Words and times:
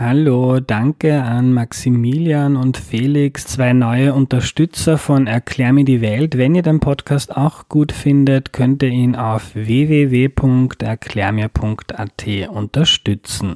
Hallo, 0.00 0.60
danke 0.60 1.24
an 1.24 1.52
Maximilian 1.52 2.54
und 2.54 2.76
Felix, 2.76 3.48
zwei 3.48 3.72
neue 3.72 4.14
Unterstützer 4.14 4.96
von 4.96 5.26
Erklär 5.26 5.72
mir 5.72 5.84
die 5.84 6.00
Welt. 6.00 6.38
Wenn 6.38 6.54
ihr 6.54 6.62
den 6.62 6.78
Podcast 6.78 7.36
auch 7.36 7.68
gut 7.68 7.90
findet, 7.90 8.52
könnt 8.52 8.80
ihr 8.84 8.90
ihn 8.90 9.16
auf 9.16 9.56
www.erklärmir.at 9.56 12.48
unterstützen. 12.48 13.54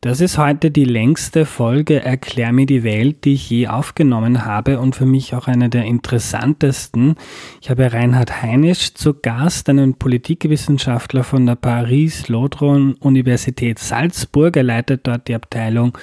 Das 0.00 0.20
ist 0.20 0.38
heute 0.38 0.70
die 0.70 0.84
längste 0.84 1.44
Folge 1.44 2.00
Erklär 2.00 2.52
mir 2.52 2.66
die 2.66 2.84
Welt, 2.84 3.24
die 3.24 3.32
ich 3.32 3.50
je 3.50 3.66
aufgenommen 3.66 4.44
habe 4.44 4.78
und 4.78 4.94
für 4.94 5.06
mich 5.06 5.34
auch 5.34 5.48
eine 5.48 5.68
der 5.68 5.86
interessantesten. 5.86 7.16
Ich 7.60 7.68
habe 7.68 7.92
Reinhard 7.92 8.40
Heinisch 8.40 8.94
zu 8.94 9.14
Gast, 9.14 9.68
einen 9.68 9.94
Politikwissenschaftler 9.94 11.24
von 11.24 11.46
der 11.46 11.56
Paris-Lodron-Universität 11.56 13.80
Salzburg. 13.80 14.56
Er 14.56 14.62
leitet 14.62 15.08
dort 15.08 15.26
die 15.26 15.34
Abteilung 15.34 15.98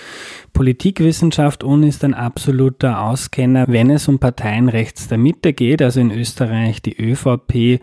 Politikwissenschaft 0.52 1.64
und 1.64 1.84
ist 1.84 2.04
ein 2.04 2.14
absoluter 2.14 3.02
Auskenner, 3.02 3.64
wenn 3.70 3.90
es 3.90 4.10
um 4.10 4.20
Parteien 4.20 4.68
rechts 4.68 5.08
der 5.08 5.20
Mitte 5.20 5.54
geht, 5.54 5.82
also 5.82 6.02
in 6.02 6.12
Österreich 6.12 6.82
die 6.82 7.02
ÖVP, 7.02 7.80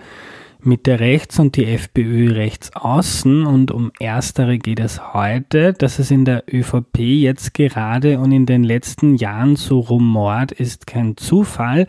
Mitte 0.64 1.00
rechts 1.00 1.38
und 1.38 1.56
die 1.56 1.66
FPÖ 1.66 2.32
rechts 2.32 2.74
außen. 2.74 3.46
Und 3.46 3.70
um 3.70 3.92
erstere 3.98 4.58
geht 4.58 4.80
es 4.80 5.14
heute. 5.14 5.72
Dass 5.72 5.98
es 5.98 6.10
in 6.10 6.24
der 6.24 6.44
ÖVP 6.52 6.98
jetzt 6.98 7.54
gerade 7.54 8.18
und 8.18 8.32
in 8.32 8.46
den 8.46 8.64
letzten 8.64 9.16
Jahren 9.16 9.56
so 9.56 9.80
rumort, 9.80 10.52
ist 10.52 10.86
kein 10.86 11.16
Zufall, 11.16 11.86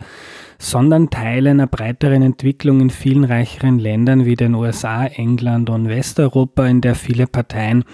sondern 0.58 1.10
Teil 1.10 1.46
einer 1.46 1.66
breiteren 1.66 2.22
Entwicklung 2.22 2.80
in 2.80 2.90
vielen 2.90 3.24
reicheren 3.24 3.78
Ländern 3.78 4.24
wie 4.24 4.36
den 4.36 4.54
USA, 4.54 5.06
England 5.06 5.70
und 5.70 5.88
Westeuropa, 5.88 6.66
in 6.66 6.80
der 6.80 6.94
viele 6.94 7.26
Parteien 7.26 7.84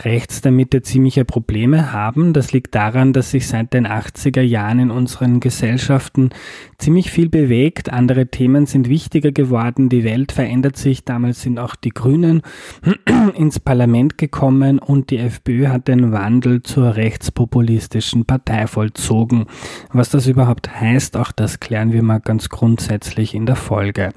rechts 0.00 0.40
der 0.40 0.52
Mitte 0.52 0.82
ziemliche 0.82 1.24
Probleme 1.24 1.92
haben. 1.92 2.32
Das 2.32 2.52
liegt 2.52 2.74
daran, 2.74 3.12
dass 3.12 3.30
sich 3.30 3.46
seit 3.46 3.72
den 3.72 3.86
80er 3.86 4.40
Jahren 4.40 4.78
in 4.78 4.90
unseren 4.90 5.40
Gesellschaften 5.40 6.30
ziemlich 6.78 7.10
viel 7.10 7.28
bewegt. 7.28 7.92
Andere 7.92 8.26
Themen 8.26 8.66
sind 8.66 8.88
wichtiger 8.88 9.32
geworden. 9.32 9.88
Die 9.88 10.04
Welt 10.04 10.32
verändert 10.32 10.76
sich. 10.76 11.04
Damals 11.04 11.42
sind 11.42 11.58
auch 11.58 11.76
die 11.76 11.90
Grünen 11.90 12.42
ins 13.34 13.60
Parlament 13.60 14.18
gekommen 14.18 14.78
und 14.78 15.10
die 15.10 15.18
FPÖ 15.18 15.68
hat 15.68 15.88
den 15.88 16.12
Wandel 16.12 16.62
zur 16.62 16.96
rechtspopulistischen 16.96 18.24
Partei 18.24 18.66
vollzogen. 18.66 19.46
Was 19.92 20.10
das 20.10 20.26
überhaupt 20.26 20.80
heißt, 20.80 21.16
auch 21.16 21.32
das 21.32 21.60
klären 21.60 21.92
wir 21.92 22.02
mal 22.02 22.20
ganz 22.20 22.48
grundsätzlich 22.48 23.34
in 23.34 23.46
der 23.46 23.56
Folge. 23.56 24.10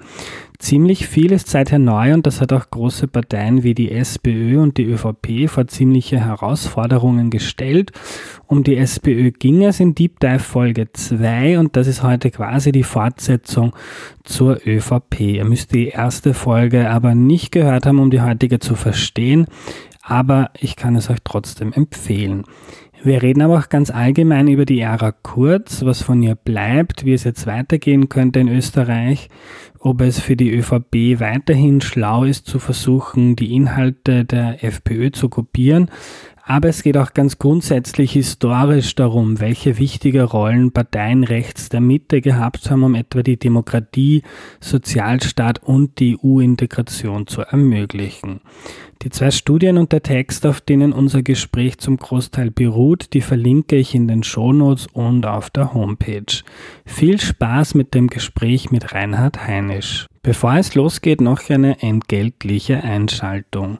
Ziemlich 0.59 1.07
viel 1.07 1.31
ist 1.31 1.49
seither 1.49 1.79
neu 1.79 2.13
und 2.13 2.25
das 2.25 2.41
hat 2.41 2.53
auch 2.53 2.69
große 2.69 3.07
Parteien 3.07 3.63
wie 3.63 3.73
die 3.73 3.91
SPÖ 3.91 4.61
und 4.61 4.77
die 4.77 4.85
ÖVP 4.85 5.49
vor 5.49 5.67
ziemliche 5.67 6.19
Herausforderungen 6.19 7.29
gestellt. 7.29 7.91
Um 8.47 8.63
die 8.63 8.77
SPÖ 8.77 9.31
ging 9.31 9.63
es 9.63 9.79
in 9.79 9.95
Deep 9.95 10.19
Dive 10.19 10.39
Folge 10.39 10.91
2 10.91 11.59
und 11.59 11.75
das 11.75 11.87
ist 11.87 12.03
heute 12.03 12.31
quasi 12.31 12.71
die 12.71 12.83
Fortsetzung 12.83 13.75
zur 14.23 14.59
ÖVP. 14.65 15.19
Ihr 15.19 15.45
müsst 15.45 15.73
die 15.73 15.87
erste 15.87 16.33
Folge 16.33 16.89
aber 16.89 17.15
nicht 17.15 17.51
gehört 17.51 17.85
haben, 17.85 17.99
um 17.99 18.11
die 18.11 18.21
heutige 18.21 18.59
zu 18.59 18.75
verstehen, 18.75 19.47
aber 20.01 20.51
ich 20.59 20.75
kann 20.75 20.95
es 20.95 21.09
euch 21.09 21.19
trotzdem 21.23 21.73
empfehlen. 21.73 22.43
Wir 23.05 23.21
reden 23.21 23.43
aber 23.43 23.59
auch 23.59 23.69
ganz 23.69 23.91
allgemein 23.91 24.47
über 24.47 24.65
die 24.65 24.79
Ära 24.79 25.11
Kurz, 25.11 25.85
was 25.85 26.01
von 26.01 26.23
ihr 26.23 26.33
bleibt, 26.33 27.05
wie 27.05 27.13
es 27.13 27.23
jetzt 27.23 27.45
weitergehen 27.45 28.09
könnte 28.09 28.39
in 28.39 28.47
Österreich, 28.47 29.29
ob 29.77 30.01
es 30.01 30.19
für 30.19 30.35
die 30.35 30.51
ÖVP 30.51 31.19
weiterhin 31.19 31.81
schlau 31.81 32.23
ist 32.23 32.47
zu 32.47 32.57
versuchen, 32.57 33.35
die 33.35 33.53
Inhalte 33.53 34.25
der 34.25 34.63
FPÖ 34.63 35.11
zu 35.11 35.29
kopieren, 35.29 35.91
aber 36.47 36.69
es 36.69 36.83
geht 36.83 36.95
auch 36.95 37.13
ganz 37.13 37.39
grundsätzlich 37.39 38.11
historisch 38.11 38.93
darum, 38.93 39.39
welche 39.39 39.79
wichtige 39.79 40.23
Rollen 40.23 40.71
Parteien 40.71 41.23
rechts 41.23 41.69
der 41.69 41.81
Mitte 41.81 42.21
gehabt 42.21 42.69
haben, 42.69 42.83
um 42.83 42.93
etwa 42.93 43.23
die 43.23 43.37
Demokratie, 43.37 44.21
Sozialstaat 44.59 45.63
und 45.63 45.99
die 45.99 46.17
EU-Integration 46.23 47.25
zu 47.25 47.41
ermöglichen. 47.41 48.41
Die 49.01 49.09
zwei 49.09 49.31
Studien 49.31 49.77
und 49.77 49.91
der 49.91 50.03
Text, 50.03 50.45
auf 50.45 50.61
denen 50.61 50.93
unser 50.93 51.23
Gespräch 51.23 51.79
zum 51.79 51.97
Großteil 51.97 52.51
beruht, 52.51 53.13
die 53.13 53.21
verlinke 53.21 53.75
ich 53.75 53.95
in 53.95 54.07
den 54.07 54.23
Shownotes 54.23 54.87
und 54.93 55.25
auf 55.25 55.49
der 55.49 55.73
Homepage. 55.73 56.43
Viel 56.85 57.19
Spaß 57.19 57.73
mit 57.73 57.93
dem 57.93 58.07
Gespräch 58.07 58.71
mit 58.71 58.93
Reinhard 58.93 59.45
Heinisch. 59.45 60.05
Bevor 60.21 60.55
es 60.55 60.73
losgeht, 60.75 61.21
noch 61.21 61.49
eine 61.49 61.81
entgeltliche 61.81 62.83
Einschaltung. 62.83 63.77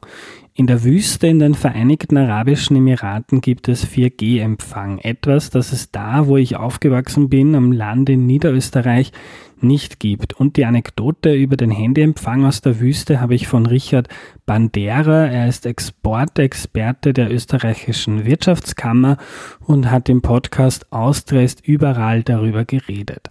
In 0.58 0.66
der 0.66 0.84
Wüste 0.84 1.26
in 1.26 1.38
den 1.38 1.52
Vereinigten 1.52 2.16
Arabischen 2.16 2.76
Emiraten 2.76 3.42
gibt 3.42 3.68
es 3.68 3.86
4G-Empfang. 3.86 4.96
Etwas, 5.00 5.50
das 5.50 5.70
es 5.70 5.90
da, 5.90 6.28
wo 6.28 6.38
ich 6.38 6.56
aufgewachsen 6.56 7.28
bin, 7.28 7.54
am 7.54 7.72
Land 7.72 8.08
in 8.08 8.24
Niederösterreich, 8.24 9.12
nicht 9.60 10.00
gibt. 10.00 10.32
Und 10.32 10.56
die 10.56 10.64
Anekdote 10.64 11.34
über 11.34 11.56
den 11.56 11.70
Handyempfang 11.70 12.46
aus 12.46 12.62
der 12.62 12.80
Wüste 12.80 13.20
habe 13.20 13.34
ich 13.34 13.48
von 13.48 13.66
Richard 13.66 14.08
Bandera. 14.46 15.26
Er 15.26 15.46
ist 15.46 15.66
Exportexperte 15.66 17.12
der 17.12 17.30
österreichischen 17.30 18.24
Wirtschaftskammer 18.24 19.18
und 19.60 19.90
hat 19.90 20.08
im 20.08 20.22
Podcast 20.22 20.90
Austria 20.90 21.42
ist 21.42 21.66
überall 21.66 22.22
darüber 22.22 22.64
geredet. 22.64 23.28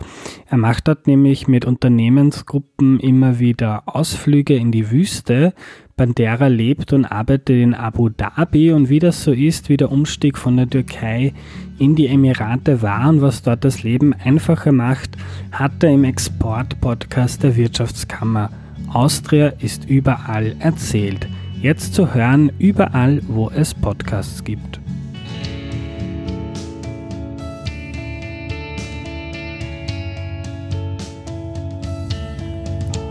Er 0.47 0.57
macht 0.57 0.87
dort 0.87 1.07
nämlich 1.07 1.47
mit 1.47 1.65
Unternehmensgruppen 1.65 2.99
immer 2.99 3.39
wieder 3.39 3.83
Ausflüge 3.87 4.55
in 4.55 4.71
die 4.71 4.91
Wüste, 4.91 5.53
Bandera 5.97 6.47
lebt 6.47 6.91
und 6.91 7.05
arbeitet 7.05 7.51
in 7.51 7.73
Abu 7.73 8.09
Dhabi 8.09 8.73
und 8.73 8.89
wie 8.89 8.99
das 8.99 9.23
so 9.23 9.31
ist, 9.31 9.69
wie 9.69 9.77
der 9.77 9.93
Umstieg 9.93 10.37
von 10.37 10.57
der 10.57 10.69
Türkei 10.69 11.33
in 11.79 11.95
die 11.95 12.07
Emirate 12.07 12.81
war 12.81 13.07
und 13.07 13.21
was 13.21 13.43
dort 13.43 13.63
das 13.63 13.81
Leben 13.81 14.13
einfacher 14.13 14.73
macht, 14.73 15.11
hat 15.53 15.81
er 15.81 15.91
im 15.91 16.03
Export-Podcast 16.03 17.43
der 17.43 17.55
Wirtschaftskammer 17.55 18.49
Austria 18.91 19.53
ist 19.59 19.89
überall 19.89 20.57
erzählt. 20.59 21.27
Jetzt 21.61 21.93
zu 21.93 22.13
hören 22.13 22.51
überall, 22.59 23.21
wo 23.27 23.49
es 23.49 23.73
Podcasts 23.73 24.43
gibt. 24.43 24.81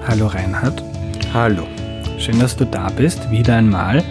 Hallo 0.07 0.27
Reinhard. 0.27 0.83
Hallo. 1.33 1.67
Schön, 2.19 2.39
dass 2.39 2.57
du 2.57 2.65
da 2.65 2.89
bist, 2.91 3.31
wieder 3.31 3.57
einmal. 3.57 4.03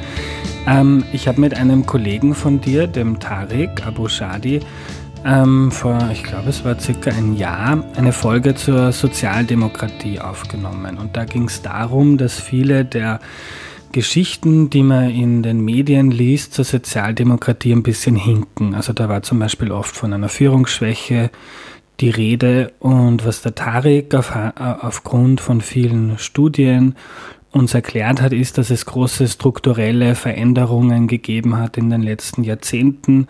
Ähm, 0.68 1.03
ich 1.14 1.28
habe 1.28 1.41
mit 1.41 1.56
einem 1.56 1.86
Kollegen 1.86 2.36
von 2.36 2.59
dir, 2.62 2.86
dem 2.88 3.19
Tariq 3.19 3.86
Abu 3.86 4.08
Shadi, 4.08 4.59
ähm, 5.25 5.72
vor, 5.72 6.09
ich 6.12 6.24
glaube, 6.24 6.50
es 6.50 6.66
war 6.66 6.80
circa 6.80 7.12
ein 7.12 7.36
Jahr, 7.36 7.84
eine 7.96 8.12
Folge 8.12 8.56
zur 8.56 8.91
Sozialdemokratie 8.91 10.19
aufgenommen. 10.19 10.97
Und 10.97 11.16
da 11.16 11.25
ging 11.25 11.46
es 11.46 11.62
darum, 11.62 12.18
dass 12.18 12.40
viele 12.40 12.84
der 12.84 13.19
Geschichten, 13.94 14.70
die 14.70 14.84
man 14.84 15.09
in 15.09 15.41
den 15.41 15.64
Medien 15.64 16.12
liest, 16.12 16.53
zur 16.53 16.66
Sozialdemokratie 16.66 17.72
ein 17.72 17.84
bisschen 17.84 18.16
hinken. 18.16 18.75
Also 18.75 18.91
da 18.91 19.08
war 19.08 19.24
zum 19.24 19.40
Beispiel 19.40 19.72
oft 19.72 19.96
von 19.96 20.14
einer 20.14 20.30
Führungsschwäche 20.30 21.31
die 22.00 22.09
Rede 22.09 22.74
und 22.80 23.25
was 23.25 23.44
der 23.44 23.56
Tariq 23.56 24.14
auf, 24.16 24.34
aufgrund 24.56 25.40
von 25.41 25.62
vielen 25.62 26.18
Studien 26.18 26.96
uns 27.53 27.74
erklärt 27.74 28.22
hat, 28.22 28.34
ist, 28.34 28.58
dass 28.58 28.69
es 28.69 28.86
große 28.86 29.28
strukturelle 29.28 30.16
Veränderungen 30.16 31.08
gegeben 31.08 31.58
hat 31.58 31.78
in 31.78 31.90
den 31.90 32.02
letzten 32.02 32.44
Jahrzehnten, 32.44 33.28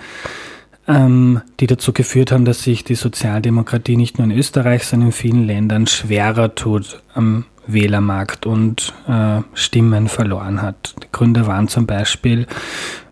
ähm, 0.88 1.42
die 1.60 1.68
dazu 1.68 1.94
geführt 1.94 2.32
haben, 2.32 2.46
dass 2.46 2.64
sich 2.64 2.84
die 2.84 2.96
Sozialdemokratie 2.96 3.98
nicht 3.98 4.18
nur 4.18 4.26
in 4.26 4.38
Österreich, 4.38 4.86
sondern 4.86 5.10
in 5.10 5.14
vielen 5.14 5.46
Ländern 5.46 5.88
schwerer 5.88 6.56
tut 6.56 7.02
am 7.14 7.46
Wählermarkt 7.68 8.46
und 8.46 8.94
äh, 9.08 9.42
Stimmen 9.54 10.08
verloren 10.08 10.62
hat. 10.62 10.96
Die 11.04 11.08
Gründe 11.12 11.48
waren 11.48 11.68
zum 11.68 11.86
Beispiel 11.86 12.48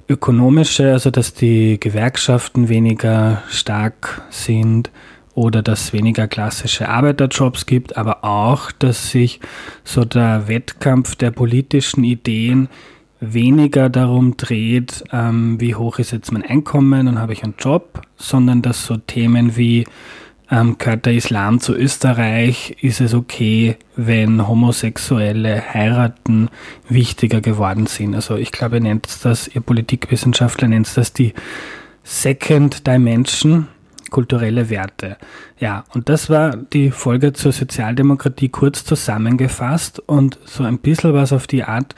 ökonomische, 0.09 0.91
also 0.91 1.09
dass 1.09 1.33
die 1.33 1.79
Gewerkschaften 1.79 2.67
weniger 2.67 3.43
stark 3.49 4.21
sind, 4.29 4.91
oder 5.33 5.61
dass 5.61 5.85
es 5.85 5.93
weniger 5.93 6.27
klassische 6.27 6.89
Arbeiterjobs 6.89 7.65
gibt, 7.65 7.97
aber 7.97 8.23
auch, 8.23 8.71
dass 8.71 9.11
sich 9.11 9.39
so 9.83 10.05
der 10.05 10.47
Wettkampf 10.47 11.15
der 11.15 11.31
politischen 11.31 12.03
Ideen 12.03 12.69
weniger 13.19 13.89
darum 13.89 14.35
dreht, 14.35 15.03
ähm, 15.11 15.61
wie 15.61 15.75
hoch 15.75 15.99
ist 15.99 16.11
jetzt 16.11 16.31
mein 16.31 16.43
Einkommen 16.43 17.07
und 17.07 17.19
habe 17.19 17.33
ich 17.33 17.43
einen 17.43 17.53
Job, 17.57 18.01
sondern 18.17 18.61
dass 18.61 18.85
so 18.85 18.97
Themen 18.97 19.55
wie 19.55 19.85
ähm, 20.49 20.77
gehört 20.77 21.05
der 21.05 21.13
Islam 21.13 21.61
zu 21.61 21.73
Österreich, 21.73 22.75
ist 22.81 22.99
es 22.99 23.13
okay, 23.13 23.77
wenn 23.95 24.47
Homosexuelle 24.47 25.73
heiraten, 25.73 26.49
wichtiger 26.89 27.39
geworden 27.39 27.85
sind. 27.85 28.15
Also 28.15 28.35
ich 28.35 28.51
glaube, 28.51 28.77
ihr 28.77 28.81
nennt 28.81 29.07
das, 29.23 29.47
ihr 29.47 29.61
Politikwissenschaftler 29.61 30.67
nennt 30.67 30.97
das 30.97 31.13
die 31.13 31.33
Second 32.03 32.85
Dimension 32.85 33.67
kulturelle 34.11 34.69
Werte. 34.69 35.17
Ja, 35.59 35.85
und 35.95 36.09
das 36.09 36.29
war 36.29 36.55
die 36.55 36.91
Folge 36.91 37.33
zur 37.33 37.51
Sozialdemokratie 37.51 38.49
kurz 38.49 38.85
zusammengefasst 38.85 39.99
und 39.99 40.37
so 40.45 40.63
ein 40.63 40.77
bisschen 40.77 41.15
was 41.15 41.33
auf 41.33 41.47
die 41.47 41.63
Art 41.63 41.95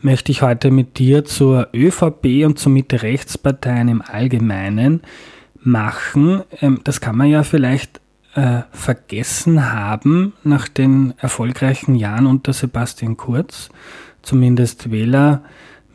möchte 0.00 0.32
ich 0.32 0.42
heute 0.42 0.70
mit 0.70 0.98
dir 0.98 1.24
zur 1.24 1.68
ÖVP 1.74 2.46
und 2.46 2.58
zu 2.58 2.70
Mitte-Rechtsparteien 2.70 3.88
im 3.88 4.00
Allgemeinen 4.00 5.02
machen. 5.60 6.42
Ähm, 6.60 6.80
das 6.84 7.00
kann 7.00 7.16
man 7.16 7.28
ja 7.28 7.42
vielleicht 7.42 8.00
äh, 8.34 8.62
vergessen 8.70 9.72
haben 9.72 10.34
nach 10.44 10.68
den 10.68 11.14
erfolgreichen 11.18 11.94
Jahren 11.94 12.26
unter 12.26 12.52
Sebastian 12.52 13.16
Kurz, 13.16 13.70
zumindest 14.22 14.90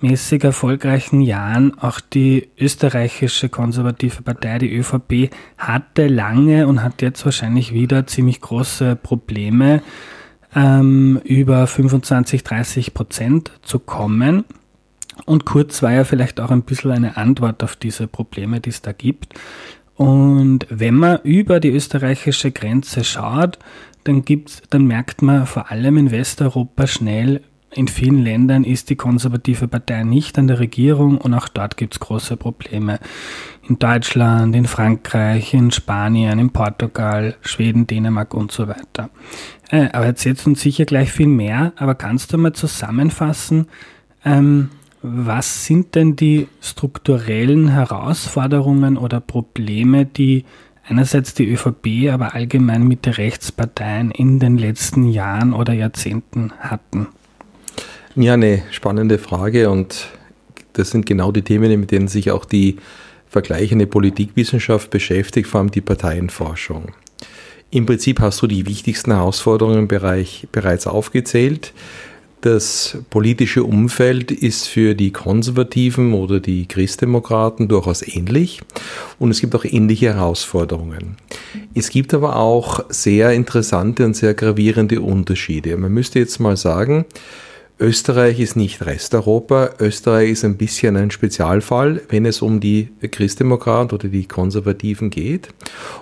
wählermäßig 0.04 0.44
erfolgreichen 0.44 1.22
Jahren. 1.22 1.78
Auch 1.80 2.00
die 2.00 2.50
österreichische 2.60 3.50
konservative 3.50 4.22
Partei, 4.22 4.60
die 4.60 4.76
ÖVP, 4.76 5.34
hatte 5.58 6.08
lange 6.08 6.68
und 6.68 6.84
hat 6.84 7.02
jetzt 7.02 7.24
wahrscheinlich 7.26 7.74
wieder 7.74 8.06
ziemlich 8.06 8.42
große 8.42 8.98
Probleme, 8.98 9.82
ähm, 10.56 11.20
über 11.24 11.66
25, 11.66 12.44
30 12.44 12.94
Prozent 12.94 13.52
zu 13.62 13.80
kommen. 13.80 14.44
Und 15.26 15.46
Kurz 15.46 15.82
war 15.82 15.94
ja 15.94 16.04
vielleicht 16.04 16.40
auch 16.40 16.52
ein 16.52 16.64
bisschen 16.64 16.92
eine 16.92 17.18
Antwort 17.18 17.64
auf 17.64 17.76
diese 17.76 18.08
Probleme, 18.08 18.60
die 18.60 18.72
es 18.72 18.82
da 18.82 18.92
gibt. 18.92 19.34
Und 19.96 20.66
wenn 20.70 20.96
man 20.96 21.20
über 21.24 21.60
die 21.60 21.70
österreichische 21.70 22.52
Grenze 22.52 23.04
schaut, 23.04 23.58
dann, 24.04 24.26
gibt's, 24.26 24.62
dann 24.70 24.86
merkt 24.86 25.22
man 25.22 25.46
vor 25.46 25.72
allem 25.72 25.98
in 25.98 26.12
Westeuropa 26.12 26.88
schnell, 26.88 27.42
in 27.76 27.88
vielen 27.88 28.24
Ländern 28.24 28.64
ist 28.64 28.90
die 28.90 28.96
konservative 28.96 29.68
Partei 29.68 30.04
nicht 30.04 30.38
an 30.38 30.48
der 30.48 30.60
Regierung 30.60 31.18
und 31.18 31.34
auch 31.34 31.48
dort 31.48 31.78
gibt 31.78 31.94
es 31.94 32.00
große 32.00 32.38
Probleme. 32.38 33.00
In 33.68 33.80
Deutschland, 33.80 34.56
in 34.56 34.66
Frankreich, 34.66 35.54
in 35.54 35.72
Spanien, 35.72 36.40
in 36.40 36.50
Portugal, 36.52 37.36
Schweden, 37.42 37.88
Dänemark 37.88 38.34
und 38.34 38.52
so 38.52 38.68
weiter. 38.68 39.10
Äh, 39.70 39.90
aber 39.94 40.06
erzählst 40.06 40.46
uns 40.48 40.62
sicher 40.62 40.86
gleich 40.86 41.12
viel 41.12 41.28
mehr, 41.28 41.74
aber 41.76 41.96
kannst 41.96 42.34
du 42.34 42.38
mal 42.38 42.54
zusammenfassen, 42.54 43.68
ähm, 44.26 44.70
was 45.02 45.66
sind 45.66 45.96
denn 45.96 46.16
die 46.16 46.48
strukturellen 46.62 47.68
Herausforderungen 47.68 48.98
oder 48.98 49.20
Probleme, 49.20 50.06
die 50.06 50.46
einerseits 50.88 51.34
die 51.34 51.50
ÖVP, 51.50 52.10
aber 52.12 52.34
allgemein 52.34 52.88
mit 52.88 53.06
den 53.06 53.14
Rechtsparteien 53.14 54.12
in 54.12 54.40
den 54.40 54.58
letzten 54.58 55.06
Jahren 55.08 55.54
oder 55.54 55.74
Jahrzehnten 55.74 56.54
hatten? 56.60 57.08
Ja, 58.16 58.34
eine 58.34 58.62
spannende 58.70 59.18
Frage 59.18 59.72
und 59.72 60.08
das 60.74 60.92
sind 60.92 61.08
genau 61.08 61.32
die 61.32 61.42
Themen, 61.42 61.80
mit 61.80 61.90
denen 61.90 62.08
sich 62.08 62.30
auch 62.30 62.46
die 62.46 62.78
vergleichende 63.28 63.88
Politikwissenschaft 63.88 64.92
beschäftigt, 64.92 65.48
vor 65.48 65.62
allem 65.62 65.72
die 65.72 65.82
Parteienforschung. 65.82 66.92
Im 67.72 67.88
Prinzip 67.88 68.20
hast 68.20 68.40
du 68.44 68.46
die 68.46 68.68
wichtigsten 68.68 69.14
Herausforderungen 69.14 69.80
im 69.80 69.88
Bereich 69.88 70.48
bereits 70.52 70.86
aufgezählt. 70.86 71.74
Das 72.42 73.00
politische 73.10 73.64
Umfeld 73.64 74.30
ist 74.30 74.68
für 74.68 74.94
die 74.94 75.12
Konservativen 75.12 76.14
oder 76.14 76.40
die 76.40 76.68
Christdemokraten 76.68 77.68
durchaus 77.68 78.08
ähnlich 78.08 78.62
und 79.18 79.32
es 79.32 79.42
gibt 79.42 79.56
auch 79.56 79.66
ähnliche 79.66 80.14
Herausforderungen. 80.14 81.18
Es 81.74 81.90
gibt 81.90 82.14
aber 82.14 82.36
auch 82.36 82.86
sehr 82.90 83.32
interessante 83.32 84.06
und 84.06 84.16
sehr 84.16 84.36
gravierende 84.36 85.02
Unterschiede. 85.02 85.76
Man 85.78 85.94
müsste 85.94 86.20
jetzt 86.20 86.40
mal 86.40 86.58
sagen, 86.58 87.06
Österreich 87.80 88.40
ist 88.40 88.56
nicht 88.56 88.86
Resteuropa. 88.86 89.72
Österreich 89.80 90.30
ist 90.30 90.46
ein 90.46 90.58
bisschen 90.58 90.96
ein 90.96 91.12
Spezialfall, 91.12 92.02
wenn 92.10 92.26
es 92.26 92.42
um 92.42 92.60
die 92.60 92.90
Christdemokraten 93.02 93.98
oder 93.98 94.08
die 94.08 94.28
Konservativen 94.28 95.10
geht. 95.10 95.50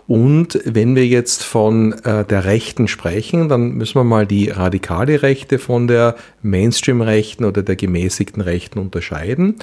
Und 0.06 0.60
wenn 0.66 0.96
wir 0.96 1.08
jetzt 1.08 1.44
von 1.44 1.94
äh, 2.04 2.26
der 2.26 2.46
Rechten 2.46 2.88
sprechen, 2.88 3.48
dann 3.48 3.72
müssen 3.72 3.96
wir 3.96 4.04
mal 4.04 4.28
die 4.28 4.50
radikale 4.50 5.22
Rechte 5.22 5.60
von 5.60 5.88
der 5.88 6.16
Mainstream-Rechten 6.42 7.46
oder 7.46 7.64
der 7.64 7.78
gemäßigten 7.78 8.42
Rechten 8.42 8.78
unterscheiden. 8.78 9.56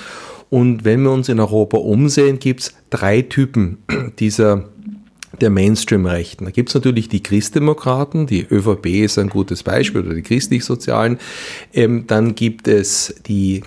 Und 0.51 0.85
wenn 0.85 1.03
wir 1.03 1.11
uns 1.11 1.29
in 1.29 1.41
Europa 1.41 1.77
umsehen, 1.77 2.39
gibt 2.39 2.61
es 2.61 2.75
drei 2.89 3.21
Typen 3.21 3.79
dieser 4.19 4.65
der 5.40 5.50
Mainstream-Rechten. 5.50 6.44
Da 6.44 6.50
gibt 6.50 6.69
es 6.70 6.75
natürlich 6.75 7.08
die 7.08 7.23
Christdemokraten, 7.23 8.26
die 8.26 8.46
ÖVP 8.49 8.87
ist 9.05 9.19
ein 9.19 9.29
gutes 9.29 9.62
Beispiel, 9.62 10.02
oder 10.02 10.14
die 10.14 10.23
christlich-sozialen. 10.23 11.19
Ähm, 11.73 12.05
dann 12.06 12.35
gibt 12.35 12.69
es 12.69 13.14
die 13.26 13.62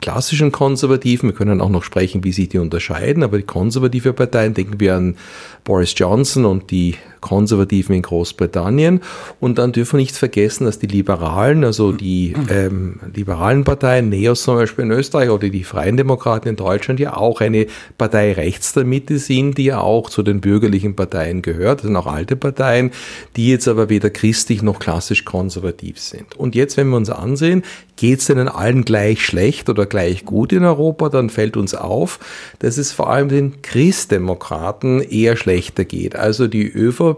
klassischen 0.00 0.52
Konservativen, 0.52 1.30
wir 1.30 1.34
können 1.34 1.60
auch 1.60 1.70
noch 1.70 1.82
sprechen, 1.82 2.22
wie 2.22 2.32
sich 2.32 2.50
die 2.50 2.58
unterscheiden, 2.58 3.22
aber 3.22 3.38
die 3.38 3.44
konservative 3.44 4.12
Parteien, 4.12 4.54
denken 4.54 4.78
wir 4.78 4.94
an 4.94 5.16
Boris 5.64 5.94
Johnson 5.96 6.44
und 6.44 6.70
die 6.70 6.96
Konservativen 7.26 7.96
in 7.96 8.02
Großbritannien. 8.02 9.00
Und 9.40 9.58
dann 9.58 9.72
dürfen 9.72 9.94
wir 9.94 10.02
nicht 10.02 10.16
vergessen, 10.16 10.64
dass 10.64 10.78
die 10.78 10.86
Liberalen, 10.86 11.64
also 11.64 11.90
die 11.90 12.34
ähm, 12.48 13.00
liberalen 13.12 13.64
Parteien, 13.64 14.10
NEOS 14.10 14.44
zum 14.44 14.54
Beispiel 14.54 14.84
in 14.84 14.92
Österreich 14.92 15.30
oder 15.30 15.48
die 15.48 15.64
Freien 15.64 15.96
Demokraten 15.96 16.48
in 16.48 16.56
Deutschland 16.56 17.00
ja 17.00 17.16
auch 17.16 17.40
eine 17.40 17.66
Partei 17.98 18.32
rechts 18.32 18.74
der 18.74 18.84
Mitte 18.84 19.18
sind, 19.18 19.58
die 19.58 19.64
ja 19.64 19.80
auch 19.80 20.08
zu 20.08 20.22
den 20.22 20.40
bürgerlichen 20.40 20.94
Parteien 20.94 21.42
gehört. 21.42 21.80
Das 21.80 21.86
sind 21.86 21.96
auch 21.96 22.06
alte 22.06 22.36
Parteien, 22.36 22.92
die 23.34 23.50
jetzt 23.50 23.66
aber 23.66 23.88
weder 23.88 24.10
christlich 24.10 24.62
noch 24.62 24.78
klassisch 24.78 25.24
konservativ 25.24 25.98
sind. 25.98 26.36
Und 26.36 26.54
jetzt, 26.54 26.76
wenn 26.76 26.88
wir 26.88 26.96
uns 26.96 27.10
ansehen, 27.10 27.64
geht 27.96 28.20
es 28.20 28.26
denen 28.26 28.48
allen 28.48 28.84
gleich 28.84 29.24
schlecht 29.24 29.68
oder 29.68 29.86
gleich 29.86 30.24
gut 30.24 30.52
in 30.52 30.64
Europa, 30.64 31.08
dann 31.08 31.30
fällt 31.30 31.56
uns 31.56 31.74
auf, 31.74 32.18
dass 32.58 32.78
es 32.78 32.92
vor 32.92 33.10
allem 33.10 33.28
den 33.28 33.62
Christdemokraten 33.62 35.00
eher 35.00 35.36
schlechter 35.36 35.84
geht. 35.84 36.14
Also 36.14 36.46
die 36.46 36.70
ÖVP 36.70 37.15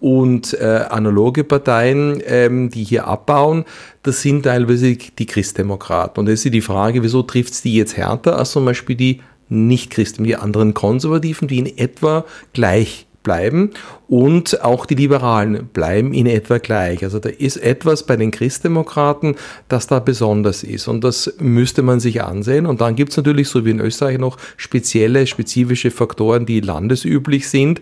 und 0.00 0.54
äh, 0.54 0.84
analoge 0.88 1.44
Parteien, 1.44 2.22
ähm, 2.26 2.70
die 2.70 2.84
hier 2.84 3.06
abbauen, 3.06 3.64
das 4.02 4.22
sind 4.22 4.44
teilweise 4.44 4.96
die 4.96 5.26
Christdemokraten. 5.26 6.20
Und 6.20 6.28
es 6.28 6.44
ist 6.44 6.54
die 6.54 6.60
Frage, 6.60 7.02
wieso 7.02 7.22
trifft 7.22 7.52
es 7.54 7.62
die 7.62 7.74
jetzt 7.74 7.96
härter 7.96 8.38
als 8.38 8.52
zum 8.52 8.64
Beispiel 8.64 8.96
die 8.96 9.20
nicht-Christen, 9.48 10.24
die 10.24 10.36
anderen 10.36 10.74
Konservativen, 10.74 11.48
die 11.48 11.58
in 11.58 11.78
etwa 11.78 12.24
gleich 12.52 13.05
bleiben 13.26 13.70
und 14.06 14.62
auch 14.62 14.86
die 14.86 14.94
Liberalen 14.94 15.66
bleiben 15.66 16.14
in 16.14 16.26
etwa 16.26 16.58
gleich. 16.58 17.02
Also 17.02 17.18
da 17.18 17.28
ist 17.28 17.56
etwas 17.56 18.06
bei 18.06 18.14
den 18.14 18.30
Christdemokraten, 18.30 19.34
das 19.68 19.88
da 19.88 19.98
besonders 19.98 20.62
ist 20.62 20.86
und 20.86 21.02
das 21.02 21.34
müsste 21.40 21.82
man 21.82 21.98
sich 21.98 22.22
ansehen. 22.22 22.66
Und 22.66 22.80
dann 22.80 22.94
gibt 22.94 23.10
es 23.10 23.16
natürlich, 23.16 23.48
so 23.48 23.64
wie 23.64 23.70
in 23.70 23.80
Österreich, 23.80 24.18
noch 24.18 24.38
spezielle, 24.56 25.26
spezifische 25.26 25.90
Faktoren, 25.90 26.46
die 26.46 26.60
landesüblich 26.60 27.48
sind 27.48 27.80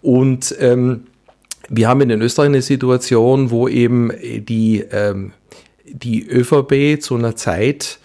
und 0.00 0.54
ähm, 0.60 1.08
wir 1.68 1.88
haben 1.88 2.02
in 2.02 2.22
Österreich 2.22 2.50
eine 2.50 2.62
Situation, 2.62 3.50
wo 3.50 3.66
eben 3.68 4.12
die, 4.22 4.84
ähm, 4.92 5.32
die 5.86 6.24
ÖVP 6.24 7.02
zu 7.02 7.16
einer 7.16 7.34
Zeit 7.34 7.98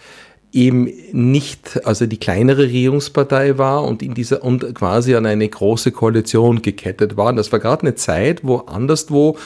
eben 0.52 0.90
nicht, 1.12 1.86
also 1.86 2.06
die 2.06 2.18
kleinere 2.18 2.64
Regierungspartei 2.64 3.58
war 3.58 3.84
und 3.84 4.02
in 4.02 4.14
dieser 4.14 4.42
und 4.42 4.74
quasi 4.74 5.14
an 5.14 5.26
eine 5.26 5.48
große 5.48 5.92
Koalition 5.92 6.62
gekettet 6.62 7.16
war. 7.16 7.28
Und 7.28 7.36
das 7.36 7.52
war 7.52 7.60
gerade 7.60 7.82
eine 7.82 7.94
Zeit, 7.94 8.40
wo 8.42 8.56
anderswo 8.58 9.36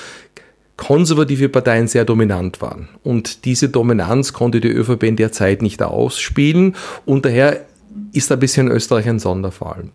konservative 0.77 1.49
Parteien 1.49 1.89
sehr 1.89 2.05
dominant 2.05 2.61
waren. 2.61 2.89
Und 3.03 3.45
diese 3.45 3.69
Dominanz 3.69 4.33
konnte 4.33 4.61
die 4.61 4.69
ÖVP 4.69 5.05
in 5.05 5.17
der 5.17 5.31
Zeit 5.31 5.63
nicht 5.63 5.83
ausspielen. 5.83 6.75
Und 7.05 7.25
daher 7.25 7.65
ist 8.13 8.33
ein 8.33 8.41
bisschen 8.41 8.69
Österreich 8.69 9.09
ein 9.09 9.19
Sonderfall, 9.19 9.91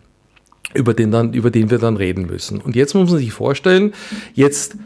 über 0.74 0.94
den, 0.94 1.10
dann, 1.10 1.34
über 1.34 1.50
den 1.50 1.70
wir 1.70 1.78
dann 1.78 1.96
reden 1.96 2.26
müssen. 2.26 2.60
Und 2.60 2.76
jetzt 2.76 2.94
muss 2.94 3.10
man 3.10 3.18
sich 3.18 3.32
vorstellen, 3.32 3.92
jetzt 4.34 4.76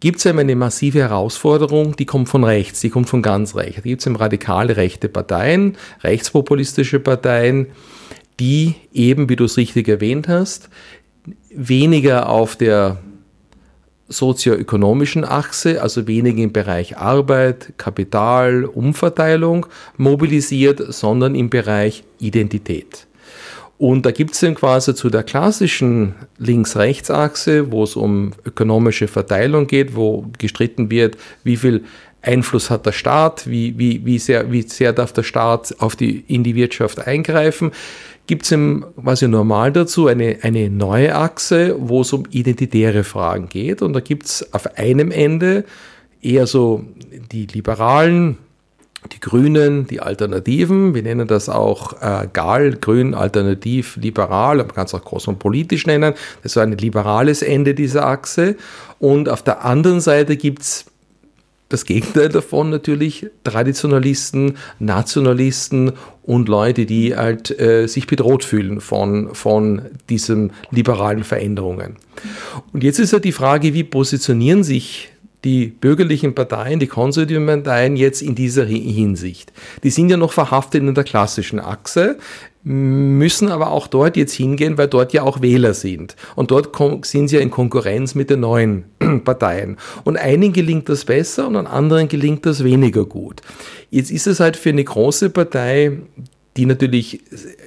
gibt 0.00 0.18
es 0.18 0.26
eben 0.26 0.38
eine 0.38 0.54
massive 0.56 1.00
Herausforderung, 1.00 1.96
die 1.96 2.06
kommt 2.06 2.28
von 2.28 2.44
rechts, 2.44 2.80
die 2.80 2.90
kommt 2.90 3.08
von 3.08 3.22
ganz 3.22 3.56
rechts. 3.56 3.76
Da 3.76 3.82
gibt 3.82 4.00
es 4.00 4.06
eben 4.06 4.16
radikale 4.16 4.76
rechte 4.76 5.08
Parteien, 5.08 5.76
rechtspopulistische 6.02 7.00
Parteien, 7.00 7.66
die 8.38 8.76
eben, 8.92 9.28
wie 9.28 9.36
du 9.36 9.44
es 9.44 9.56
richtig 9.56 9.88
erwähnt 9.88 10.28
hast, 10.28 10.68
weniger 11.50 12.28
auf 12.28 12.54
der 12.56 12.98
sozioökonomischen 14.08 15.24
Achse, 15.24 15.82
also 15.82 16.06
weniger 16.06 16.42
im 16.42 16.52
Bereich 16.52 16.96
Arbeit, 16.96 17.74
Kapital, 17.76 18.64
Umverteilung 18.64 19.66
mobilisiert, 19.96 20.80
sondern 20.94 21.34
im 21.34 21.50
Bereich 21.50 22.04
Identität. 22.18 23.07
Und 23.78 24.04
da 24.04 24.10
gibt 24.10 24.34
es 24.34 24.40
dann 24.40 24.56
quasi 24.56 24.92
zu 24.94 25.08
der 25.08 25.22
klassischen 25.22 26.14
Links-Rechts-Achse, 26.38 27.70
wo 27.70 27.84
es 27.84 27.94
um 27.94 28.32
ökonomische 28.44 29.06
Verteilung 29.06 29.68
geht, 29.68 29.94
wo 29.94 30.26
gestritten 30.36 30.90
wird, 30.90 31.16
wie 31.44 31.56
viel 31.56 31.84
Einfluss 32.20 32.70
hat 32.70 32.86
der 32.86 32.92
Staat, 32.92 33.48
wie, 33.48 33.78
wie, 33.78 34.04
wie, 34.04 34.18
sehr, 34.18 34.50
wie 34.50 34.62
sehr 34.62 34.92
darf 34.92 35.12
der 35.12 35.22
Staat 35.22 35.76
auf 35.78 35.94
die, 35.94 36.24
in 36.26 36.42
die 36.42 36.56
Wirtschaft 36.56 37.06
eingreifen, 37.06 37.70
gibt 38.26 38.50
es 38.50 38.58
quasi 39.00 39.28
normal 39.28 39.72
dazu 39.72 40.08
eine, 40.08 40.38
eine 40.42 40.68
neue 40.70 41.14
Achse, 41.14 41.76
wo 41.78 42.00
es 42.00 42.12
um 42.12 42.24
identitäre 42.30 43.04
Fragen 43.04 43.48
geht. 43.48 43.80
Und 43.80 43.92
da 43.92 44.00
gibt 44.00 44.26
es 44.26 44.52
auf 44.52 44.76
einem 44.76 45.12
Ende 45.12 45.64
eher 46.20 46.48
so 46.48 46.84
die 47.30 47.46
Liberalen, 47.46 48.38
die 49.12 49.20
Grünen, 49.20 49.86
die 49.86 50.00
Alternativen, 50.00 50.94
wir 50.94 51.02
nennen 51.02 51.26
das 51.26 51.48
auch 51.48 52.00
äh, 52.00 52.28
GAL, 52.32 52.72
Grün, 52.76 53.14
Alternativ, 53.14 53.96
Liberal, 53.96 54.58
man 54.58 54.72
kann 54.72 54.86
es 54.86 54.94
auch 54.94 55.04
kosmopolitisch 55.04 55.86
nennen, 55.86 56.14
das 56.42 56.52
ist 56.52 56.58
ein 56.58 56.72
liberales 56.72 57.42
Ende 57.42 57.74
dieser 57.74 58.06
Achse. 58.06 58.56
Und 58.98 59.28
auf 59.28 59.42
der 59.42 59.64
anderen 59.64 60.00
Seite 60.00 60.36
gibt 60.36 60.62
es 60.62 60.86
das 61.68 61.84
Gegenteil 61.84 62.30
davon 62.30 62.70
natürlich 62.70 63.26
Traditionalisten, 63.44 64.56
Nationalisten 64.78 65.92
und 66.22 66.48
Leute, 66.48 66.86
die 66.86 67.14
halt 67.14 67.58
äh, 67.60 67.86
sich 67.86 68.06
bedroht 68.06 68.42
fühlen 68.42 68.80
von, 68.80 69.34
von 69.34 69.82
diesen 70.08 70.52
liberalen 70.70 71.24
Veränderungen. 71.24 71.96
Und 72.72 72.84
jetzt 72.84 72.98
ist 72.98 73.12
ja 73.12 73.18
die 73.18 73.32
Frage, 73.32 73.74
wie 73.74 73.84
positionieren 73.84 74.64
sich 74.64 75.10
die 75.44 75.66
bürgerlichen 75.66 76.34
Parteien, 76.34 76.80
die 76.80 76.88
konservativen 76.88 77.46
Parteien 77.46 77.96
jetzt 77.96 78.22
in 78.22 78.34
dieser 78.34 78.64
Hinsicht. 78.64 79.52
Die 79.82 79.90
sind 79.90 80.10
ja 80.10 80.16
noch 80.16 80.32
verhaftet 80.32 80.82
in 80.82 80.94
der 80.94 81.04
klassischen 81.04 81.60
Achse 81.60 82.18
müssen 82.68 83.48
aber 83.48 83.70
auch 83.70 83.86
dort 83.86 84.16
jetzt 84.18 84.34
hingehen, 84.34 84.76
weil 84.76 84.88
dort 84.88 85.14
ja 85.14 85.22
auch 85.22 85.40
Wähler 85.40 85.72
sind. 85.72 86.16
Und 86.36 86.50
dort 86.50 86.76
sind 87.06 87.28
sie 87.28 87.36
ja 87.36 87.42
in 87.42 87.50
Konkurrenz 87.50 88.14
mit 88.14 88.28
den 88.28 88.40
neuen 88.40 88.84
Parteien. 89.24 89.78
Und 90.04 90.18
einigen 90.18 90.52
gelingt 90.52 90.88
das 90.88 91.06
besser 91.06 91.46
und 91.46 91.56
an 91.56 91.66
anderen 91.66 92.08
gelingt 92.08 92.44
das 92.44 92.64
weniger 92.64 93.06
gut. 93.06 93.40
Jetzt 93.90 94.10
ist 94.10 94.26
es 94.26 94.38
halt 94.38 94.56
für 94.56 94.68
eine 94.68 94.84
große 94.84 95.30
Partei, 95.30 95.98
die 96.58 96.66
natürlich 96.66 97.20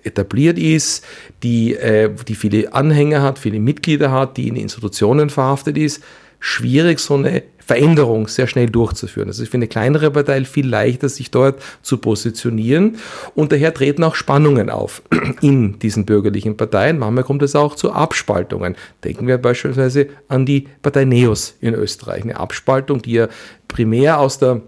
etabliert 0.04 0.60
ist, 0.60 1.04
die, 1.42 1.74
äh, 1.74 2.14
die 2.28 2.36
viele 2.36 2.74
Anhänger 2.74 3.24
hat, 3.24 3.40
viele 3.40 3.60
Mitglieder 3.60 4.12
hat, 4.12 4.38
die 4.38 4.50
in 4.50 4.56
Institutionen 4.56 5.32
verhaftet 5.32 5.78
ist, 5.78 6.04
schwierig, 6.40 7.00
so 7.00 7.16
eine 7.16 7.44
Veränderung 7.66 8.28
sehr 8.28 8.48
schnell 8.48 8.70
durchzuführen. 8.70 9.30
Es 9.30 9.40
ist 9.40 9.50
für 9.50 9.58
eine 9.58 9.68
kleinere 9.68 10.12
Partei 10.12 10.44
viel 10.46 10.68
leichter, 10.68 11.10
sich 11.10 11.32
dort 11.32 11.62
zu 11.82 11.98
positionieren. 11.98 12.98
Und 13.36 13.52
daher 13.52 13.74
treten 13.74 14.04
auch 14.04 14.16
Spannungen 14.16 14.70
auf 14.70 15.02
in 15.42 15.80
diesen 15.80 16.06
bürgerlichen 16.06 16.58
Parteien. 16.58 17.00
Manchmal 17.00 17.24
kommt 17.24 17.44
es 17.44 17.56
auch 17.56 17.76
zu 17.76 17.92
Abspaltungen. 17.92 18.76
Denken 19.04 19.28
wir 19.28 19.38
beispielsweise 19.38 20.08
an 20.28 20.46
die 20.46 20.68
Partei 20.82 21.06
Neos 21.06 21.56
in 21.62 21.74
Österreich. 21.74 22.24
Eine 22.24 22.40
Abspaltung, 22.40 23.02
die 23.02 23.14
ja 23.14 23.28
primär 23.68 24.20
aus 24.20 24.40
der 24.40 24.62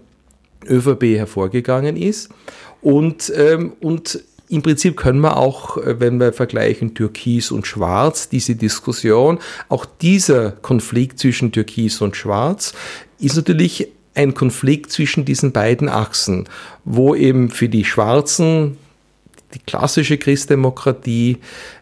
ÖVP 0.68 1.16
hervorgegangen 1.16 1.96
ist. 1.96 2.30
Und, 2.80 3.32
ähm, 3.36 3.72
und 3.80 4.20
im 4.48 4.62
Prinzip 4.62 4.96
können 4.96 5.20
wir 5.20 5.36
auch, 5.36 5.78
äh, 5.78 6.00
wenn 6.00 6.18
wir 6.18 6.32
vergleichen 6.32 6.94
Türkis 6.94 7.50
und 7.50 7.66
Schwarz, 7.66 8.28
diese 8.28 8.56
Diskussion, 8.56 9.38
auch 9.68 9.86
dieser 9.86 10.52
Konflikt 10.52 11.18
zwischen 11.18 11.52
Türkis 11.52 12.00
und 12.00 12.16
Schwarz 12.16 12.74
ist 13.18 13.36
natürlich 13.36 13.88
ein 14.14 14.34
Konflikt 14.34 14.92
zwischen 14.92 15.24
diesen 15.24 15.52
beiden 15.52 15.88
Achsen, 15.88 16.48
wo 16.84 17.14
eben 17.14 17.50
für 17.50 17.68
die 17.68 17.84
Schwarzen 17.84 18.76
die 19.54 19.60
klassische 19.60 20.18
Christdemokratie 20.18 21.38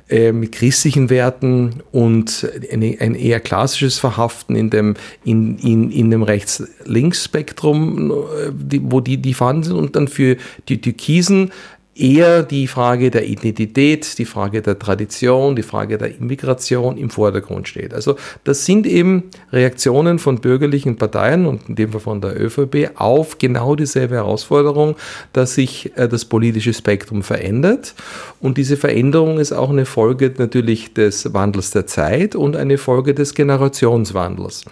äh, 0.08 0.32
mit 0.32 0.52
christlichen 0.52 1.10
Werten 1.10 1.82
und 1.90 2.46
eine, 2.70 2.96
ein 3.00 3.14
eher 3.14 3.40
klassisches 3.40 3.98
Verhaften 3.98 4.56
in 4.56 4.70
dem, 4.70 4.94
in, 5.24 5.58
in, 5.58 5.90
in 5.90 6.10
dem 6.10 6.22
Rechts-Links-Spektrum, 6.22 8.10
äh, 8.10 8.80
wo 8.82 9.00
die, 9.00 9.16
die 9.16 9.34
vorhanden 9.34 9.62
sind. 9.64 9.76
Und 9.76 9.96
dann 9.96 10.08
für 10.08 10.36
die 10.68 10.80
Türkisen 10.80 11.50
eher 11.94 12.42
die 12.42 12.66
Frage 12.66 13.10
der 13.10 13.26
Identität, 13.26 14.18
die 14.18 14.24
Frage 14.24 14.62
der 14.62 14.78
Tradition, 14.78 15.54
die 15.56 15.62
Frage 15.62 15.98
der 15.98 16.16
Immigration 16.16 16.96
im 16.96 17.10
Vordergrund 17.10 17.68
steht. 17.68 17.92
Also 17.92 18.16
das 18.44 18.64
sind 18.64 18.86
eben 18.86 19.24
Reaktionen 19.52 20.18
von 20.18 20.40
bürgerlichen 20.40 20.96
Parteien 20.96 21.46
und 21.46 21.68
in 21.68 21.74
dem 21.74 21.92
Fall 21.92 22.00
von 22.00 22.20
der 22.22 22.40
ÖVP 22.40 22.92
auf 22.94 23.38
genau 23.38 23.76
dieselbe 23.76 24.14
Herausforderung, 24.14 24.96
dass 25.34 25.54
sich 25.54 25.92
äh, 25.96 26.08
das 26.08 26.24
politische 26.24 26.72
Spektrum 26.72 27.22
verändert. 27.22 27.94
Und 28.40 28.56
diese 28.56 28.76
Veränderung 28.78 29.38
ist 29.38 29.52
auch 29.52 29.70
eine 29.70 29.84
Folge 29.84 30.32
natürlich 30.38 30.94
des 30.94 31.34
Wandels 31.34 31.72
der 31.72 31.86
Zeit 31.86 32.34
und 32.34 32.56
eine 32.56 32.78
Folge 32.78 33.12
des 33.12 33.34
Generationswandels 33.34 34.64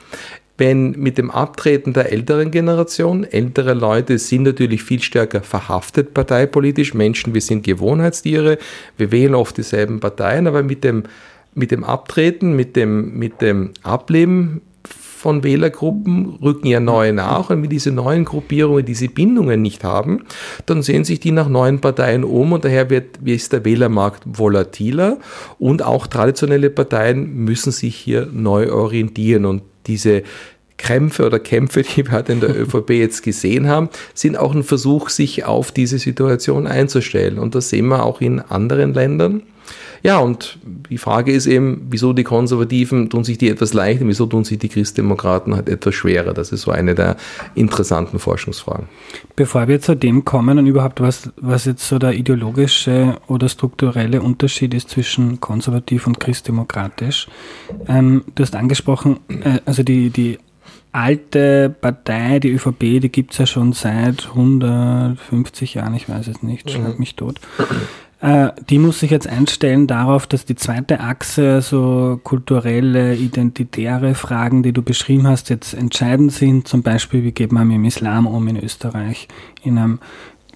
wenn 0.61 0.93
mit 0.93 1.19
dem 1.19 1.31
Abtreten 1.31 1.95
der 1.95 2.13
älteren 2.13 2.51
Generation, 2.51 3.25
ältere 3.25 3.75
Leute 3.75 4.19
sind 4.19 4.43
natürlich 4.43 4.83
viel 4.83 5.03
stärker 5.03 5.41
verhaftet 5.41 6.15
parteipolitisch, 6.15 6.95
Menschen, 6.95 7.35
wir 7.35 7.41
sind 7.41 7.65
Gewohnheitstiere, 7.65 8.59
wir 8.99 9.11
wählen 9.11 9.35
oft 9.35 9.57
dieselben 9.57 10.01
Parteien, 10.01 10.47
aber 10.47 10.63
mit 10.63 10.85
dem, 10.85 11.05
mit 11.55 11.71
dem 11.71 11.83
Abtreten, 11.83 12.55
mit 12.55 12.77
dem, 12.77 13.19
mit 13.19 13.41
dem 13.41 13.71
Ableben 13.83 14.61
von 15.21 15.43
Wählergruppen 15.43 16.39
rücken 16.43 16.67
ja 16.67 16.81
neue 16.81 17.13
nach. 17.13 17.51
Und 17.51 17.63
wenn 17.63 17.69
diese 17.69 17.91
neuen 17.91 18.25
Gruppierungen 18.25 18.85
diese 18.85 19.09
Bindungen 19.09 19.61
nicht 19.61 19.85
haben, 19.85 20.25
dann 20.65 20.83
sehen 20.83 21.05
sich 21.05 21.21
die 21.21 21.31
nach 21.31 21.49
neuen 21.49 21.81
Parteien 21.81 22.25
um 22.25 22.53
und 22.53 22.65
daher 22.65 22.89
wird, 22.89 23.19
ist 23.25 23.53
der 23.53 23.67
Wählermarkt 23.67 24.23
volatiler. 24.27 25.19
Und 25.59 25.83
auch 25.83 26.07
traditionelle 26.07 26.71
Parteien 26.71 27.45
müssen 27.45 27.71
sich 27.71 27.97
hier 27.97 28.29
neu 28.33 28.73
orientieren. 28.73 29.45
Und 29.45 29.63
diese 29.87 30.23
Krämpfe 30.81 31.27
oder 31.27 31.39
Kämpfe, 31.39 31.83
die 31.83 32.07
wir 32.07 32.11
halt 32.11 32.29
in 32.31 32.41
der 32.41 32.59
ÖVP 32.59 32.91
jetzt 32.91 33.23
gesehen 33.23 33.69
haben, 33.69 33.91
sind 34.15 34.37
auch 34.37 34.55
ein 34.55 34.65
Versuch, 34.65 35.11
sich 35.11 35.45
auf 35.45 35.73
diese 35.73 35.99
Situation 35.99 36.67
einzustellen. 36.67 37.39
Und 37.39 37.55
das 37.55 37.69
sehen 37.69 37.89
wir 37.89 38.03
auch 38.03 38.21
in 38.21 38.41
anderen 38.41 38.95
Ländern. 38.95 39.43
Ja, 40.03 40.19
und 40.19 40.59
die 40.65 40.99
Frage 40.99 41.33
ist 41.33 41.47
eben, 41.47 41.87
wieso 41.91 42.13
die 42.13 42.25
Konservativen 42.25 43.11
tun 43.11 43.25
sich 43.25 43.39
die 43.39 43.49
etwas 43.49 43.75
leichter, 43.75 44.07
wieso 44.07 44.27
tun 44.27 44.45
sich 44.45 44.59
die 44.59 44.69
Christdemokraten 44.69 45.55
halt 45.55 45.69
etwas 45.69 45.95
schwerer? 45.95 46.33
Das 46.33 46.53
ist 46.53 46.63
so 46.63 46.71
eine 46.71 46.95
der 46.95 47.17
interessanten 47.55 48.19
Forschungsfragen. 48.19 48.89
Bevor 49.37 49.69
wir 49.69 49.81
zu 49.81 49.95
dem 49.95 50.25
kommen 50.25 50.59
und 50.59 50.67
überhaupt 50.67 51.01
was, 51.01 51.31
was 51.37 51.67
jetzt 51.67 51.87
so 51.87 51.99
der 51.99 52.15
ideologische 52.15 53.17
oder 53.27 53.49
strukturelle 53.49 54.23
Unterschied 54.23 54.75
ist 54.75 54.91
zwischen 54.91 55.41
konservativ 55.41 56.07
und 56.07 56.19
christdemokratisch, 56.19 57.29
ähm, 57.87 58.25
du 58.35 58.43
hast 58.43 58.57
angesprochen, 58.57 59.21
äh, 59.29 59.61
also 59.67 59.83
die, 59.83 60.11
die 60.11 60.39
alte 60.93 61.75
Partei, 61.81 62.41
die 62.41 62.51
ÖVP, 62.51 63.01
die 63.01 63.11
gibt 63.11 63.33
es 63.33 63.39
ja 63.39 63.47
schon 63.47 63.73
seit 63.73 64.29
150 64.29 65.75
Jahren, 65.75 65.95
ich 65.95 66.09
weiß 66.09 66.29
es 66.29 66.43
nicht, 66.43 66.71
schlag 66.71 66.95
mhm. 66.95 66.99
mich 66.99 67.17
tot. 67.17 67.41
Äh, 68.21 68.51
die 68.69 68.79
muss 68.79 69.01
sich 69.01 69.11
jetzt 69.11 69.27
einstellen 69.27 69.87
darauf, 69.87 70.27
dass 70.27 70.45
die 70.45 70.55
zweite 70.55 71.01
Achse, 71.01 71.63
so 71.63 72.21
kulturelle, 72.23 73.15
identitäre 73.17 74.15
Fragen, 74.15 74.63
die 74.63 74.73
du 74.73 74.83
beschrieben 74.83 75.27
hast, 75.27 75.49
jetzt 75.49 75.73
entscheidend 75.73 76.33
sind. 76.33 76.69
Zum 76.69 76.83
Beispiel, 76.83 77.25
wie 77.25 77.33
geht 77.33 77.53
man 77.53 77.69
mit 77.69 77.77
dem 77.77 77.85
Islam 77.87 78.27
um 78.27 78.47
in 78.49 78.63
Österreich, 78.63 79.29
in 79.63 79.79
einem 79.79 79.99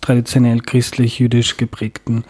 traditionell 0.00 0.60
christlich-jüdisch 0.60 1.56
geprägten 1.56 2.24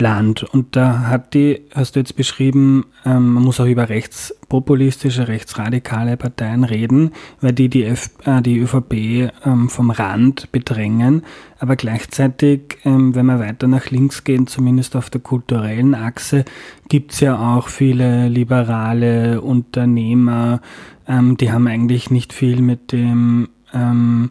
Land. 0.00 0.42
Und 0.42 0.76
da 0.76 1.08
hat 1.08 1.34
die, 1.34 1.62
hast 1.74 1.96
du 1.96 2.00
jetzt 2.00 2.16
beschrieben, 2.16 2.86
ähm, 3.04 3.34
man 3.34 3.42
muss 3.42 3.60
auch 3.60 3.66
über 3.66 3.88
rechtspopulistische, 3.88 5.28
rechtsradikale 5.28 6.16
Parteien 6.16 6.64
reden, 6.64 7.12
weil 7.40 7.52
die 7.52 7.68
die, 7.68 7.84
F, 7.84 8.10
äh, 8.24 8.40
die 8.42 8.58
ÖVP 8.58 9.32
ähm, 9.44 9.68
vom 9.68 9.90
Rand 9.90 10.50
bedrängen. 10.52 11.22
Aber 11.58 11.76
gleichzeitig, 11.76 12.78
ähm, 12.84 13.14
wenn 13.14 13.26
wir 13.26 13.40
weiter 13.40 13.66
nach 13.66 13.90
links 13.90 14.24
gehen, 14.24 14.46
zumindest 14.46 14.96
auf 14.96 15.10
der 15.10 15.20
kulturellen 15.20 15.94
Achse, 15.94 16.44
gibt's 16.88 17.20
ja 17.20 17.56
auch 17.56 17.68
viele 17.68 18.28
liberale 18.28 19.40
Unternehmer, 19.40 20.60
ähm, 21.06 21.36
die 21.36 21.50
haben 21.50 21.66
eigentlich 21.66 22.10
nicht 22.10 22.32
viel 22.32 22.60
mit 22.60 22.92
dem 22.92 23.48
ähm, 23.72 24.30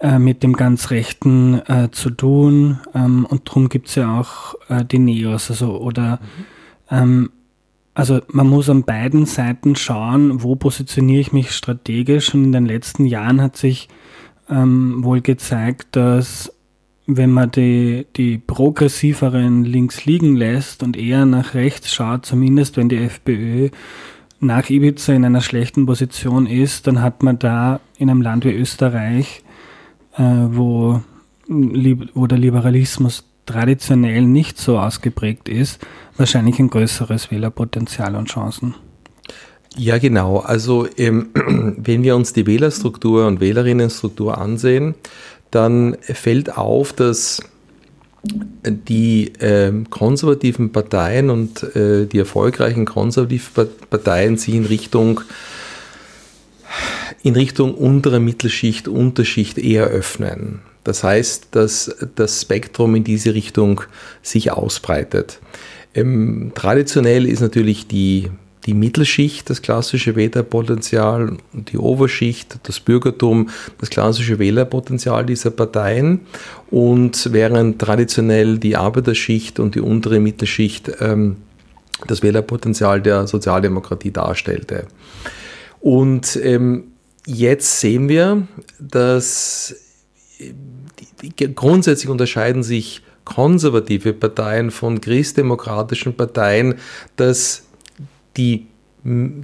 äh, 0.00 0.18
mit 0.18 0.42
dem 0.42 0.54
ganz 0.54 0.90
Rechten 0.90 1.60
äh, 1.66 1.88
zu 1.90 2.10
tun. 2.10 2.80
Ähm, 2.94 3.26
und 3.26 3.48
darum 3.48 3.68
gibt 3.68 3.88
es 3.88 3.94
ja 3.94 4.20
auch 4.20 4.54
äh, 4.68 4.84
die 4.84 4.98
Neos. 4.98 5.50
Also, 5.50 5.78
oder, 5.78 6.20
mhm. 6.90 6.96
ähm, 6.96 7.30
also 7.94 8.20
man 8.28 8.48
muss 8.48 8.68
an 8.68 8.82
beiden 8.82 9.24
Seiten 9.24 9.76
schauen, 9.76 10.42
wo 10.42 10.56
positioniere 10.56 11.20
ich 11.20 11.32
mich 11.32 11.52
strategisch. 11.52 12.34
Und 12.34 12.44
in 12.44 12.52
den 12.52 12.66
letzten 12.66 13.06
Jahren 13.06 13.40
hat 13.40 13.56
sich 13.56 13.88
ähm, 14.50 15.04
wohl 15.04 15.20
gezeigt, 15.20 15.88
dass 15.92 16.52
wenn 17.06 17.30
man 17.30 17.50
die, 17.50 18.06
die 18.16 18.38
progressiveren 18.38 19.64
links 19.64 20.06
liegen 20.06 20.36
lässt 20.36 20.82
und 20.82 20.96
eher 20.96 21.26
nach 21.26 21.54
rechts 21.54 21.92
schaut, 21.92 22.26
zumindest 22.26 22.76
wenn 22.76 22.88
die 22.88 22.96
FPÖ 22.96 23.68
nach 24.40 24.70
Ibiza 24.70 25.12
in 25.12 25.24
einer 25.24 25.40
schlechten 25.40 25.86
Position 25.86 26.46
ist, 26.46 26.86
dann 26.86 27.00
hat 27.00 27.22
man 27.22 27.38
da 27.38 27.80
in 27.96 28.10
einem 28.10 28.22
Land 28.22 28.44
wie 28.44 28.52
Österreich 28.52 29.43
äh, 30.16 30.22
wo, 30.22 31.00
wo 31.48 32.26
der 32.26 32.38
Liberalismus 32.38 33.24
traditionell 33.46 34.22
nicht 34.22 34.58
so 34.58 34.78
ausgeprägt 34.78 35.48
ist, 35.48 35.80
wahrscheinlich 36.16 36.58
ein 36.58 36.70
größeres 36.70 37.30
Wählerpotenzial 37.30 38.14
und 38.16 38.28
Chancen. 38.28 38.74
Ja, 39.76 39.98
genau. 39.98 40.38
Also 40.38 40.86
ähm, 40.96 41.28
wenn 41.76 42.02
wir 42.02 42.16
uns 42.16 42.32
die 42.32 42.46
Wählerstruktur 42.46 43.26
und 43.26 43.40
Wählerinnenstruktur 43.40 44.38
ansehen, 44.38 44.94
dann 45.50 45.96
fällt 46.00 46.56
auf, 46.56 46.92
dass 46.92 47.42
die 48.62 49.34
äh, 49.34 49.72
konservativen 49.90 50.72
Parteien 50.72 51.28
und 51.28 51.62
äh, 51.76 52.06
die 52.06 52.18
erfolgreichen 52.18 52.86
konservativen 52.86 53.66
Parteien 53.90 54.36
sich 54.36 54.54
in 54.54 54.64
Richtung 54.64 55.20
in 57.22 57.34
Richtung 57.34 57.74
untere 57.74 58.20
Mittelschicht, 58.20 58.88
Unterschicht 58.88 59.58
eher 59.58 59.86
öffnen. 59.86 60.60
Das 60.84 61.02
heißt, 61.02 61.48
dass 61.52 61.96
das 62.14 62.42
Spektrum 62.42 62.94
in 62.94 63.04
diese 63.04 63.34
Richtung 63.34 63.80
sich 64.22 64.52
ausbreitet. 64.52 65.40
Ähm, 65.94 66.52
traditionell 66.54 67.26
ist 67.26 67.40
natürlich 67.40 67.86
die, 67.86 68.30
die 68.66 68.74
Mittelschicht, 68.74 69.48
das 69.48 69.62
klassische 69.62 70.14
Wählerpotenzial, 70.14 71.38
die 71.52 71.78
Oberschicht, 71.78 72.58
das 72.64 72.80
Bürgertum, 72.80 73.48
das 73.78 73.88
klassische 73.88 74.38
Wählerpotenzial 74.38 75.24
dieser 75.24 75.50
Parteien. 75.50 76.20
Und 76.70 77.32
während 77.32 77.80
traditionell 77.80 78.58
die 78.58 78.76
Arbeiterschicht 78.76 79.60
und 79.60 79.74
die 79.74 79.80
untere 79.80 80.20
Mittelschicht 80.20 80.90
ähm, 81.00 81.36
das 82.06 82.22
Wählerpotenzial 82.22 83.00
der 83.00 83.26
Sozialdemokratie 83.26 84.10
darstellte. 84.10 84.86
Und 85.84 86.40
ähm, 86.42 86.92
jetzt 87.26 87.80
sehen 87.80 88.08
wir, 88.08 88.48
dass 88.80 89.76
die, 91.20 91.54
grundsätzlich 91.54 92.08
unterscheiden 92.08 92.62
sich 92.62 93.02
konservative 93.26 94.14
Parteien 94.14 94.70
von 94.70 95.02
christdemokratischen 95.02 96.16
Parteien, 96.16 96.76
dass 97.16 97.64
die 98.38 98.66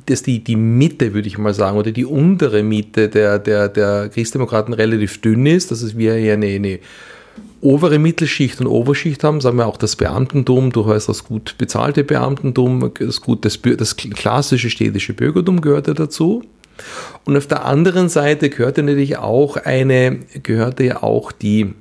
dass 0.07 0.23
die, 0.23 0.43
die 0.43 0.57
Mitte, 0.57 1.13
würde 1.13 1.29
ich 1.29 1.37
mal 1.37 1.53
sagen, 1.53 1.77
oder 1.77 1.93
die 1.93 2.07
untere 2.07 2.63
Mitte 2.63 3.11
der, 3.11 3.39
der, 3.39 3.69
der 3.69 4.09
Christdemokraten 4.09 4.73
relativ 4.73 5.21
dünn 5.21 5.45
ist, 5.45 5.71
dass 5.71 5.99
wir 5.99 6.15
hier 6.15 6.33
eine, 6.33 6.47
eine 6.47 6.79
obere 7.61 7.99
Mittelschicht 7.99 8.61
und 8.61 8.67
Oberschicht 8.67 9.23
haben, 9.23 9.41
sagen 9.41 9.59
wir 9.59 9.67
auch 9.67 9.77
das 9.77 9.97
Beamtentum, 9.97 10.73
durchaus 10.73 11.07
das 11.07 11.25
gut 11.25 11.57
bezahlte 11.59 12.05
Beamtentum, 12.05 12.93
das, 12.99 13.21
gut, 13.21 13.45
das, 13.45 13.61
das 13.63 13.97
klassische 13.97 14.71
städtische 14.71 15.13
Bürgertum 15.13 15.61
gehört 15.61 15.87
ja 15.87 15.95
dazu. 15.95 16.43
Und 17.25 17.37
auf 17.37 17.47
der 17.47 17.67
anderen 17.67 18.09
Seite 18.09 18.49
gehörte 18.49 18.83
natürlich 18.83 19.19
auch 19.19 19.57
eine, 19.57 20.21
gehörte 20.43 20.85
ja 20.85 21.03
auch 21.03 21.33
die, 21.33 21.75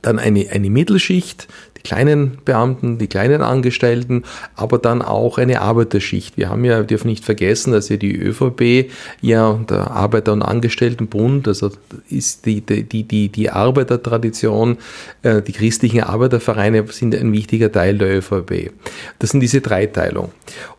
dann 0.00 0.18
eine, 0.18 0.48
eine 0.50 0.70
Mittelschicht, 0.70 1.48
kleinen 1.84 2.38
Beamten, 2.44 2.98
die 2.98 3.06
kleinen 3.06 3.42
Angestellten, 3.42 4.24
aber 4.56 4.78
dann 4.78 5.02
auch 5.02 5.38
eine 5.38 5.60
Arbeiterschicht. 5.60 6.36
Wir 6.36 6.48
haben 6.48 6.64
ja, 6.64 6.82
dürfen 6.82 7.08
nicht 7.08 7.24
vergessen, 7.24 7.72
dass 7.72 7.90
ja 7.90 7.98
die 7.98 8.16
ÖVP 8.16 8.90
ja 9.20 9.52
der 9.68 9.90
Arbeiter- 9.90 10.32
und 10.32 10.42
Angestelltenbund, 10.42 11.46
also 11.46 11.70
ist 12.08 12.46
die, 12.46 12.62
die, 12.62 13.04
die, 13.04 13.28
die 13.28 13.50
Arbeitertradition, 13.50 14.78
äh, 15.22 15.42
die 15.42 15.52
christlichen 15.52 16.00
Arbeitervereine 16.00 16.86
sind 16.88 17.14
ein 17.14 17.32
wichtiger 17.32 17.70
Teil 17.70 17.98
der 17.98 18.18
ÖVP. 18.18 18.72
Das 19.18 19.30
sind 19.30 19.40
diese 19.40 19.60
Dreiteilung. 19.60 20.32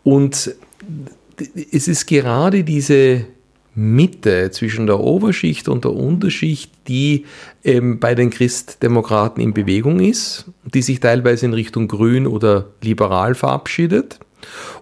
Und 0.04 0.56
es 1.72 1.88
ist 1.88 2.08
gerade 2.08 2.64
diese 2.64 3.26
Mitte 3.76 4.52
zwischen 4.52 4.88
der 4.88 5.02
Oberschicht 5.02 5.68
und 5.68 5.84
der 5.84 5.92
Unterschicht, 5.92 6.72
die 6.88 7.26
ähm, 7.66 8.00
bei 8.00 8.16
den 8.16 8.30
Christdemokraten 8.30 9.42
in 9.42 9.54
Bewegung 9.54 10.00
ist, 10.00 10.46
die 10.64 10.82
sich 10.82 11.00
teilweise 11.00 11.48
in 11.48 11.54
Richtung 11.54 11.88
grün 11.88 12.28
oder 12.28 12.70
liberal 12.82 13.36
verabschiedet. 13.36 14.20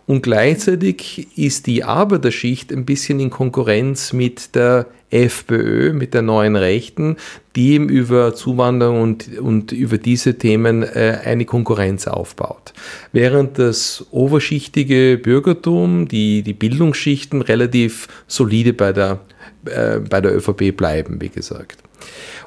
Und 0.06 0.22
gleichzeitig 0.24 1.38
ist 1.38 1.68
die 1.68 1.86
Arbeiterschicht 1.86 2.74
ein 2.74 2.84
bisschen 2.84 3.22
in 3.22 3.30
Konkurrenz 3.30 4.12
mit 4.12 4.56
der 4.56 4.88
FPÖ, 5.10 5.94
mit 5.94 6.14
der 6.14 6.24
neuen 6.24 6.58
Rechten, 6.58 7.16
die 7.56 7.74
eben 7.74 7.88
über 7.88 8.36
Zuwanderung 8.36 9.02
und, 9.02 9.38
und 9.40 9.72
über 9.72 9.98
diese 9.98 10.38
Themen 10.38 10.84
äh, 10.84 11.20
eine 11.24 11.46
Konkurrenz 11.46 12.08
aufbaut. 12.08 12.74
Während 13.14 13.60
das 13.60 14.06
oberschichtige 14.12 15.18
Bürgertum, 15.22 16.10
die, 16.10 16.42
die 16.42 16.54
Bildungsschichten 16.54 17.42
relativ 17.42 18.08
solide 18.28 18.74
bei 18.74 18.92
der, 18.92 19.20
äh, 19.66 20.00
bei 20.00 20.20
der 20.20 20.36
ÖVP 20.36 20.76
bleiben, 20.76 21.22
wie 21.22 21.30
gesagt. 21.30 21.78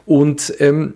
Und 0.06 0.54
ähm, 0.60 0.94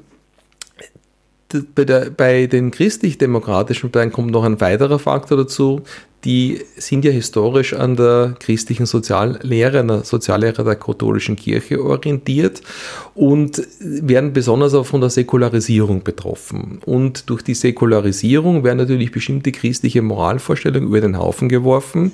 bei, 1.74 1.84
der, 1.84 2.10
bei 2.10 2.46
den 2.46 2.70
christlich-demokratischen 2.70 3.90
Parteien 3.90 4.12
kommt 4.12 4.30
noch 4.30 4.44
ein 4.44 4.60
weiterer 4.60 4.98
Faktor 4.98 5.38
dazu, 5.38 5.82
die 6.24 6.60
sind 6.76 7.04
ja 7.04 7.10
historisch 7.10 7.72
an 7.72 7.96
der 7.96 8.36
christlichen 8.38 8.84
Soziallehre, 8.84 9.80
an 9.80 9.88
der 9.88 10.04
Soziallehre 10.04 10.64
der 10.64 10.76
katholischen 10.76 11.34
Kirche 11.34 11.82
orientiert 11.82 12.60
und 13.14 13.62
werden 13.80 14.32
besonders 14.32 14.74
auch 14.74 14.84
von 14.84 15.00
der 15.00 15.10
Säkularisierung 15.10 16.02
betroffen. 16.02 16.80
Und 16.84 17.30
durch 17.30 17.42
die 17.42 17.54
Säkularisierung 17.54 18.64
werden 18.64 18.78
natürlich 18.78 19.12
bestimmte 19.12 19.50
christliche 19.50 20.02
Moralvorstellungen 20.02 20.88
über 20.88 21.00
den 21.00 21.18
Haufen 21.18 21.48
geworfen. 21.48 22.12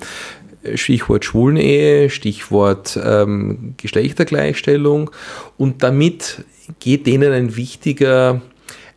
Stichwort 0.75 1.25
Schwulenehe, 1.25 2.09
Stichwort 2.11 2.99
ähm, 3.03 3.75
Geschlechtergleichstellung. 3.77 5.11
Und 5.57 5.83
damit 5.83 6.45
geht 6.81 7.07
denen 7.07 7.33
ein 7.33 7.57
wichtiger 7.57 8.41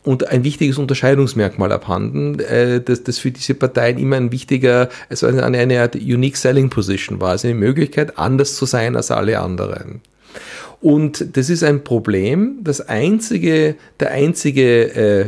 und 0.04 0.28
ein 0.28 0.44
wichtiges 0.44 0.78
Unterscheidungsmerkmal 0.78 1.72
abhanden, 1.72 2.40
äh, 2.40 2.82
dass 2.82 3.04
das 3.04 3.20
für 3.20 3.32
diese 3.32 3.54
Parteien 3.54 3.98
immer 3.98 4.16
ein 4.16 4.32
wichtiger, 4.32 4.90
also 5.10 5.28
eine, 5.28 5.44
eine 5.44 5.82
Art 5.82 5.96
Unique 5.96 6.38
Selling 6.38 6.70
Position 6.70 7.20
war, 7.20 7.32
also 7.32 7.48
eine 7.48 7.58
Möglichkeit, 7.58 8.18
anders 8.18 8.56
zu 8.56 8.66
sein 8.66 8.96
als 8.96 9.12
alle 9.12 9.40
anderen. 9.40 10.02
Und 10.82 11.36
das 11.36 11.50
ist 11.50 11.64
ein 11.64 11.84
Problem. 11.84 12.60
Das 12.64 12.80
einzige, 12.80 13.76
der 14.00 14.12
einzige 14.12 14.96
äh, 14.96 15.26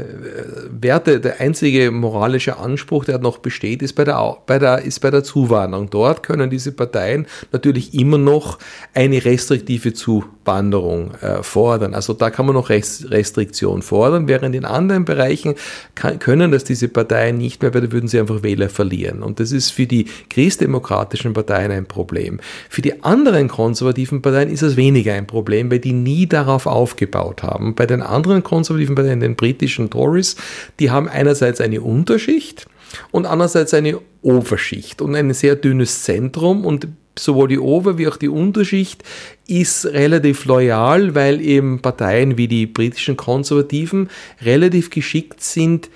Werte, 0.80 1.20
der 1.20 1.42
einzige 1.42 1.92
moralische 1.92 2.58
Anspruch, 2.58 3.04
der 3.04 3.20
noch 3.20 3.40
besteht, 3.40 3.82
ist 3.82 3.94
bei, 3.94 4.06
der, 4.06 4.38
bei 4.46 4.60
der, 4.60 4.84
ist 4.84 5.00
bei 5.02 5.12
der 5.12 5.26
Zuwanderung. 5.26 5.90
Dort 5.90 6.24
können 6.24 6.50
diese 6.50 6.72
Parteien 6.72 7.28
natürlich 7.52 7.94
immer 7.94 8.18
noch 8.18 8.60
eine 8.94 9.26
restriktive 9.26 9.94
Zuwanderung 9.94 10.41
äh, 10.46 11.44
fordern. 11.44 11.94
Also 11.94 12.14
da 12.14 12.30
kann 12.30 12.46
man 12.46 12.56
noch 12.56 12.70
Restriktion 12.70 13.82
fordern, 13.82 14.28
während 14.28 14.56
in 14.56 14.66
anderen 14.66 15.06
Bereichen 15.06 15.56
kann, 15.96 16.20
können 16.20 16.52
das 16.52 16.64
diese 16.64 16.88
Parteien 16.88 17.38
nicht 17.38 17.62
mehr, 17.62 17.74
weil 17.74 17.82
da 17.82 17.92
würden 17.92 18.08
sie 18.08 18.20
einfach 18.20 18.44
Wähler 18.44 18.70
verlieren. 18.70 19.22
Und 19.22 19.40
das 19.40 19.52
ist 19.52 19.72
für 19.72 19.86
die 19.86 20.06
christdemokratischen 20.30 21.34
Parteien 21.34 21.72
ein 21.72 21.86
Problem. 21.86 22.40
Für 22.70 22.82
die 22.82 23.04
anderen 23.04 23.48
konservativen 23.48 24.22
Parteien 24.22 24.50
ist 24.50 24.62
es 24.62 24.76
weniger 24.76 25.14
ein 25.14 25.28
Problem. 25.28 25.42
Problem, 25.42 25.72
weil 25.72 25.80
die 25.80 25.94
nie 25.94 26.28
darauf 26.28 26.66
aufgebaut 26.68 27.42
haben. 27.44 27.74
Bei 27.74 27.86
den 27.86 28.02
anderen 28.02 28.44
konservativen 28.44 28.96
Parteien, 28.96 29.20
den 29.20 29.36
britischen 29.36 29.90
Tories, 29.90 30.36
die 30.80 30.92
haben 30.92 31.10
einerseits 31.10 31.60
eine 31.60 31.82
Unterschicht 31.82 32.68
und 33.12 33.26
andererseits 33.26 33.74
eine 33.74 34.00
Oberschicht 34.22 35.02
und 35.02 35.16
ein 35.16 35.34
sehr 35.34 35.56
dünnes 35.56 36.04
Zentrum 36.04 36.64
und 36.64 36.88
sowohl 37.24 37.48
die 37.48 37.60
Ober- 37.60 37.98
wie 37.98 38.08
auch 38.08 38.18
die 38.18 38.30
Unterschicht 38.30 39.04
ist 39.48 39.86
relativ 39.86 40.46
loyal, 40.46 41.16
weil 41.16 41.42
eben 41.42 41.82
Parteien 41.82 42.38
wie 42.38 42.48
die 42.48 42.66
britischen 42.66 43.18
Konservativen 43.18 44.10
relativ 44.42 44.90
geschickt 44.90 45.44
sind, 45.44 45.90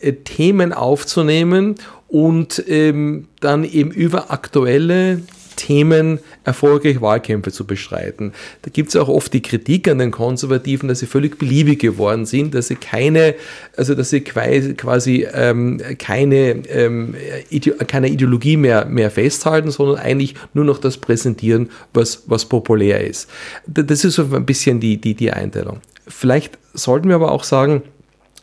äh, 0.00 0.12
Themen 0.12 0.72
aufzunehmen 0.72 1.76
und 2.08 2.62
ähm, 2.68 3.28
dann 3.40 3.64
eben 3.64 3.90
über 3.90 4.30
aktuelle 4.30 5.22
Themen 5.58 6.20
erfolgreich 6.44 7.02
Wahlkämpfe 7.02 7.52
zu 7.52 7.66
bestreiten. 7.66 8.32
Da 8.62 8.70
gibt 8.70 8.90
es 8.90 8.96
auch 8.96 9.08
oft 9.08 9.34
die 9.34 9.42
Kritik 9.42 9.88
an 9.88 9.98
den 9.98 10.12
Konservativen, 10.12 10.88
dass 10.88 11.00
sie 11.00 11.06
völlig 11.06 11.38
beliebig 11.38 11.80
geworden 11.80 12.24
sind, 12.24 12.54
dass 12.54 12.68
sie 12.68 12.76
keine, 12.76 13.34
also 13.76 13.94
dass 13.94 14.10
sie 14.10 14.22
quasi 14.22 15.26
ähm, 15.34 15.82
keine, 15.98 16.62
ähm, 16.68 17.14
Ide 17.50 17.72
keine 17.86 18.08
Ideologie 18.08 18.56
mehr, 18.56 18.86
mehr 18.86 19.10
festhalten, 19.10 19.70
sondern 19.70 19.98
eigentlich 19.98 20.34
nur 20.54 20.64
noch 20.64 20.78
das 20.78 20.96
präsentieren, 20.96 21.70
was, 21.92 22.22
was 22.26 22.46
populär 22.46 23.04
ist. 23.04 23.28
Das 23.66 24.04
ist 24.04 24.14
so 24.14 24.22
ein 24.32 24.46
bisschen 24.46 24.80
die, 24.80 24.98
die, 24.98 25.14
die 25.14 25.32
Einteilung. 25.32 25.80
Vielleicht 26.06 26.56
sollten 26.72 27.08
wir 27.08 27.16
aber 27.16 27.32
auch 27.32 27.44
sagen, 27.44 27.82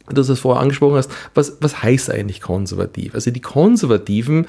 du 0.07 0.21
es 0.21 0.39
vorher 0.39 0.61
angesprochen 0.61 0.97
hast, 0.97 1.09
was, 1.33 1.57
was 1.61 1.81
heißt 1.81 2.11
eigentlich 2.11 2.41
konservativ? 2.41 3.15
Also 3.15 3.31
die 3.31 3.41
Konservativen 3.41 4.45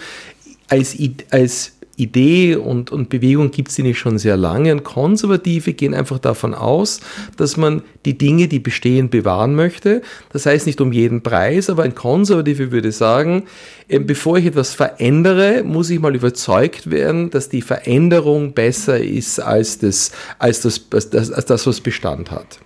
als, 0.68 0.96
als 1.30 1.75
Idee 1.96 2.56
und, 2.56 2.92
und 2.92 3.08
Bewegung 3.08 3.50
gibt 3.50 3.70
es 3.70 3.78
nicht 3.78 3.98
schon 3.98 4.18
sehr 4.18 4.36
lange. 4.36 4.72
Und 4.72 4.84
Konservative 4.84 5.72
gehen 5.72 5.94
einfach 5.94 6.18
davon 6.18 6.54
aus, 6.54 7.00
dass 7.36 7.56
man 7.56 7.82
die 8.04 8.18
Dinge, 8.18 8.48
die 8.48 8.58
bestehen, 8.58 9.10
bewahren 9.10 9.54
möchte. 9.54 10.02
Das 10.30 10.46
heißt 10.46 10.66
nicht 10.66 10.80
um 10.80 10.92
jeden 10.92 11.22
Preis, 11.22 11.70
aber 11.70 11.82
ein 11.82 11.94
Konservative 11.94 12.70
würde 12.70 12.92
sagen, 12.92 13.44
ähm, 13.88 14.06
bevor 14.06 14.38
ich 14.38 14.46
etwas 14.46 14.74
verändere, 14.74 15.62
muss 15.64 15.90
ich 15.90 16.00
mal 16.00 16.14
überzeugt 16.14 16.90
werden, 16.90 17.30
dass 17.30 17.48
die 17.48 17.62
Veränderung 17.62 18.52
besser 18.52 18.98
ist 18.98 19.40
als 19.40 19.78
das, 19.78 20.12
als 20.38 20.60
das, 20.60 20.80
als 20.92 21.10
das, 21.10 21.30
als 21.30 21.46
das 21.46 21.66
was 21.66 21.80
Bestand 21.80 22.30
hat. 22.30 22.58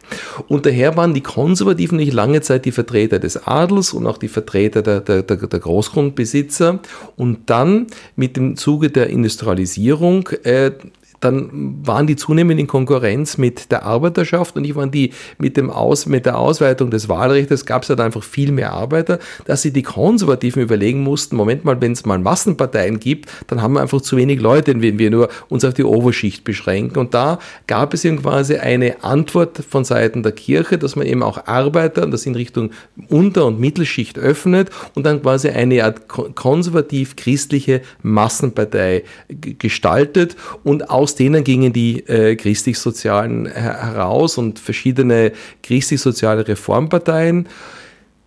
Und 0.48 0.66
daher 0.66 0.96
waren 0.96 1.14
die 1.14 1.20
Konservativen 1.20 1.98
nicht 1.98 2.12
lange 2.12 2.40
Zeit 2.40 2.64
die 2.64 2.72
Vertreter 2.72 3.18
des 3.18 3.46
Adels 3.46 3.92
und 3.92 4.06
auch 4.06 4.18
die 4.18 4.28
Vertreter 4.28 4.82
der, 4.82 5.00
der, 5.00 5.22
der, 5.22 5.36
der 5.36 5.60
Großgrundbesitzer. 5.60 6.80
Und 7.16 7.50
dann 7.50 7.86
mit 8.16 8.36
dem 8.36 8.56
Zuge 8.56 8.90
der 8.90 9.10
Industrialisierung 9.20 10.28
äh, 10.44 10.72
dann 11.20 11.80
waren 11.86 12.06
die 12.06 12.16
zunehmend 12.16 12.58
in 12.58 12.66
Konkurrenz 12.66 13.38
mit 13.38 13.70
der 13.70 13.84
Arbeiterschaft 13.84 14.56
und 14.56 14.64
ich 14.64 14.74
waren 14.74 14.90
die 14.90 15.12
mit, 15.38 15.56
dem 15.56 15.70
Aus, 15.70 16.06
mit 16.06 16.26
der 16.26 16.38
Ausweitung 16.38 16.90
des 16.90 17.08
Wahlrechts 17.08 17.66
gab 17.66 17.82
es 17.82 17.90
halt 17.90 18.00
einfach 18.00 18.22
viel 18.22 18.52
mehr 18.52 18.72
Arbeiter, 18.72 19.18
dass 19.44 19.62
sie 19.62 19.72
die 19.72 19.82
Konservativen 19.82 20.62
überlegen 20.62 21.02
mussten, 21.02 21.36
Moment 21.36 21.64
mal, 21.64 21.80
wenn 21.80 21.92
es 21.92 22.06
mal 22.06 22.18
Massenparteien 22.18 23.00
gibt, 23.00 23.30
dann 23.48 23.60
haben 23.62 23.74
wir 23.74 23.82
einfach 23.82 24.00
zu 24.00 24.16
wenig 24.16 24.40
Leute, 24.40 24.80
wenn 24.80 24.98
wir 24.98 25.10
nur 25.10 25.28
uns 25.48 25.64
auf 25.64 25.74
die 25.74 25.84
Oberschicht 25.84 26.44
beschränken. 26.44 26.98
Und 26.98 27.14
da 27.14 27.38
gab 27.66 27.94
es 27.94 28.04
eben 28.04 28.22
quasi 28.22 28.56
eine 28.56 29.04
Antwort 29.04 29.58
von 29.68 29.84
Seiten 29.84 30.22
der 30.22 30.32
Kirche, 30.32 30.78
dass 30.78 30.96
man 30.96 31.06
eben 31.06 31.22
auch 31.22 31.46
Arbeiter, 31.46 32.06
das 32.06 32.26
in 32.26 32.34
Richtung 32.34 32.70
Unter- 33.08 33.46
und 33.46 33.60
Mittelschicht 33.60 34.18
öffnet 34.18 34.70
und 34.94 35.04
dann 35.04 35.22
quasi 35.22 35.48
eine 35.48 35.84
Art 35.84 36.08
konservativ-christliche 36.08 37.82
Massenpartei 38.02 39.04
gestaltet 39.28 40.36
und 40.64 40.90
aus 40.90 41.09
aus 41.10 41.16
denen 41.16 41.42
gingen 41.42 41.72
die 41.72 42.06
äh, 42.06 42.36
christlich-sozialen 42.36 43.46
heraus 43.46 44.38
und 44.38 44.60
verschiedene 44.60 45.32
christlich-soziale 45.60 46.46
Reformparteien. 46.46 47.48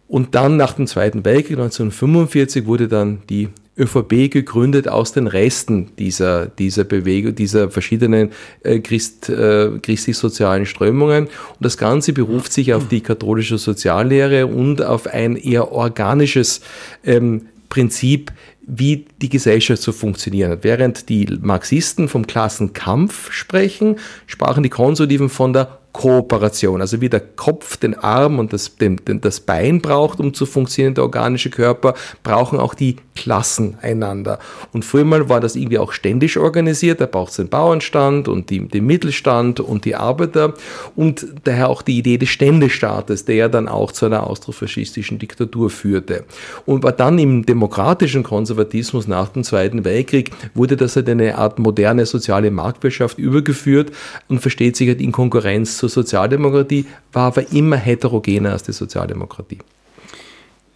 Und 0.10 0.36
dann 0.36 0.58
nach 0.58 0.74
dem 0.74 0.86
Zweiten 0.86 1.24
Weltkrieg 1.24 1.58
1945 1.58 2.65
wurde 2.65 2.89
dann 2.89 3.22
die 3.30 3.48
ÖVP 3.78 4.30
gegründet 4.30 4.89
aus 4.89 5.13
den 5.13 5.28
Resten 5.28 5.91
dieser, 5.98 6.48
dieser 6.48 6.84
Bewegung, 6.84 7.36
dieser 7.36 7.72
verschiedenen 7.72 8.32
äh, 8.63 8.80
Christ, 8.80 9.30
äh, 9.30 9.69
christlich-sozialen 9.82 10.65
Strömungen. 10.65 11.28
Und 11.28 11.62
das 11.62 11.78
Ganze 11.78 12.12
beruft 12.12 12.52
sich 12.52 12.74
auf 12.74 12.89
die 12.89 13.00
katholische 13.00 13.58
Soziallehre 13.58 14.48
und 14.48 14.82
auf 14.82 15.08
ein 15.08 15.38
eher 15.38 15.72
organisches 15.72 16.60
ähm, 17.06 17.43
Prinzip, 17.69 18.34
wie 18.65 19.06
die 19.21 19.30
Gesellschaft 19.30 19.82
so 19.82 19.91
funktionieren 19.91 20.52
hat. 20.52 20.63
Während 20.63 21.10
die 21.10 21.28
Marxisten 21.41 22.08
vom 22.08 22.26
Klassenkampf 22.28 23.32
sprechen, 23.32 23.97
sprachen 24.28 24.63
die 24.63 24.69
Konservativen 24.69 25.30
von 25.30 25.54
der 25.54 25.80
Kooperation, 25.93 26.82
also 26.82 27.01
wie 27.01 27.10
der 27.10 27.19
Kopf 27.21 27.77
den 27.77 27.97
Arm 27.97 28.39
und 28.39 28.51
das, 28.51 28.75
den, 28.75 28.97
den, 28.97 29.21
das 29.21 29.39
Bein 29.39 29.79
braucht, 29.79 30.19
um 30.19 30.34
zu 30.34 30.47
funktionieren, 30.47 30.95
der 30.95 31.03
organische 31.03 31.51
Körper, 31.51 31.93
brauchen 32.23 32.60
auch 32.60 32.73
die 32.73 32.97
Klassen 33.15 33.77
einander. 33.79 34.39
Und 34.73 34.84
früher 34.86 35.06
mal 35.06 35.29
war 35.29 35.39
das 35.39 35.56
irgendwie 35.56 35.77
auch 35.77 35.93
ständisch 35.93 36.38
organisiert, 36.38 36.99
da 36.99 37.06
braucht 37.06 37.29
es 37.29 37.36
den 37.38 37.49
Bauernstand 37.49 38.27
und 38.27 38.49
die, 38.49 38.67
den 38.67 38.88
Mittelstand 38.88 39.60
und 39.60 39.86
die 39.86 39.95
Arbeiter 39.95 40.56
und 40.95 41.27
daher 41.43 41.69
auch 41.69 41.84
die 41.84 41.99
Idee 41.99 42.17
des 42.17 42.29
Ständestaates, 42.29 43.25
der 43.25 43.36
ja 43.36 43.47
dann 43.47 43.67
auch 43.67 43.91
zu 43.91 44.08
einer 44.08 44.27
austrofaschistischen 44.27 45.19
Diktatur 45.19 45.69
führte. 45.69 46.23
Und 46.65 46.84
war 46.84 46.91
dann 46.91 47.19
im 47.19 47.45
demokratischen 47.45 48.23
Konservatismus 48.23 49.08
nach 49.08 49.29
dem 49.29 49.43
Zweiten 49.43 49.86
Weltkrieg, 49.86 50.32
wurde 50.56 50.75
das 50.75 50.95
halt 50.95 51.08
eine 51.08 51.38
Art 51.38 51.60
moderne 51.60 52.08
soziale 52.08 52.49
Marktwirtschaft 52.49 53.19
übergeführt 53.19 53.91
und 54.27 54.39
versteht 54.39 54.75
sich 54.75 54.88
halt 54.88 54.99
in 54.99 55.12
Konkurrenz 55.12 55.83
zur 55.84 56.04
Sozialdemokratie, 56.04 56.86
war 57.12 57.28
aber 57.28 57.52
immer 57.52 57.76
heterogener 57.76 58.52
als 58.52 58.63
die 58.63 58.72
Sozialdemokratie. 58.72 59.60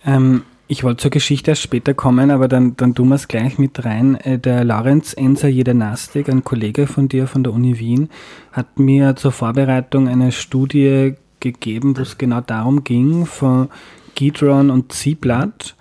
Ähm, 0.05 0.43
ich 0.67 0.83
wollte 0.83 1.03
zur 1.03 1.11
Geschichte 1.11 1.51
erst 1.51 1.61
später 1.61 1.93
kommen, 1.93 2.29
aber 2.29 2.49
dann, 2.49 2.75
dann 2.75 2.93
tun 2.93 3.07
wir 3.07 3.15
es 3.15 3.29
gleich 3.29 3.57
mit 3.57 3.85
rein. 3.85 4.15
Äh, 4.15 4.37
der 4.37 4.65
Lorenz 4.65 5.13
Enser 5.13 5.47
Jedenastik, 5.47 6.27
ein 6.27 6.43
Kollege 6.43 6.87
von 6.87 7.07
dir 7.07 7.27
von 7.27 7.43
der 7.43 7.53
Uni 7.53 7.79
Wien, 7.79 8.09
hat 8.51 8.77
mir 8.77 9.15
zur 9.15 9.31
Vorbereitung 9.31 10.09
eine 10.09 10.33
Studie 10.33 11.15
gegeben, 11.39 11.97
wo 11.97 12.01
es 12.01 12.17
genau 12.17 12.41
darum 12.41 12.83
ging, 12.83 13.25
von 13.25 13.69
Gidron 14.15 14.69
und 14.69 14.91
Zieblatt. 14.91 15.75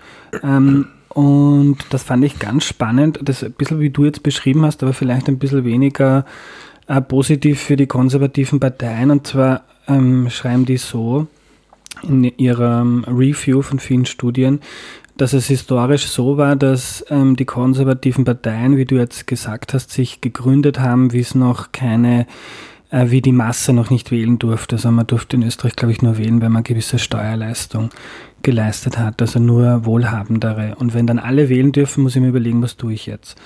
Ähm, 0.44 0.86
und 1.08 1.78
das 1.90 2.04
fand 2.04 2.22
ich 2.24 2.38
ganz 2.38 2.64
spannend. 2.64 3.18
Das 3.22 3.42
ein 3.42 3.52
bisschen 3.52 3.80
wie 3.80 3.90
du 3.90 4.04
jetzt 4.04 4.22
beschrieben 4.22 4.64
hast, 4.64 4.84
aber 4.84 4.92
vielleicht 4.92 5.28
ein 5.28 5.38
bisschen 5.38 5.64
weniger 5.64 6.26
äh, 6.86 7.00
positiv 7.00 7.60
für 7.60 7.76
die 7.76 7.86
konservativen 7.86 8.60
Parteien. 8.60 9.10
Und 9.10 9.26
zwar 9.26 9.62
ähm, 9.88 10.28
schreiben 10.30 10.64
die 10.64 10.76
so 10.76 11.26
in 12.02 12.24
ihrem 12.24 13.04
Review 13.04 13.62
von 13.62 13.78
vielen 13.78 14.06
Studien, 14.06 14.60
dass 15.16 15.32
es 15.32 15.46
historisch 15.46 16.06
so 16.06 16.36
war, 16.36 16.56
dass 16.56 17.04
ähm, 17.08 17.36
die 17.36 17.46
konservativen 17.46 18.24
Parteien, 18.24 18.76
wie 18.76 18.84
du 18.84 18.96
jetzt 18.96 19.26
gesagt 19.26 19.72
hast, 19.72 19.90
sich 19.90 20.20
gegründet 20.20 20.78
haben, 20.78 21.12
wie 21.12 21.20
es 21.20 21.34
noch 21.34 21.72
keine, 21.72 22.26
äh, 22.90 23.10
wie 23.10 23.22
die 23.22 23.32
Masse 23.32 23.72
noch 23.72 23.88
nicht 23.88 24.10
wählen 24.10 24.38
durfte. 24.38 24.76
Also 24.76 24.90
man 24.90 25.06
durfte 25.06 25.36
in 25.36 25.42
Österreich, 25.42 25.74
glaube 25.74 25.92
ich, 25.92 26.02
nur 26.02 26.18
wählen, 26.18 26.42
wenn 26.42 26.52
man 26.52 26.64
gewisse 26.64 26.98
Steuerleistung 26.98 27.90
geleistet 28.42 28.98
hat, 28.98 29.22
also 29.22 29.38
nur 29.38 29.86
Wohlhabendere. 29.86 30.76
Und 30.78 30.92
wenn 30.92 31.06
dann 31.06 31.18
alle 31.18 31.48
wählen 31.48 31.72
dürfen, 31.72 32.02
muss 32.02 32.14
ich 32.14 32.20
mir 32.20 32.28
überlegen, 32.28 32.62
was 32.62 32.76
tue 32.76 32.92
ich 32.92 33.06
jetzt. 33.06 33.40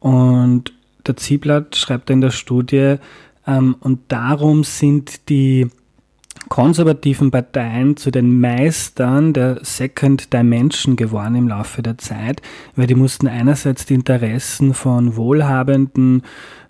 Und 0.00 0.72
der 1.06 1.16
Zieblatt 1.16 1.76
schreibt 1.76 2.10
in 2.10 2.20
der 2.20 2.30
Studie, 2.30 2.96
ähm, 3.46 3.76
und 3.80 4.00
darum 4.08 4.64
sind 4.64 5.28
die 5.28 5.68
konservativen 6.48 7.30
Parteien 7.30 7.96
zu 7.96 8.10
den 8.10 8.40
Meistern 8.40 9.32
der 9.32 9.60
Second 9.62 10.32
Dimension 10.32 10.96
geworden 10.96 11.36
im 11.36 11.48
Laufe 11.48 11.82
der 11.82 11.98
Zeit, 11.98 12.42
weil 12.76 12.86
die 12.86 12.94
mussten 12.94 13.28
einerseits 13.28 13.86
die 13.86 13.94
Interessen 13.94 14.74
von 14.74 15.16
wohlhabenden 15.16 16.22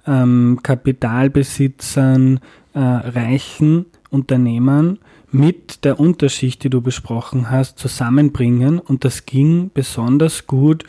ähm, 0.06 0.60
Kapitalbesitzern, 0.62 2.40
äh, 2.74 2.78
reichen 2.78 3.86
Unternehmern 4.10 4.98
mit 5.30 5.84
der 5.84 5.98
Unterschicht, 5.98 6.62
die 6.62 6.70
du 6.70 6.80
besprochen 6.80 7.50
hast, 7.50 7.78
zusammenbringen. 7.78 8.78
Und 8.78 9.04
das 9.04 9.26
ging 9.26 9.70
besonders 9.74 10.46
gut 10.46 10.84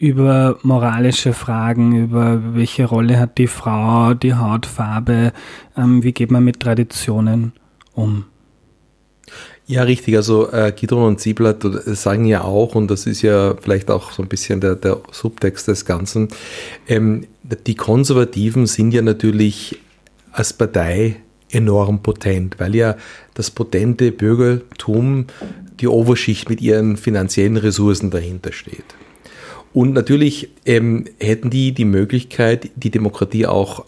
über 0.00 0.58
moralische 0.62 1.34
Fragen, 1.34 1.94
über 1.94 2.54
welche 2.54 2.86
Rolle 2.86 3.20
hat 3.20 3.36
die 3.36 3.46
Frau, 3.46 4.14
die 4.14 4.32
Hautfarbe, 4.32 5.32
ähm, 5.76 6.02
wie 6.02 6.12
geht 6.12 6.30
man 6.30 6.42
mit 6.42 6.58
Traditionen 6.58 7.52
um. 7.92 8.24
Ja, 9.66 9.82
richtig. 9.82 10.16
Also 10.16 10.50
äh, 10.50 10.72
Gidron 10.74 11.04
und 11.04 11.20
Ziebler 11.20 11.54
sagen 11.84 12.24
ja 12.24 12.42
auch, 12.42 12.74
und 12.74 12.90
das 12.90 13.06
ist 13.06 13.20
ja 13.20 13.54
vielleicht 13.60 13.90
auch 13.90 14.10
so 14.10 14.22
ein 14.22 14.28
bisschen 14.28 14.62
der, 14.62 14.74
der 14.74 15.02
Subtext 15.12 15.68
des 15.68 15.84
Ganzen, 15.84 16.28
ähm, 16.88 17.26
die 17.66 17.74
Konservativen 17.74 18.66
sind 18.66 18.94
ja 18.94 19.02
natürlich 19.02 19.78
als 20.32 20.54
Partei 20.54 21.16
enorm 21.50 22.02
potent, 22.02 22.58
weil 22.58 22.74
ja 22.74 22.96
das 23.34 23.50
potente 23.50 24.12
Bürgertum 24.12 25.26
die 25.78 25.88
Oberschicht 25.88 26.48
mit 26.48 26.62
ihren 26.62 26.96
finanziellen 26.96 27.58
Ressourcen 27.58 28.10
dahinter 28.10 28.52
steht. 28.52 28.84
Und 29.72 29.92
natürlich 29.92 30.50
ähm, 30.66 31.06
hätten 31.20 31.50
die 31.50 31.72
die 31.72 31.84
Möglichkeit, 31.84 32.70
die 32.76 32.90
Demokratie 32.90 33.46
auch 33.46 33.84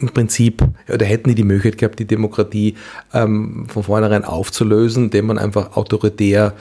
im 0.00 0.08
Prinzip, 0.08 0.62
oder 0.92 1.06
hätten 1.06 1.28
die 1.28 1.34
die 1.34 1.44
Möglichkeit 1.44 1.78
gehabt, 1.78 1.98
die 1.98 2.06
Demokratie 2.06 2.74
ähm, 3.12 3.66
von 3.68 3.82
vornherein 3.82 4.24
aufzulösen, 4.24 5.04
indem 5.04 5.26
man 5.26 5.38
einfach 5.38 5.76
autoritär 5.76 6.54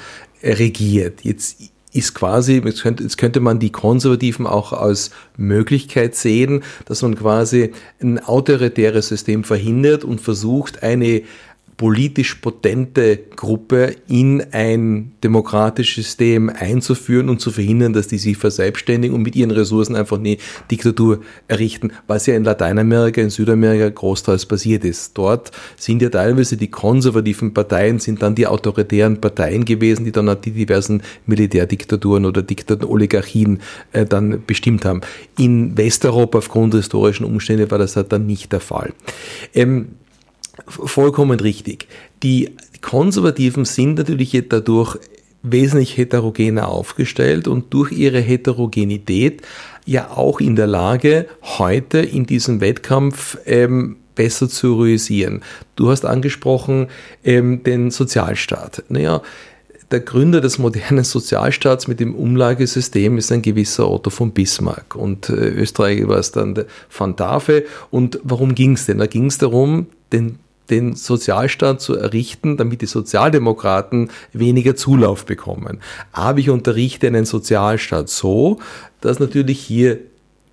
regiert. 0.44 1.22
Jetzt 1.24 1.72
ist 1.94 2.16
quasi, 2.16 2.62
jetzt 2.64 2.82
könnte, 2.82 3.04
jetzt 3.04 3.18
könnte 3.18 3.40
man 3.40 3.60
die 3.60 3.72
Konservativen 3.72 4.48
auch 4.48 4.74
als 4.74 5.12
Möglichkeit 5.38 6.16
sehen, 6.16 6.64
dass 6.86 7.02
man 7.02 7.16
quasi 7.16 7.72
ein 8.02 8.20
autoritäres 8.20 9.08
System 9.08 9.44
verhindert 9.44 10.04
und 10.04 10.20
versucht, 10.20 10.84
eine 10.84 11.22
politisch 11.78 12.36
potente 12.36 13.20
Gruppe 13.36 13.96
in 14.08 14.44
ein 14.52 15.12
demokratisches 15.24 15.96
System 15.96 16.50
einzuführen 16.50 17.30
und 17.30 17.42
zu 17.42 17.52
verhindern, 17.52 17.94
dass 17.94 18.08
die 18.08 18.18
sich 18.18 18.38
verselbstständigen 18.38 19.16
und 19.16 19.24
mit 19.24 19.36
ihren 19.36 19.52
Ressourcen 19.52 19.96
einfach 19.96 20.20
eine 20.20 20.38
Diktatur 20.70 21.22
errichten, 21.48 21.92
was 22.08 22.26
ja 22.26 22.36
in 22.36 22.44
Lateinamerika, 22.44 23.22
in 23.22 23.30
Südamerika 23.30 23.90
großteils 23.90 24.46
passiert 24.46 24.84
ist. 24.86 25.18
Dort 25.18 25.52
sind 25.78 26.02
ja 26.02 26.10
teilweise 26.10 26.58
die 26.58 26.70
konservativen 26.70 27.54
Parteien, 27.54 28.00
sind 28.00 28.22
dann 28.22 28.36
die 28.36 28.48
autoritären 28.48 29.20
Parteien 29.20 29.66
gewesen, 29.66 30.06
die 30.06 30.12
dann 30.12 30.36
die 30.42 30.52
diversen 30.52 31.02
Militärdiktaturen 31.26 32.26
oder 32.26 32.42
Diktat 32.42 32.84
Oligarchien 32.84 33.60
äh, 33.92 34.06
dann 34.06 34.44
bestimmt 34.46 34.86
haben. 34.86 35.02
In 35.38 35.78
Westeuropa 35.78 36.40
aufgrund 36.40 36.74
historischen 36.74 37.26
Umstände 37.26 37.72
war 37.72 37.78
das 37.78 37.96
halt 37.96 38.12
dann 38.12 38.26
nicht 38.26 38.52
der 38.52 38.60
Fall. 38.60 38.94
Ähm, 39.54 39.90
vollkommen 40.68 41.40
richtig. 41.40 41.88
Die 42.22 42.52
Konservativen 42.82 43.66
sind 43.66 43.96
natürlich 43.96 44.42
dadurch 44.50 44.98
wesentlich 45.44 45.98
heterogener 45.98 46.70
aufgestellt 46.70 47.48
und 47.48 47.74
durch 47.74 47.92
ihre 47.92 48.20
Heterogenität 48.20 49.42
ja 49.86 50.10
auch 50.12 50.40
in 50.40 50.56
der 50.56 50.68
Lage, 50.68 51.28
heute 51.42 52.00
in 52.00 52.26
diesem 52.26 52.62
Wettkampf 52.62 53.38
ähm, 53.46 53.98
besser 54.16 54.48
zu 54.48 54.76
realisieren. 54.76 55.42
Du 55.76 55.90
hast 55.90 56.06
angesprochen 56.06 56.88
ähm, 57.24 57.64
den 57.64 57.92
Sozialstaat. 57.92 58.84
Naja, 58.88 59.22
der 59.92 60.00
Gründer 60.00 60.42
des 60.42 60.58
modernen 60.58 61.04
Sozialstaats 61.04 61.88
mit 61.88 62.00
dem 62.00 62.16
Umlagesystem 62.16 63.18
ist 63.18 63.32
ein 63.32 63.42
gewisser 63.42 63.92
Otto 63.92 64.10
von 64.10 64.32
Bismarck. 64.32 64.96
Und 64.96 65.30
äh, 65.30 65.34
Österreich 65.34 66.08
war 66.08 66.18
es 66.18 66.32
dann 66.32 66.56
der 66.56 66.66
Van 66.96 67.16
Tafel. 67.16 67.66
Und 67.92 68.20
warum 68.24 68.56
ging 68.56 68.74
es 68.74 68.86
denn? 68.86 68.98
Da 68.98 69.06
ging 69.06 69.28
es 69.28 69.38
darum, 69.38 69.88
den 70.12 70.40
den 70.70 70.96
Sozialstaat 70.96 71.82
zu 71.82 71.96
errichten, 71.96 72.58
damit 72.58 72.82
die 72.82 72.86
Sozialdemokraten 72.86 74.10
weniger 74.32 74.76
Zulauf 74.76 75.26
bekommen. 75.26 75.80
Aber 76.12 76.40
ich 76.40 76.50
unterrichte 76.50 77.08
einen 77.08 77.26
Sozialstaat 77.26 78.10
so, 78.10 78.60
dass 79.02 79.20
natürlich 79.20 79.60
hier 79.60 80.00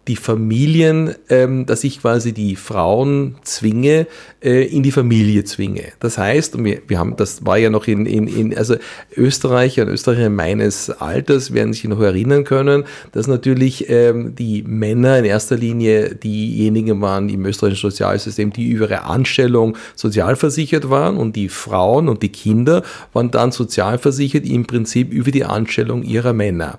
die 0.09 0.17
Familien, 0.17 1.15
ähm, 1.29 1.67
dass 1.67 1.85
ich 1.85 2.01
quasi 2.01 2.33
die 2.33 2.57
Frauen 2.57 3.37
zwinge, 3.43 4.07
äh, 4.43 4.67
in 4.67 4.83
die 4.83 4.93
Familie 4.93 5.45
zwinge. 5.45 5.85
Das 6.01 6.19
heißt, 6.19 6.63
wir, 6.63 6.83
wir 6.89 6.99
haben, 6.99 7.17
das 7.17 7.45
war 7.47 7.59
ja 7.59 7.71
noch 7.71 7.87
in, 7.87 8.07
in, 8.07 8.27
in 8.27 8.57
also 8.57 8.77
Österreicher 9.17 9.83
und 9.83 9.89
Österreicher 9.89 10.31
meines 10.31 10.91
Alters 10.91 11.53
werden 11.53 11.73
sich 11.73 11.85
noch 11.85 12.01
erinnern 12.01 12.45
können, 12.45 12.85
dass 13.13 13.27
natürlich 13.27 13.89
ähm, 13.89 14.35
die 14.35 14.63
Männer 14.63 15.19
in 15.19 15.25
erster 15.25 15.57
Linie 15.57 16.15
diejenigen 16.15 17.01
waren 17.01 17.29
im 17.29 17.45
österreichischen 17.45 17.91
Sozialsystem, 17.91 18.53
die 18.53 18.69
über 18.69 18.91
ihre 18.91 19.03
Anstellung 19.05 19.77
sozialversichert 19.95 20.91
waren 20.91 21.17
und 21.17 21.37
die 21.37 21.49
Frauen 21.49 22.09
und 22.09 22.23
die 22.23 22.31
Kinder 22.31 22.83
waren 23.13 23.31
dann 23.31 23.53
sozialversichert 23.53 24.47
im 24.47 24.67
Prinzip 24.67 25.13
über 25.13 25.31
die 25.31 25.45
Anstellung 25.45 26.03
ihrer 26.03 26.33
Männer. 26.33 26.79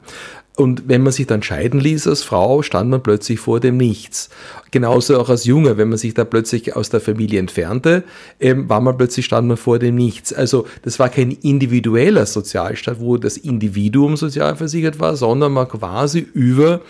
Und 0.58 0.84
wenn 0.88 1.02
man 1.02 1.14
sich 1.14 1.28
dann 1.28 1.42
scheiden 1.42 1.80
ließ 1.80 2.08
als 2.08 2.24
Frau, 2.24 2.62
stand 2.62 2.90
man 2.90 3.02
plötzlich 3.02 3.40
vor 3.40 3.60
dem 3.60 3.78
Nichts. 3.78 4.30
Genauso 4.72 5.18
auch 5.18 5.30
als 5.30 5.46
Junge, 5.46 5.78
wenn 5.78 5.90
man 5.90 5.98
sich 5.98 6.14
da 6.14 6.26
plötzlich 6.26 6.76
aus 6.76 6.90
der 6.90 7.00
Familie 7.00 7.40
entfernte, 7.40 8.04
ähm, 8.40 8.68
war 8.68 8.82
man 8.82 8.98
plötzlich, 8.98 9.26
stand 9.26 9.48
man 9.48 9.58
vor 9.58 9.80
dem 9.80 9.96
Nichts. 9.96 10.34
Also 10.34 10.68
das 10.84 11.00
war 11.00 11.10
kein 11.10 11.32
individueller 11.32 12.26
Sozialstaat, 12.26 13.00
wo 13.00 13.18
das 13.18 13.38
Individuum 13.38 14.18
sozialversichert 14.18 15.00
war, 15.00 15.16
sondern 15.16 15.54
man 15.54 15.70
quasi 15.70 16.20
über 16.34 16.82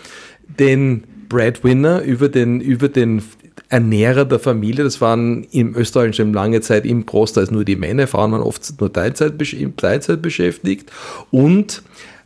den 0.58 1.04
Breadwinner, 1.28 2.02
über 2.02 2.28
den, 2.28 2.60
über 2.60 2.88
den 2.88 3.22
Ernährer 3.68 4.26
der 4.26 4.38
Familie, 4.38 4.84
das 4.84 5.00
waren 5.00 5.44
im 5.44 5.74
Österreichischen 5.74 6.34
lange 6.34 6.60
Zeit 6.60 6.84
im 6.84 7.06
Großteil 7.06 7.46
nur 7.50 7.64
die 7.64 7.76
Männer, 7.76 8.06
Frauen 8.06 8.32
waren 8.32 8.42
oft 8.42 8.78
nur 8.80 8.92
Teilzeit, 8.92 9.34
Teilzeit 9.78 10.20
beschäftigt 10.20 10.92
und 11.30 11.82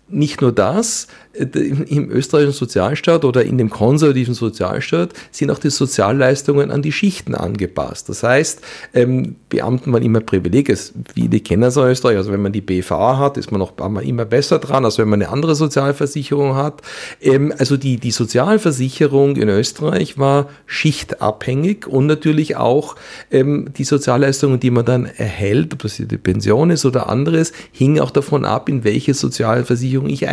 nicht 0.09 0.40
nur 0.40 0.53
das, 0.53 1.07
im 1.38 2.11
österreichischen 2.11 2.53
Sozialstaat 2.53 3.25
oder 3.25 3.44
in 3.44 3.59
dem 3.59 3.70
konservativen 3.70 4.35
Sozialstaat 4.35 5.12
sind 5.31 5.51
auch 5.51 5.59
die 5.59 5.70
Sozialleistungen 5.70 6.70
an 6.70 6.83
die 6.83 6.92
Schichten 6.92 7.35
angepasst. 7.35 8.09
Das 8.09 8.22
heißt, 8.22 8.61
ähm, 8.94 9.37
Beamten 9.49 9.92
waren 9.92 10.03
immer 10.03 10.20
Privileg. 10.20 10.77
Viele 11.14 11.40
kennen 11.40 11.62
es 11.62 11.77
in 11.77 11.85
Österreich. 11.85 12.16
Also 12.16 12.33
wenn 12.33 12.42
man 12.42 12.53
die 12.53 12.61
BVA 12.61 13.18
hat, 13.18 13.37
ist 13.37 13.51
man 13.51 13.61
noch 13.61 13.72
immer 14.03 14.25
besser 14.25 14.59
dran, 14.59 14.85
als 14.85 14.99
wenn 14.99 15.09
man 15.09 15.22
eine 15.22 15.31
andere 15.31 15.55
Sozialversicherung 15.55 16.57
hat. 16.57 16.83
Ähm, 17.20 17.53
also 17.59 17.77
die, 17.77 17.99
die 17.99 18.11
Sozialversicherung 18.11 19.37
in 19.37 19.49
Österreich 19.49 20.18
war 20.18 20.49
schichtabhängig 20.66 21.87
und 21.87 22.07
natürlich 22.07 22.57
auch 22.57 22.96
ähm, 23.31 23.70
die 23.77 23.85
Sozialleistungen, 23.85 24.61
die 24.61 24.70
man 24.70 24.85
dann 24.85 25.07
erhält, 25.07 25.72
ob 25.75 25.83
das 25.83 25.96
die 25.96 26.05
Pension 26.18 26.70
ist 26.70 26.85
oder 26.85 27.09
anderes, 27.09 27.53
hing 27.72 28.01
auch 28.01 28.11
davon 28.11 28.44
ab, 28.44 28.68
in 28.68 28.85
welche 28.85 29.14
Sozialversicherung 29.14 29.87
Versicherung 29.87 30.09
ich 30.09 30.29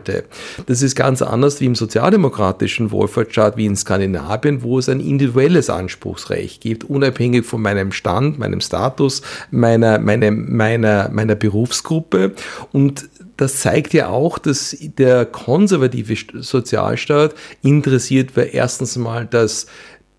einzahlte. 0.00 0.24
Das 0.66 0.82
ist 0.82 0.94
ganz 0.94 1.22
anders 1.22 1.60
wie 1.60 1.66
im 1.66 1.74
sozialdemokratischen 1.74 2.90
Wohlfahrtsstaat 2.90 3.56
wie 3.56 3.66
in 3.66 3.76
Skandinavien, 3.76 4.62
wo 4.62 4.78
es 4.78 4.88
ein 4.88 5.00
individuelles 5.00 5.70
Anspruchsrecht 5.70 6.60
gibt, 6.60 6.84
unabhängig 6.84 7.44
von 7.44 7.62
meinem 7.62 7.92
Stand, 7.92 8.38
meinem 8.38 8.60
Status, 8.60 9.22
meiner, 9.50 9.98
meiner, 9.98 10.30
meiner, 10.30 11.08
meiner 11.10 11.34
Berufsgruppe. 11.34 12.32
Und 12.72 13.08
das 13.36 13.60
zeigt 13.60 13.94
ja 13.94 14.08
auch, 14.08 14.38
dass 14.38 14.76
der 14.80 15.24
konservative 15.24 16.14
Sozialstaat 16.42 17.34
interessiert 17.62 18.36
war 18.36 18.44
erstens 18.44 18.96
mal, 18.96 19.26
dass 19.26 19.66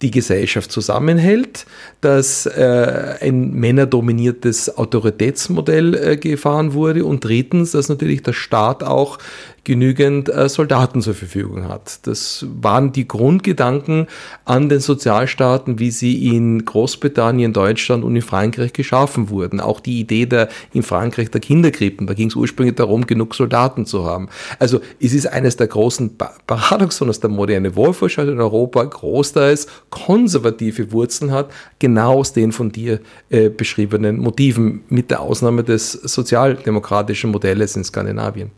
die 0.01 0.11
Gesellschaft 0.11 0.71
zusammenhält, 0.71 1.65
dass 2.01 2.45
äh, 2.45 3.15
ein 3.21 3.51
männerdominiertes 3.51 4.77
Autoritätsmodell 4.77 5.95
äh, 5.95 6.17
gefahren 6.17 6.73
wurde 6.73 7.05
und 7.05 7.23
drittens, 7.23 7.71
dass 7.71 7.89
natürlich 7.89 8.23
der 8.23 8.33
Staat 8.33 8.83
auch 8.83 9.19
genügend 9.63 10.27
äh, 10.27 10.49
Soldaten 10.49 11.01
zur 11.01 11.13
Verfügung 11.13 11.67
hat. 11.67 12.07
Das 12.07 12.45
waren 12.61 12.91
die 12.91 13.07
Grundgedanken 13.07 14.07
an 14.43 14.69
den 14.69 14.79
Sozialstaaten, 14.79 15.77
wie 15.77 15.91
sie 15.91 16.35
in 16.35 16.65
Großbritannien, 16.65 17.53
Deutschland 17.53 18.03
und 18.03 18.15
in 18.15 18.23
Frankreich 18.23 18.73
geschaffen 18.73 19.29
wurden. 19.29 19.59
Auch 19.59 19.79
die 19.79 19.99
Idee 19.99 20.25
der 20.25 20.49
in 20.73 20.81
Frankreich 20.81 21.29
der 21.29 21.41
Kinderkrippen, 21.41 22.07
da 22.07 22.13
ging 22.15 22.29
es 22.29 22.35
ursprünglich 22.35 22.75
darum, 22.75 23.05
genug 23.05 23.35
Soldaten 23.35 23.85
zu 23.85 24.05
haben. 24.05 24.29
Also 24.57 24.81
es 24.99 25.13
ist 25.13 25.27
eines 25.27 25.57
der 25.57 25.67
großen 25.67 26.17
Paradoxon, 26.47 27.07
dass 27.07 27.19
der 27.19 27.29
moderne 27.29 27.75
Wohlfahrtsstaat 27.75 28.29
in 28.29 28.39
Europa 28.39 28.83
großteils 28.83 29.67
konservative 29.91 30.91
Wurzeln 30.91 31.31
hat, 31.31 31.51
genau 31.77 32.19
aus 32.19 32.33
den 32.33 32.51
von 32.51 32.71
dir 32.71 32.99
äh, 33.29 33.49
beschriebenen 33.49 34.17
Motiven, 34.17 34.81
mit 34.89 35.11
der 35.11 35.21
Ausnahme 35.21 35.63
des 35.63 35.91
sozialdemokratischen 35.91 37.29
Modells 37.31 37.75
in 37.75 37.83
Skandinavien. 37.83 38.51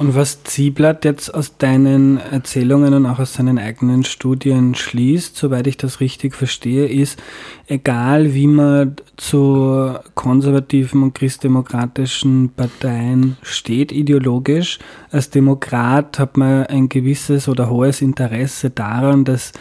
Und 0.00 0.14
was 0.14 0.44
Zieblatt 0.44 1.04
jetzt 1.04 1.28
aus 1.34 1.58
deinen 1.58 2.16
Erzählungen 2.16 2.94
und 2.94 3.04
auch 3.04 3.18
aus 3.18 3.34
seinen 3.34 3.58
eigenen 3.58 4.02
Studien 4.02 4.74
schließt, 4.74 5.36
soweit 5.36 5.66
ich 5.66 5.76
das 5.76 6.00
richtig 6.00 6.34
verstehe, 6.34 6.86
ist, 6.86 7.22
egal 7.66 8.32
wie 8.32 8.46
man 8.46 8.96
zu 9.18 9.98
konservativen 10.14 11.02
und 11.02 11.14
christdemokratischen 11.14 12.48
Parteien 12.48 13.36
steht 13.42 13.92
ideologisch, 13.92 14.78
als 15.10 15.28
Demokrat 15.28 16.18
hat 16.18 16.38
man 16.38 16.64
ein 16.64 16.88
gewisses 16.88 17.46
oder 17.46 17.68
hohes 17.68 18.00
Interesse 18.00 18.70
daran, 18.70 19.26
dass 19.26 19.52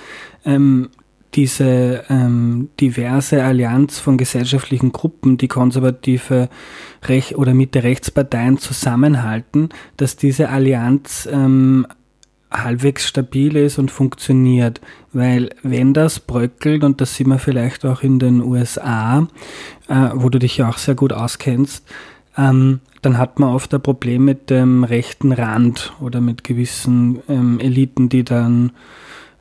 ähm, 0.45 0.87
diese 1.35 2.03
ähm, 2.09 2.69
diverse 2.79 3.43
Allianz 3.43 3.99
von 3.99 4.17
gesellschaftlichen 4.17 4.91
Gruppen, 4.91 5.37
die 5.37 5.47
konservative 5.47 6.49
Rech 7.03 7.35
oder 7.35 7.53
Mitte 7.53 7.83
Rechtsparteien 7.83 8.57
zusammenhalten, 8.57 9.69
dass 9.97 10.15
diese 10.15 10.49
Allianz 10.49 11.29
ähm, 11.31 11.85
halbwegs 12.51 13.07
stabil 13.07 13.55
ist 13.55 13.77
und 13.77 13.91
funktioniert. 13.91 14.81
Weil 15.13 15.49
wenn 15.61 15.93
das 15.93 16.19
bröckelt, 16.19 16.83
und 16.83 16.99
das 16.99 17.15
sieht 17.15 17.27
man 17.27 17.39
vielleicht 17.39 17.85
auch 17.85 18.01
in 18.01 18.19
den 18.19 18.41
USA, 18.41 19.27
äh, 19.87 20.09
wo 20.13 20.29
du 20.29 20.39
dich 20.39 20.57
ja 20.57 20.69
auch 20.69 20.77
sehr 20.77 20.95
gut 20.95 21.13
auskennst, 21.13 21.85
ähm, 22.37 22.79
dann 23.01 23.17
hat 23.17 23.39
man 23.39 23.53
oft 23.53 23.73
ein 23.73 23.81
Problem 23.81 24.25
mit 24.25 24.49
dem 24.49 24.83
rechten 24.83 25.31
Rand 25.31 25.93
oder 25.99 26.21
mit 26.21 26.43
gewissen 26.43 27.19
ähm, 27.29 27.59
Eliten, 27.59 28.09
die 28.09 28.23
dann 28.23 28.71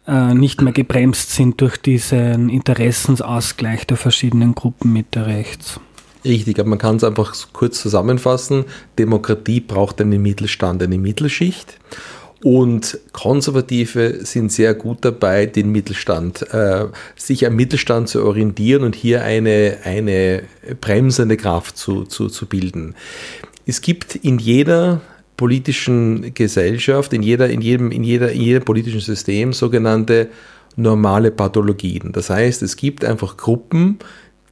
äh, 0.09 0.35
nicht 0.35 0.63
mehr 0.63 0.73
gebremst 0.73 1.33
sind 1.33 1.61
durch 1.61 1.77
diesen 1.77 2.49
Interessensausgleich 2.49 3.87
der 3.87 3.99
verschiedenen 3.99 4.55
Gruppen 4.55 4.93
Mitte 4.93 5.27
rechts. 5.27 5.79
Richtig, 6.25 6.59
aber 6.59 6.71
man 6.71 6.79
kann 6.79 6.97
es 6.97 7.05
einfach 7.05 7.35
kurz 7.53 7.81
zusammenfassen. 7.81 8.65
Demokratie 8.99 9.61
braucht 9.61 10.01
einen 10.01 10.21
Mittelstand, 10.21 10.83
eine 10.83 10.99
Mittelschicht. 10.99 11.79
Und 12.43 12.99
Konservative 13.13 14.25
sind 14.25 14.53
sehr 14.53 14.75
gut 14.75 14.99
dabei, 15.03 15.47
den 15.47 15.73
Mittelstand, 15.73 16.43
äh, 16.53 16.87
sich 17.17 17.45
am 17.47 17.57
Mittelstand 17.57 18.09
zu 18.09 18.25
orientieren 18.25 18.85
und 18.85 18.95
hier 18.95 19.25
eine, 19.25 19.79
eine 19.85 20.45
bremsende 20.81 21.37
Kraft 21.37 21.77
zu, 21.77 22.05
zu, 22.05 22.29
zu 22.29 22.47
bilden. 22.47 22.95
Es 23.67 23.81
gibt 23.81 24.15
in 24.15 24.39
jeder 24.39 25.01
politischen 25.39 26.35
Gesellschaft, 26.35 27.15
in, 27.15 27.23
jeder, 27.23 27.49
in, 27.49 27.63
jedem, 27.63 27.91
in, 27.91 28.05
jeder, 28.05 28.31
in 28.31 28.43
jedem 28.43 28.65
politischen 28.65 29.01
System 29.01 29.55
sogenannte 29.55 30.29
normale 30.77 31.31
Pathologien. 31.31 32.13
Das 32.13 32.29
heißt, 32.29 32.61
es 32.63 32.77
gibt 32.77 33.05
einfach 33.05 33.37
Gruppen, 33.37 33.99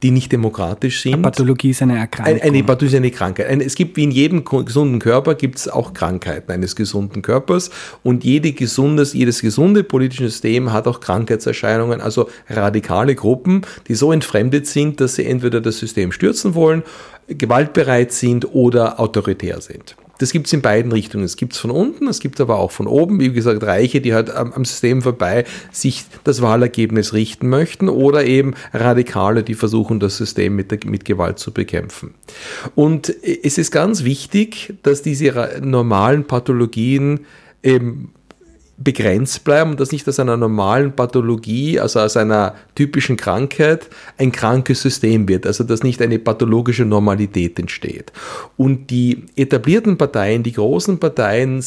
die 0.01 0.11
nicht 0.11 0.31
demokratisch 0.31 1.01
sind. 1.01 1.15
Eine 1.15 1.23
Pathologie 1.23 1.71
ist 1.71 1.81
eine 1.81 1.97
Erkrankung. 1.97 2.41
Eine, 2.41 2.63
Pathologie 2.63 2.85
ist 2.85 2.95
eine 2.95 3.11
Krankheit. 3.11 3.61
Es 3.61 3.75
gibt 3.75 3.97
wie 3.97 4.03
in 4.03 4.11
jedem 4.11 4.45
gesunden 4.45 4.99
Körper 4.99 5.35
gibt 5.35 5.57
es 5.57 5.67
auch 5.67 5.93
Krankheiten 5.93 6.51
eines 6.51 6.75
gesunden 6.75 7.21
Körpers 7.21 7.69
und 8.03 8.23
jede 8.23 8.53
gesundes, 8.53 9.13
jedes 9.13 9.41
gesunde 9.41 9.83
politische 9.83 10.29
System 10.29 10.71
hat 10.71 10.87
auch 10.87 11.01
Krankheitserscheinungen, 11.01 11.99
also 11.99 12.29
radikale 12.49 13.15
Gruppen, 13.15 13.63
die 13.87 13.95
so 13.95 14.13
entfremdet 14.13 14.67
sind, 14.67 15.01
dass 15.01 15.15
sie 15.15 15.25
entweder 15.25 15.59
das 15.59 15.79
System 15.79 16.13
stürzen 16.13 16.55
wollen, 16.55 16.83
gewaltbereit 17.27 18.13
sind 18.13 18.53
oder 18.53 18.99
autoritär 19.01 19.59
sind. 19.59 19.97
Das 20.17 20.31
gibt 20.31 20.47
es 20.47 20.53
in 20.53 20.61
beiden 20.61 20.91
Richtungen. 20.91 21.23
Es 21.23 21.37
gibt 21.37 21.53
es 21.53 21.59
von 21.59 21.71
unten, 21.71 22.07
es 22.07 22.19
gibt 22.19 22.41
aber 22.41 22.57
auch 22.57 22.71
von 22.71 22.87
oben, 22.87 23.19
wie 23.19 23.31
gesagt, 23.31 23.63
Reiche, 23.63 24.01
die 24.01 24.13
halt 24.13 24.29
am, 24.29 24.53
am, 24.53 24.65
System 24.65 25.01
vorbei 25.01 25.45
sich 25.71 26.05
das 26.23 26.41
Wahlergebnis 26.41 27.13
richten 27.13 27.49
möchten 27.49 27.89
oder 27.89 28.25
eben 28.25 28.53
Radikale, 28.73 29.43
die 29.43 29.53
versuchen, 29.53 29.99
das 29.99 30.17
System 30.17 30.55
mit, 30.55 30.71
der, 30.71 30.79
mit 30.85 31.05
Gewalt 31.05 31.39
zu 31.39 31.51
bekämpfen. 31.51 32.13
Und 32.75 33.13
es 33.21 33.57
ist 33.57 33.71
ganz 33.71 34.03
wichtig, 34.03 34.73
dass 34.83 35.01
diese 35.01 35.59
normalen 35.61 36.25
Pathologien 36.25 37.21
eben 37.63 38.13
begrenzt 38.77 39.43
bleiben 39.43 39.71
und 39.71 39.79
dass 39.79 39.91
nicht 39.91 40.07
aus 40.07 40.19
einer 40.19 40.37
normalen 40.37 40.95
Pathologie, 40.95 41.79
also 41.79 41.99
aus 41.99 42.15
einer 42.15 42.53
typischen 42.75 43.17
Krankheit, 43.17 43.89
ein 44.17 44.31
krankes 44.31 44.81
System 44.81 45.27
wird, 45.27 45.47
also 45.47 45.63
dass 45.63 45.83
nicht 45.83 46.01
eine 46.01 46.19
pathologische 46.19 46.85
Normalität 46.85 47.57
entsteht. 47.57 48.11
Und 48.55 48.91
die 48.91 49.25
etablierten 49.35 49.97
Parteien, 49.97 50.43
die 50.43 50.53
großen 50.53 50.99
Parteien, 50.99 51.63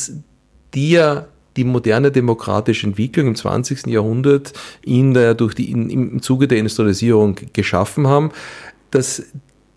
die 0.75 0.91
ja 0.93 1.27
die 1.57 1.65
moderne 1.65 2.13
demokratische 2.13 2.87
Entwicklung 2.87 3.27
im 3.27 3.35
20. 3.35 3.89
Jahrhundert 3.89 4.53
in 4.83 5.13
der, 5.13 5.35
durch 5.35 5.55
die, 5.55 5.71
in, 5.71 5.91
im 5.91 6.23
Zuge 6.23 6.47
der 6.47 6.59
Industrialisierung 6.59 7.37
geschaffen 7.53 8.07
haben, 8.07 8.31
dass 8.93 9.25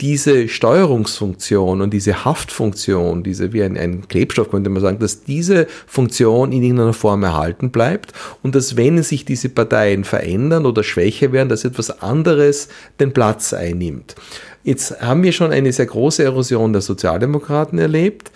diese 0.04 0.50
Steuerungsfunktion 0.50 1.80
und 1.80 1.94
diese 1.94 2.26
Haftfunktion, 2.26 3.24
diese 3.24 3.54
wie 3.54 3.64
ein, 3.64 3.78
ein, 3.78 4.06
Klebstoff 4.10 4.52
könnte 4.52 4.70
man 4.70 4.82
sagen, 4.82 5.00
dass 5.00 5.24
diese 5.24 5.66
Funktion 5.88 6.52
in 6.52 6.62
irgendeiner 6.62 6.92
Form 6.92 7.24
erhalten 7.24 7.72
bleibt 7.72 8.12
und 8.42 8.54
dass 8.54 8.76
wenn 8.76 9.02
sich 9.02 9.24
diese 9.24 9.48
Parteien 9.48 10.04
verändern 10.04 10.66
oder 10.66 10.84
schwächer 10.84 11.32
werden, 11.32 11.48
dass 11.48 11.64
etwas 11.64 12.02
anderes 12.02 12.68
den 13.00 13.14
Platz 13.14 13.54
einnimmt. 13.54 14.16
Jetzt 14.66 15.02
haben 15.02 15.24
wir 15.24 15.32
schon 15.32 15.52
eine 15.52 15.72
sehr 15.72 15.86
große 15.86 16.22
Erosion 16.22 16.74
der 16.74 16.82
Sozialdemokraten 16.82 17.80
erlebt 17.80 18.30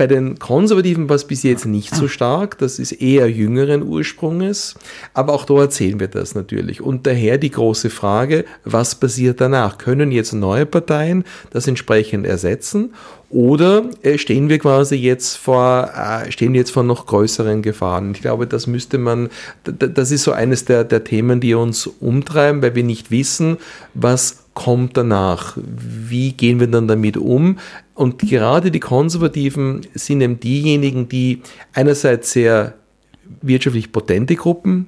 bei 0.00 0.06
den 0.06 0.38
Konservativen 0.38 1.10
war 1.10 1.16
es 1.16 1.26
bis 1.26 1.42
jetzt 1.42 1.66
nicht 1.66 1.94
so 1.94 2.08
stark, 2.08 2.56
das 2.56 2.78
ist 2.78 2.92
eher 2.92 3.30
jüngeren 3.30 3.82
Ursprunges, 3.82 4.74
aber 5.12 5.34
auch 5.34 5.44
dort 5.44 5.74
sehen 5.74 6.00
wir 6.00 6.08
das 6.08 6.34
natürlich. 6.34 6.80
Und 6.80 7.06
daher 7.06 7.36
die 7.36 7.50
große 7.50 7.90
Frage, 7.90 8.46
was 8.64 8.94
passiert 8.94 9.42
danach? 9.42 9.76
Können 9.76 10.10
jetzt 10.10 10.32
neue 10.32 10.64
Parteien 10.64 11.24
das 11.50 11.68
entsprechend 11.68 12.24
ersetzen 12.24 12.94
oder 13.28 13.90
äh, 14.00 14.16
stehen 14.16 14.48
wir 14.48 14.58
quasi 14.58 14.96
jetzt 14.96 15.36
vor, 15.36 15.90
äh, 15.94 16.32
stehen 16.32 16.54
jetzt 16.54 16.70
vor 16.70 16.82
noch 16.82 17.04
größeren 17.04 17.60
Gefahren? 17.60 18.12
Ich 18.14 18.22
glaube, 18.22 18.46
das 18.46 18.66
müsste 18.66 18.96
man, 18.96 19.28
das 19.64 20.10
ist 20.10 20.24
so 20.24 20.32
eines 20.32 20.64
der, 20.64 20.84
der 20.84 21.04
Themen, 21.04 21.40
die 21.40 21.52
uns 21.52 21.86
umtreiben, 21.86 22.62
weil 22.62 22.74
wir 22.74 22.84
nicht 22.84 23.10
wissen, 23.10 23.58
was 23.92 24.39
kommt 24.54 24.96
danach? 24.96 25.56
Wie 25.56 26.32
gehen 26.32 26.60
wir 26.60 26.66
dann 26.66 26.88
damit 26.88 27.16
um? 27.16 27.58
Und 27.94 28.18
gerade 28.18 28.70
die 28.70 28.80
Konservativen 28.80 29.82
sind 29.94 30.20
eben 30.20 30.40
diejenigen, 30.40 31.08
die 31.08 31.42
einerseits 31.72 32.32
sehr 32.32 32.74
wirtschaftlich 33.42 33.92
potente 33.92 34.34
Gruppen 34.36 34.86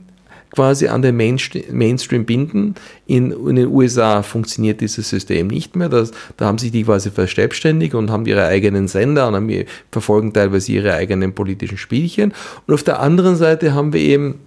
quasi 0.53 0.87
an 0.89 1.03
den 1.03 1.17
Mainstream 1.17 2.27
binden. 2.27 2.75
In, 3.07 3.33
in, 3.33 3.57
den 3.57 3.69
USA 3.69 4.23
funktioniert 4.23 4.81
dieses 4.81 5.09
System 5.09 5.49
nicht 5.49 5.77
mehr. 5.77 5.89
Das, 5.89 6.13
da 6.37 6.47
haben 6.47 6.59
sich 6.59 6.71
die 6.71 6.85
quasi 6.85 7.11
verselbstständigt 7.11 7.95
und 7.95 8.11
haben 8.11 8.27
ihre 8.27 8.47
eigenen 8.47 8.87
Sender 8.89 9.29
und 9.29 9.35
haben, 9.35 9.65
verfolgen 9.91 10.33
teilweise 10.33 10.73
ihre 10.73 10.95
eigenen 10.95 11.35
politischen 11.35 11.79
Spielchen. 11.79 12.35
Und 12.67 12.75
auf 12.75 12.83
der 12.83 13.01
anderen 13.01 13.37
Seite 13.37 13.73
haben 13.73 13.93
wir 13.93 14.01
eben 14.01 14.41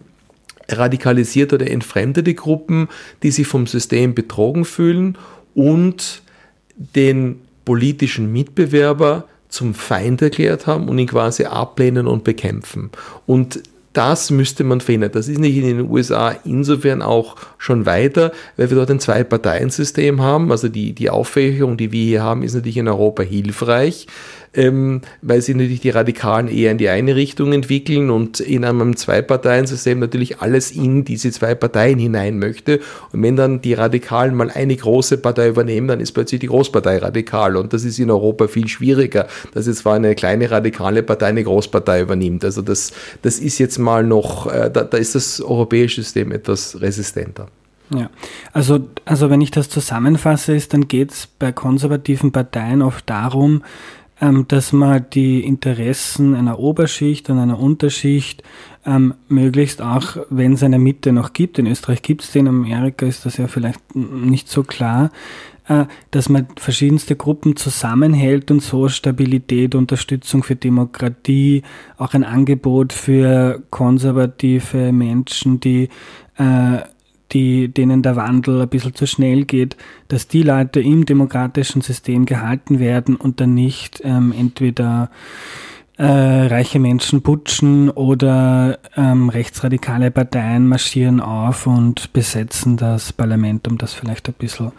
radikalisierte 0.70 1.56
oder 1.56 1.70
entfremdete 1.70 2.34
Gruppen, 2.34 2.88
die 3.24 3.32
sich 3.32 3.48
vom 3.48 3.68
System 3.68 4.16
betrogen 4.16 4.66
fühlen 4.66 5.18
und 5.54 6.22
den 6.76 7.42
politischen 7.64 8.32
Mitbewerber 8.32 9.26
zum 9.50 9.74
Feind 9.74 10.22
erklärt 10.22 10.68
haben 10.68 10.90
und 10.90 11.00
ihn 11.00 11.08
quasi 11.08 11.46
ablehnen 11.46 12.08
und 12.08 12.24
bekämpfen. 12.24 12.90
Und 13.26 13.62
das 13.94 14.30
müsste 14.30 14.66
man 14.66 14.82
verhindern. 14.82 15.12
Das 15.14 15.30
ist 15.30 15.40
nicht 15.40 15.56
in 15.56 15.64
den 15.64 15.90
USA 15.90 16.36
insofern 16.44 17.02
auch 17.02 17.38
schon 17.58 17.86
weiter, 17.86 18.34
weil 18.58 18.70
wir 18.70 18.76
dort 18.76 18.92
ein 18.92 19.00
Zwei-Parteien-System 19.00 20.22
haben. 20.22 20.52
Also 20.52 20.68
die, 20.68 20.92
die 20.92 21.10
Auffächerung, 21.10 21.78
die 21.78 21.94
wir 21.94 22.04
hier 22.04 22.24
haben, 22.24 22.44
ist 22.44 22.56
natürlich 22.56 22.76
in 22.76 22.90
Europa 22.90 23.24
hilfreich 23.24 24.08
ähm, 24.56 25.02
weil 25.22 25.42
sich 25.42 25.56
natürlich 25.56 25.82
die 25.82 25.90
Radikalen 25.90 26.48
eher 26.48 26.72
in 26.72 26.78
die 26.78 26.90
eine 26.90 27.16
Richtung 27.16 27.54
entwickeln 27.54 28.10
und 28.10 28.40
in 28.40 28.66
einem 28.66 28.96
Zwei-Parteien-System 28.96 30.00
natürlich 30.00 30.40
alles 30.42 30.72
in 30.72 31.06
diese 31.06 31.32
zwei 31.32 31.56
Parteien 31.56 32.00
hinein 32.00 32.40
möchte. 32.40 32.80
Und 33.12 33.24
wenn 33.24 33.36
dann 33.36 33.62
die 33.62 33.74
Radikalen 33.74 34.36
mal 34.36 34.50
eine 34.50 34.76
große 34.76 35.18
Partei 35.18 35.50
übernehmen, 35.50 35.88
dann 35.88 36.00
ist 36.00 36.14
plötzlich 36.14 36.40
die 36.40 36.48
Großpartei 36.48 36.98
radikal. 36.98 37.56
Und 37.56 37.74
das 37.74 37.84
ist 37.84 38.00
in 38.00 38.12
Europa 38.12 38.48
viel 38.48 38.68
schwieriger, 38.68 39.28
dass 39.54 39.68
jetzt 39.68 39.80
zwar 39.80 39.96
eine 39.96 40.16
kleine 40.16 40.50
radikale 40.50 41.04
Partei 41.04 41.28
eine 41.28 41.44
Großpartei 41.44 42.02
übernimmt. 42.02 42.46
Also 42.46 42.62
das, 42.62 42.92
das 43.22 43.40
ist 43.40 43.60
jetzt 43.60 43.78
mal 43.78 44.04
noch, 44.04 44.52
äh, 44.52 44.70
da, 44.72 44.84
da 44.84 44.98
ist 44.98 45.16
das 45.16 45.42
europäische 45.42 46.02
System 46.02 46.32
etwas 46.32 46.82
resistenter. 46.82 47.48
Ja, 47.94 48.10
also, 48.52 48.80
also 49.06 49.30
wenn 49.30 49.42
ich 49.42 49.52
das 49.52 49.70
zusammenfasse, 49.70 50.56
ist, 50.56 50.74
dann 50.74 50.88
geht 50.88 51.12
es 51.12 51.28
bei 51.28 51.52
konservativen 51.52 52.32
Parteien 52.32 52.82
oft 52.82 53.08
darum, 53.10 53.62
ähm, 54.22 54.46
dass 54.48 54.72
man 54.72 55.06
die 55.14 55.44
Interessen 55.44 56.36
einer 56.36 56.60
Oberschicht 56.60 57.30
und 57.30 57.40
einer 57.40 57.60
Unterschicht 57.60 58.44
ähm, 58.86 59.14
möglichst 59.28 59.82
auch, 59.82 60.18
wenn 60.30 60.54
es 60.54 60.64
eine 60.64 60.80
Mitte 60.80 61.12
noch 61.12 61.34
gibt, 61.34 61.60
in 61.60 61.68
Österreich 61.68 62.02
gibt 62.02 62.24
es 62.24 62.32
den, 62.32 62.48
in 62.48 62.56
Amerika 62.56 63.06
ist 63.06 63.26
das 63.26 63.38
ja 63.38 63.48
vielleicht 63.48 63.80
nicht 63.96 64.48
so 64.48 64.64
klar, 64.64 65.12
äh, 65.68 65.86
dass 66.12 66.30
man 66.30 66.48
verschiedenste 66.58 67.16
Gruppen 67.16 67.56
zusammenhält 67.56 68.52
und 68.52 68.62
so 68.62 68.88
Stabilität, 68.88 69.76
Unterstützung 69.76 70.44
für 70.44 70.56
Demokratie, 70.56 71.64
auch 71.98 72.14
ein 72.14 72.24
Angebot 72.24 72.94
für 72.94 73.64
konservative 73.70 74.92
Menschen, 74.92 75.60
die 75.60 75.90
äh, 76.38 76.80
die, 77.32 77.68
denen 77.70 78.02
der 78.02 78.16
Wandel 78.16 78.62
ein 78.62 78.70
bisschen 78.70 78.94
zu 78.94 79.08
schnell 79.08 79.46
geht, 79.46 79.76
dass 80.08 80.28
die 80.28 80.44
Leute 80.44 80.80
im 80.80 81.06
demokratischen 81.06 81.82
System 81.82 82.26
gehalten 82.26 82.80
werden 82.80 83.16
und 83.16 83.42
dann 83.42 83.54
nicht 83.54 84.02
ähm, 84.04 84.34
entweder 84.38 85.10
äh, 85.98 86.04
reiche 86.04 86.80
Menschen 86.80 87.22
putschen 87.22 87.90
oder 87.90 88.80
ähm, 88.98 89.30
rechtsradikale 89.30 90.12
Parteien 90.12 90.68
marschieren 90.68 91.22
auf 91.22 91.68
und 91.68 92.12
besetzen 92.12 92.76
das 92.76 93.14
Parlament, 93.14 93.68
um 93.68 93.78
das 93.78 93.94
vielleicht 93.94 94.28
ein 94.28 94.36
bisschen 94.38 94.72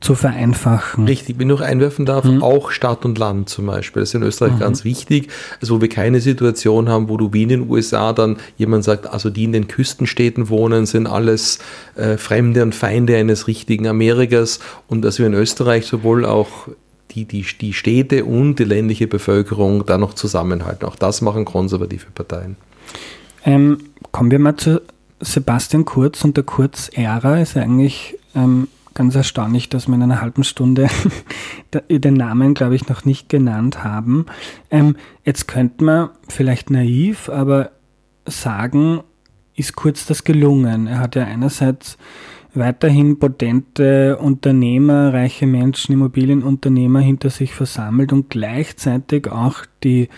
zu 0.00 0.14
vereinfachen. 0.14 1.06
Richtig, 1.06 1.38
wenn 1.38 1.48
ich 1.48 1.56
noch 1.56 1.60
einwerfen 1.62 2.04
darf, 2.04 2.24
mhm. 2.24 2.42
auch 2.42 2.70
Stadt 2.70 3.04
und 3.04 3.16
Land 3.18 3.48
zum 3.48 3.66
Beispiel. 3.66 4.02
Das 4.02 4.10
ist 4.10 4.14
in 4.14 4.22
Österreich 4.22 4.54
mhm. 4.54 4.58
ganz 4.58 4.84
wichtig. 4.84 5.30
Also 5.60 5.76
wo 5.76 5.80
wir 5.80 5.88
keine 5.88 6.20
Situation 6.20 6.88
haben, 6.88 7.08
wo 7.08 7.16
du 7.16 7.32
wie 7.32 7.44
in 7.44 7.48
den 7.48 7.70
USA 7.70 8.12
dann 8.12 8.36
jemand 8.58 8.84
sagt, 8.84 9.06
also 9.06 9.30
die 9.30 9.44
in 9.44 9.52
den 9.52 9.68
Küstenstädten 9.68 10.48
wohnen, 10.48 10.86
sind 10.86 11.06
alles 11.06 11.60
äh, 11.94 12.16
Fremde 12.18 12.62
und 12.62 12.74
Feinde 12.74 13.16
eines 13.16 13.46
richtigen 13.46 13.86
Amerikas 13.86 14.60
und 14.86 15.02
dass 15.02 15.18
wir 15.18 15.26
in 15.26 15.34
Österreich 15.34 15.86
sowohl 15.86 16.24
auch 16.24 16.68
die, 17.12 17.24
die, 17.24 17.44
die 17.60 17.72
Städte 17.72 18.24
und 18.24 18.56
die 18.56 18.64
ländliche 18.64 19.06
Bevölkerung 19.06 19.86
da 19.86 19.98
noch 19.98 20.14
zusammenhalten. 20.14 20.86
Auch 20.86 20.96
das 20.96 21.20
machen 21.20 21.44
konservative 21.44 22.06
Parteien. 22.14 22.56
Ähm, 23.44 23.78
kommen 24.12 24.30
wir 24.30 24.38
mal 24.38 24.56
zu 24.56 24.82
Sebastian 25.20 25.84
Kurz 25.84 26.24
und 26.24 26.36
der 26.36 26.44
Kurz-Ära 26.44 27.40
ist 27.40 27.56
eigentlich 27.56 28.18
ähm, 28.34 28.68
ganz 28.94 29.14
erstaunlich, 29.14 29.68
dass 29.68 29.86
wir 29.86 29.94
in 29.94 30.02
einer 30.02 30.20
halben 30.20 30.44
Stunde 30.44 30.88
den 31.88 32.14
Namen, 32.14 32.54
glaube 32.54 32.74
ich, 32.74 32.88
noch 32.88 33.04
nicht 33.04 33.28
genannt 33.28 33.84
haben. 33.84 34.26
Ähm, 34.70 34.96
jetzt 35.24 35.46
könnte 35.46 35.84
man 35.84 36.10
vielleicht 36.28 36.70
naiv, 36.70 37.28
aber 37.28 37.70
sagen, 38.26 39.02
ist 39.54 39.76
Kurz 39.76 40.06
das 40.06 40.24
gelungen. 40.24 40.86
Er 40.86 40.98
hat 40.98 41.14
ja 41.14 41.24
einerseits 41.24 41.96
weiterhin 42.56 43.18
potente 43.18 44.16
Unternehmer, 44.18 45.12
reiche 45.12 45.46
Menschen, 45.46 45.92
Immobilienunternehmer 45.92 47.00
hinter 47.00 47.30
sich 47.30 47.54
versammelt 47.54 48.12
und 48.12 48.30
gleichzeitig 48.30 49.30
auch 49.30 49.64
die 49.82 50.08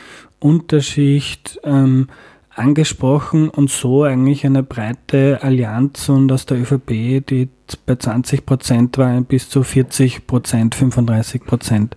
Unterschicht 0.41 1.61
ähm, 1.65 2.09
angesprochen 2.51 3.49
und 3.49 3.71
so 3.71 4.03
eigentlich 4.03 4.45
eine 4.45 4.63
breite 4.63 5.39
Allianz 5.43 6.09
und 6.09 6.31
aus 6.33 6.47
der 6.47 6.61
ÖVP, 6.61 7.25
die 7.27 7.49
bei 7.87 7.97
20 7.97 8.45
Prozent 8.45 8.99
war, 8.99 9.21
bis 9.21 9.49
zu 9.49 9.63
40 9.63 10.27
Prozent, 10.27 10.75
35 10.75 11.45
Prozent 11.45 11.97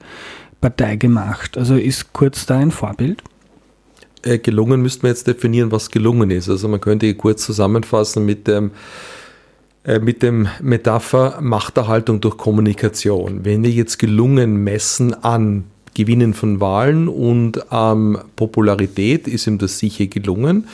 Partei 0.60 0.95
gemacht. 0.95 1.58
Also 1.58 1.75
ist 1.75 2.13
Kurz 2.13 2.45
da 2.45 2.60
ein 2.60 2.71
Vorbild? 2.71 3.23
Äh, 4.23 4.38
gelungen 4.38 4.82
müsste 4.82 5.04
man 5.04 5.12
jetzt 5.12 5.25
definieren, 5.25 5.71
was 5.71 5.89
gelungen 5.89 6.30
ist. 6.30 6.47
Also 6.47 6.67
man 6.67 6.80
könnte 6.80 7.13
kurz 7.15 7.43
zusammenfassen 7.43 8.23
mit 8.25 8.47
dem 8.47 8.67
äh, 8.67 8.71
mit 10.00 10.22
dem 10.22 10.48
Metapher 10.62 11.39
Machterhaltung 11.41 12.22
durch 12.22 12.38
Kommunikation. 12.38 13.44
Wenn 13.44 13.63
wir 13.63 13.72
jetzt 13.72 13.98
gelungen 13.98 14.63
messen 14.63 15.13
an 15.24 15.63
Gewinnen 15.94 16.34
von 16.34 16.60
Wahlen 16.60 17.08
und 17.08 17.65
ähm, 17.72 18.17
Popularität, 18.36 19.28
ist 19.28 19.48
ihm 19.48 19.58
das 19.58 19.80
sicher 19.80 20.06
gelungen. 20.06 20.67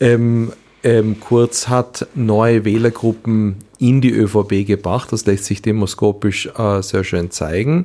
Ähm, 0.00 0.52
ähm, 0.82 1.18
Kurz 1.20 1.68
hat 1.68 2.06
neue 2.14 2.64
Wählergruppen 2.64 3.56
in 3.88 4.00
die 4.00 4.12
ÖVP 4.12 4.66
gebracht. 4.66 5.12
Das 5.12 5.26
lässt 5.26 5.44
sich 5.44 5.60
demoskopisch 5.60 6.48
äh, 6.56 6.82
sehr 6.82 7.04
schön 7.04 7.30
zeigen. 7.30 7.84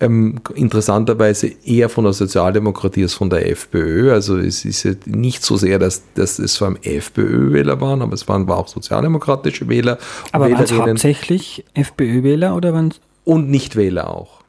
Ähm, 0.00 0.36
interessanterweise 0.54 1.50
eher 1.64 1.88
von 1.88 2.04
der 2.04 2.12
Sozialdemokratie 2.12 3.02
als 3.02 3.14
von 3.14 3.28
der 3.28 3.50
FPÖ. 3.50 4.12
Also 4.12 4.38
es 4.38 4.64
ist 4.64 4.84
ja 4.84 4.92
nicht 5.04 5.42
so 5.42 5.56
sehr, 5.56 5.80
dass, 5.80 6.02
dass 6.14 6.38
es 6.38 6.56
vor 6.56 6.68
allem 6.68 6.78
FPÖ-Wähler 6.82 7.80
waren, 7.80 8.02
aber 8.02 8.14
es 8.14 8.28
waren 8.28 8.46
war 8.46 8.56
auch 8.56 8.68
sozialdemokratische 8.68 9.68
Wähler. 9.68 9.98
Aber 10.30 10.48
waren 10.48 10.62
es 10.62 10.72
hauptsächlich 10.72 11.64
FPÖ-Wähler 11.74 12.54
oder 12.54 12.72
waren 12.72 12.94
Und 13.24 13.50
Nichtwähler 13.50 14.14
auch. 14.14 14.41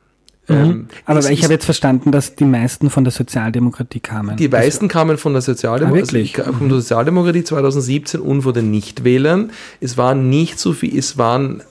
Mhm. 0.48 0.56
Ähm, 0.56 0.88
Aber 1.06 1.30
ich 1.30 1.44
habe 1.44 1.54
jetzt 1.54 1.66
verstanden, 1.66 2.12
dass 2.12 2.36
die 2.36 2.46
meisten 2.46 2.90
von 2.90 3.04
der 3.04 3.12
Sozialdemokratie 3.12 4.00
kamen. 4.00 4.36
Die 4.38 4.50
meisten 4.50 4.88
kamen 4.88 5.18
von 5.18 5.34
der 5.34 5.42
Sozialdemokratie, 5.42 6.34
ah, 6.40 6.52
von 6.52 6.70
der 6.70 6.80
Sozialdemokratie 6.80 7.44
2017 7.44 8.20
und 8.20 8.42
von 8.42 8.54
den 8.54 8.72
Nichtwählern. 8.72 9.52
Es 9.80 9.98
waren 9.98 10.30
nicht 10.30 10.60
so 10.60 10.74
viel, 10.74 10.98
es 10.98 11.18
waren 11.18 11.64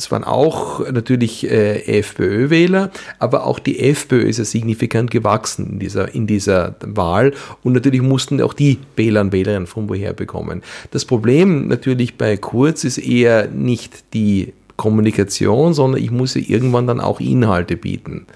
es 0.00 0.12
waren 0.12 0.22
auch 0.22 0.88
natürlich 0.88 1.50
äh, 1.50 1.98
FPÖ-Wähler, 1.98 2.92
aber 3.18 3.44
auch 3.44 3.58
die 3.58 3.80
FPÖ 3.80 4.28
ist 4.28 4.38
ja 4.38 4.44
signifikant 4.44 5.10
gewachsen 5.10 5.72
in 5.72 5.78
dieser, 5.80 6.14
in 6.14 6.28
dieser 6.28 6.76
Wahl 6.82 7.34
und 7.64 7.72
natürlich 7.72 8.00
mussten 8.00 8.40
auch 8.40 8.54
die 8.54 8.78
Wähler 8.94 9.22
und 9.22 9.32
Wählerinnen 9.32 9.66
von 9.66 9.88
woher 9.88 10.12
bekommen. 10.12 10.62
Das 10.92 11.04
Problem 11.04 11.66
natürlich 11.66 12.16
bei 12.16 12.36
Kurz 12.36 12.84
ist 12.84 12.98
eher 12.98 13.48
nicht 13.48 14.14
die 14.14 14.52
Kommunikation, 14.78 15.74
sondern 15.74 16.02
ich 16.02 16.10
muss 16.10 16.34
ihr 16.34 16.48
irgendwann 16.48 16.86
dann 16.86 17.00
auch 17.00 17.20
Inhalte 17.20 17.76
bieten. 17.76 18.26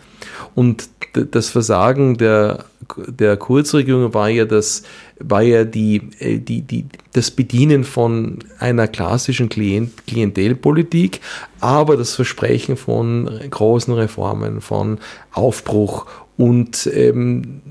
Und 0.54 0.90
das 1.14 1.48
Versagen 1.48 2.18
der, 2.18 2.64
der 3.06 3.36
Kurzregierung 3.36 4.12
war 4.12 4.28
ja, 4.28 4.44
das, 4.44 4.82
war 5.18 5.42
ja 5.42 5.64
die, 5.64 6.02
äh, 6.18 6.38
die, 6.38 6.62
die, 6.62 6.86
das 7.12 7.30
Bedienen 7.30 7.84
von 7.84 8.40
einer 8.58 8.88
klassischen 8.88 9.48
Klient, 9.48 10.06
Klientelpolitik, 10.06 11.20
aber 11.60 11.96
das 11.96 12.14
Versprechen 12.14 12.76
von 12.76 13.30
großen 13.48 13.94
Reformen, 13.94 14.60
von 14.60 14.98
Aufbruch 15.32 16.06
und 16.36 16.90
ähm, 16.92 17.62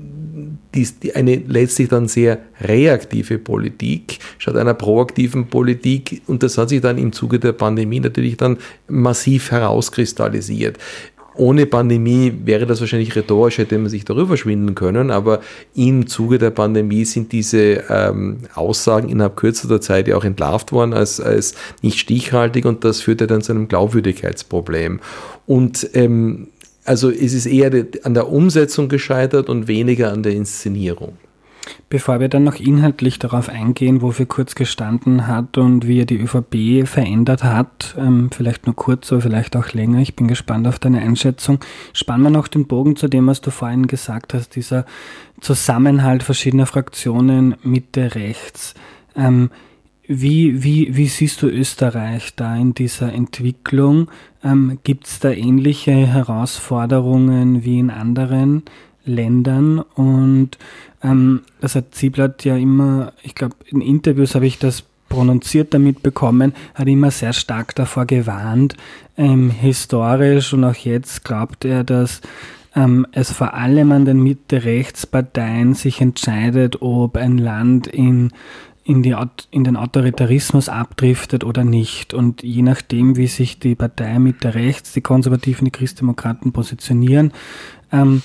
die, 0.74 0.88
die 1.02 1.14
eine 1.14 1.36
letztlich 1.36 1.88
dann 1.88 2.08
sehr 2.08 2.38
reaktive 2.60 3.38
Politik 3.38 4.18
statt 4.38 4.56
einer 4.56 4.74
proaktiven 4.74 5.46
Politik 5.46 6.22
und 6.26 6.42
das 6.42 6.58
hat 6.58 6.70
sich 6.70 6.80
dann 6.80 6.98
im 6.98 7.12
Zuge 7.12 7.38
der 7.38 7.52
Pandemie 7.52 8.00
natürlich 8.00 8.36
dann 8.36 8.58
massiv 8.88 9.50
herauskristallisiert. 9.50 10.78
Ohne 11.34 11.64
Pandemie 11.64 12.32
wäre 12.44 12.66
das 12.66 12.80
wahrscheinlich 12.80 13.16
rhetorisch, 13.16 13.56
hätte 13.56 13.78
man 13.78 13.88
sich 13.88 14.04
darüber 14.04 14.36
schwinden 14.36 14.74
können, 14.74 15.10
aber 15.10 15.40
im 15.74 16.06
Zuge 16.06 16.38
der 16.38 16.50
Pandemie 16.50 17.06
sind 17.06 17.32
diese 17.32 17.84
ähm, 17.88 18.38
Aussagen 18.54 19.08
innerhalb 19.08 19.36
kürzester 19.36 19.80
Zeit 19.80 20.08
ja 20.08 20.16
auch 20.16 20.24
entlarvt 20.24 20.72
worden 20.72 20.92
als, 20.92 21.20
als 21.20 21.54
nicht 21.80 21.98
stichhaltig 21.98 22.66
und 22.66 22.84
das 22.84 23.00
führte 23.00 23.26
dann 23.26 23.40
zu 23.40 23.52
einem 23.52 23.68
Glaubwürdigkeitsproblem. 23.68 25.00
Und 25.46 25.88
ähm, 25.94 26.48
also 26.84 27.10
es 27.10 27.32
ist 27.32 27.46
eher 27.46 27.70
an 28.04 28.14
der 28.14 28.28
Umsetzung 28.28 28.88
gescheitert 28.88 29.48
und 29.48 29.68
weniger 29.68 30.12
an 30.12 30.22
der 30.22 30.32
Inszenierung. 30.32 31.16
Bevor 31.88 32.18
wir 32.18 32.28
dann 32.28 32.42
noch 32.42 32.56
inhaltlich 32.56 33.18
darauf 33.18 33.48
eingehen, 33.48 34.02
wofür 34.02 34.26
Kurz 34.26 34.54
gestanden 34.54 35.26
hat 35.26 35.58
und 35.58 35.86
wie 35.86 36.00
er 36.00 36.06
die 36.06 36.18
ÖVP 36.18 36.88
verändert 36.88 37.44
hat, 37.44 37.94
ähm, 37.98 38.30
vielleicht 38.32 38.66
nur 38.66 38.74
kurz, 38.74 39.12
aber 39.12 39.20
vielleicht 39.20 39.54
auch 39.56 39.72
länger, 39.72 40.00
ich 40.00 40.16
bin 40.16 40.26
gespannt 40.26 40.66
auf 40.66 40.78
deine 40.78 41.00
Einschätzung, 41.00 41.60
spannen 41.92 42.24
wir 42.24 42.30
noch 42.30 42.48
den 42.48 42.66
Bogen 42.66 42.96
zu 42.96 43.08
dem, 43.08 43.26
was 43.26 43.42
du 43.42 43.50
vorhin 43.50 43.86
gesagt 43.86 44.34
hast, 44.34 44.56
dieser 44.56 44.86
Zusammenhalt 45.40 46.22
verschiedener 46.22 46.66
Fraktionen 46.66 47.54
Mitte, 47.62 48.14
rechts. 48.14 48.74
Ähm, 49.14 49.50
wie, 50.06 50.62
wie, 50.64 50.96
wie 50.96 51.06
siehst 51.06 51.42
du 51.42 51.48
Österreich 51.48 52.34
da 52.34 52.56
in 52.56 52.74
dieser 52.74 53.12
Entwicklung? 53.12 54.10
Ähm, 54.42 54.78
Gibt 54.82 55.06
es 55.06 55.20
da 55.20 55.30
ähnliche 55.30 55.92
Herausforderungen 55.92 57.64
wie 57.64 57.78
in 57.78 57.90
anderen 57.90 58.62
Ländern? 59.04 59.78
Und 59.78 60.58
ähm, 61.02 61.42
das 61.60 61.76
hat 61.76 61.94
Zieblatt 61.94 62.44
ja 62.44 62.56
immer, 62.56 63.12
ich 63.22 63.34
glaube, 63.34 63.56
in 63.66 63.80
Interviews 63.80 64.34
habe 64.34 64.46
ich 64.46 64.58
das 64.58 64.84
prononziert 65.08 65.74
damit 65.74 66.02
bekommen, 66.02 66.54
hat 66.74 66.88
immer 66.88 67.10
sehr 67.10 67.32
stark 67.32 67.74
davor 67.74 68.06
gewarnt. 68.06 68.76
Ähm, 69.16 69.50
historisch 69.50 70.52
und 70.52 70.64
auch 70.64 70.74
jetzt 70.74 71.22
glaubt 71.22 71.64
er, 71.64 71.84
dass 71.84 72.22
ähm, 72.74 73.06
es 73.12 73.30
vor 73.30 73.54
allem 73.54 73.92
an 73.92 74.06
den 74.06 74.22
Mitte-Rechts-Parteien 74.22 75.74
sich 75.74 76.00
entscheidet, 76.00 76.80
ob 76.80 77.16
ein 77.16 77.38
Land 77.38 77.86
in 77.86 78.32
in, 78.84 79.02
die, 79.02 79.14
in 79.50 79.64
den 79.64 79.76
Autoritarismus 79.76 80.68
abdriftet 80.68 81.44
oder 81.44 81.64
nicht. 81.64 82.14
Und 82.14 82.42
je 82.42 82.62
nachdem, 82.62 83.16
wie 83.16 83.26
sich 83.26 83.58
die 83.58 83.74
Partei 83.74 84.18
mit 84.18 84.44
der 84.44 84.54
Rechts, 84.54 84.92
die 84.92 85.00
Konservativen, 85.00 85.64
die 85.64 85.70
Christdemokraten 85.70 86.52
positionieren, 86.52 87.32
ähm, 87.92 88.22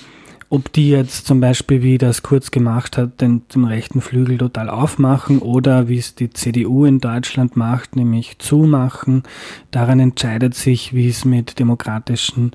ob 0.50 0.72
die 0.72 0.88
jetzt 0.88 1.26
zum 1.26 1.40
Beispiel, 1.40 1.82
wie 1.82 1.98
das 1.98 2.22
Kurz 2.22 2.50
gemacht 2.50 2.96
hat, 2.96 3.20
den, 3.20 3.42
den 3.54 3.64
rechten 3.64 4.00
Flügel 4.00 4.38
total 4.38 4.70
aufmachen 4.70 5.40
oder 5.40 5.88
wie 5.88 5.98
es 5.98 6.14
die 6.14 6.30
CDU 6.30 6.86
in 6.86 7.00
Deutschland 7.00 7.54
macht, 7.54 7.96
nämlich 7.96 8.38
zumachen, 8.38 9.24
daran 9.70 10.00
entscheidet 10.00 10.54
sich, 10.54 10.94
wie 10.94 11.08
es 11.08 11.26
mit 11.26 11.58
demokratischen 11.58 12.52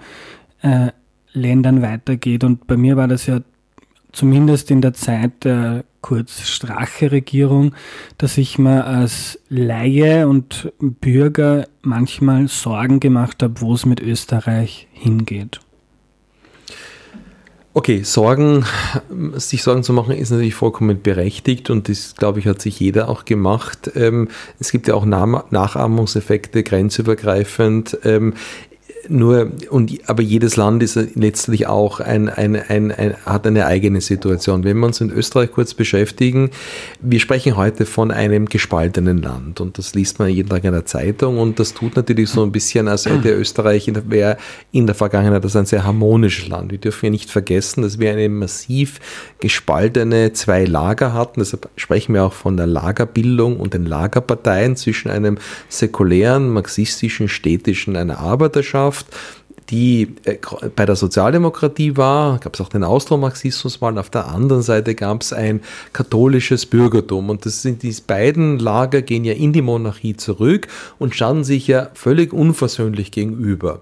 äh, 0.64 0.88
Ländern 1.34 1.84
weitergeht. 1.84 2.44
Und 2.44 2.66
bei 2.66 2.78
mir 2.78 2.98
war 2.98 3.08
das 3.08 3.28
ja 3.28 3.42
zumindest 4.14 4.72
in 4.72 4.82
der 4.82 4.94
Zeit 4.94 5.44
der 5.44 5.84
Kurz-Strache-Regierung, 6.02 7.74
dass 8.18 8.38
ich 8.38 8.58
mir 8.58 8.86
als 8.86 9.40
Laie 9.50 10.28
und 10.28 10.72
Bürger 10.80 11.68
manchmal 11.82 12.48
Sorgen 12.48 13.00
gemacht 13.00 13.44
habe, 13.44 13.60
wo 13.62 13.74
es 13.74 13.86
mit 13.86 14.00
Österreich 14.00 14.88
hingeht. 14.92 15.60
Okay, 17.76 18.04
Sorgen, 18.04 18.66
sich 19.34 19.64
Sorgen 19.64 19.82
zu 19.82 19.94
machen, 19.94 20.14
ist 20.14 20.30
natürlich 20.30 20.54
vollkommen 20.54 21.02
berechtigt 21.02 21.72
und 21.72 21.90
das, 21.90 22.16
glaube 22.16 22.38
ich, 22.38 22.46
hat 22.46 22.62
sich 22.62 22.80
jeder 22.80 23.10
auch 23.10 23.26
gemacht. 23.26 23.92
Ähm, 23.96 24.28
es 24.60 24.72
gibt 24.72 24.88
ja 24.88 24.94
auch 24.94 25.06
Nachahmungseffekte 25.06 26.62
grenzübergreifend. 26.62 27.98
Nur, 29.10 29.52
und, 29.70 29.92
aber 30.08 30.24
jedes 30.24 30.56
Land 30.56 30.82
ist 30.82 30.98
letztlich 31.16 31.68
auch 31.68 32.00
ein, 32.00 32.30
ein, 32.30 32.56
ein, 32.56 32.92
ein, 32.92 33.16
hat 33.26 33.46
eine 33.46 33.66
eigene 33.66 34.00
Situation. 34.00 34.64
Wenn 34.64 34.78
wir 34.80 34.86
uns 34.86 35.02
in 35.02 35.12
Österreich 35.12 35.52
kurz 35.52 35.74
beschäftigen, 35.74 36.52
wir 37.02 37.20
sprechen 37.20 37.58
heute 37.58 37.86
von 37.86 38.12
einem 38.12 38.46
gespaltenen 38.46 39.22
Land 39.22 39.60
und 39.60 39.78
das 39.78 39.94
liest 39.94 40.20
man 40.20 40.30
jeden 40.30 40.48
Tag 40.48 40.64
in 40.64 40.72
der 40.72 40.86
Zeitung 40.86 41.38
und 41.38 41.60
das 41.60 41.74
tut 41.74 41.98
natürlich 41.98 42.30
so 42.30 42.44
ein 42.44 42.54
bisschen, 42.54 42.88
als 42.88 43.06
hätte 43.06 43.32
Österreich 43.32 43.90
in 43.90 44.10
der, 44.10 44.38
in 44.72 44.86
der 44.86 44.96
Vergangenheit 44.96 45.44
das 45.44 45.58
ein 45.58 45.66
sehr 45.66 45.84
harmonisches 45.84 46.48
Land. 46.48 46.72
Wir 46.72 46.80
dürfen 46.80 47.08
ja 47.08 47.12
nicht 47.12 47.30
vergessen, 47.30 47.82
dass 47.82 48.00
wir 48.00 48.12
eine 48.12 48.30
massiv 48.30 49.02
gespaltene 49.42 50.32
zwei 50.32 50.64
Lager 50.64 51.14
hatten. 51.14 51.42
Deshalb 51.42 51.70
sprechen 51.76 52.14
wir 52.14 52.24
auch 52.24 52.34
von 52.34 52.56
der 52.56 52.68
Lagerbildung 52.68 53.58
und 53.58 53.74
den 53.74 53.86
Lagerparteien 53.86 54.78
zwischen 54.78 55.12
einem 55.12 55.38
säkulären, 55.68 56.50
marxistischen, 56.50 57.28
städtischen, 57.28 57.98
einer 57.98 58.20
Arbeiterschaft 58.20 58.93
Gesellschaft, 58.94 59.08
die 59.70 60.16
äh, 60.26 60.38
bei 60.76 60.86
der 60.86 60.96
Sozialdemokratie 60.96 61.96
war, 61.96 62.38
gab 62.40 62.56
es 62.56 62.62
auch 62.62 62.70
den 62.70 62.84
Austromarxismus 62.84 63.82
mal, 63.82 63.98
auf 63.98 64.10
der 64.10 64.28
anderen 64.28 64.62
Seite 64.62 64.94
gab 64.94 65.22
es 65.22 65.32
ein 65.32 65.62
katholisches 65.94 66.66
Bürgertum 66.66 67.30
und 67.30 67.46
das 67.46 67.62
sind 67.62 67.82
diese 67.82 68.02
beiden 68.04 68.60
Lager 68.60 69.02
gehen 69.02 69.24
ja 69.24 69.34
in 69.34 69.54
die 69.54 69.62
Monarchie 69.62 70.18
zurück 70.18 70.68
und 71.00 71.16
standen 71.16 71.44
sich 71.44 71.68
ja 71.68 71.90
völlig 71.94 72.34
unversöhnlich 72.34 73.12
gegenüber. 73.12 73.82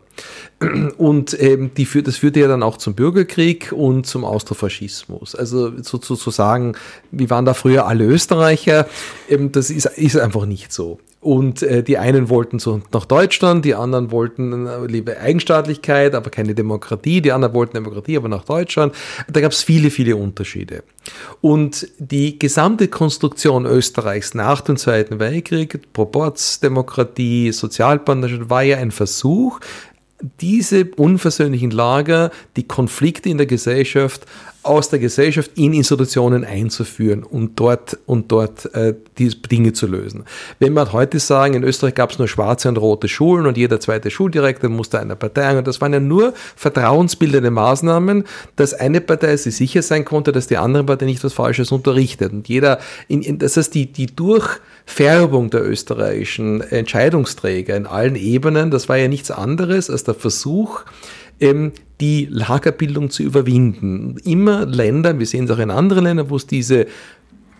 Und 0.97 1.36
ähm, 1.41 1.72
die, 1.76 1.88
das 2.03 2.18
führte 2.18 2.39
ja 2.39 2.47
dann 2.47 2.62
auch 2.62 2.78
zum 2.78 2.93
Bürgerkrieg 2.93 3.72
und 3.72 4.05
zum 4.05 4.24
Austrofaschismus. 4.24 5.34
Also 5.34 5.72
sozusagen, 5.82 6.74
wie 7.12 7.30
waren 7.30 7.45
da 7.45 7.53
früher 7.53 7.88
alle 7.88 8.05
Österreicher? 8.05 8.88
Ähm, 9.28 9.51
das 9.51 9.70
ist, 9.72 9.86
ist 9.86 10.18
einfach 10.18 10.45
nicht 10.45 10.72
so. 10.72 10.99
Und 11.22 11.62
äh, 11.62 11.84
die 11.84 11.99
einen 11.99 12.30
wollten 12.30 12.57
so 12.57 12.82
nach 12.91 13.05
Deutschland, 13.05 13.64
die 13.64 13.76
anderen 13.76 14.09
wollten 14.09 14.66
äh, 14.66 14.88
liebe 14.88 15.20
Eigenstaatlichkeit, 15.20 16.16
aber 16.16 16.32
keine 16.32 16.55
Demokratie, 16.55 17.22
die 17.22 17.32
anderen 17.32 17.53
wollten 17.53 17.74
Demokratie, 17.74 18.18
aber 18.18 18.28
nach 18.28 18.43
Deutschland. 18.43 18.95
Da 19.32 19.39
gab 19.39 19.51
es 19.51 19.62
viele, 19.62 19.91
viele 19.91 20.16
Unterschiede. 20.16 20.84
Und 21.39 21.88
die 21.99 22.39
gesamte 22.39 22.88
Konstruktion 22.88 23.68
Österreichs 23.68 24.34
nach 24.34 24.62
dem 24.62 24.78
Zweiten 24.78 25.20
Weltkrieg, 25.20 25.93
Proportsdemokratie, 25.93 27.51
Sozialpartnerschaft, 27.51 28.49
war 28.49 28.64
ja 28.64 28.78
ein 28.78 28.89
Versuch, 28.89 29.59
diese 30.40 30.86
unversöhnlichen 30.96 31.72
Lager, 31.72 32.32
die 32.56 32.68
Konflikte 32.68 33.30
in 33.30 33.38
der 33.38 33.48
Gesellschaft 33.48 34.26
aus 34.64 34.90
der 34.90 35.00
Gesellschaft 35.00 35.52
in 35.56 35.74
Institutionen 35.74 36.46
einzuführen 36.46 37.24
und 37.24 37.60
dort 37.60 37.98
und 38.06 38.32
dort 38.32 38.72
äh, 38.76 38.94
die 39.18 39.30
Dinge 39.30 39.74
zu 39.74 39.88
lösen. 39.88 40.26
Wenn 40.60 40.74
wir 40.74 40.94
heute 40.94 41.20
sagen, 41.20 41.56
in 41.56 41.64
Österreich 41.64 41.96
gab 41.96 42.12
es 42.12 42.20
nur 42.20 42.28
schwarze 42.28 42.70
und 42.70 42.78
rote 42.78 43.08
Schulen 43.08 43.48
und 43.48 43.58
jeder 43.58 43.80
zweite 43.80 44.12
Schuldirektor 44.12 44.70
musste 44.70 45.00
einer 45.00 45.16
Partei 45.16 45.58
und 45.58 45.66
das 45.66 45.82
waren 45.82 45.94
ja 45.94 46.00
nur 46.00 46.34
vertrauensbildende 46.56 47.50
Maßnahmen, 47.50 48.26
dass 48.56 48.76
eine 48.76 49.02
Partei 49.02 49.36
sich 49.36 49.56
sicher 49.56 49.82
sein 49.82 50.06
konnte, 50.06 50.32
dass 50.32 50.46
die 50.46 50.58
andere 50.58 50.84
Partei 50.84 51.06
nicht 51.06 51.24
was 51.24 51.34
Falsches 51.34 51.72
unterrichtet. 51.72 52.32
Und 52.32 52.48
jeder, 52.48 52.80
in, 53.08 53.24
in, 53.24 53.40
das 53.40 53.58
heißt, 53.58 53.74
die, 53.74 53.92
die 53.92 54.16
Durchfärbung 54.86 55.50
der 55.50 55.68
österreichischen 55.68 56.62
Entscheidungsträger 56.62 57.76
in 57.76 57.88
allen 57.88 58.16
Ebenen, 58.16 58.72
das 58.72 58.90
war 58.90 58.98
ja 58.98 59.08
nichts 59.08 59.32
anderes 59.32 59.90
als 59.90 60.04
der 60.04 60.16
Versuch, 60.16 60.84
ähm, 61.40 61.72
die 62.00 62.28
Lagerbildung 62.30 63.10
zu 63.10 63.24
überwinden. 63.24 64.18
Immer 64.24 64.66
Länder, 64.66 65.18
wir 65.18 65.26
sehen 65.26 65.46
es 65.46 65.52
auch 65.52 65.60
in 65.60 65.72
anderen 65.72 66.04
Ländern, 66.04 66.30
wo 66.30 66.36
es 66.36 66.46
diese 66.46 66.88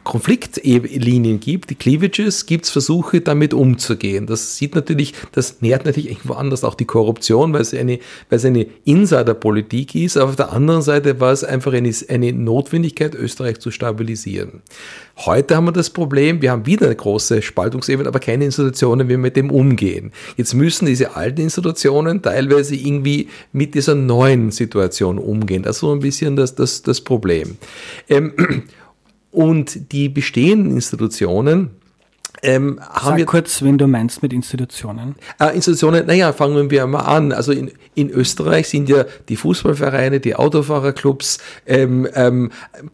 Konfliktlinien 0.04 1.40
gibt, 1.40 1.70
die 1.70 1.76
Cleavages, 1.76 2.46
gibt 2.46 2.66
es 2.66 2.72
Versuche, 2.72 3.22
damit 3.22 3.54
umzugehen. 3.54 4.26
Das 4.26 4.58
sieht 4.58 4.76
natürlich, 4.76 5.14
das 5.32 5.62
nährt 5.62 5.86
natürlich 5.86 6.10
irgendwo 6.10 6.34
anders 6.34 6.64
auch 6.64 6.76
die 6.76 6.86
Korruption, 6.86 7.54
weil 7.54 7.62
es 7.62 7.74
eine, 7.74 8.00
weil 8.30 8.38
es 8.38 8.46
eine 8.46 8.68
Insiderpolitik 8.84 9.96
ist, 9.96 10.18
aber 10.18 10.30
auf 10.30 10.36
der 10.36 10.52
anderen 10.52 10.82
Seite 10.82 11.20
war 11.20 11.32
es 11.32 11.44
einfach 11.44 11.74
eine, 11.74 11.94
eine 12.10 12.34
Notwendigkeit, 12.34 13.14
Österreich 13.16 13.60
zu 13.60 13.70
stabilisieren. 13.72 14.62
Heute 15.18 15.56
haben 15.56 15.66
wir 15.66 15.72
das 15.72 15.92
Problem, 15.92 16.42
wir 16.42 16.52
haben 16.52 16.66
wieder 16.66 16.88
eine 16.88 16.96
große 16.96 17.42
Spaltungsebene, 17.42 18.08
aber 18.08 18.20
keine 18.20 18.46
Institutionen, 18.46 19.08
wie 19.08 19.12
wir 19.12 19.18
mit 19.20 19.36
dem 19.36 19.52
umgehen. 19.52 20.12
Jetzt 20.36 20.56
müssen 20.56 20.88
diese 20.88 21.16
alten 21.16 21.42
Institutionen 21.42 22.22
teilweise 22.22 22.76
irgendwie 22.76 23.28
mit 23.52 23.76
dieser 23.76 23.94
neuen 23.94 24.50
Situation 24.50 25.20
umgehen. 25.20 25.64
Das 25.64 25.78
ist 25.78 25.82
so 25.82 25.92
ein 25.92 26.00
bisschen 26.00 26.36
das, 26.36 26.56
das, 26.56 26.82
das 26.82 27.02
Problem. 27.02 27.58
Ähm, 28.10 28.34
und 29.32 29.92
die 29.92 30.10
bestehenden 30.10 30.72
Institutionen, 30.72 31.72
Ähm, 32.44 32.80
Sag 33.00 33.18
wir, 33.18 33.26
kurz, 33.26 33.62
wenn 33.62 33.78
du 33.78 33.88
meinst 33.88 34.24
mit 34.24 34.34
Institutionen. 34.34 35.16
Äh, 35.40 35.56
Institutionen, 35.56 36.08
naja, 36.08 36.34
fangen 36.34 36.72
wir 36.72 36.88
mal 36.88 37.02
an. 37.02 37.32
Also 37.32 37.52
in, 37.52 37.72
in 37.94 38.10
Österreich 38.10 38.68
sind 38.68 38.90
ja 38.90 39.06
die 39.30 39.36
Fußballvereine, 39.36 40.20
die 40.20 40.36
Autofahrerclubs, 40.36 41.38
ähm, 41.68 42.08
ähm, 42.16 42.52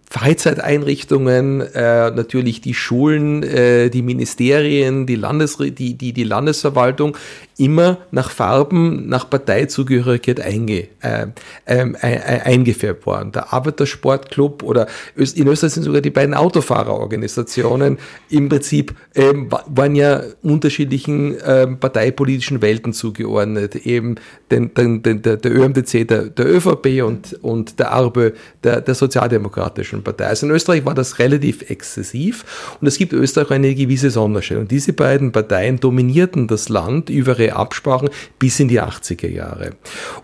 Freizeiteinrichtungen, 0.10 1.62
äh, 1.62 2.12
natürlich 2.12 2.60
die 2.60 2.74
Schulen, 2.74 3.44
äh, 3.44 3.90
die 3.90 4.02
Ministerien, 4.02 5.06
die, 5.06 5.16
Landes, 5.16 5.58
die, 5.58 5.72
die, 5.72 6.12
die 6.12 6.24
Landesverwaltung 6.24 7.16
immer 7.58 7.98
nach 8.12 8.30
Farben, 8.30 9.10
nach 9.10 9.30
Parteizugehörigkeit 9.30 10.40
einge, 10.40 10.88
äh, 11.02 11.28
äh, 11.66 12.42
eingefärbt 12.44 13.06
worden. 13.06 13.32
Der 13.32 13.52
Arbeitersportclub 13.52 14.64
oder 14.64 14.88
in 15.16 15.48
Österreich 15.48 15.74
sind 15.74 15.84
sogar 15.84 16.02
die 16.02 16.12
beiden 16.12 16.36
Autofahrerorganisationen 16.36 17.98
im 18.30 18.50
Prinzip 18.50 18.94
ähm, 19.16 19.50
waren 19.50 19.96
ja 19.96 20.22
unterschiedlichen 20.44 21.36
ähm, 21.46 21.80
parteipolitischen 21.80 22.62
Welten 22.62 22.94
zugeordnet. 22.94 23.76
Eben 23.76 24.16
den, 24.52 24.74
den, 24.74 25.02
den, 25.02 25.22
der, 25.24 25.38
der 25.38 25.56
ÖMDC 25.56 26.08
der, 26.08 26.26
der 26.26 26.46
ÖVP 26.46 27.04
und, 27.04 27.34
und 27.42 27.80
der 27.80 27.92
ARBÖ 27.92 28.32
der, 28.64 28.82
der 28.82 28.96
Sozialdemokratischen 28.96 30.04
Partei. 30.04 30.28
Also 30.28 30.46
in 30.46 30.52
Österreich 30.52 30.86
war 30.86 30.94
das 30.94 31.20
relativ 31.20 31.70
exzessiv 31.70 32.78
und 32.80 32.88
es 32.88 32.98
gibt 32.98 33.14
Österreich 33.14 33.52
eine 33.52 33.74
gewisse 33.74 34.12
Sonderstellung. 34.12 34.68
Diese 34.68 34.94
beiden 34.94 35.32
Parteien 35.32 35.80
dominierten 35.80 36.48
das 36.48 36.70
Land 36.70 37.10
über 37.10 37.40
Absprachen 37.56 38.10
bis 38.40 38.60
in 38.60 38.68
die 38.68 38.82
80er 38.82 39.30
Jahre. 39.30 39.72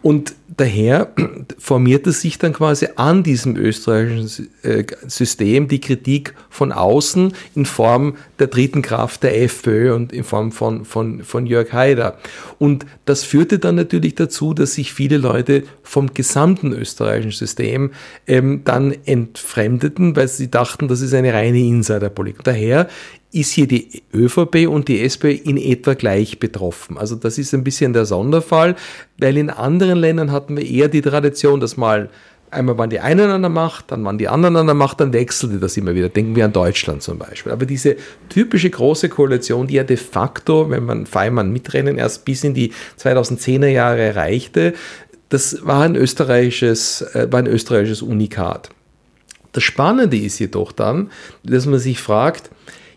Und 0.02 0.36
daher 0.58 1.14
formierte 1.58 2.12
sich 2.12 2.38
dann 2.38 2.54
quasi 2.54 2.88
an 2.96 3.24
diesem 3.24 3.56
österreichischen 3.56 4.50
äh, 4.64 4.86
System 5.08 5.68
die 5.68 5.82
Kritik 5.82 6.34
von 6.50 6.72
außen 6.72 7.34
in 7.56 7.66
Form 7.66 8.16
der 8.40 8.48
dritten 8.48 8.82
Kraft 8.82 9.24
der 9.24 9.42
FPÖ 9.42 9.94
und 9.94 10.14
in 10.14 10.24
Form 10.24 10.52
von, 10.52 10.86
von, 10.86 11.24
von 11.24 11.46
Jörg 11.46 11.74
Haider. 11.74 12.18
Und 12.60 12.86
das 13.06 13.24
führte 13.24 13.60
dann 13.60 13.76
natürlich 13.76 14.16
dazu, 14.16 14.54
dass 14.54 14.74
sich 14.74 14.94
viele 14.94 15.18
Leute 15.18 15.64
vom 15.82 16.14
gesamten 16.14 16.74
österreichischen 16.74 17.32
System 17.32 17.92
ähm, 18.28 18.62
dann 18.64 18.96
entfremdeten, 19.06 20.16
weil 20.16 20.28
sie 20.28 20.52
dachten, 20.52 20.88
das 20.88 21.02
ist 21.02 21.14
eine 21.14 21.34
reine 21.34 21.60
Insiderpolitik. 21.60 22.44
Daher 22.44 22.88
ist 23.34 23.52
hier 23.52 23.68
die 23.68 24.04
ÖVP 24.14 24.68
und 24.68 24.88
die 24.88 25.02
SPÖ 25.02 25.32
in 25.32 25.58
etwa 25.58 25.96
gleich 25.96 26.40
betroffen. 26.40 26.98
Also 26.98 27.16
das 27.16 27.38
ist 27.38 27.54
ein 27.54 27.64
bisschen 27.64 27.92
der 27.92 28.06
Sonderfall, 28.06 28.76
weil 29.18 29.38
in 29.38 29.50
anderen 29.50 30.00
Ländern 30.00 30.32
hatten 30.32 30.56
wir 30.56 30.66
eher 30.66 30.88
die 30.88 31.02
Tradition, 31.02 31.60
dass 31.60 31.76
mal 31.76 32.10
einmal 32.52 32.78
waren 32.78 32.92
die 32.92 33.00
einen 33.00 33.32
an 33.32 33.42
der 33.42 33.50
Macht, 33.50 33.92
dann 33.92 34.06
waren 34.06 34.20
die 34.20 34.28
anderen 34.28 34.56
an 34.56 34.68
der 34.68 34.76
Macht, 34.76 35.00
dann 35.00 35.12
wechselte 35.12 35.58
das 35.58 35.76
immer 35.76 35.96
wieder. 35.96 36.10
Denken 36.10 36.36
wir 36.36 36.46
an 36.46 36.54
Deutschland 36.54 37.02
zum 37.02 37.18
Beispiel. 37.18 37.52
Aber 37.52 37.66
diese 37.66 37.96
typische 38.30 38.70
große 38.70 39.10
Koalition, 39.10 39.66
die 39.66 39.76
ja 39.76 39.84
de 39.84 39.98
facto, 39.98 40.70
wenn 40.70 40.86
man 40.86 41.08
Feimann 41.08 41.52
mitrennen, 41.52 41.98
erst 41.98 42.26
bis 42.26 42.44
in 42.44 42.54
die 42.54 42.72
2010er 43.00 43.68
Jahre 43.68 44.02
erreichte, 44.02 44.74
das 45.30 45.66
war 45.66 45.82
ein 45.82 45.96
österreichisches, 45.96 47.02
äh, 47.14 47.28
war 47.32 47.40
ein 47.40 47.48
österreichisches 47.48 48.04
Unikat. 48.04 48.70
Das 49.52 49.64
Spannende 49.64 50.18
ist 50.18 50.38
jedoch 50.38 50.72
dann, 50.72 51.10
dass 51.44 51.66
man 51.66 51.80
sich 51.80 52.00
fragt, 52.00 52.52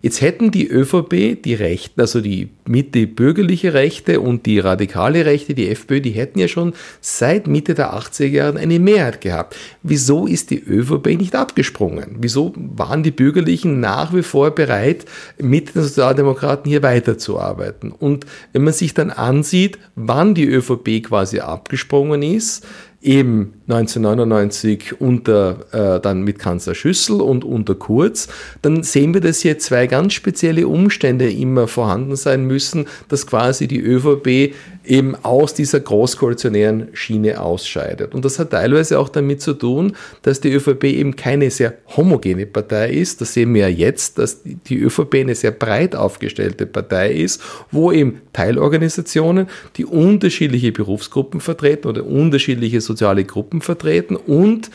Jetzt 0.07 0.21
hätten 0.21 0.53
die 0.53 0.69
ÖVP, 0.69 1.43
die 1.43 1.55
Rechten, 1.55 2.01
also 2.01 2.21
die 2.21 2.51
Mitte 2.65 3.09
bürgerliche 3.09 3.75
Rechte 3.75 4.21
und 4.21 4.47
die 4.47 4.61
radikale 4.61 5.27
Rechte, 5.27 5.53
die 5.53 5.69
FPÖ, 5.69 6.01
die 6.01 6.13
hätten 6.13 6.39
ja 6.39 6.47
schon 6.47 6.75
seit 7.01 7.49
Mitte 7.49 7.75
der 7.75 7.93
80er 7.93 8.27
Jahre 8.27 8.61
eine 8.61 8.79
Mehrheit 8.79 9.21
gehabt. 9.21 9.57
Wieso 9.83 10.29
ist 10.29 10.51
die 10.51 10.63
ÖVP 10.63 11.19
nicht 11.19 11.35
abgesprungen? 11.35 12.19
Wieso 12.21 12.55
waren 12.55 13.03
die 13.03 13.11
Bürgerlichen 13.11 13.81
nach 13.81 14.15
wie 14.15 14.23
vor 14.23 14.53
bereit, 14.53 15.07
mit 15.43 15.75
den 15.75 15.83
Sozialdemokraten 15.83 16.71
hier 16.71 16.85
weiterzuarbeiten? 16.85 17.91
Und 17.91 18.27
wenn 18.53 18.63
man 18.63 18.75
sich 18.75 18.95
dann 18.95 19.11
ansieht, 19.11 19.77
wann 19.97 20.37
die 20.37 20.47
ÖVP 20.47 21.03
quasi 21.03 21.41
abgesprungen 21.41 22.23
ist, 22.23 22.65
eben 23.03 23.55
1999 23.69 25.01
unter, 25.01 25.67
äh, 25.73 26.01
dann 26.01 26.23
mit 26.23 26.39
Kanzler 26.39 26.75
Schüssel 26.77 27.21
und 27.21 27.45
unter 27.45 27.75
Kurz, 27.75 28.29
dann 28.63 28.85
sehen 28.85 29.13
wir, 29.13 29.21
dass 29.21 29.41
hier 29.41 29.59
zwei 29.59 29.89
ganz 29.89 30.13
spezielle 30.13 30.69
Umstände 30.69 31.31
immer 31.31 31.67
vorhanden 31.67 32.15
sein 32.15 32.45
müssen, 32.45 32.87
dass 33.09 33.27
quasi 33.27 33.67
die 33.67 33.81
ÖVP 33.81 34.55
eben 34.87 35.17
aus 35.23 35.55
dieser 35.55 35.81
großkoalitionären 35.81 36.89
Schiene 36.93 37.41
ausscheidet. 37.41 38.15
Und 38.15 38.25
das 38.25 38.39
hat 38.39 38.51
teilweise 38.51 38.99
auch 38.99 39.09
damit 39.09 39.41
zu 39.41 39.55
tun, 39.55 39.97
dass 40.23 40.41
die 40.41 40.53
ÖVP 40.53 40.85
eben 40.85 41.17
keine 41.17 41.51
sehr 41.51 41.75
homogene 41.97 42.47
Partei 42.47 42.91
ist. 42.91 43.21
Das 43.21 43.35
sehen 43.35 43.53
wir 43.55 43.63
ja 43.63 43.69
jetzt, 43.69 44.19
dass 44.19 44.43
die 44.45 44.79
ÖVP 44.79 45.15
eine 45.17 45.35
sehr 45.35 45.51
breit 45.51 45.97
aufgestellte 45.97 46.67
Partei 46.67 47.13
ist, 47.13 47.43
wo 47.71 47.93
eben 47.93 48.21
Teilorganisationen, 48.33 49.49
die 49.77 49.85
unterschiedliche 49.85 50.73
Berufsgruppen 50.73 51.41
vertreten 51.41 51.89
oder 51.89 52.05
unterschiedliche 52.07 52.81
soziale 52.81 53.25
Gruppen 53.25 53.56
vertreten 53.61 54.17
und 54.17 54.71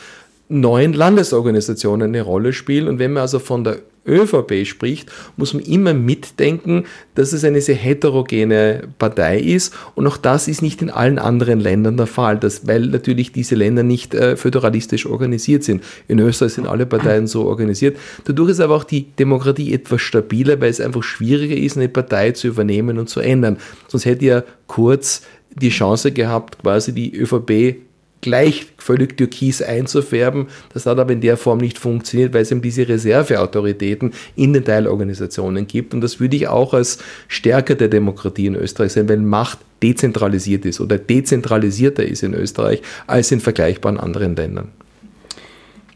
neuen 0.48 0.92
Landesorganisationen 0.92 2.08
eine 2.08 2.22
Rolle 2.22 2.52
spielen. 2.52 2.88
Und 2.88 2.98
wenn 2.98 3.12
man 3.12 3.22
also 3.22 3.38
von 3.38 3.64
der 3.64 3.78
ÖVP 4.06 4.66
spricht, 4.66 5.10
muss 5.36 5.54
man 5.54 5.62
immer 5.62 5.94
mitdenken, 5.94 6.84
dass 7.14 7.32
es 7.32 7.44
eine 7.44 7.60
sehr 7.60 7.76
heterogene 7.76 8.88
Partei 8.98 9.38
ist. 9.38 9.72
Und 9.94 10.06
auch 10.06 10.16
das 10.16 10.48
ist 10.48 10.60
nicht 10.60 10.82
in 10.82 10.90
allen 10.90 11.18
anderen 11.18 11.60
Ländern 11.60 11.96
der 11.96 12.08
Fall, 12.08 12.36
dass, 12.36 12.66
weil 12.66 12.86
natürlich 12.86 13.32
diese 13.32 13.54
Länder 13.54 13.82
nicht 13.84 14.14
äh, 14.14 14.36
föderalistisch 14.36 15.06
organisiert 15.06 15.62
sind. 15.62 15.84
In 16.08 16.18
Österreich 16.18 16.54
sind 16.54 16.66
alle 16.66 16.84
Parteien 16.84 17.26
so 17.26 17.44
organisiert. 17.44 17.96
Dadurch 18.24 18.50
ist 18.50 18.60
aber 18.60 18.74
auch 18.74 18.84
die 18.84 19.06
Demokratie 19.12 19.72
etwas 19.72 20.02
stabiler, 20.02 20.60
weil 20.60 20.70
es 20.70 20.80
einfach 20.80 21.02
schwieriger 21.02 21.56
ist, 21.56 21.76
eine 21.76 21.88
Partei 21.88 22.32
zu 22.32 22.48
übernehmen 22.48 22.98
und 22.98 23.08
zu 23.08 23.20
ändern. 23.20 23.58
Sonst 23.88 24.04
hätte 24.04 24.24
ja 24.24 24.44
Kurz 24.66 25.22
die 25.54 25.68
Chance 25.68 26.12
gehabt, 26.12 26.58
quasi 26.62 26.94
die 26.94 27.14
ÖVP 27.14 27.76
gleich 28.22 28.66
völlig 28.78 29.18
türkis 29.18 29.60
einzufärben. 29.60 30.46
Das 30.72 30.86
hat 30.86 30.98
aber 30.98 31.12
in 31.12 31.20
der 31.20 31.36
Form 31.36 31.58
nicht 31.58 31.78
funktioniert, 31.78 32.32
weil 32.32 32.42
es 32.42 32.50
eben 32.50 32.62
diese 32.62 32.88
Reserveautoritäten 32.88 34.14
in 34.36 34.54
den 34.54 34.64
Teilorganisationen 34.64 35.66
gibt. 35.66 35.92
Und 35.92 36.00
das 36.00 36.20
würde 36.20 36.36
ich 36.36 36.48
auch 36.48 36.72
als 36.72 36.98
Stärke 37.28 37.76
der 37.76 37.88
Demokratie 37.88 38.46
in 38.46 38.54
Österreich 38.54 38.92
sehen, 38.92 39.08
weil 39.08 39.18
Macht 39.18 39.58
dezentralisiert 39.82 40.64
ist 40.64 40.80
oder 40.80 40.96
dezentralisierter 40.96 42.04
ist 42.04 42.22
in 42.22 42.32
Österreich 42.32 42.80
als 43.06 43.32
in 43.32 43.40
vergleichbaren 43.40 43.98
anderen 43.98 44.36
Ländern. 44.36 44.68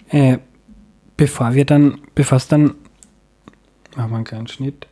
Äh, 0.08 0.38
bevor 1.16 1.54
wir 1.54 1.64
dann, 1.64 1.98
bevor 2.14 2.38
es 2.38 2.48
dann, 2.48 2.74
machen 3.96 4.10
wir 4.10 4.16
einen 4.16 4.24
kleinen 4.24 4.48
Schnitt, 4.48 4.88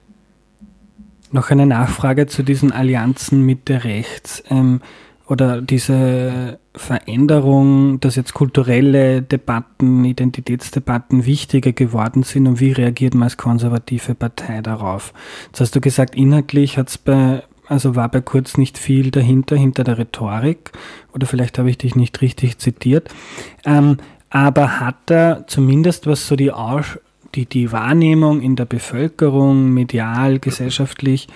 noch 1.32 1.50
eine 1.50 1.66
Nachfrage 1.66 2.28
zu 2.28 2.44
diesen 2.44 2.70
Allianzen 2.70 3.42
mit 3.42 3.68
der 3.68 3.82
Rechts. 3.82 4.44
Ähm, 4.48 4.80
oder 5.26 5.60
diese 5.60 6.60
Veränderung, 6.76 8.00
dass 8.00 8.16
jetzt 8.16 8.34
kulturelle 8.34 9.22
Debatten, 9.22 10.04
Identitätsdebatten 10.04 11.24
wichtiger 11.24 11.72
geworden 11.72 12.24
sind 12.24 12.48
und 12.48 12.60
wie 12.60 12.72
reagiert 12.72 13.14
man 13.14 13.24
als 13.24 13.36
konservative 13.36 14.14
Partei 14.14 14.60
darauf? 14.60 15.12
Jetzt 15.46 15.60
hast 15.60 15.76
du 15.76 15.80
gesagt, 15.80 16.16
inhaltlich 16.16 16.76
hat 16.76 16.98
bei, 17.04 17.44
also 17.68 17.94
war 17.94 18.08
bei 18.08 18.20
Kurz 18.20 18.58
nicht 18.58 18.76
viel 18.76 19.12
dahinter, 19.12 19.56
hinter 19.56 19.84
der 19.84 19.98
Rhetorik, 19.98 20.72
oder 21.12 21.26
vielleicht 21.26 21.58
habe 21.58 21.70
ich 21.70 21.78
dich 21.78 21.94
nicht 21.94 22.20
richtig 22.20 22.58
zitiert, 22.58 23.08
ähm, 23.64 23.98
aber 24.30 24.80
hat 24.80 25.10
er 25.10 25.46
zumindest 25.46 26.08
was 26.08 26.26
so 26.26 26.34
die 26.34 26.50
Aus 26.50 26.98
die, 27.34 27.46
die 27.46 27.72
Wahrnehmung 27.72 28.40
in 28.40 28.56
der 28.56 28.64
Bevölkerung, 28.64 29.72
medial, 29.72 30.38
gesellschaftlich, 30.38 31.28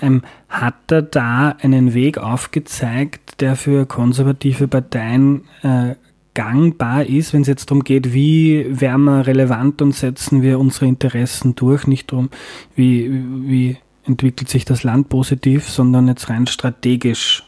ähm, 0.00 0.22
hat 0.48 0.90
er 0.90 1.02
da 1.02 1.56
einen 1.60 1.94
Weg 1.94 2.18
aufgezeigt, 2.18 3.29
der 3.40 3.56
für 3.56 3.86
konservative 3.86 4.68
Parteien 4.68 5.44
äh, 5.62 5.94
gangbar 6.34 7.04
ist, 7.06 7.32
wenn 7.32 7.42
es 7.42 7.48
jetzt 7.48 7.70
darum 7.70 7.82
geht, 7.82 8.12
wie 8.12 8.66
werden 8.68 9.04
wir 9.04 9.26
relevant 9.26 9.82
und 9.82 9.94
setzen 9.94 10.42
wir 10.42 10.58
unsere 10.58 10.86
Interessen 10.86 11.54
durch, 11.54 11.86
nicht 11.86 12.12
darum, 12.12 12.30
wie, 12.76 13.10
wie 13.46 13.78
entwickelt 14.04 14.48
sich 14.48 14.64
das 14.64 14.82
Land 14.82 15.08
positiv, 15.08 15.68
sondern 15.68 16.08
jetzt 16.08 16.28
rein 16.28 16.46
strategisch. 16.46 17.44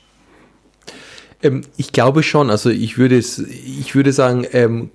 Ähm, 1.43 1.62
ich 1.76 1.93
glaube 1.93 2.22
schon, 2.22 2.51
also 2.51 2.70
ich 2.70 2.99
würde, 2.99 3.16
ich 3.16 3.95
würde 3.95 4.12
sagen, 4.12 4.47
ähm, 4.53 4.90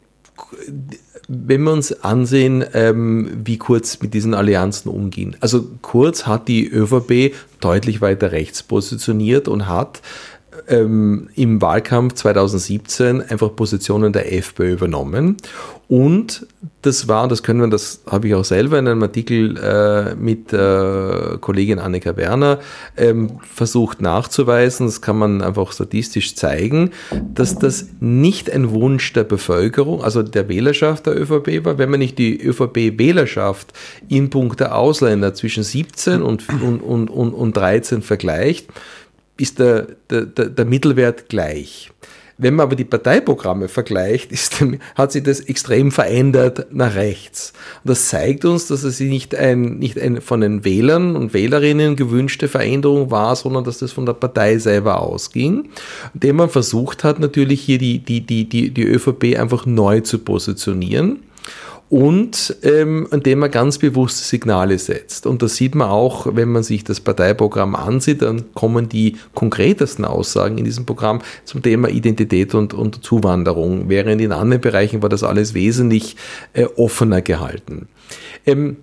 wenn 1.28 1.64
wir 1.64 1.74
uns 1.74 1.92
ansehen, 2.04 2.64
ähm, 2.74 3.30
wie 3.44 3.58
Kurz 3.58 4.02
mit 4.02 4.14
diesen 4.14 4.34
Allianzen 4.34 4.90
umgehen. 4.90 5.36
Also 5.42 5.68
Kurz 5.82 6.26
hat 6.26 6.48
die 6.48 6.68
ÖVP 6.68 7.34
deutlich 7.60 8.00
weiter 8.00 8.32
rechts 8.32 8.64
positioniert 8.64 9.48
und 9.48 9.68
hat 9.68 10.02
ähm, 10.68 11.30
im 11.36 11.62
Wahlkampf 11.62 12.14
2017 12.16 13.22
einfach 13.22 13.56
Positionen 13.56 14.14
der 14.14 14.34
FPÖ 14.34 14.74
übernommen. 14.74 15.38
Und 15.90 16.46
das 16.82 17.08
war, 17.08 17.30
das 17.30 17.44
können 17.44 17.62
wir, 17.62 17.68
das 17.70 18.02
habe 18.10 18.28
ich 18.28 18.36
auch 18.36 18.44
selber 18.44 18.78
in 18.78 18.88
einem 18.90 19.02
Artikel 19.04 19.58
äh, 19.58 20.16
mit 20.16 20.52
äh, 20.52 21.38
Kollegin 21.40 21.80
Annika 21.80 22.18
Werner 22.18 22.60
ähm, 22.98 23.40
versucht 23.42 24.02
nachzuweisen, 24.02 24.86
das 24.86 25.02
kann 25.02 25.18
man 25.18 25.42
einfach 25.42 25.72
statistisch 25.72 26.36
zeigen, 26.36 26.92
dass 27.34 27.58
das 27.58 27.88
nicht 28.02 28.52
ein 28.52 28.72
Wunsch 28.72 29.14
der 29.14 29.24
Bevölkerung, 29.24 30.04
also 30.04 30.24
der 30.24 30.50
Wählerschaft 30.50 31.06
der 31.06 31.20
ÖVP 31.20 31.64
war, 31.64 31.78
wenn 31.78 31.90
man 31.90 32.00
nicht 32.00 32.18
die 32.18 32.38
ÖVP-Wählerschaft 32.42 33.72
in 34.10 34.30
puncto 34.30 34.66
Ausländer 34.66 35.34
zwischen 35.34 35.64
17 35.64 36.22
und, 36.22 36.48
und, 36.50 36.82
und, 36.82 37.10
und, 37.10 37.34
und 37.34 37.56
13 37.56 38.02
vergleicht, 38.02 38.68
ist 39.38 39.60
der, 39.60 39.88
der, 40.10 40.26
der 40.26 40.66
Mittelwert 40.66 41.30
gleich. 41.30 41.92
Wenn 42.40 42.54
man 42.54 42.66
aber 42.66 42.76
die 42.76 42.84
Parteiprogramme 42.84 43.68
vergleicht, 43.68 44.32
ist, 44.32 44.64
hat 44.96 45.12
sich 45.12 45.24
das 45.24 45.40
extrem 45.40 45.92
verändert 45.92 46.68
nach 46.72 46.94
rechts. 46.96 47.54
Und 47.84 47.90
das 47.90 48.10
zeigt 48.10 48.46
uns, 48.46 48.68
dass 48.68 48.84
es 48.84 49.00
nicht, 49.00 49.34
ein, 49.34 49.80
nicht 49.80 50.00
ein 50.00 50.22
von 50.22 50.42
den 50.42 50.64
Wählern 50.64 51.16
und 51.16 51.34
Wählerinnen 51.34 51.96
gewünschte 51.96 52.48
Veränderung 52.48 53.10
war, 53.10 53.36
sondern 53.36 53.64
dass 53.64 53.80
das 53.80 53.92
von 53.92 54.06
der 54.06 54.14
Partei 54.14 54.60
selber 54.60 55.02
ausging, 55.02 55.70
indem 56.14 56.36
man 56.36 56.50
versucht 56.50 57.04
hat, 57.04 57.20
natürlich 57.20 57.62
hier 57.62 57.80
die, 57.80 58.00
die, 58.00 58.22
die, 58.22 58.48
die, 58.48 58.70
die 58.70 58.84
ÖVP 58.84 59.40
einfach 59.40 59.66
neu 59.66 60.02
zu 60.02 60.20
positionieren 60.20 61.20
und 61.90 62.56
ähm, 62.64 63.08
indem 63.12 63.40
man 63.40 63.52
ganz 63.52 63.78
bewusste 63.78 64.24
Signale 64.24 64.78
setzt. 64.78 65.26
Und 65.26 65.42
das 65.42 65.56
sieht 65.56 65.74
man 65.74 65.90
auch, 65.90 66.36
wenn 66.36 66.50
man 66.50 66.64
sich 66.64 66.84
das 66.84 67.00
Parteiprogramm 67.00 67.76
ansieht, 67.76 68.22
dann 68.22 68.54
kommen 68.54 68.90
die 68.90 69.16
konkretesten 69.34 70.04
Aussagen 70.04 70.58
in 70.58 70.66
diesem 70.66 70.86
Programm 70.86 71.22
zum 71.46 71.62
Thema 71.62 71.88
Identität 71.88 72.54
und, 72.56 72.74
und 72.74 73.04
Zuwanderung, 73.04 73.88
während 73.88 74.22
in 74.22 74.34
anderen 74.34 74.62
Bereichen 74.62 75.02
war 75.02 75.10
das 75.10 75.24
alles 75.24 75.54
wesentlich 75.54 76.18
äh, 76.54 76.66
offener 76.76 77.22
gehalten. 77.22 77.88
Ähm, 78.46 78.78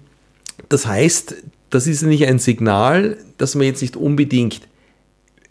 das 0.69 0.87
heißt, 0.87 1.35
das 1.71 1.87
ist 1.87 2.03
nicht 2.03 2.27
ein 2.27 2.39
Signal, 2.39 3.19
dass 3.37 3.55
man 3.55 3.67
jetzt 3.67 3.83
nicht 3.83 3.97
unbedingt 3.97 4.61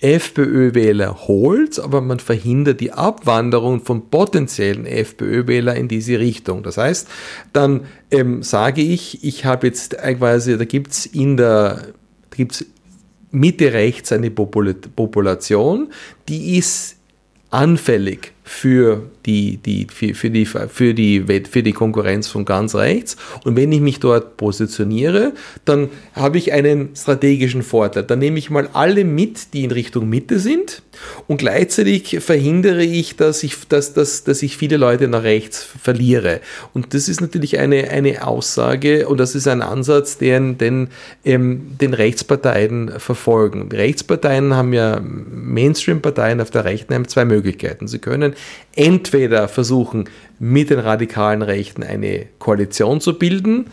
FPÖ-Wähler 0.04 1.28
holt, 1.28 1.80
aber 1.80 2.02
man 2.02 2.20
verhindert 2.20 2.82
die 2.82 2.92
Abwanderung 2.92 3.82
von 3.82 4.10
potenziellen 4.10 4.86
FPÖ-Wählern 4.86 5.78
in 5.78 5.88
diese 5.88 6.20
Richtung. 6.20 6.62
Das 6.62 6.78
heißt, 6.78 7.08
dann 7.54 7.86
ähm, 8.12 8.44
sage 8.44 8.82
ich, 8.82 9.24
ich 9.24 9.46
habe 9.46 9.68
jetzt 9.68 9.98
quasi, 9.98 10.58
da 10.58 10.66
gibt 10.66 10.92
es 10.92 11.06
in 11.06 11.38
der, 11.38 11.94
da 12.30 12.36
gibt's 12.36 12.66
Mitte 13.32 13.72
rechts 13.72 14.12
eine 14.12 14.30
Population, 14.30 15.88
die 16.28 16.58
ist 16.58 16.98
anfällig 17.50 18.33
für 18.44 19.04
die, 19.26 19.58
die, 19.58 19.88
für, 19.90 20.14
für, 20.14 20.30
die, 20.30 20.46
für, 20.46 20.94
die, 20.94 21.24
für 21.50 21.64
die 21.64 21.72
Konkurrenz 21.72 22.28
von 22.28 22.44
ganz 22.44 22.76
rechts. 22.76 23.16
Und 23.46 23.56
wenn 23.56 23.72
ich 23.72 23.80
mich 23.80 24.00
dort 24.00 24.38
positioniere, 24.38 25.34
dann 25.66 25.90
habe 26.14 26.38
ich 26.38 26.52
einen 26.52 26.90
strategischen 26.96 27.64
Vorteil. 27.64 28.04
Dann 28.04 28.20
nehme 28.20 28.38
ich 28.38 28.50
mal 28.50 28.70
alle 28.74 29.06
mit, 29.06 29.54
die 29.54 29.64
in 29.64 29.72
Richtung 29.72 30.10
Mitte 30.10 30.40
sind 30.40 30.82
und 31.28 31.38
gleichzeitig 31.38 32.20
verhindere 32.20 32.84
ich, 32.84 33.16
dass 33.16 33.44
ich, 33.44 33.68
dass, 33.68 33.94
dass, 33.94 34.24
dass 34.24 34.44
ich 34.44 34.58
viele 34.58 34.78
Leute 34.78 35.08
nach 35.08 35.24
rechts 35.24 35.66
verliere. 35.82 36.42
Und 36.74 36.94
das 36.94 37.08
ist 37.08 37.22
natürlich 37.22 37.60
eine, 37.60 37.90
eine 37.90 38.28
Aussage 38.28 39.08
und 39.08 39.20
das 39.20 39.36
ist 39.36 39.48
ein 39.48 39.62
Ansatz, 39.62 40.18
den, 40.18 40.58
den, 40.58 40.90
ähm, 41.24 41.78
den 41.80 41.94
Rechtsparteien 41.94 43.00
verfolgen. 43.00 43.70
Rechtsparteien 43.72 44.54
haben 44.54 44.74
ja, 44.74 45.00
Mainstream-Parteien 45.00 46.42
auf 46.42 46.52
der 46.52 46.66
Rechten 46.66 46.94
haben 46.94 47.08
zwei 47.08 47.26
Möglichkeiten. 47.26 47.88
Sie 47.88 48.00
können 48.00 48.33
entweder 48.76 49.48
versuchen, 49.48 50.10
mit 50.40 50.70
den 50.70 50.80
radikalen 50.80 51.42
Rechten 51.42 51.84
eine 51.84 52.28
Koalition 52.40 53.02
zu 53.02 53.18
bilden, 53.18 53.68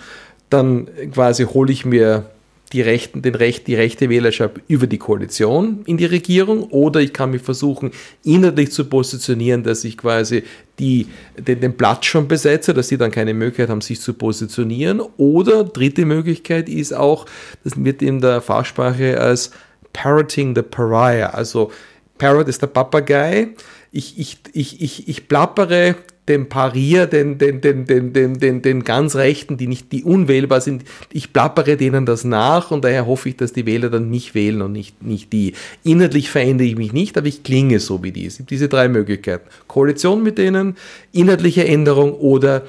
dann 0.50 0.88
quasi 1.12 1.44
hole 1.44 1.72
ich 1.72 1.84
mir 1.84 2.26
die, 2.72 2.82
Rechten, 2.82 3.22
den 3.22 3.34
Recht, 3.34 3.66
die 3.66 3.74
rechte 3.74 4.08
Wählerschaft 4.08 4.60
über 4.68 4.86
die 4.86 4.98
Koalition 4.98 5.82
in 5.86 5.96
die 5.96 6.04
Regierung 6.04 6.64
oder 6.64 7.00
ich 7.00 7.12
kann 7.12 7.30
mich 7.30 7.42
versuchen, 7.42 7.90
inhaltlich 8.22 8.70
zu 8.70 8.84
positionieren, 8.84 9.64
dass 9.64 9.82
ich 9.84 9.96
quasi 9.96 10.44
die, 10.78 11.08
den, 11.36 11.60
den 11.60 11.76
Platz 11.76 12.06
schon 12.06 12.28
besetze, 12.28 12.72
dass 12.72 12.88
sie 12.88 12.96
dann 12.96 13.10
keine 13.10 13.34
Möglichkeit 13.34 13.70
haben, 13.70 13.80
sich 13.80 14.00
zu 14.00 14.14
positionieren. 14.14 15.00
Oder 15.16 15.64
dritte 15.64 16.04
Möglichkeit 16.04 16.68
ist 16.68 16.92
auch, 16.94 17.26
das 17.64 17.72
wird 17.82 18.02
in 18.02 18.20
der 18.20 18.40
Fachsprache 18.40 19.20
als 19.20 19.50
Parroting 19.92 20.54
the 20.54 20.62
Pariah, 20.62 21.30
also 21.30 21.72
Parrot 22.20 22.48
ist 22.48 22.60
der 22.60 22.68
Papagei, 22.68 23.48
ich, 23.92 24.18
ich, 24.18 24.38
ich, 24.52 24.80
ich, 24.80 25.08
ich 25.08 25.28
plappere 25.28 25.96
dem 26.28 26.48
Parier, 26.48 27.06
den, 27.06 27.38
den, 27.38 27.60
den, 27.60 27.86
den, 27.86 28.12
den, 28.12 28.38
den, 28.38 28.62
den 28.62 28.84
ganz 28.84 29.16
Rechten, 29.16 29.56
die 29.56 29.66
nicht, 29.66 29.90
die 29.90 30.04
unwählbar 30.04 30.60
sind, 30.60 30.84
ich 31.12 31.32
plappere 31.32 31.76
denen 31.76 32.06
das 32.06 32.22
nach 32.22 32.70
und 32.70 32.84
daher 32.84 33.06
hoffe 33.06 33.30
ich, 33.30 33.36
dass 33.36 33.52
die 33.52 33.66
Wähler 33.66 33.90
dann 33.90 34.08
mich 34.08 34.34
wählen 34.34 34.62
und 34.62 34.72
nicht, 34.72 35.02
nicht 35.02 35.32
die. 35.32 35.54
Inhaltlich 35.82 36.30
verändere 36.30 36.68
ich 36.68 36.76
mich 36.76 36.92
nicht, 36.92 37.18
aber 37.18 37.26
ich 37.26 37.42
klinge 37.42 37.80
so 37.80 38.02
wie 38.04 38.12
die. 38.12 38.26
Es 38.26 38.36
gibt 38.36 38.50
diese 38.50 38.68
drei 38.68 38.88
Möglichkeiten. 38.88 39.48
Koalition 39.66 40.22
mit 40.22 40.38
denen, 40.38 40.76
inhaltliche 41.10 41.64
Änderung 41.64 42.12
oder 42.12 42.64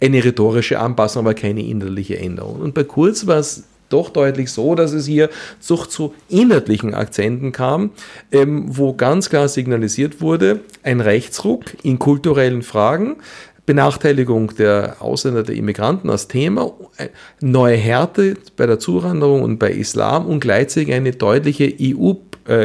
eine 0.00 0.22
rhetorische 0.22 0.78
Anpassung, 0.78 1.24
aber 1.24 1.34
keine 1.34 1.66
inhaltliche 1.66 2.18
Änderung. 2.18 2.60
Und 2.60 2.74
bei 2.74 2.84
Kurz 2.84 3.26
war 3.26 3.38
es 3.38 3.64
doch 3.88 4.10
deutlich 4.10 4.50
so, 4.50 4.74
dass 4.74 4.92
es 4.92 5.06
hier 5.06 5.30
zu, 5.60 5.76
zu 5.76 6.14
inhaltlichen 6.28 6.94
Akzenten 6.94 7.52
kam, 7.52 7.90
ähm, 8.32 8.64
wo 8.68 8.94
ganz 8.94 9.30
klar 9.30 9.48
signalisiert 9.48 10.20
wurde, 10.20 10.60
ein 10.82 11.00
Rechtsruck 11.00 11.62
in 11.82 11.98
kulturellen 11.98 12.62
Fragen, 12.62 13.16
Benachteiligung 13.64 14.54
der 14.56 14.96
Ausländer, 15.00 15.42
der 15.42 15.56
Immigranten 15.56 16.08
als 16.08 16.28
Thema, 16.28 16.72
äh, 16.96 17.08
neue 17.40 17.76
Härte 17.76 18.36
bei 18.56 18.66
der 18.66 18.78
Zuwanderung 18.78 19.42
und 19.42 19.58
bei 19.58 19.72
Islam 19.72 20.26
und 20.26 20.40
gleichzeitig 20.40 20.94
eine 20.94 21.12
deutliche 21.12 21.74
EU 21.80 22.12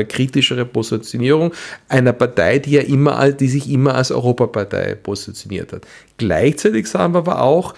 kritischere 0.07 0.65
Positionierung 0.65 1.53
einer 1.89 2.13
Partei, 2.13 2.59
die 2.59 2.69
ja 2.69 2.81
immer, 2.81 3.31
die 3.31 3.47
sich 3.47 3.67
immer 3.67 3.95
als 3.95 4.11
Europapartei 4.11 4.93
positioniert 4.93 5.73
hat. 5.73 5.87
Gleichzeitig 6.17 6.85
sagen 6.85 7.15
wir 7.15 7.17
aber 7.17 7.41
auch, 7.41 7.73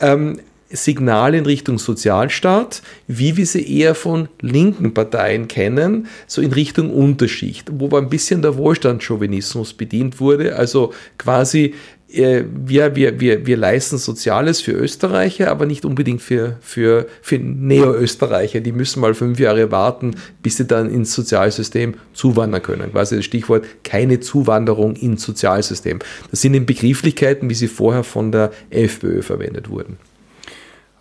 ähm, 0.00 0.38
Signal 0.70 1.34
in 1.34 1.46
Richtung 1.46 1.78
Sozialstaat, 1.78 2.82
wie 3.06 3.36
wir 3.36 3.46
sie 3.46 3.78
eher 3.78 3.94
von 3.94 4.28
linken 4.40 4.94
Parteien 4.94 5.48
kennen, 5.48 6.08
so 6.26 6.42
in 6.42 6.52
Richtung 6.52 6.90
Unterschicht, 6.90 7.68
wo 7.72 7.94
ein 7.96 8.08
bisschen 8.08 8.42
der 8.42 8.56
Wohlstandschauvinismus 8.56 9.74
bedient 9.74 10.20
wurde, 10.20 10.56
also 10.56 10.92
quasi 11.18 11.74
äh, 12.12 12.44
wir, 12.52 12.94
wir, 12.94 13.20
wir, 13.20 13.46
wir 13.46 13.56
leisten 13.56 13.98
Soziales 13.98 14.60
für 14.60 14.72
Österreicher, 14.72 15.50
aber 15.50 15.66
nicht 15.66 15.84
unbedingt 15.84 16.22
für, 16.22 16.56
für, 16.60 17.06
für 17.20 17.38
Neo-Österreicher. 17.38 18.60
Die 18.60 18.72
müssen 18.72 19.00
mal 19.00 19.14
fünf 19.14 19.38
Jahre 19.40 19.70
warten, 19.70 20.14
bis 20.42 20.56
sie 20.56 20.66
dann 20.66 20.88
ins 20.90 21.12
Sozialsystem 21.14 21.94
zuwandern 22.12 22.62
können. 22.62 22.92
Quasi 22.92 23.16
das 23.16 23.24
Stichwort 23.24 23.64
keine 23.82 24.20
Zuwanderung 24.20 24.94
ins 24.94 25.22
Sozialsystem. 25.22 25.98
Das 26.30 26.40
sind 26.40 26.54
in 26.54 26.66
Begrifflichkeiten, 26.66 27.50
wie 27.50 27.54
sie 27.54 27.68
vorher 27.68 28.04
von 28.04 28.30
der 28.30 28.52
FPÖ 28.70 29.22
verwendet 29.22 29.68
wurden. 29.68 29.98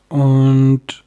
Und 0.09 1.03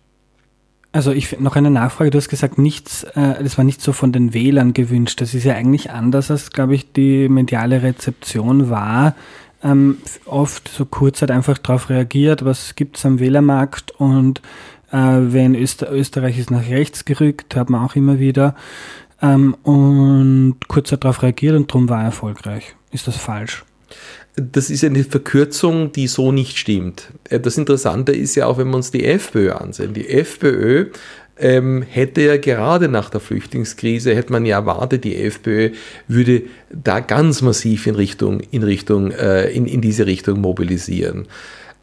also 0.92 1.12
ich 1.12 1.38
noch 1.38 1.56
eine 1.56 1.70
Nachfrage, 1.70 2.10
du 2.10 2.18
hast 2.18 2.28
gesagt, 2.28 2.58
nichts, 2.58 3.04
äh, 3.04 3.42
das 3.42 3.58
war 3.58 3.64
nicht 3.64 3.82
so 3.82 3.92
von 3.92 4.12
den 4.12 4.32
Wählern 4.34 4.72
gewünscht. 4.72 5.20
Das 5.20 5.34
ist 5.34 5.44
ja 5.44 5.54
eigentlich 5.54 5.90
anders, 5.90 6.30
als, 6.30 6.50
glaube 6.50 6.74
ich, 6.74 6.92
die 6.92 7.28
mediale 7.28 7.82
Rezeption 7.82 8.70
war. 8.70 9.14
Ähm, 9.62 9.98
oft 10.24 10.68
so 10.68 10.84
kurz 10.84 11.20
hat 11.20 11.30
einfach 11.30 11.58
darauf 11.58 11.90
reagiert, 11.90 12.44
was 12.44 12.74
gibt 12.74 12.96
es 12.96 13.04
am 13.04 13.18
Wählermarkt 13.18 13.90
und 13.98 14.40
äh, 14.92 14.96
wenn 14.96 15.54
Öster 15.54 15.90
Österreich 15.90 16.38
ist 16.38 16.50
nach 16.50 16.68
rechts 16.68 17.04
gerückt, 17.04 17.56
hat 17.56 17.68
man 17.68 17.84
auch 17.84 17.96
immer 17.96 18.18
wieder. 18.18 18.54
Ähm, 19.20 19.54
und 19.62 20.56
kurz 20.68 20.92
hat 20.92 21.04
darauf 21.04 21.22
reagiert 21.22 21.56
und 21.56 21.70
darum 21.70 21.88
war 21.88 22.00
er 22.00 22.06
erfolgreich. 22.06 22.76
Ist 22.92 23.08
das 23.08 23.16
falsch? 23.16 23.64
Das 24.40 24.70
ist 24.70 24.84
eine 24.84 25.04
Verkürzung, 25.04 25.92
die 25.92 26.06
so 26.06 26.32
nicht 26.32 26.58
stimmt. 26.58 27.08
Äh, 27.28 27.40
das 27.40 27.58
Interessante 27.58 28.12
ist 28.12 28.34
ja 28.34 28.46
auch, 28.46 28.58
wenn 28.58 28.68
wir 28.68 28.76
uns 28.76 28.90
die 28.90 29.04
FPÖ 29.04 29.52
ansehen. 29.52 29.94
Die 29.94 30.08
FPÖ 30.08 30.86
ähm, 31.38 31.82
hätte 31.82 32.22
ja 32.22 32.36
gerade 32.36 32.88
nach 32.88 33.10
der 33.10 33.20
Flüchtlingskrise, 33.20 34.14
hätte 34.14 34.32
man 34.32 34.44
ja 34.44 34.58
erwartet, 34.58 35.04
die 35.04 35.16
FPÖ 35.16 35.70
würde 36.08 36.42
da 36.70 37.00
ganz 37.00 37.42
massiv 37.42 37.86
in 37.86 37.94
Richtung, 37.94 38.40
in 38.50 38.62
Richtung, 38.62 39.12
äh, 39.12 39.50
in, 39.50 39.66
in 39.66 39.80
diese 39.80 40.06
Richtung 40.06 40.40
mobilisieren. 40.40 41.26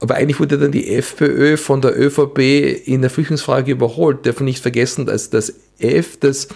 Aber 0.01 0.15
eigentlich 0.15 0.39
wurde 0.39 0.57
dann 0.57 0.71
die 0.71 0.93
FPÖ 0.93 1.55
von 1.55 1.81
der 1.81 1.97
ÖVP 1.97 2.39
in 2.85 3.01
der 3.01 3.09
Flüchtlingsfrage 3.09 3.71
überholt. 3.71 4.25
Darf 4.25 4.39
man 4.39 4.45
nicht 4.45 4.61
vergessen, 4.61 5.05
dass 5.05 5.29
das 5.29 5.53
F, 5.79 6.17
das, 6.19 6.49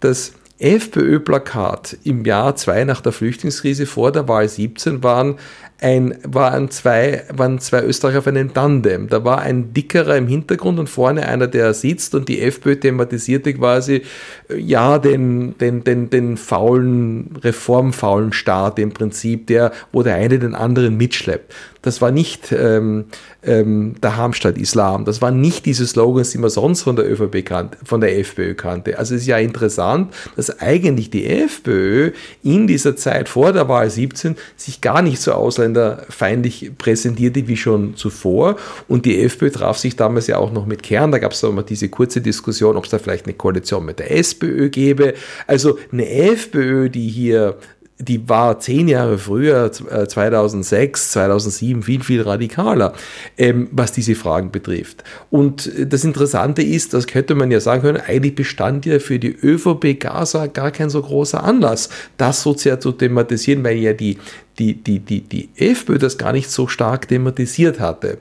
das 0.00 0.32
FPÖ-Plakat 0.58 1.98
im 2.04 2.24
Jahr 2.24 2.56
2 2.56 2.84
nach 2.84 3.00
der 3.00 3.12
Flüchtlingskrise 3.12 3.86
vor 3.86 4.10
der 4.12 4.26
Wahl 4.26 4.48
17 4.48 5.02
waren 5.02 5.36
ein, 5.78 6.16
waren, 6.22 6.70
zwei, 6.70 7.24
waren 7.32 7.58
zwei 7.58 7.82
Österreicher 7.82 8.20
auf 8.20 8.26
einem 8.26 8.54
Tandem. 8.54 9.08
Da 9.08 9.24
war 9.24 9.40
ein 9.40 9.74
dickerer 9.74 10.16
im 10.16 10.26
Hintergrund 10.26 10.78
und 10.78 10.88
vorne 10.88 11.28
einer, 11.28 11.48
der 11.48 11.74
sitzt 11.74 12.14
und 12.14 12.28
die 12.28 12.40
FPÖ 12.40 12.76
thematisierte 12.76 13.52
quasi, 13.52 14.02
äh, 14.48 14.56
ja, 14.56 14.98
den, 14.98 15.58
den, 15.58 15.84
den, 15.84 16.08
den 16.08 16.36
faulen, 16.38 17.36
reformfaulen 17.42 18.32
Staat 18.32 18.78
im 18.78 18.92
Prinzip, 18.92 19.46
der, 19.48 19.72
wo 19.92 20.02
der 20.02 20.14
eine 20.14 20.38
den 20.38 20.54
anderen 20.54 20.96
mitschleppt. 20.96 21.52
Das 21.86 22.02
war 22.02 22.10
nicht 22.10 22.50
ähm, 22.50 23.04
ähm, 23.44 23.94
der 24.02 24.16
Hamstadt-Islam. 24.16 25.04
Das 25.04 25.22
waren 25.22 25.40
nicht 25.40 25.66
diese 25.66 25.86
Slogans, 25.86 26.32
die 26.32 26.38
man 26.38 26.50
sonst 26.50 26.82
von 26.82 26.96
der 26.96 27.08
ÖVP 27.08 27.44
kannte, 27.46 27.78
von 27.84 28.00
der 28.00 28.18
FPÖ 28.18 28.54
kannte. 28.54 28.98
Also 28.98 29.14
es 29.14 29.20
ist 29.20 29.28
ja 29.28 29.38
interessant, 29.38 30.12
dass 30.34 30.58
eigentlich 30.58 31.10
die 31.10 31.26
FPÖ 31.26 32.10
in 32.42 32.66
dieser 32.66 32.96
Zeit 32.96 33.28
vor 33.28 33.52
der 33.52 33.68
Wahl 33.68 33.88
17 33.88 34.34
sich 34.56 34.80
gar 34.80 35.00
nicht 35.00 35.20
so 35.20 35.30
ausländerfeindlich 35.30 36.72
präsentierte 36.76 37.46
wie 37.46 37.56
schon 37.56 37.94
zuvor. 37.94 38.56
Und 38.88 39.04
die 39.04 39.22
FPÖ 39.22 39.52
traf 39.52 39.78
sich 39.78 39.94
damals 39.94 40.26
ja 40.26 40.38
auch 40.38 40.50
noch 40.50 40.66
mit 40.66 40.82
Kern. 40.82 41.12
Da 41.12 41.18
gab 41.18 41.30
es 41.30 41.42
mal 41.44 41.62
diese 41.62 41.88
kurze 41.88 42.20
Diskussion, 42.20 42.76
ob 42.76 42.86
es 42.86 42.90
da 42.90 42.98
vielleicht 42.98 43.26
eine 43.26 43.34
Koalition 43.34 43.84
mit 43.84 44.00
der 44.00 44.10
SPÖ 44.10 44.70
gäbe. 44.70 45.14
Also 45.46 45.78
eine 45.92 46.10
FPÖ, 46.10 46.90
die 46.90 47.06
hier 47.06 47.58
die 47.98 48.28
war 48.28 48.60
zehn 48.60 48.88
Jahre 48.88 49.18
früher, 49.18 49.72
2006, 49.72 51.12
2007, 51.12 51.80
äh, 51.80 51.84
viel, 51.84 52.02
viel 52.02 52.22
radikaler, 52.22 52.92
ähm, 53.38 53.68
was 53.72 53.92
diese 53.92 54.14
Fragen 54.14 54.50
betrifft. 54.50 55.02
Und 55.30 55.70
das 55.78 56.04
Interessante 56.04 56.62
ist, 56.62 56.92
das 56.92 57.06
könnte 57.06 57.34
man 57.34 57.50
ja 57.50 57.60
sagen 57.60 57.82
können, 57.82 58.02
eigentlich 58.06 58.34
bestand 58.34 58.84
ja 58.84 58.98
für 58.98 59.18
die 59.18 59.34
ÖVP 59.34 59.98
Gaza 59.98 60.46
gar 60.46 60.70
kein 60.72 60.90
so 60.90 61.00
großer 61.00 61.42
Anlass, 61.42 61.88
das 62.18 62.42
so 62.42 62.54
sehr 62.54 62.80
zu 62.80 62.92
thematisieren, 62.92 63.64
weil 63.64 63.78
ja 63.78 63.94
die, 63.94 64.18
die, 64.58 64.74
die, 64.74 65.00
die, 65.00 65.22
die 65.22 65.48
FPÖ 65.56 65.98
das 65.98 66.18
gar 66.18 66.32
nicht 66.32 66.50
so 66.50 66.66
stark 66.66 67.08
thematisiert 67.08 67.80
hatte. 67.80 68.18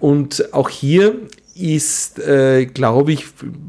Und 0.00 0.52
auch 0.52 0.68
hier 0.68 1.14
ist, 1.56 2.18
äh, 2.18 2.66
glaube 2.66 3.12
ich, 3.12 3.26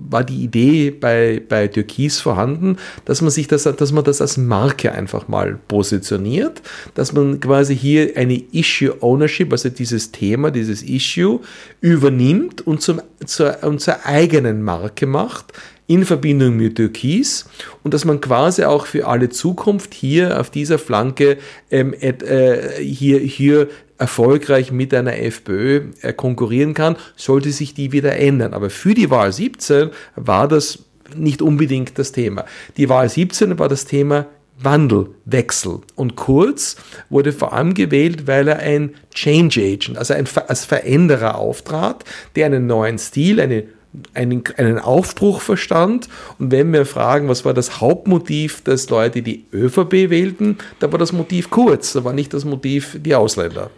war 0.10 0.24
die 0.24 0.44
Idee 0.44 0.92
bei, 0.92 1.42
bei 1.48 1.68
Türkis 1.68 2.20
vorhanden, 2.20 2.78
dass 3.06 3.22
man 3.22 3.30
sich 3.30 3.48
das, 3.48 3.64
dass 3.64 3.92
man 3.92 4.04
das 4.04 4.22
als 4.22 4.38
Marke 4.38 4.92
einfach 4.92 5.28
mal 5.28 5.60
positioniert, 5.68 6.62
dass 6.96 7.14
man 7.14 7.40
quasi 7.40 7.76
hier 7.76 8.18
eine 8.18 8.42
Issue 8.52 8.96
Ownership, 9.02 9.52
also 9.52 9.70
dieses 9.70 10.12
Thema, 10.12 10.52
dieses 10.52 10.84
Issue 10.84 11.42
übernimmt 11.82 12.66
und, 12.66 12.82
zum, 12.82 13.02
zur, 13.26 13.64
und 13.64 13.82
zur 13.82 14.06
eigenen 14.06 14.64
Marke 14.64 15.06
macht, 15.06 15.54
in 15.88 16.04
Verbindung 16.04 16.58
mit 16.58 16.78
Türkis 16.78 17.46
und 17.84 17.94
dass 17.94 18.06
man 18.06 18.20
quasi 18.20 18.64
auch 18.64 18.88
für 18.88 19.08
alle 19.08 19.30
Zukunft 19.30 19.94
hier 19.94 20.40
auf 20.40 20.50
dieser 20.50 20.80
Flanke 20.80 21.38
ähm, 21.70 21.94
äh, 21.94 22.82
hier, 22.82 23.20
hier 23.20 23.68
erfolgreich 23.98 24.72
mit 24.72 24.94
einer 24.94 25.18
FPÖ 25.18 25.92
äh, 26.02 26.14
konkurrieren 26.14 26.74
kann, 26.74 26.98
sollte 27.16 27.52
sich 27.52 27.74
die 27.74 27.92
wieder 27.92 28.18
ändern. 28.18 28.54
Aber 28.54 28.70
für 28.70 28.94
die 28.94 29.10
Wahl 29.10 29.32
17 29.32 29.90
war 30.16 30.48
das 30.48 30.80
nicht 31.16 31.42
unbedingt 31.42 31.98
das 31.98 32.12
Thema. 32.12 32.46
Die 32.78 32.90
Wahl 32.90 33.10
17 33.10 33.58
war 33.60 33.70
das 33.70 33.86
Thema 33.86 34.26
Wandel, 34.58 35.10
Wechsel. 35.26 35.80
Und 35.96 36.16
Kurz 36.16 36.78
wurde 37.10 37.34
vor 37.34 37.54
allem 37.54 37.74
gewählt, 37.74 38.28
weil 38.28 38.48
er 38.48 38.60
ein 38.60 38.96
Change 39.14 39.62
Agent, 39.62 39.98
also 39.98 40.14
ein, 40.14 40.28
als 40.48 40.66
Veränderer 40.66 41.38
auftrat, 41.38 42.04
der 42.36 42.46
einen 42.48 42.68
neuen 42.68 42.98
Stil, 42.98 43.40
eine 43.42 43.66
einen, 44.14 44.44
einen 44.58 44.80
Aufbruch 44.80 45.42
verstand. 45.42 46.08
Und 46.40 46.52
wenn 46.52 46.72
wir 46.74 46.86
fragen, 46.86 47.28
was 47.28 47.46
war 47.46 47.54
das 47.54 47.82
Hauptmotiv, 47.82 48.64
dass 48.64 48.90
Leute 48.90 49.22
die 49.22 49.46
ÖVP 49.54 50.10
wählten, 50.10 50.58
da 50.80 50.92
war 50.92 51.00
das 51.00 51.12
Motiv 51.12 51.50
kurz, 51.50 51.94
da 51.94 52.04
war 52.04 52.14
nicht 52.14 52.34
das 52.34 52.46
Motiv 52.46 52.98
die 53.00 53.16
Ausländer. 53.16 53.70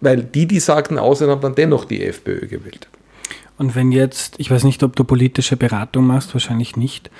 Weil 0.00 0.22
die, 0.22 0.46
die 0.46 0.60
sagten 0.60 0.98
Ausländer, 0.98 1.34
haben 1.34 1.42
dann 1.42 1.54
dennoch 1.54 1.84
die 1.84 2.04
FPÖ 2.04 2.46
gewählt. 2.46 2.88
Und 3.58 3.74
wenn 3.74 3.92
jetzt, 3.92 4.36
ich 4.38 4.50
weiß 4.50 4.64
nicht, 4.64 4.82
ob 4.82 4.96
du 4.96 5.04
politische 5.04 5.54
Beratung 5.54 6.06
machst, 6.06 6.32
wahrscheinlich 6.32 6.76
nicht, 6.76 7.10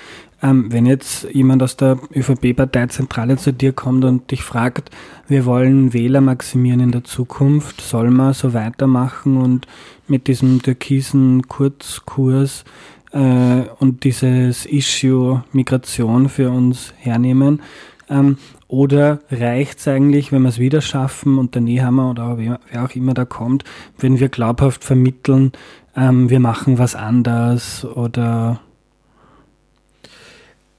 ähm, 0.41 0.71
wenn 0.71 0.85
jetzt 0.85 1.27
jemand 1.31 1.61
aus 1.63 1.77
der 1.77 1.97
ÖVP-Parteizentrale 2.15 3.37
zu 3.37 3.53
dir 3.53 3.73
kommt 3.73 4.03
und 4.05 4.31
dich 4.31 4.43
fragt, 4.43 4.89
wir 5.27 5.45
wollen 5.45 5.93
Wähler 5.93 6.21
maximieren 6.21 6.79
in 6.79 6.91
der 6.91 7.03
Zukunft, 7.03 7.81
soll 7.81 8.09
man 8.09 8.33
so 8.33 8.53
weitermachen 8.53 9.37
und 9.37 9.67
mit 10.07 10.27
diesem 10.27 10.61
türkisen 10.61 11.47
Kurzkurs 11.47 12.65
äh, 13.11 13.61
und 13.79 14.03
dieses 14.03 14.65
Issue 14.65 15.43
Migration 15.51 16.29
für 16.29 16.49
uns 16.49 16.93
hernehmen, 16.97 17.61
ähm, 18.09 18.37
oder 18.67 19.19
reicht 19.31 19.79
es 19.79 19.87
eigentlich, 19.87 20.31
wenn 20.31 20.43
wir 20.43 20.49
es 20.49 20.59
wieder 20.59 20.81
schaffen 20.81 21.37
und 21.37 21.55
der 21.55 21.61
Nehammer 21.61 22.09
oder 22.09 22.37
wer, 22.37 22.59
wer, 22.69 22.83
auch 22.85 22.95
immer 22.95 23.13
da 23.13 23.25
kommt, 23.25 23.63
wenn 23.97 24.19
wir 24.19 24.29
glaubhaft 24.29 24.83
vermitteln, 24.83 25.51
ähm, 25.95 26.29
wir 26.29 26.39
machen 26.39 26.77
was 26.77 26.95
anders 26.95 27.85
oder 27.85 28.61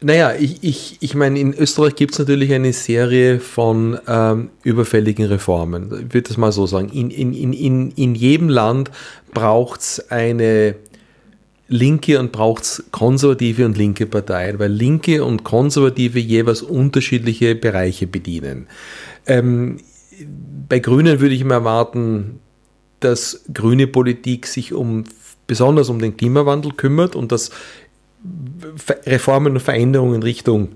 naja, 0.02 0.34
ich, 0.38 0.62
ich, 0.62 0.96
ich 1.00 1.14
meine, 1.14 1.38
in 1.38 1.54
Österreich 1.54 1.94
gibt 1.94 2.12
es 2.12 2.18
natürlich 2.18 2.52
eine 2.52 2.72
Serie 2.72 3.40
von 3.40 3.98
ähm, 4.06 4.50
überfälligen 4.62 5.26
Reformen. 5.26 5.84
Ich 5.84 6.14
würde 6.14 6.28
das 6.28 6.36
mal 6.36 6.52
so 6.52 6.66
sagen. 6.66 6.88
In, 6.90 7.10
in, 7.10 7.32
in, 7.52 7.90
in, 7.92 8.14
jedem 8.14 8.48
Land 8.48 8.90
braucht 9.32 9.80
es 9.80 10.10
eine 10.10 10.74
linke 11.68 12.18
und 12.18 12.32
braucht 12.32 12.64
es 12.64 12.84
konservative 12.90 13.64
und 13.64 13.78
linke 13.78 14.06
Parteien, 14.06 14.58
weil 14.58 14.70
linke 14.70 15.24
und 15.24 15.44
konservative 15.44 16.18
jeweils 16.18 16.62
unterschiedliche 16.62 17.54
Bereiche 17.54 18.06
bedienen. 18.06 18.66
Ähm, 19.26 19.78
bei 20.68 20.80
Grünen 20.80 21.20
würde 21.20 21.34
ich 21.34 21.44
mir 21.44 21.54
erwarten, 21.54 22.40
dass 23.00 23.44
grüne 23.52 23.86
Politik 23.86 24.46
sich 24.46 24.72
um 24.72 25.04
besonders 25.46 25.88
um 25.88 25.98
den 25.98 26.16
Klimawandel 26.16 26.72
kümmert 26.72 27.16
und 27.16 27.32
dass 27.32 27.50
Reformen 29.06 29.54
und 29.54 29.60
Veränderungen 29.60 30.16
in 30.16 30.22
Richtung 30.22 30.68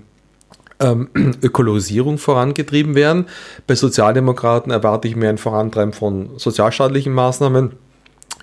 ähm, 0.79 1.09
Ökologisierung 1.41 2.17
vorangetrieben 2.17 2.95
werden. 2.95 3.27
Bei 3.65 3.75
Sozialdemokraten 3.75 4.71
erwarte 4.71 5.07
ich 5.07 5.15
mir 5.15 5.29
ein 5.29 5.37
Vorantreiben 5.37 5.93
von 5.93 6.37
sozialstaatlichen 6.37 7.13
Maßnahmen. 7.13 7.73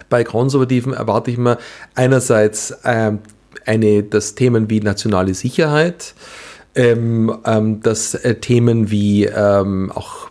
Bei 0.09 0.25
Konservativen 0.25 0.93
erwarte 0.93 1.31
ich 1.31 1.39
mir 1.39 1.59
einerseits 1.95 2.75
ähm, 2.85 3.21
eine, 3.65 4.03
das 4.03 4.35
Themen 4.35 4.69
wie 4.71 4.81
nationale 4.81 5.35
Sicherheit, 5.35 6.15
ähm, 6.75 7.37
ähm, 7.45 7.81
das 7.81 8.15
äh, 8.15 8.35
Themen 8.37 8.91
wie 8.91 9.25
ähm, 9.25 9.93
auch 9.95 10.31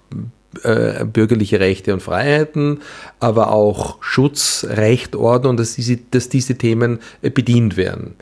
äh, 0.63 1.05
bürgerliche 1.05 1.59
Rechte 1.59 1.93
und 1.93 2.01
Freiheiten, 2.01 2.81
aber 3.19 3.51
auch 3.51 3.97
Schutz, 4.01 4.65
Recht, 4.69 5.15
Ordnung, 5.15 5.57
dass 5.57 5.75
diese, 5.75 5.97
dass 6.11 6.29
diese 6.29 6.55
Themen 6.55 6.99
äh, 7.21 7.29
bedient 7.29 7.77
werden. 7.77 8.15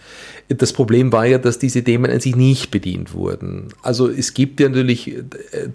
Das 0.48 0.74
Problem 0.74 1.12
war 1.12 1.26
ja, 1.26 1.38
dass 1.38 1.60
diese 1.60 1.84
Themen 1.84 2.12
an 2.12 2.20
sich 2.20 2.36
nicht 2.36 2.72
bedient 2.72 3.14
wurden. 3.14 3.70
Also 3.84 4.10
es 4.10 4.34
gibt 4.34 4.60
ja 4.60 4.70
natürlich 4.70 5.16
äh, 5.16 5.24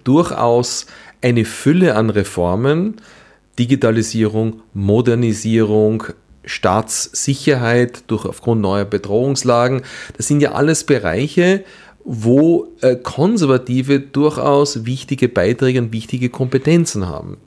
durchaus 0.03 0.85
eine 1.21 1.45
Fülle 1.45 1.95
an 1.95 2.09
Reformen, 2.09 2.95
Digitalisierung, 3.57 4.61
Modernisierung, 4.73 6.03
Staatssicherheit 6.45 8.03
durch 8.07 8.25
aufgrund 8.25 8.61
neuer 8.61 8.85
Bedrohungslagen. 8.85 9.81
Das 10.15 10.27
sind 10.27 10.41
ja 10.41 10.53
alles 10.53 10.83
Bereiche, 10.83 11.63
wo 12.09 12.69
äh, 12.79 12.95
Konservative 12.95 13.99
durchaus 13.99 14.85
wichtige 14.85 15.27
Beiträge 15.27 15.81
und 15.81 15.91
wichtige 15.91 16.29
Kompetenzen 16.29 17.05
haben. 17.07 17.37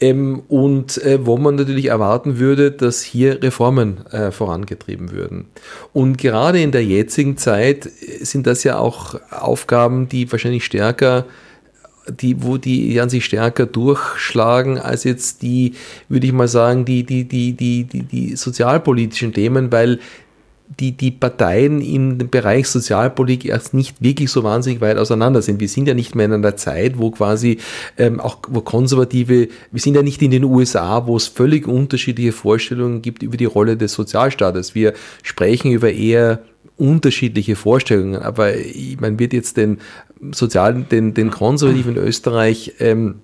Ähm, 0.00 0.44
und 0.48 0.96
äh, 1.04 1.26
wo 1.26 1.36
man 1.36 1.56
natürlich 1.56 1.86
erwarten 1.86 2.38
würde, 2.38 2.70
dass 2.70 3.02
hier 3.02 3.42
Reformen 3.42 4.06
äh, 4.06 4.30
vorangetrieben 4.30 5.10
würden. 5.10 5.46
Und 5.92 6.16
gerade 6.16 6.60
in 6.62 6.72
der 6.72 6.84
jetzigen 6.84 7.36
Zeit 7.36 7.84
äh, 7.84 8.24
sind 8.24 8.46
das 8.46 8.64
ja 8.64 8.78
auch 8.78 9.20
Aufgaben, 9.30 10.08
die 10.08 10.30
wahrscheinlich 10.32 10.64
stärker 10.64 11.26
die, 12.08 12.42
wo 12.42 12.56
die 12.56 12.98
an 13.00 13.10
sich 13.10 13.26
stärker 13.26 13.66
durchschlagen 13.66 14.78
als 14.78 15.04
jetzt 15.04 15.42
die, 15.42 15.74
würde 16.08 16.26
ich 16.26 16.32
mal 16.32 16.48
sagen, 16.48 16.86
die, 16.86 17.04
die, 17.04 17.24
die, 17.24 17.52
die, 17.52 17.84
die, 17.84 18.02
die 18.04 18.36
sozialpolitischen 18.36 19.34
Themen, 19.34 19.70
weil 19.70 19.98
die, 20.80 20.92
die 20.92 21.10
Parteien 21.10 21.80
im 21.80 22.18
Bereich 22.30 22.68
Sozialpolitik 22.68 23.46
erst 23.46 23.74
nicht 23.74 24.02
wirklich 24.02 24.30
so 24.30 24.44
wahnsinnig 24.44 24.80
weit 24.80 24.98
auseinander 24.98 25.42
sind. 25.42 25.60
Wir 25.60 25.68
sind 25.68 25.88
ja 25.88 25.94
nicht 25.94 26.14
mehr 26.14 26.26
in 26.26 26.32
einer 26.32 26.56
Zeit, 26.56 26.98
wo 26.98 27.10
quasi 27.10 27.58
ähm, 27.96 28.20
auch 28.20 28.38
wo 28.48 28.60
konservative, 28.60 29.48
wir 29.70 29.80
sind 29.80 29.94
ja 29.94 30.02
nicht 30.02 30.22
in 30.22 30.30
den 30.30 30.44
USA, 30.44 31.06
wo 31.06 31.16
es 31.16 31.26
völlig 31.26 31.66
unterschiedliche 31.66 32.32
Vorstellungen 32.32 33.02
gibt 33.02 33.22
über 33.22 33.36
die 33.36 33.46
Rolle 33.46 33.76
des 33.76 33.92
Sozialstaates. 33.94 34.74
Wir 34.74 34.92
sprechen 35.22 35.72
über 35.72 35.90
eher 35.92 36.40
unterschiedliche 36.76 37.56
Vorstellungen, 37.56 38.16
aber 38.16 38.52
man 39.00 39.18
wird 39.18 39.32
jetzt 39.32 39.56
den 39.56 39.78
Sozialen, 40.32 40.88
den, 40.88 41.14
den 41.14 41.30
Konservativen 41.30 41.96
in 41.96 42.02
Österreich 42.02 42.74
ähm, 42.78 43.16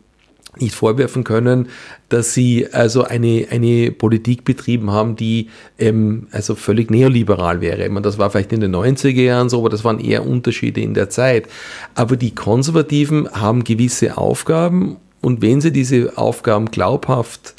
nicht 0.61 0.74
vorwerfen 0.74 1.24
können, 1.24 1.68
dass 2.09 2.34
sie 2.34 2.68
also 2.72 3.05
eine, 3.05 3.46
eine 3.50 3.90
Politik 3.90 4.44
betrieben 4.44 4.90
haben, 4.90 5.16
die 5.16 5.48
ähm, 5.78 6.28
also 6.30 6.55
völlig 6.55 6.90
neoliberal 6.90 7.61
wäre. 7.61 7.88
Meine, 7.88 8.02
das 8.02 8.18
war 8.18 8.30
vielleicht 8.30 8.52
in 8.52 8.61
den 8.61 8.74
90er 8.74 9.22
Jahren 9.22 9.48
so, 9.48 9.59
aber 9.59 9.68
das 9.68 9.84
waren 9.84 10.00
eher 10.00 10.26
Unterschiede 10.26 10.80
in 10.80 10.94
der 10.94 11.11
Zeit. 11.11 11.48
Aber 11.94 12.16
die 12.16 12.34
Konservativen 12.34 13.28
haben 13.32 13.64
gewisse 13.64 14.16
Aufgaben 14.16 14.96
Und 15.24 15.40
wenn 15.40 15.62
sie 15.62 15.72
diese 15.72 16.18
Aufgaben 16.18 16.70
glaubhaft 16.70 17.55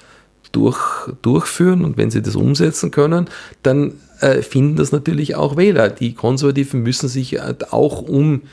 durch, 0.52 0.78
durchführen 1.24 1.84
und 1.84 1.98
wenn 1.98 2.12
sie 2.12 2.22
das 2.22 2.36
umsetzen 2.36 2.92
können, 2.92 3.28
dann 3.64 3.94
äh, 4.22 4.44
finden 4.44 4.76
das 4.76 4.92
natürlich 4.92 5.36
auch 5.36 5.58
Wähler. 5.58 5.90
Die 5.90 6.14
Konservativen 6.14 6.84
müssen 6.84 7.10
sich 7.10 7.42
auch 7.42 8.02
um 8.02 8.44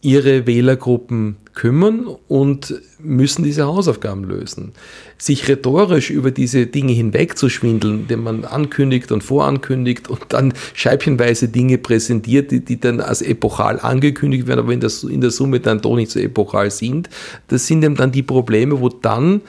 ihre 0.00 0.46
Wählergruppen 0.46 1.36
kümmern 1.54 2.06
und 2.28 2.80
müssen 3.00 3.42
diese 3.42 3.66
Hausaufgaben 3.66 4.22
lösen. 4.22 4.72
Sich 5.18 5.48
rhetorisch 5.48 6.10
über 6.10 6.30
diese 6.30 6.66
Dinge 6.66 6.92
hinwegzuschwindeln, 6.92 8.02
indem 8.02 8.22
man 8.22 8.44
ankündigt 8.44 9.10
und 9.10 9.24
vorankündigt 9.24 10.08
und 10.08 10.20
dann 10.28 10.54
scheibchenweise 10.74 11.48
Dinge 11.48 11.78
präsentiert, 11.78 12.52
die, 12.52 12.64
die 12.64 12.78
dann 12.78 13.00
als 13.00 13.22
epochal 13.22 13.80
angekündigt 13.80 14.46
werden, 14.46 14.60
aber 14.60 14.72
in 14.72 14.78
der, 14.78 14.90
in 15.10 15.20
der 15.20 15.32
Summe 15.32 15.58
dann 15.58 15.80
doch 15.80 15.96
nicht 15.96 16.12
so 16.12 16.20
epochal 16.20 16.70
sind, 16.70 17.08
das 17.48 17.66
sind 17.66 17.82
eben 17.82 17.96
dann 17.96 18.12
die 18.12 18.22
Probleme, 18.22 18.80
wo 18.80 18.88
dann 18.88 19.40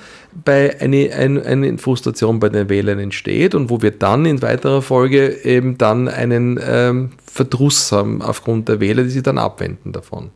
bei 0.44 0.80
eine, 0.82 1.12
eine, 1.14 1.44
eine 1.44 1.78
Frustration 1.78 2.40
bei 2.40 2.50
den 2.50 2.70
Wählern 2.70 2.98
entsteht 2.98 3.54
und 3.54 3.70
wo 3.70 3.84
wir 3.84 3.92
dann 3.92 4.26
in 4.26 4.42
weiterer 4.42 4.82
Folge 4.82 5.44
eben 5.44 5.78
dann 5.78 6.08
einen 6.08 6.60
ähm, 6.64 7.12
Verdruss 7.24 7.92
haben 7.92 8.24
aufgrund 8.24 8.68
der 8.68 8.80
Wähler, 8.80 9.04
die 9.04 9.12
sich 9.12 9.24
dann 9.24 9.38
abwenden 9.38 9.92
davon. 9.92 10.32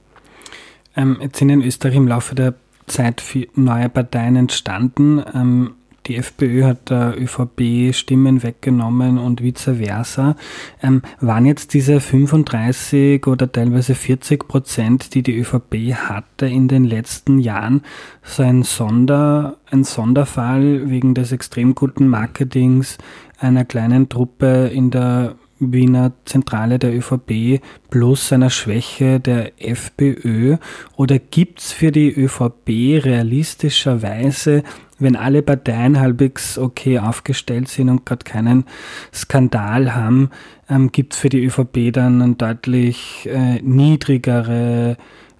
Ähm, 0.95 1.17
jetzt 1.21 1.37
sind 1.37 1.49
in 1.49 1.61
Österreich 1.61 1.95
im 1.95 2.07
Laufe 2.07 2.35
der 2.35 2.53
Zeit 2.87 3.23
neue 3.55 3.89
Parteien 3.89 4.35
entstanden. 4.35 5.23
Ähm, 5.33 5.75
die 6.07 6.17
FPÖ 6.17 6.65
hat 6.65 6.89
der 6.89 7.15
ÖVP 7.17 7.93
Stimmen 7.93 8.43
weggenommen 8.43 9.17
und 9.17 9.41
vice 9.41 9.69
versa. 9.77 10.35
Ähm, 10.81 11.01
waren 11.21 11.45
jetzt 11.45 11.73
diese 11.73 12.01
35 12.01 13.25
oder 13.25 13.49
teilweise 13.49 13.95
40 13.95 14.47
Prozent, 14.47 15.13
die 15.13 15.23
die 15.23 15.37
ÖVP 15.37 15.93
hatte 15.95 16.45
in 16.47 16.67
den 16.67 16.83
letzten 16.83 17.39
Jahren, 17.39 17.83
so 18.21 18.43
ein, 18.43 18.63
Sonder, 18.63 19.55
ein 19.71 19.85
Sonderfall 19.85 20.89
wegen 20.89 21.13
des 21.13 21.31
extrem 21.31 21.73
guten 21.73 22.07
Marketings 22.07 22.97
einer 23.39 23.63
kleinen 23.63 24.09
Truppe 24.09 24.69
in 24.73 24.91
der 24.91 25.35
Wiener 25.71 26.11
Zentrale 26.25 26.79
der 26.79 26.93
ÖVP 26.93 27.61
plus 27.89 28.33
einer 28.33 28.49
Schwäche 28.49 29.19
der 29.19 29.53
FPÖ? 29.61 30.57
Oder 30.97 31.19
gibt 31.19 31.59
es 31.59 31.71
für 31.71 31.91
die 31.91 32.11
ÖVP 32.11 33.05
realistischerweise, 33.05 34.63
wenn 34.99 35.15
alle 35.15 35.41
Parteien 35.41 35.99
halbwegs 35.99 36.57
okay 36.57 36.99
aufgestellt 36.99 37.67
sind 37.67 37.89
und 37.89 38.05
gerade 38.05 38.23
keinen 38.23 38.65
Skandal 39.13 39.95
haben, 39.95 40.29
ähm, 40.69 40.91
gibt 40.91 41.13
es 41.13 41.19
für 41.19 41.29
die 41.29 41.45
ÖVP 41.45 41.91
dann 41.93 42.21
eine 42.21 42.35
deutlich 42.35 43.29
äh, 43.31 43.61
niedrigere 43.61 44.97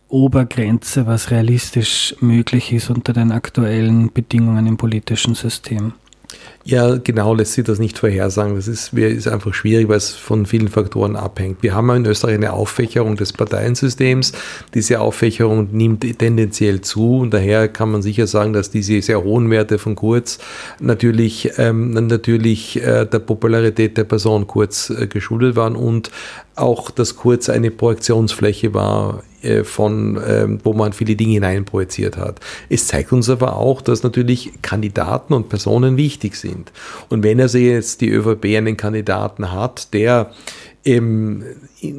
Obergrenze, 0.09 1.07
was 1.07 1.31
realistisch 1.31 2.15
möglich 2.19 2.71
ist 2.71 2.91
unter 2.91 3.13
den 3.13 3.31
aktuellen 3.31 4.13
Bedingungen 4.13 4.67
im 4.67 4.77
politischen 4.77 5.33
System? 5.33 5.93
Ja, 6.65 6.95
genau 6.95 7.35
lässt 7.35 7.53
sich 7.53 7.65
das 7.65 7.77
nicht 7.77 7.99
vorhersagen. 7.99 8.55
Das 8.55 8.69
ist, 8.69 8.93
ist 8.93 9.27
einfach 9.27 9.53
schwierig, 9.53 9.89
weil 9.89 9.97
es 9.97 10.11
von 10.11 10.45
vielen 10.45 10.69
Faktoren 10.69 11.17
abhängt. 11.17 11.61
Wir 11.61 11.73
haben 11.73 11.89
in 11.89 12.05
Österreich 12.05 12.35
eine 12.35 12.53
Auffächerung 12.53 13.17
des 13.17 13.33
Parteiensystems. 13.33 14.31
Diese 14.73 15.01
Auffächerung 15.01 15.67
nimmt 15.73 16.05
tendenziell 16.19 16.79
zu 16.79 17.17
und 17.17 17.33
daher 17.33 17.67
kann 17.67 17.91
man 17.91 18.01
sicher 18.01 18.27
sagen, 18.27 18.53
dass 18.53 18.71
diese 18.71 19.01
sehr 19.01 19.25
hohen 19.25 19.49
Werte 19.49 19.77
von 19.77 19.95
Kurz 19.95 20.39
natürlich, 20.79 21.51
ähm, 21.57 21.91
natürlich 21.91 22.81
äh, 22.81 23.05
der 23.05 23.19
Popularität 23.19 23.97
der 23.97 24.05
Person 24.05 24.47
Kurz 24.47 24.89
äh, 24.89 25.07
geschuldet 25.07 25.57
waren 25.57 25.75
und 25.75 26.11
auch, 26.55 26.91
dass 26.91 27.17
Kurz 27.17 27.49
eine 27.49 27.71
Projektionsfläche 27.71 28.73
war 28.73 29.21
äh, 29.43 29.63
von, 29.63 30.21
ähm, 30.25 30.59
wo 30.63 30.73
man 30.73 30.93
viele 30.93 31.15
Dinge 31.15 31.33
hineinprojiziert 31.33 32.17
hat. 32.17 32.39
Es 32.69 32.87
zeigt 32.87 33.11
uns 33.11 33.29
aber 33.29 33.57
auch, 33.57 33.81
dass 33.81 34.03
natürlich 34.03 34.51
Kandidaten 34.61 35.33
und 35.33 35.49
Personen 35.49 35.97
wichtig 35.97 36.35
sind. 36.35 36.71
Und 37.09 37.23
wenn 37.23 37.39
also 37.41 37.57
jetzt 37.57 38.01
die 38.01 38.09
ÖVP 38.09 38.45
einen 38.57 38.77
Kandidaten 38.77 39.51
hat, 39.51 39.93
der 39.93 40.31
eben 40.85 41.43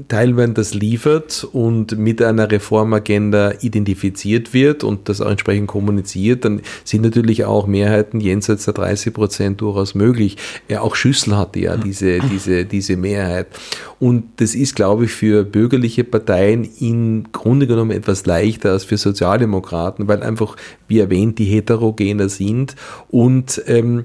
teilweise 0.08 0.52
das 0.52 0.74
liefert 0.74 1.46
und 1.52 1.96
mit 1.96 2.20
einer 2.20 2.50
Reformagenda 2.50 3.54
identifiziert 3.60 4.52
wird 4.52 4.84
und 4.84 5.08
das 5.08 5.20
auch 5.20 5.30
entsprechend 5.30 5.68
kommuniziert, 5.68 6.44
dann 6.44 6.60
sind 6.84 7.02
natürlich 7.02 7.44
auch 7.44 7.66
Mehrheiten 7.66 8.20
jenseits 8.20 8.66
der 8.66 8.74
30 8.74 9.14
Prozent 9.14 9.60
durchaus 9.62 9.94
möglich. 9.94 10.36
Ja, 10.68 10.82
auch 10.82 10.96
Schüssel 10.96 11.36
hatte 11.36 11.60
ja 11.60 11.76
diese, 11.76 12.18
diese, 12.18 12.66
diese 12.66 12.96
Mehrheit. 12.96 13.46
Und 14.00 14.24
das 14.36 14.54
ist, 14.54 14.76
glaube 14.76 15.06
ich, 15.06 15.12
für 15.12 15.44
bürgerliche 15.44 16.04
Parteien 16.04 16.68
im 16.78 17.32
Grunde 17.32 17.66
genommen 17.66 17.90
etwas 17.90 18.26
leichter 18.26 18.72
als 18.72 18.84
für 18.84 18.98
Sozialdemokraten, 18.98 20.08
weil 20.08 20.22
einfach, 20.22 20.56
wie 20.88 20.98
erwähnt, 20.98 21.38
die 21.38 21.46
heterogener 21.46 22.28
sind 22.28 22.76
und 23.08 23.62
ähm, 23.66 24.04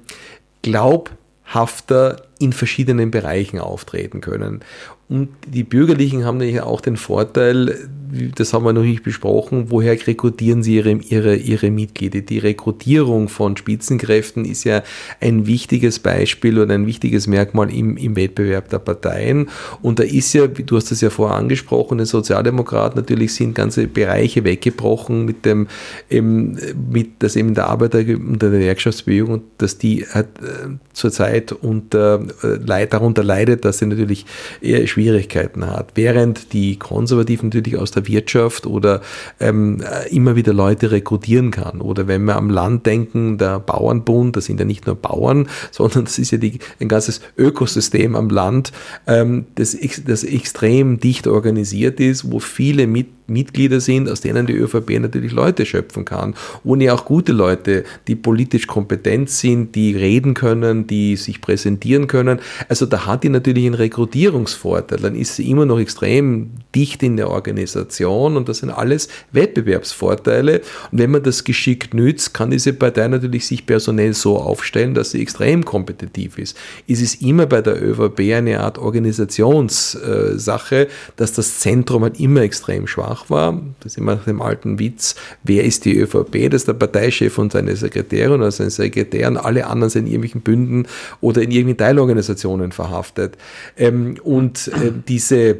glaubhafter 0.61 2.28
in 2.39 2.53
verschiedenen 2.53 3.11
Bereichen 3.11 3.59
auftreten 3.59 4.21
können. 4.21 4.61
Und 5.09 5.29
die 5.47 5.63
Bürgerlichen 5.63 6.23
haben 6.23 6.39
ja 6.41 6.63
auch 6.63 6.81
den 6.81 6.95
Vorteil, 6.95 7.89
das 8.35 8.53
haben 8.53 8.63
wir 8.63 8.73
noch 8.73 8.83
nicht 8.83 9.03
besprochen, 9.03 9.65
woher 9.69 9.93
rekrutieren 10.05 10.61
sie 10.61 10.75
ihre, 10.75 10.91
ihre, 10.91 11.35
ihre 11.35 11.71
Mitglieder? 11.71 12.21
Die 12.21 12.37
Rekrutierung 12.37 13.27
von 13.27 13.57
Spitzenkräften 13.57 14.45
ist 14.45 14.65
ja 14.65 14.83
ein 15.19 15.47
wichtiges 15.47 15.97
Beispiel 15.97 16.59
oder 16.59 16.75
ein 16.75 16.85
wichtiges 16.85 17.25
Merkmal 17.25 17.73
im, 17.73 17.97
im 17.97 18.15
Wettbewerb 18.15 18.69
der 18.69 18.79
Parteien. 18.79 19.49
Und 19.81 19.97
da 19.97 20.03
ist 20.03 20.33
ja, 20.33 20.45
du 20.45 20.75
hast 20.75 20.91
das 20.91 21.01
ja 21.01 21.09
vorher 21.09 21.37
angesprochen, 21.37 21.97
den 21.97 22.05
Sozialdemokraten 22.05 22.99
natürlich 22.99 23.33
sind 23.33 23.55
ganze 23.55 23.87
Bereiche 23.87 24.43
weggebrochen 24.43 25.25
mit 25.25 25.43
dem, 25.43 25.67
eben, 26.09 26.57
mit, 26.91 27.23
dass 27.23 27.35
eben 27.35 27.55
der 27.55 27.67
Arbeiter 27.67 27.99
unter 27.99 28.51
der 28.51 28.59
Gewerkschaftsbewegung 28.59 29.33
und 29.33 29.43
dass 29.57 29.79
die 29.79 30.05
halt, 30.05 30.27
äh, 30.39 30.69
zurzeit 30.93 31.51
unter, 31.51 32.21
äh, 32.43 32.87
darunter 32.87 33.23
leidet, 33.23 33.65
dass 33.65 33.79
sie 33.79 33.85
natürlich 33.85 34.25
eher 34.61 34.85
Schwierigkeiten 34.87 35.65
hat. 35.65 35.91
Während 35.95 36.53
die 36.53 36.77
Konservativen 36.77 37.49
natürlich 37.49 37.77
aus 37.77 37.91
der 37.91 38.07
Wirtschaft 38.07 38.65
oder 38.65 39.01
ähm, 39.39 39.83
immer 40.09 40.35
wieder 40.35 40.53
Leute 40.53 40.91
rekrutieren 40.91 41.51
kann. 41.51 41.81
Oder 41.81 42.07
wenn 42.07 42.23
wir 42.25 42.35
am 42.35 42.49
Land 42.49 42.85
denken, 42.85 43.37
der 43.37 43.59
Bauernbund, 43.59 44.35
das 44.35 44.45
sind 44.45 44.59
ja 44.59 44.65
nicht 44.65 44.85
nur 44.85 44.95
Bauern, 44.95 45.47
sondern 45.71 46.05
das 46.05 46.19
ist 46.19 46.31
ja 46.31 46.37
die, 46.37 46.59
ein 46.79 46.87
ganzes 46.87 47.21
Ökosystem 47.37 48.15
am 48.15 48.29
Land, 48.29 48.71
ähm, 49.07 49.45
das, 49.55 49.77
das 50.05 50.23
extrem 50.23 50.99
dicht 50.99 51.27
organisiert 51.27 51.99
ist, 51.99 52.31
wo 52.31 52.39
viele 52.39 52.87
mit 52.87 53.07
Mitglieder 53.29 53.79
sind, 53.79 54.09
aus 54.09 54.21
denen 54.21 54.45
die 54.45 54.53
ÖVP 54.53 54.99
natürlich 54.99 55.31
Leute 55.31 55.65
schöpfen 55.65 56.05
kann. 56.05 56.33
Ohne 56.63 56.93
auch 56.93 57.05
gute 57.05 57.31
Leute, 57.31 57.83
die 58.07 58.15
politisch 58.15 58.67
kompetent 58.67 59.29
sind, 59.29 59.75
die 59.75 59.95
reden 59.95 60.33
können, 60.33 60.87
die 60.87 61.15
sich 61.15 61.41
präsentieren 61.41 62.07
können. 62.07 62.18
Also 62.67 62.85
da 62.85 63.05
hat 63.05 63.23
die 63.23 63.29
natürlich 63.29 63.65
einen 63.65 63.75
Rekrutierungsvorteil. 63.75 64.99
Dann 64.99 65.15
ist 65.15 65.35
sie 65.35 65.49
immer 65.49 65.65
noch 65.65 65.79
extrem 65.79 66.51
dicht 66.75 67.03
in 67.03 67.17
der 67.17 67.29
Organisation 67.29 68.37
und 68.37 68.49
das 68.49 68.59
sind 68.59 68.69
alles 68.69 69.09
Wettbewerbsvorteile. 69.31 70.61
Und 70.91 70.99
wenn 70.99 71.11
man 71.11 71.23
das 71.23 71.43
geschickt 71.43 71.93
nützt, 71.93 72.33
kann 72.33 72.51
diese 72.51 72.73
Partei 72.73 73.07
natürlich 73.07 73.47
sich 73.47 73.65
personell 73.65 74.13
so 74.13 74.37
aufstellen, 74.37 74.93
dass 74.93 75.11
sie 75.11 75.21
extrem 75.21 75.65
kompetitiv 75.65 76.37
ist. 76.37 76.57
Es 76.87 77.01
ist 77.01 77.21
immer 77.21 77.45
bei 77.45 77.61
der 77.61 77.81
ÖVP 77.81 78.19
eine 78.33 78.59
Art 78.59 78.77
Organisationssache, 78.77 80.87
dass 81.15 81.33
das 81.33 81.59
Zentrum 81.59 82.03
halt 82.03 82.19
immer 82.19 82.41
extrem 82.41 82.87
schwach 82.87 83.29
war. 83.29 83.61
Das 83.79 83.93
ist 83.93 83.97
immer 83.97 84.15
nach 84.15 84.25
dem 84.25 84.41
alten 84.41 84.79
Witz, 84.79 85.15
wer 85.43 85.63
ist 85.63 85.85
die 85.85 85.97
ÖVP? 85.97 86.49
Das 86.49 86.61
ist 86.61 86.67
der 86.67 86.73
Parteichef 86.73 87.37
und 87.37 87.51
seine 87.51 87.75
Sekretärin 87.75 88.33
oder 88.33 88.51
sein 88.51 88.69
Sekretär 88.69 89.27
und 89.27 89.37
alle 89.37 89.67
anderen 89.67 89.89
sind 89.89 90.05
in 90.05 90.13
irgendwelchen 90.13 90.41
Bünden 90.41 90.87
oder 91.21 91.41
in 91.41 91.51
irgendwelchen 91.51 91.77
Teilorganisationen 92.09 92.71
verhaftet. 92.71 93.37
Ähm, 93.77 94.17
und 94.23 94.67
äh, 94.67 94.91
diese 95.07 95.57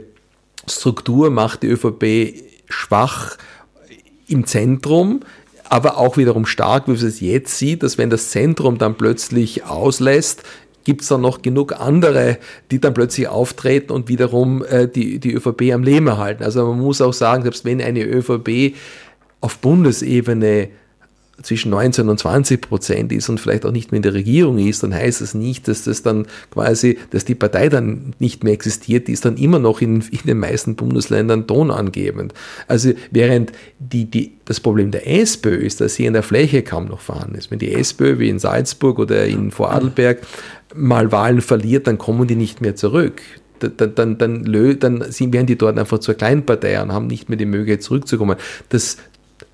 Struktur 0.67 1.29
macht 1.29 1.63
die 1.63 1.67
ÖVP 1.67 2.43
schwach 2.67 3.37
im 4.27 4.45
Zentrum, 4.45 5.21
aber 5.69 5.97
auch 5.97 6.17
wiederum 6.17 6.45
stark, 6.45 6.87
wie 6.87 6.91
man 6.91 7.05
es 7.05 7.19
jetzt 7.19 7.57
sieht, 7.57 7.83
dass 7.83 7.97
wenn 7.97 8.09
das 8.09 8.29
Zentrum 8.31 8.77
dann 8.77 8.95
plötzlich 8.95 9.63
auslässt, 9.63 10.43
gibt 10.83 11.01
es 11.01 11.07
dann 11.07 11.21
noch 11.21 11.41
genug 11.41 11.79
andere, 11.79 12.37
die 12.71 12.79
dann 12.79 12.93
plötzlich 12.93 13.27
auftreten 13.27 13.91
und 13.91 14.07
wiederum 14.09 14.63
äh, 14.63 14.87
die, 14.87 15.19
die 15.19 15.33
ÖVP 15.33 15.73
am 15.73 15.83
Leben 15.83 16.07
erhalten. 16.07 16.43
Also 16.43 16.65
man 16.65 16.79
muss 16.79 17.01
auch 17.01 17.13
sagen, 17.13 17.43
selbst 17.43 17.65
wenn 17.65 17.81
eine 17.81 18.03
ÖVP 18.03 18.75
auf 19.41 19.59
Bundesebene 19.59 20.69
zwischen 21.41 21.71
19 21.71 22.09
und 22.09 22.19
20 22.19 22.61
Prozent 22.61 23.11
ist 23.11 23.29
und 23.29 23.39
vielleicht 23.39 23.65
auch 23.65 23.71
nicht 23.71 23.91
mehr 23.91 23.97
in 23.97 24.03
der 24.03 24.13
Regierung 24.13 24.57
ist, 24.57 24.83
dann 24.83 24.93
heißt 24.93 25.21
das 25.21 25.33
nicht, 25.33 25.67
dass 25.67 25.83
das 25.83 26.03
dann 26.03 26.27
quasi, 26.51 26.97
dass 27.11 27.25
die 27.25 27.35
Partei 27.35 27.69
dann 27.69 28.13
nicht 28.19 28.43
mehr 28.43 28.53
existiert, 28.53 29.07
die 29.07 29.13
ist 29.13 29.25
dann 29.25 29.37
immer 29.37 29.59
noch 29.59 29.81
in, 29.81 30.01
in 30.01 30.19
den 30.25 30.39
meisten 30.39 30.75
Bundesländern 30.75 31.47
tonangebend. 31.47 32.33
Also 32.67 32.91
während 33.11 33.51
die, 33.79 34.05
die, 34.05 34.33
das 34.45 34.59
Problem 34.59 34.91
der 34.91 35.07
SPÖ 35.07 35.55
ist, 35.55 35.81
dass 35.81 35.95
sie 35.95 36.05
in 36.05 36.13
der 36.13 36.23
Fläche 36.23 36.63
kaum 36.63 36.85
noch 36.85 37.01
vorhanden 37.01 37.35
ist. 37.35 37.51
Wenn 37.51 37.59
die 37.59 37.73
SPÖ 37.73 38.19
wie 38.19 38.29
in 38.29 38.39
Salzburg 38.39 38.99
oder 38.99 39.25
in 39.25 39.51
Vorarlberg 39.51 40.19
mal 40.75 41.11
Wahlen 41.11 41.41
verliert, 41.41 41.87
dann 41.87 41.97
kommen 41.97 42.27
die 42.27 42.35
nicht 42.35 42.61
mehr 42.61 42.75
zurück 42.75 43.21
dann, 43.59 43.95
dann, 43.95 44.17
dann, 44.17 44.79
dann 44.79 45.01
werden 45.01 45.45
die 45.45 45.57
dort 45.57 45.77
einfach 45.77 45.99
zur 45.99 46.15
Kleinpartei 46.15 46.81
und 46.81 46.93
haben 46.93 47.07
nicht 47.07 47.29
mehr 47.29 47.37
die 47.37 47.45
Möglichkeit 47.45 47.83
zurückzukommen. 47.83 48.37
Das 48.69 48.97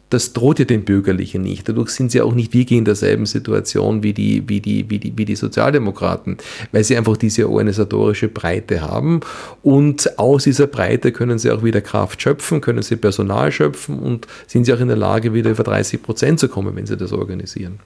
das 0.09 0.33
droht 0.33 0.59
ja 0.59 0.65
den 0.65 0.85
Bürgerlichen 0.85 1.41
nicht. 1.41 1.67
Dadurch 1.67 1.89
sind 1.89 2.11
sie 2.11 2.21
auch 2.21 2.35
nicht 2.35 2.53
wirklich 2.53 2.77
in 2.77 2.85
derselben 2.85 3.25
Situation 3.25 4.03
wie 4.03 4.13
die, 4.13 4.47
wie 4.47 4.61
die, 4.61 4.89
wie 4.89 4.99
die, 4.99 5.17
wie 5.17 5.25
die 5.25 5.35
Sozialdemokraten, 5.35 6.37
weil 6.71 6.83
sie 6.83 6.95
einfach 6.95 7.17
diese 7.17 7.49
organisatorische 7.49 8.27
Breite 8.27 8.81
haben. 8.81 9.21
Und 9.63 10.19
aus 10.19 10.43
dieser 10.43 10.67
Breite 10.67 11.11
können 11.11 11.39
sie 11.39 11.51
auch 11.51 11.63
wieder 11.63 11.81
Kraft 11.81 12.21
schöpfen, 12.21 12.61
können 12.61 12.83
sie 12.83 12.97
Personal 12.97 13.51
schöpfen 13.51 13.97
und 13.99 14.27
sind 14.47 14.65
sie 14.65 14.73
auch 14.73 14.79
in 14.79 14.87
der 14.87 14.97
Lage, 14.97 15.33
wieder 15.33 15.49
über 15.49 15.63
30 15.63 16.01
Prozent 16.03 16.39
zu 16.39 16.49
kommen, 16.49 16.75
wenn 16.75 16.85
sie 16.85 16.97
das 16.97 17.11
organisieren. 17.11 17.79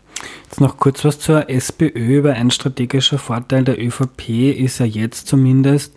Jetzt 0.44 0.60
noch 0.60 0.78
kurz 0.78 1.06
was 1.06 1.20
zur 1.20 1.50
SPÖ, 1.50 2.24
weil 2.24 2.34
ein 2.34 2.52
strategischer 2.52 3.18
Vorteil 3.18 3.64
der 3.64 3.80
ÖVP 3.80 4.30
ist 4.58 4.80
ja 4.80 4.86
jetzt 4.86 5.28
zumindest, 5.28 5.94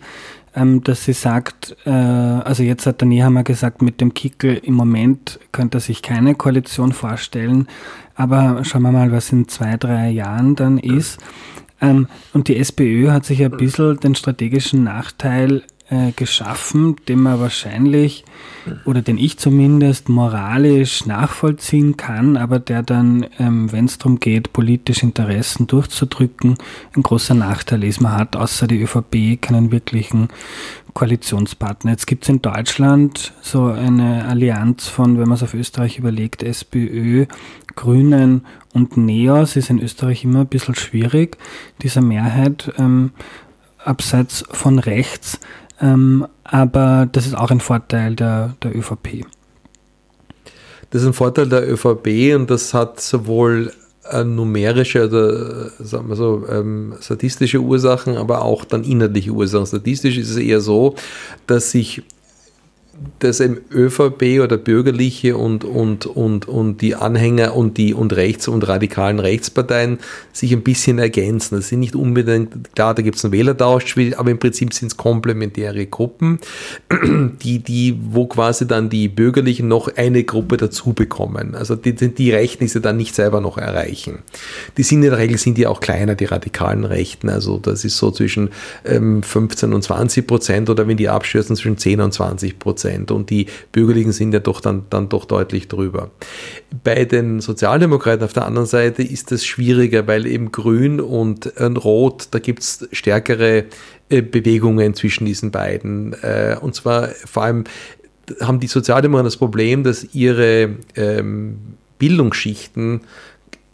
ähm, 0.55 0.83
dass 0.83 1.05
sie 1.05 1.13
sagt, 1.13 1.75
äh, 1.85 1.89
also 1.89 2.63
jetzt 2.63 2.85
hat 2.85 3.01
der 3.01 3.07
Nehammer 3.07 3.43
gesagt, 3.43 3.81
mit 3.81 4.01
dem 4.01 4.13
Kickel 4.13 4.55
im 4.55 4.73
Moment 4.73 5.39
könnte 5.51 5.77
er 5.77 5.81
sich 5.81 6.01
keine 6.01 6.35
Koalition 6.35 6.91
vorstellen, 6.91 7.67
aber 8.15 8.63
schauen 8.63 8.83
wir 8.83 8.91
mal, 8.91 9.11
was 9.11 9.31
in 9.31 9.47
zwei, 9.47 9.77
drei 9.77 10.09
Jahren 10.09 10.55
dann 10.55 10.77
ist. 10.77 11.19
Ähm, 11.81 12.07
und 12.33 12.47
die 12.47 12.57
SPÖ 12.57 13.11
hat 13.11 13.25
sich 13.25 13.43
ein 13.43 13.51
bisschen 13.51 13.99
den 13.99 14.15
strategischen 14.15 14.83
Nachteil 14.83 15.63
äh, 15.93 16.11
geschaffen, 16.15 16.95
den 17.07 17.19
man 17.19 17.39
wahrscheinlich 17.39 18.25
oder 18.85 19.01
den 19.01 19.17
ich 19.17 19.37
zumindest 19.37 20.09
moralisch 20.09 21.05
nachvollziehen 21.05 21.97
kann, 21.97 22.37
aber 22.37 22.59
der 22.59 22.81
dann, 22.81 23.27
ähm, 23.37 23.71
wenn 23.71 23.85
es 23.85 23.97
darum 23.97 24.19
geht, 24.19 24.53
politische 24.53 25.05
Interessen 25.05 25.67
durchzudrücken, 25.67 26.57
ein 26.95 27.03
großer 27.03 27.35
Nachteil 27.35 27.83
ist. 27.83 28.01
Man 28.01 28.13
hat 28.13 28.35
außer 28.35 28.67
die 28.67 28.81
ÖVP 28.81 29.41
keinen 29.41 29.71
wirklichen 29.71 30.29
Koalitionspartner. 30.93 31.91
Jetzt 31.91 32.07
gibt 32.07 32.23
es 32.23 32.29
in 32.29 32.41
Deutschland 32.41 33.33
so 33.41 33.65
eine 33.65 34.25
Allianz 34.25 34.87
von, 34.87 35.19
wenn 35.19 35.27
man 35.27 35.35
es 35.35 35.43
auf 35.43 35.53
Österreich 35.53 35.97
überlegt, 35.97 36.43
SPÖ, 36.43 37.25
Grünen 37.75 38.45
und 38.73 38.97
Neos 38.97 39.55
ist 39.55 39.69
in 39.69 39.79
Österreich 39.79 40.23
immer 40.23 40.41
ein 40.41 40.47
bisschen 40.47 40.75
schwierig, 40.75 41.37
dieser 41.81 42.01
Mehrheit 42.01 42.71
ähm, 42.77 43.11
abseits 43.83 44.45
von 44.51 44.79
rechts 44.79 45.39
ähm, 45.81 46.27
aber 46.43 47.07
das 47.11 47.25
ist 47.25 47.35
auch 47.35 47.51
ein 47.51 47.59
Vorteil 47.59 48.15
der, 48.15 48.55
der 48.61 48.75
ÖVP. 48.75 49.25
Das 50.89 51.01
ist 51.01 51.07
ein 51.07 51.13
Vorteil 51.13 51.49
der 51.49 51.67
ÖVP 51.67 52.35
und 52.35 52.49
das 52.51 52.73
hat 52.73 53.01
sowohl 53.01 53.71
äh, 54.09 54.23
numerische 54.23 55.05
oder 55.05 55.69
sagen 55.79 56.09
wir 56.09 56.15
so 56.15 56.45
ähm, 56.49 56.93
statistische 56.99 57.59
Ursachen, 57.59 58.17
aber 58.17 58.43
auch 58.43 58.65
dann 58.65 58.83
inhaltliche 58.83 59.31
Ursachen. 59.31 59.65
Statistisch 59.65 60.17
ist 60.17 60.29
es 60.29 60.37
eher 60.37 60.61
so, 60.61 60.95
dass 61.47 61.71
sich 61.71 62.03
dass 63.19 63.39
im 63.39 63.59
ÖVP 63.71 64.41
oder 64.43 64.57
Bürgerliche 64.57 65.35
und, 65.35 65.63
und, 65.63 66.05
und, 66.05 66.47
und 66.47 66.81
die 66.81 66.95
Anhänger 66.95 67.55
und 67.55 67.77
die 67.77 67.93
und 67.93 68.13
Rechts- 68.13 68.47
und 68.47 68.67
radikalen 68.67 69.19
Rechtsparteien 69.19 69.99
sich 70.31 70.51
ein 70.51 70.61
bisschen 70.61 70.99
ergänzen. 70.99 71.55
Das 71.55 71.69
sind 71.69 71.79
nicht 71.79 71.95
unbedingt, 71.95 72.75
klar, 72.75 72.93
da 72.93 73.01
gibt 73.01 73.17
es 73.17 73.25
einen 73.25 73.31
Wählertausch, 73.31 73.95
aber 74.17 74.29
im 74.29 74.39
Prinzip 74.39 74.73
sind 74.73 74.89
es 74.89 74.97
komplementäre 74.97 75.85
Gruppen, 75.87 76.39
die, 77.43 77.59
die, 77.59 77.97
wo 78.09 78.27
quasi 78.27 78.67
dann 78.67 78.89
die 78.89 79.07
Bürgerlichen 79.07 79.67
noch 79.67 79.89
eine 79.95 80.23
Gruppe 80.23 80.57
dazu 80.57 80.93
bekommen. 80.93 81.55
Also 81.55 81.75
die, 81.75 81.93
die 81.93 82.31
Rechten, 82.31 82.67
sie 82.67 82.81
dann 82.81 82.97
nicht 82.97 83.15
selber 83.15 83.41
noch 83.41 83.57
erreichen. 83.57 84.19
Die 84.77 84.83
sind 84.83 85.03
in 85.03 85.09
der 85.09 85.17
Regel 85.17 85.37
sind 85.37 85.57
die 85.57 85.65
auch 85.65 85.79
kleiner, 85.79 86.15
die 86.15 86.25
radikalen 86.25 86.85
Rechten. 86.85 87.29
Also 87.29 87.57
das 87.57 87.83
ist 87.85 87.97
so 87.97 88.11
zwischen 88.11 88.49
ähm, 88.85 89.23
15 89.23 89.73
und 89.73 89.81
20 89.81 90.27
Prozent 90.27 90.69
oder 90.69 90.87
wenn 90.87 90.97
die 90.97 91.09
abstürzen 91.09 91.55
zwischen 91.55 91.77
10 91.77 92.01
und 92.01 92.13
20 92.13 92.59
Prozent. 92.59 92.82
Prozent 92.83 93.11
und 93.11 93.29
die 93.29 93.47
Bürgerlichen 93.71 94.11
sind 94.11 94.33
ja 94.33 94.39
doch 94.39 94.59
dann, 94.59 94.83
dann 94.89 95.09
doch 95.09 95.25
deutlich 95.25 95.67
drüber. 95.67 96.11
Bei 96.83 97.05
den 97.05 97.39
Sozialdemokraten 97.39 98.23
auf 98.23 98.33
der 98.33 98.45
anderen 98.45 98.67
Seite 98.67 99.03
ist 99.03 99.31
es 99.31 99.45
schwieriger, 99.45 100.07
weil 100.07 100.25
eben 100.25 100.51
Grün 100.51 100.99
und 100.99 101.51
Rot, 101.57 102.27
da 102.31 102.39
gibt 102.39 102.63
es 102.63 102.87
stärkere 102.91 103.65
äh, 104.09 104.21
Bewegungen 104.21 104.93
zwischen 104.93 105.25
diesen 105.25 105.51
beiden. 105.51 106.13
Äh, 106.21 106.57
und 106.59 106.75
zwar 106.75 107.09
vor 107.09 107.43
allem 107.43 107.63
haben 108.41 108.59
die 108.59 108.67
Sozialdemokraten 108.67 109.25
das 109.25 109.37
Problem, 109.37 109.83
dass 109.83 110.13
ihre 110.13 110.75
ähm, 110.95 111.57
Bildungsschichten 111.99 113.01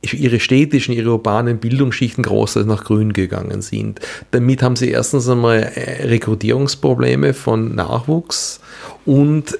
ihre 0.02 0.40
städtischen, 0.40 0.94
ihre 0.94 1.12
urbanen 1.12 1.58
Bildungsschichten 1.58 2.24
großteils 2.24 2.66
nach 2.66 2.86
Grün 2.86 3.14
gegangen 3.14 3.62
sind. 3.62 4.00
Damit 4.32 4.64
haben 4.64 4.76
sie 4.76 4.90
erstens 4.90 5.28
einmal 5.28 5.64
äh, 5.76 6.08
Rekrutierungsprobleme 6.08 7.34
von 7.34 7.76
Nachwuchs 7.76 8.62
und 9.06 9.58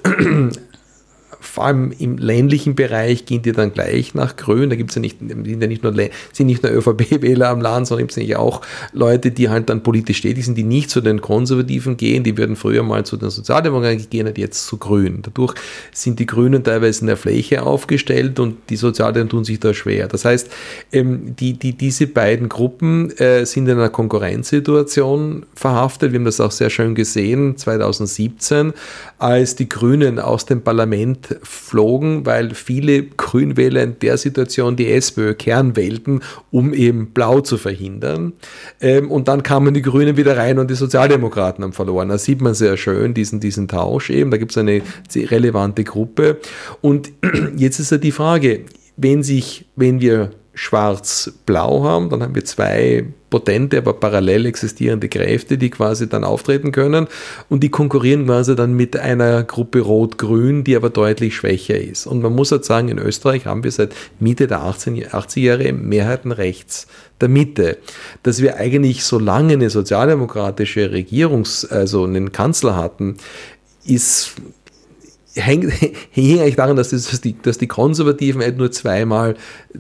vor 1.50 1.66
allem 1.66 1.92
im 1.98 2.18
ländlichen 2.18 2.76
Bereich 2.76 3.26
gehen 3.26 3.42
die 3.42 3.52
dann 3.52 3.74
gleich 3.74 4.14
nach 4.14 4.36
Grün. 4.36 4.70
Da 4.70 4.76
gibt 4.76 4.92
es 4.92 4.96
ja 4.96 5.02
nicht, 5.02 5.18
sind 5.20 5.62
ja 5.62 5.68
nicht 5.68 5.84
nur, 5.84 5.92
nicht 5.92 6.64
nur 6.64 6.72
ÖVP-Wähler 6.72 7.50
am 7.50 7.62
Land, 7.62 7.88
sondern 7.88 8.08
gibt 8.08 8.18
es 8.18 8.36
auch 8.36 8.62
Leute, 8.94 9.32
die 9.32 9.50
halt 9.50 9.70
dann 9.70 9.82
politisch 9.82 10.22
tätig 10.22 10.46
sind, 10.46 10.58
die 10.58 10.64
nicht 10.64 10.90
zu 10.90 11.02
den 11.02 11.22
Konservativen 11.22 11.98
gehen. 11.98 12.24
Die 12.24 12.38
würden 12.38 12.56
früher 12.56 12.84
mal 12.84 13.06
zu 13.06 13.18
den 13.18 13.30
Sozialdemokraten 13.30 14.10
gehen 14.10 14.28
und 14.28 14.38
jetzt 14.38 14.68
zu 14.68 14.78
Grün. 14.78 15.22
Dadurch 15.24 15.56
sind 15.92 16.20
die 16.20 16.26
Grünen 16.26 16.64
teilweise 16.64 17.02
in 17.02 17.08
der 17.08 17.18
Fläche 17.18 17.64
aufgestellt 17.64 18.40
und 18.40 18.58
die 18.70 18.76
Sozialdemokraten 18.76 19.30
tun 19.30 19.44
sich 19.44 19.60
da 19.60 19.74
schwer. 19.74 20.08
Das 20.08 20.26
heißt, 20.26 20.50
ähm, 20.92 21.36
die, 21.36 21.54
die, 21.54 21.74
diese 21.74 22.08
beiden 22.08 22.48
Gruppen 22.48 23.12
äh, 23.18 23.46
sind 23.46 23.68
in 23.68 23.78
einer 23.78 23.90
Konkurrenzsituation 23.90 25.46
verhaftet. 25.56 26.12
Wir 26.12 26.20
haben 26.20 26.26
das 26.26 26.40
auch 26.40 26.52
sehr 26.52 26.70
schön 26.70 26.96
gesehen 26.96 27.58
2017, 27.58 28.74
als 29.18 29.56
die 29.56 29.68
Grünen 29.68 30.20
aus 30.20 30.46
dem 30.46 30.62
Parlament 30.62 31.39
flogen, 31.44 32.26
weil 32.26 32.54
viele 32.54 33.04
Grünwähler 33.04 33.84
in 33.84 34.00
der 34.00 34.18
Situation 34.18 34.76
die 34.76 34.92
SPÖ 34.92 35.34
Kern 35.34 35.76
wählten, 35.76 36.22
um 36.52 36.74
eben 36.74 37.08
Blau 37.12 37.42
zu 37.42 37.58
verhindern. 37.58 38.34
Ähm, 38.82 39.12
und 39.12 39.28
dann 39.28 39.44
kamen 39.44 39.74
die 39.74 39.82
Grünen 39.82 40.18
wieder 40.18 40.38
rein 40.38 40.60
und 40.60 40.70
die 40.70 40.76
Sozialdemokraten 40.76 41.64
haben 41.64 41.74
verloren. 41.74 42.10
Da 42.10 42.18
sieht 42.18 42.42
man 42.42 42.54
sehr 42.54 42.78
schön 42.78 43.14
diesen, 43.14 43.40
diesen 43.40 43.68
Tausch 43.68 44.10
eben. 44.10 44.32
Da 44.32 44.38
gibt 44.38 44.52
es 44.52 44.58
eine 44.58 44.82
relevante 45.16 45.84
Gruppe. 45.84 46.38
Und 46.82 47.12
jetzt 47.56 47.80
ist 47.80 47.92
ja 47.92 47.98
die 47.98 48.12
Frage, 48.12 48.66
wenn 48.98 49.24
sich, 49.24 49.66
wenn 49.76 50.02
wir 50.02 50.32
schwarz-blau 50.60 51.86
haben, 51.86 52.10
dann 52.10 52.22
haben 52.22 52.36
wir 52.36 52.44
zwei 52.44 53.06
potente, 53.30 53.78
aber 53.78 53.94
parallel 53.94 54.46
existierende 54.46 55.08
Kräfte, 55.08 55.58
die 55.58 55.70
quasi 55.70 56.10
dann 56.10 56.26
auftreten 56.26 56.74
können 56.74 57.08
und 57.48 57.64
die 57.64 57.70
konkurrieren 57.70 58.26
quasi 58.26 58.58
dann 58.58 58.74
mit 58.74 58.98
einer 58.98 59.44
Gruppe 59.44 59.80
Rot-Grün, 59.80 60.66
die 60.66 60.76
aber 60.76 60.90
deutlich 60.90 61.34
schwächer 61.38 61.80
ist. 61.80 62.08
Und 62.08 62.22
man 62.22 62.36
muss 62.36 62.52
halt 62.52 62.66
sagen, 62.66 62.90
in 62.90 63.00
Österreich 63.00 63.46
haben 63.46 63.64
wir 63.64 63.72
seit 63.72 63.96
Mitte 64.20 64.48
der 64.48 64.64
18, 64.64 65.14
80 65.14 65.44
Jahre 65.44 65.72
Mehrheiten 65.72 66.34
rechts 66.34 66.88
der 67.22 67.30
Mitte. 67.30 67.78
Dass 68.24 68.42
wir 68.42 68.58
eigentlich 68.58 69.06
so 69.06 69.18
lange 69.18 69.54
eine 69.54 69.70
sozialdemokratische 69.70 70.92
Regierungs-, 70.92 71.66
also 71.72 72.04
einen 72.04 72.34
Kanzler 72.34 72.76
hatten, 72.76 73.16
ist 73.86 74.34
hängt, 75.36 75.72
hing 76.12 76.40
eigentlich 76.40 76.56
daran, 76.56 76.76
dass, 76.76 76.90
das, 76.90 77.10
dass, 77.10 77.22
die, 77.22 77.36
dass 77.42 77.58
die 77.58 77.68
Konservativen 77.68 78.42
halt 78.42 78.58
nur 78.58 78.72
zweimal 78.72 79.36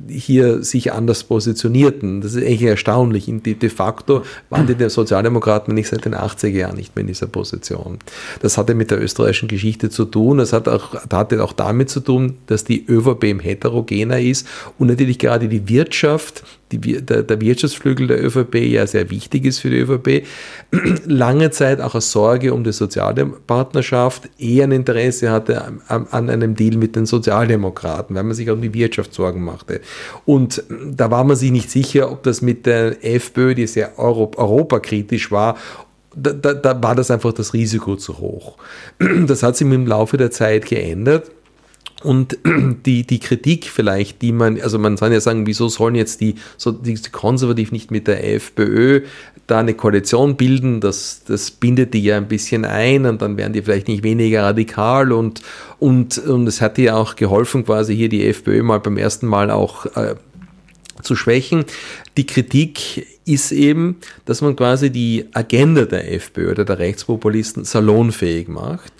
hier 0.07 0.63
sich 0.63 0.93
anders 0.93 1.23
positionierten. 1.23 2.21
Das 2.21 2.35
ist 2.35 2.43
eigentlich 2.43 2.63
erstaunlich. 2.63 3.25
De, 3.27 3.53
de 3.55 3.69
facto 3.69 4.23
waren 4.49 4.67
die 4.67 4.89
Sozialdemokraten 4.89 5.73
nicht 5.73 5.89
seit 5.89 6.05
den 6.05 6.15
80er 6.15 6.47
Jahren 6.49 6.75
nicht 6.75 6.95
mehr 6.95 7.01
in 7.01 7.07
dieser 7.07 7.27
Position. 7.27 7.99
Das 8.41 8.57
hatte 8.57 8.75
mit 8.75 8.91
der 8.91 9.01
österreichischen 9.01 9.47
Geschichte 9.47 9.89
zu 9.89 10.05
tun. 10.05 10.37
Das 10.37 10.53
hat 10.53 10.67
auch, 10.67 10.93
hatte 11.11 11.43
auch 11.43 11.53
damit 11.53 11.89
zu 11.89 11.99
tun, 11.99 12.37
dass 12.47 12.63
die 12.63 12.85
ÖVP 12.85 13.41
heterogener 13.41 14.19
ist 14.19 14.47
und 14.77 14.87
natürlich 14.87 15.19
gerade 15.19 15.47
die 15.47 15.67
Wirtschaft 15.67 16.43
die, 16.71 17.01
der, 17.03 17.23
der, 17.23 17.41
Wirtschaftsflügel 17.41 18.07
der 18.07 18.23
ÖVP 18.23 18.55
ja 18.55 18.85
sehr 18.85 19.09
wichtig 19.09 19.45
ist 19.45 19.59
für 19.59 19.69
die 19.69 19.79
ÖVP, 19.79 20.25
lange 21.05 21.49
Zeit 21.51 21.81
auch 21.81 21.95
aus 21.95 22.11
Sorge 22.11 22.53
um 22.53 22.63
die 22.63 22.71
soziale 22.71 23.25
Partnerschaft 23.25 24.29
eher 24.37 24.65
ein 24.65 24.71
Interesse 24.71 25.31
hatte 25.31 25.63
an, 25.87 26.07
an, 26.11 26.29
einem 26.29 26.55
Deal 26.55 26.77
mit 26.77 26.95
den 26.95 27.05
Sozialdemokraten, 27.05 28.15
weil 28.15 28.23
man 28.23 28.35
sich 28.35 28.49
um 28.49 28.61
die 28.61 28.73
Wirtschaft 28.73 29.13
Sorgen 29.13 29.43
machte. 29.43 29.81
Und 30.25 30.63
da 30.85 31.09
war 31.11 31.23
man 31.23 31.35
sich 31.35 31.51
nicht 31.51 31.71
sicher, 31.71 32.11
ob 32.11 32.23
das 32.23 32.41
mit 32.41 32.65
der 32.65 33.03
FPÖ, 33.03 33.55
die 33.55 33.67
sehr 33.67 33.97
Europ 33.97 34.37
europakritisch 34.37 35.31
war, 35.31 35.57
da, 36.15 36.33
da, 36.33 36.53
da 36.53 36.81
war 36.81 36.95
das 36.95 37.11
einfach 37.11 37.33
das 37.33 37.53
Risiko 37.53 37.95
zu 37.95 38.19
hoch. 38.19 38.57
Das 39.27 39.43
hat 39.43 39.57
sich 39.57 39.67
im 39.67 39.87
Laufe 39.87 40.17
der 40.17 40.31
Zeit 40.31 40.65
geändert. 40.65 41.31
Und 42.03 42.37
die, 42.85 43.05
die 43.05 43.19
Kritik 43.19 43.65
vielleicht, 43.65 44.21
die 44.21 44.31
man, 44.31 44.59
also 44.61 44.79
man 44.79 44.95
kann 44.95 45.11
ja 45.11 45.19
sagen, 45.19 45.45
wieso 45.47 45.67
sollen 45.67 45.95
jetzt 45.95 46.21
die, 46.21 46.35
so 46.57 46.71
die 46.71 46.95
Konservativen 47.11 47.73
nicht 47.73 47.91
mit 47.91 48.07
der 48.07 48.35
FPÖ 48.35 49.01
da 49.47 49.59
eine 49.59 49.73
Koalition 49.73 50.35
bilden, 50.35 50.79
das, 50.79 51.23
das 51.27 51.49
bindet 51.49 51.93
die 51.95 52.03
ja 52.03 52.17
ein 52.17 52.27
bisschen 52.27 52.65
ein 52.65 53.05
und 53.05 53.21
dann 53.21 53.35
werden 53.35 53.53
die 53.53 53.63
vielleicht 53.63 53.87
nicht 53.87 54.03
weniger 54.03 54.43
radikal 54.43 55.11
und, 55.11 55.41
und, 55.79 56.19
und 56.19 56.47
es 56.47 56.61
hat 56.61 56.77
ja 56.77 56.95
auch 56.95 57.15
geholfen, 57.15 57.65
quasi 57.65 57.95
hier 57.95 58.09
die 58.09 58.27
FPÖ 58.27 58.61
mal 58.61 58.79
beim 58.79 58.97
ersten 58.97 59.25
Mal 59.25 59.49
auch 59.49 59.87
äh, 59.95 60.15
zu 61.01 61.15
schwächen. 61.15 61.65
Die 62.19 62.25
Kritik 62.25 63.07
ist 63.23 63.53
eben, 63.53 63.95
dass 64.25 64.41
man 64.41 64.57
quasi 64.57 64.89
die 64.89 65.23
Agenda 65.31 65.85
der 65.85 66.11
FPÖ 66.11 66.51
oder 66.51 66.65
der 66.65 66.77
Rechtspopulisten 66.77 67.63
salonfähig 67.63 68.49
macht. 68.49 68.91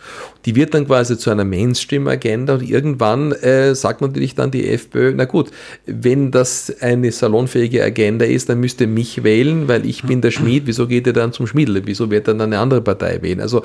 Die 0.46 0.56
wird 0.56 0.74
dann 0.74 0.86
quasi 0.86 1.18
zu 1.18 1.30
einer 1.30 1.44
Mainstream-Agenda 1.44 2.54
und 2.54 2.70
irgendwann 2.70 3.34
äh, 3.34 3.76
sagt 3.76 4.00
natürlich 4.00 4.36
dann 4.36 4.52
die 4.52 4.70
FPÖ, 4.70 5.12
na 5.14 5.26
gut, 5.26 5.52
wenn 5.86 6.32
das 6.32 6.74
eine 6.80 7.12
salonfähige 7.12 7.84
Agenda 7.84 8.24
ist, 8.24 8.48
dann 8.48 8.62
müsst 8.62 8.80
ihr 8.80 8.88
mich 8.88 9.22
wählen, 9.26 9.68
weil 9.68 9.86
ich 9.86 10.04
bin 10.04 10.22
der 10.22 10.32
Schmied, 10.32 10.64
wieso 10.66 10.88
geht 10.88 11.06
ihr 11.06 11.12
dann 11.12 11.34
zum 11.34 11.46
Schmiedel? 11.46 11.82
Wieso 11.84 12.10
wird 12.10 12.30
dann 12.30 12.40
eine 12.40 12.60
andere 12.60 12.82
Partei 12.82 13.22
wählen? 13.22 13.42
Also 13.42 13.64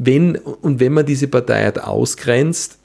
wenn 0.00 0.36
und 0.36 0.78
wenn 0.78 0.92
man 0.92 1.04
diese 1.04 1.26
Partei 1.26 1.64
halt 1.64 1.82
ausgrenzt, 1.82 2.78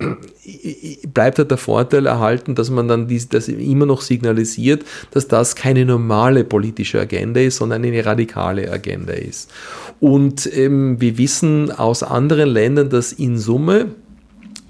bleibt 1.13 1.37
halt 1.37 1.51
der 1.51 1.57
Vorteil 1.57 2.07
erhalten, 2.07 2.55
dass 2.55 2.71
man 2.71 2.87
dann 2.87 3.07
dies, 3.07 3.29
das 3.29 3.47
immer 3.47 3.85
noch 3.85 4.01
signalisiert, 4.01 4.83
dass 5.11 5.27
das 5.27 5.55
keine 5.55 5.85
normale 5.85 6.02
politische 6.43 6.99
Agenda 6.99 7.41
ist, 7.41 7.57
sondern 7.57 7.83
eine 7.83 8.05
radikale 8.05 8.71
Agenda 8.71 9.13
ist. 9.13 9.51
Und 9.99 10.49
ähm, 10.55 10.99
wir 10.99 11.17
wissen 11.17 11.71
aus 11.71 12.03
anderen 12.03 12.49
Ländern, 12.49 12.89
dass 12.89 13.11
in 13.11 13.37
Summe 13.37 13.91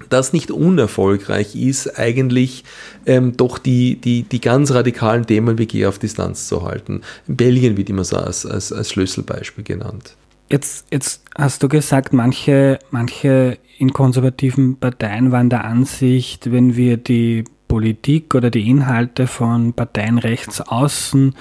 das 0.08 0.32
nicht 0.32 0.50
unerfolgreich 0.50 1.56
ist, 1.56 1.98
eigentlich 1.98 2.64
ähm, 3.06 3.36
doch 3.36 3.58
die, 3.58 3.96
die, 3.96 4.22
die 4.22 4.40
ganz 4.40 4.70
radikalen 4.72 5.26
Themen 5.26 5.58
wirklich 5.58 5.86
auf 5.86 5.98
Distanz 5.98 6.46
zu 6.46 6.62
halten. 6.62 7.00
Belgien 7.26 7.76
wird 7.76 7.90
immer 7.90 8.04
so 8.04 8.16
als, 8.16 8.46
als, 8.46 8.72
als 8.72 8.90
Schlüsselbeispiel 8.90 9.64
genannt. 9.64 10.16
Jetzt, 10.50 10.86
jetzt 10.90 11.22
hast 11.36 11.62
du 11.62 11.68
gesagt, 11.68 12.12
manche, 12.12 12.78
manche 12.90 13.58
in 13.78 13.92
konservativen 13.92 14.76
Parteien 14.76 15.32
waren 15.32 15.50
der 15.50 15.64
Ansicht, 15.64 16.52
wenn 16.52 16.76
wir 16.76 16.96
die 16.96 17.44
Politik 17.68 18.34
oder 18.34 18.50
die 18.50 18.68
Inhalte 18.68 19.26
von 19.26 19.72
Parteien 19.72 20.18
rechts 20.18 20.60
außen 20.60 21.34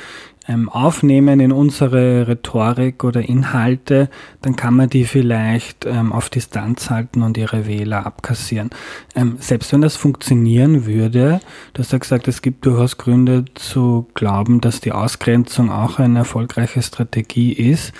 ähm, 0.47 0.69
aufnehmen 0.69 1.39
in 1.39 1.51
unsere 1.51 2.27
Rhetorik 2.27 3.03
oder 3.03 3.21
Inhalte, 3.21 4.09
dann 4.41 4.55
kann 4.55 4.75
man 4.75 4.89
die 4.89 5.05
vielleicht 5.05 5.85
ähm, 5.85 6.11
auf 6.11 6.29
Distanz 6.29 6.89
halten 6.89 7.21
und 7.21 7.37
ihre 7.37 7.65
Wähler 7.65 8.05
abkassieren. 8.05 8.69
Ähm, 9.15 9.37
selbst 9.39 9.71
wenn 9.71 9.81
das 9.81 9.95
funktionieren 9.95 10.85
würde, 10.85 11.39
du 11.73 11.79
hast 11.79 11.93
ja 11.93 11.97
gesagt, 11.97 12.27
es 12.27 12.41
gibt 12.41 12.65
durchaus 12.65 12.97
Gründe 12.97 13.45
zu 13.55 14.07
glauben, 14.13 14.59
dass 14.59 14.81
die 14.81 14.91
Ausgrenzung 14.91 15.71
auch 15.71 15.99
eine 15.99 16.19
erfolgreiche 16.19 16.81
Strategie 16.81 17.53
ist. 17.53 17.93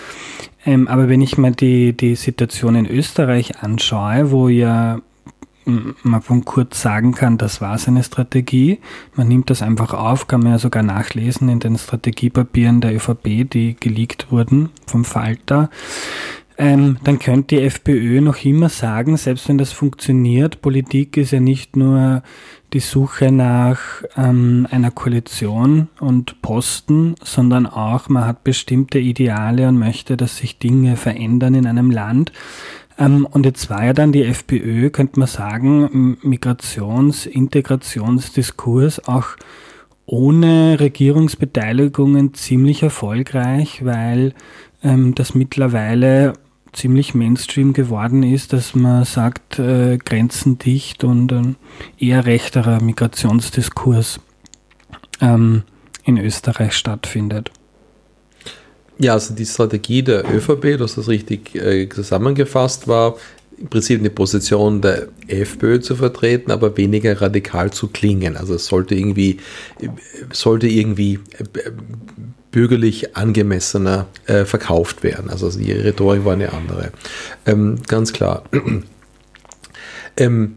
Ähm, 0.66 0.88
aber 0.88 1.08
wenn 1.08 1.22
ich 1.22 1.38
mir 1.38 1.52
die, 1.52 1.96
die 1.96 2.16
Situation 2.16 2.76
in 2.76 2.88
Österreich 2.88 3.62
anschaue, 3.62 4.32
wo 4.32 4.50
ja 4.50 5.00
man 5.66 6.22
von 6.22 6.46
Kurz 6.46 6.82
sagen 6.82 7.14
kann, 7.14 7.38
das 7.38 7.62
war 7.62 7.78
seine 7.78 8.04
Strategie. 8.04 8.80
Man 9.16 9.28
nimmt 9.28 9.50
das 9.50 9.62
einfach 9.62 9.94
auf, 9.94 10.28
kann 10.28 10.42
man 10.42 10.54
ja 10.54 10.60
sogar 10.60 10.84
nachlesen 10.84 11.50
in 11.50 11.60
den 11.60 11.78
Strategiepapieren 11.78 12.82
der 12.82 12.96
ÖVP, 12.96 13.50
die 13.50 13.76
geleakt 13.80 14.32
wurden 14.32 14.70
vom 14.88 15.06
Falter. 15.06 15.70
Ähm, 16.58 16.98
dann 17.04 17.18
könnte 17.18 17.56
die 17.56 17.62
FPÖ 17.64 18.22
noch 18.22 18.44
immer 18.46 18.70
sagen, 18.70 19.18
selbst 19.18 19.50
wenn 19.50 19.58
das 19.58 19.72
funktioniert, 19.72 20.62
Politik 20.62 21.18
ist 21.18 21.32
ja 21.32 21.40
nicht 21.40 21.76
nur 21.76 22.22
die 22.74 22.80
Suche 22.80 23.32
nach 23.32 23.80
ähm, 24.18 24.68
einer 24.70 24.92
Koalition 24.92 25.90
und 26.00 26.42
Posten, 26.42 27.16
sondern 27.24 27.66
auch, 27.66 28.10
man 28.10 28.26
hat 28.26 28.44
bestimmte 28.44 29.00
Ideale 29.00 29.68
und 29.68 29.78
möchte, 29.78 30.18
dass 30.18 30.38
sich 30.38 30.58
Dinge 30.58 30.96
verändern 30.98 31.54
in 31.54 31.68
einem 31.68 31.92
Land. 31.92 32.32
Ähm, 32.98 33.28
und 33.30 33.46
jetzt 33.46 33.70
war 33.70 33.86
ja 33.86 33.94
dann 33.94 34.12
die 34.12 34.24
FPÖ, 34.24 34.90
könnte 34.90 35.20
man 35.20 35.28
sagen, 35.28 36.18
Migrations-, 36.24 37.28
Integrationsdiskurs 37.28 39.08
auch 39.08 39.36
ohne 40.06 40.80
Regierungsbeteiligungen 40.80 42.34
ziemlich 42.34 42.84
erfolgreich, 42.84 43.86
weil 43.86 44.34
ähm, 44.84 45.16
das 45.16 45.34
mittlerweile 45.34 46.34
ziemlich 46.74 47.14
Mainstream 47.14 47.74
geworden 47.74 48.24
ist, 48.24 48.52
dass 48.52 48.76
man 48.76 49.06
sagt, 49.06 49.60
äh, 49.60 49.98
Grenzen 49.98 50.58
dicht 50.58 51.04
und 51.04 51.32
ein 51.32 51.56
eher 51.98 52.26
rechterer 52.26 52.82
Migrationsdiskurs 52.82 54.20
ähm, 55.22 55.64
in 56.04 56.18
Österreich 56.18 56.74
stattfindet. 56.74 57.52
Ja, 59.04 59.16
also 59.16 59.34
die 59.34 59.46
Strategie 59.46 60.02
der 60.02 60.24
ÖVP, 60.34 60.78
du 60.78 60.86
hast 60.86 60.98
das 60.98 61.10
richtig 61.10 61.54
äh, 61.56 61.90
zusammengefasst, 61.90 62.88
war 62.88 63.18
im 63.58 63.68
Prinzip 63.68 64.00
eine 64.00 64.10
Position 64.10 64.80
der 64.80 65.10
FPÖ 65.28 65.82
zu 65.82 65.98
vertreten, 65.98 66.52
aber 66.52 66.78
weniger 66.78 67.22
radikal 67.22 67.70
zu 67.72 67.90
klingen. 67.90 68.38
Also 68.38 68.54
es 68.54 68.66
sollte 68.66 68.96
irgendwie, 68.96 69.42
sollte 70.32 70.68
irgendwie 70.68 71.20
äh, 71.38 71.72
bürgerlich 72.52 73.18
angemessener 73.18 74.08
äh, 74.26 74.46
verkauft 74.46 75.04
werden. 75.04 75.30
Also 75.30 75.52
die 75.52 75.74
Rhetorik 75.74 76.24
war 76.24 76.34
eine 76.34 76.54
andere. 76.54 76.94
Ähm, 77.46 77.80
ganz 77.86 78.14
klar. 78.14 78.44
ähm, 80.16 80.56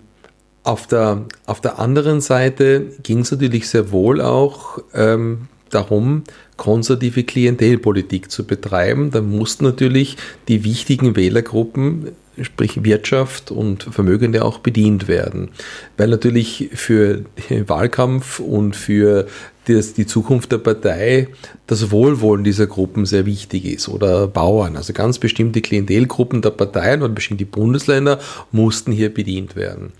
auf 0.62 0.86
der, 0.86 1.24
auf 1.46 1.60
der 1.60 1.80
anderen 1.80 2.20
Seite 2.20 2.92
ging 3.02 3.20
es 3.20 3.32
natürlich 3.32 3.68
sehr 3.68 3.90
wohl 3.90 4.20
auch 4.20 4.78
ähm, 4.94 5.48
darum, 5.70 6.22
konservative 6.56 7.24
Klientelpolitik 7.24 8.30
zu 8.30 8.44
betreiben. 8.44 9.10
Da 9.10 9.20
mussten 9.20 9.64
natürlich 9.64 10.16
die 10.48 10.64
wichtigen 10.64 11.16
Wählergruppen, 11.16 12.12
sprich 12.40 12.84
Wirtschaft 12.84 13.50
und 13.50 13.84
Vermögende 13.84 14.44
auch 14.44 14.58
bedient 14.58 15.08
werden. 15.08 15.50
Weil 15.96 16.08
natürlich 16.08 16.70
für 16.74 17.24
den 17.50 17.68
Wahlkampf 17.68 18.40
und 18.40 18.76
für 18.76 19.26
die 19.68 20.06
Zukunft 20.06 20.52
der 20.52 20.58
Partei 20.58 21.28
das 21.66 21.90
Wohlwollen 21.90 22.44
dieser 22.44 22.68
Gruppen 22.68 23.04
sehr 23.04 23.26
wichtig 23.26 23.64
ist 23.64 23.88
oder 23.88 24.28
Bauern. 24.28 24.76
Also 24.76 24.92
ganz 24.92 25.18
bestimmte 25.18 25.60
Klientelgruppen 25.60 26.40
der 26.40 26.50
Parteien 26.50 27.02
oder 27.02 27.12
bestimmte 27.12 27.46
Bundesländer 27.46 28.20
mussten 28.52 28.92
hier 28.92 29.12
bedient 29.12 29.56
werden. 29.56 29.92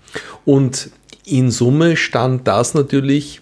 Und 0.45 0.89
in 1.25 1.51
Summe 1.51 1.97
stand 1.97 2.47
das 2.47 2.73
natürlich 2.73 3.41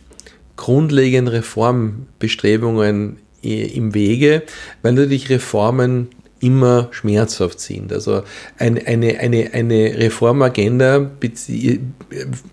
grundlegenden 0.55 1.33
Reformbestrebungen 1.33 3.17
im 3.41 3.93
Wege, 3.93 4.43
weil 4.81 4.93
natürlich 4.93 5.29
Reformen 5.29 6.09
immer 6.45 6.89
schmerzhaft 6.91 7.59
sind. 7.59 7.91
Also 7.91 8.21
eine, 8.59 8.85
eine, 8.85 9.19
eine, 9.19 9.49
eine 9.53 9.97
Reformagenda 9.97 10.99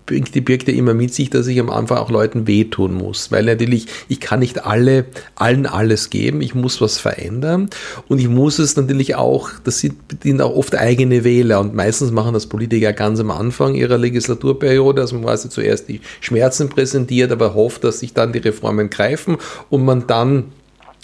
birgt 0.07 0.67
ja 0.67 0.73
immer 0.73 0.95
mit 0.95 1.13
sich, 1.13 1.29
dass 1.29 1.45
ich 1.45 1.59
am 1.59 1.69
Anfang 1.69 1.99
auch 1.99 2.09
Leuten 2.09 2.47
wehtun 2.47 2.95
muss, 2.95 3.31
weil 3.31 3.45
natürlich 3.45 3.85
ich 4.07 4.19
kann 4.19 4.39
nicht 4.39 4.65
alle, 4.65 5.05
allen 5.35 5.67
alles 5.67 6.09
geben, 6.09 6.41
ich 6.41 6.55
muss 6.55 6.81
was 6.81 6.97
verändern 6.97 7.69
und 8.07 8.17
ich 8.17 8.27
muss 8.27 8.57
es 8.57 8.75
natürlich 8.75 9.13
auch, 9.13 9.51
das 9.63 9.79
sind, 9.79 9.95
sind 10.23 10.41
auch 10.41 10.55
oft 10.55 10.75
eigene 10.75 11.23
Wähler 11.23 11.59
und 11.59 11.75
meistens 11.75 12.09
machen 12.09 12.33
das 12.33 12.47
Politiker 12.47 12.93
ganz 12.93 13.19
am 13.19 13.29
Anfang 13.29 13.75
ihrer 13.75 13.99
Legislaturperiode, 13.99 15.01
also 15.01 15.15
man 15.15 15.25
quasi 15.25 15.49
zuerst 15.49 15.87
die 15.87 16.01
Schmerzen 16.19 16.69
präsentiert, 16.69 17.31
aber 17.31 17.53
hofft, 17.53 17.83
dass 17.83 17.99
sich 17.99 18.13
dann 18.13 18.33
die 18.33 18.39
Reformen 18.39 18.89
greifen 18.89 19.37
und 19.69 19.85
man 19.85 20.07
dann 20.07 20.45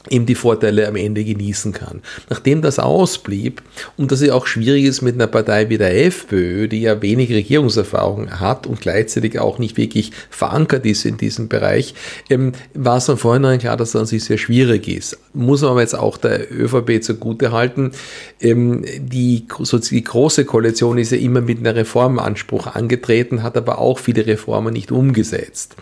eben 0.09 0.25
die 0.25 0.35
Vorteile 0.35 0.87
am 0.87 0.95
Ende 0.95 1.23
genießen 1.23 1.73
kann. 1.73 2.01
Nachdem 2.29 2.61
das 2.61 2.79
ausblieb 2.79 3.61
und 3.97 4.11
dass 4.11 4.21
es 4.21 4.29
auch 4.29 4.47
schwierig 4.47 4.85
ist 4.85 5.01
mit 5.01 5.15
einer 5.15 5.27
Partei 5.27 5.69
wie 5.69 5.77
der 5.77 6.05
FPÖ, 6.05 6.67
die 6.67 6.81
ja 6.81 7.01
wenig 7.01 7.29
Regierungserfahrung 7.31 8.39
hat 8.39 8.65
und 8.65 8.79
gleichzeitig 8.79 9.39
auch 9.39 9.59
nicht 9.59 9.77
wirklich 9.77 10.11
verankert 10.29 10.85
ist 10.85 11.05
in 11.05 11.17
diesem 11.17 11.49
Bereich, 11.49 11.93
ähm, 12.29 12.53
war 12.73 12.97
es 12.97 13.05
von 13.05 13.17
vornherein 13.17 13.59
klar, 13.59 13.75
dass 13.75 13.91
das 13.91 14.01
an 14.01 14.07
sich 14.07 14.23
sehr 14.23 14.37
schwierig 14.37 14.87
ist. 14.87 15.17
Muss 15.33 15.61
man 15.61 15.71
aber 15.71 15.81
jetzt 15.81 15.97
auch 15.97 16.17
der 16.17 16.49
ÖVP 16.51 17.03
zugute 17.03 17.51
halten. 17.51 17.91
Ähm, 18.39 18.85
die, 18.99 19.45
so 19.59 19.77
die 19.77 20.03
große 20.03 20.45
Koalition 20.45 20.97
ist 20.97 21.11
ja 21.11 21.17
immer 21.17 21.41
mit 21.41 21.59
einem 21.59 21.75
Reformanspruch 21.75 22.67
angetreten, 22.67 23.43
hat 23.43 23.57
aber 23.57 23.79
auch 23.79 23.99
viele 23.99 24.25
Reformen 24.25 24.73
nicht 24.73 24.91
umgesetzt. 24.91 25.75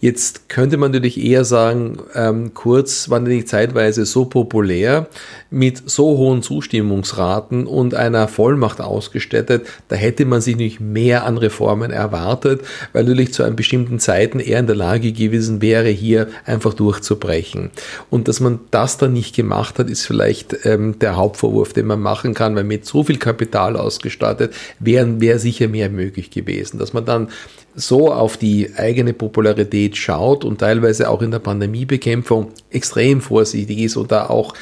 Jetzt 0.00 0.48
könnte 0.48 0.76
man 0.76 0.90
natürlich 0.90 1.20
eher 1.20 1.44
sagen, 1.44 1.98
ähm, 2.14 2.52
kurz 2.52 3.08
war 3.10 3.20
die 3.20 3.44
Zeit 3.44 3.59
zeitweise 3.60 4.06
so 4.06 4.24
populär, 4.24 5.08
mit 5.50 5.90
so 5.90 6.16
hohen 6.16 6.42
Zustimmungsraten 6.42 7.66
und 7.66 7.94
einer 7.94 8.28
Vollmacht 8.28 8.80
ausgestattet, 8.80 9.66
da 9.88 9.96
hätte 9.96 10.24
man 10.24 10.40
sich 10.40 10.56
nicht 10.56 10.80
mehr 10.80 11.26
an 11.26 11.36
Reformen 11.36 11.90
erwartet, 11.90 12.62
weil 12.92 13.04
natürlich 13.04 13.34
zu 13.34 13.42
einem 13.42 13.56
bestimmten 13.56 13.98
Zeiten 13.98 14.40
er 14.40 14.60
in 14.60 14.66
der 14.66 14.76
Lage 14.76 15.12
gewesen 15.12 15.60
wäre, 15.60 15.88
hier 15.88 16.28
einfach 16.46 16.72
durchzubrechen. 16.72 17.70
Und 18.08 18.28
dass 18.28 18.40
man 18.40 18.60
das 18.70 18.96
dann 18.96 19.12
nicht 19.12 19.34
gemacht 19.34 19.78
hat, 19.78 19.90
ist 19.90 20.06
vielleicht 20.06 20.64
ähm, 20.64 20.98
der 20.98 21.16
Hauptvorwurf, 21.16 21.72
den 21.72 21.86
man 21.86 22.00
machen 22.00 22.32
kann, 22.32 22.56
weil 22.56 22.64
mit 22.64 22.86
so 22.86 23.02
viel 23.02 23.18
Kapital 23.18 23.76
ausgestattet 23.76 24.54
wäre 24.78 25.20
wär 25.20 25.38
sicher 25.38 25.68
mehr 25.68 25.90
möglich 25.90 26.30
gewesen. 26.30 26.78
Dass 26.78 26.92
man 26.92 27.04
dann 27.04 27.28
so 27.74 28.12
auf 28.12 28.36
die 28.36 28.70
eigene 28.76 29.12
Popularität 29.12 29.96
schaut 29.96 30.44
und 30.44 30.58
teilweise 30.58 31.08
auch 31.08 31.22
in 31.22 31.30
der 31.30 31.38
Pandemiebekämpfung 31.38 32.48
extrem 32.70 33.20
vorsichtig 33.20 33.78
ist 33.78 33.96
und 33.96 34.12
da 34.12 34.26
auch, 34.26 34.54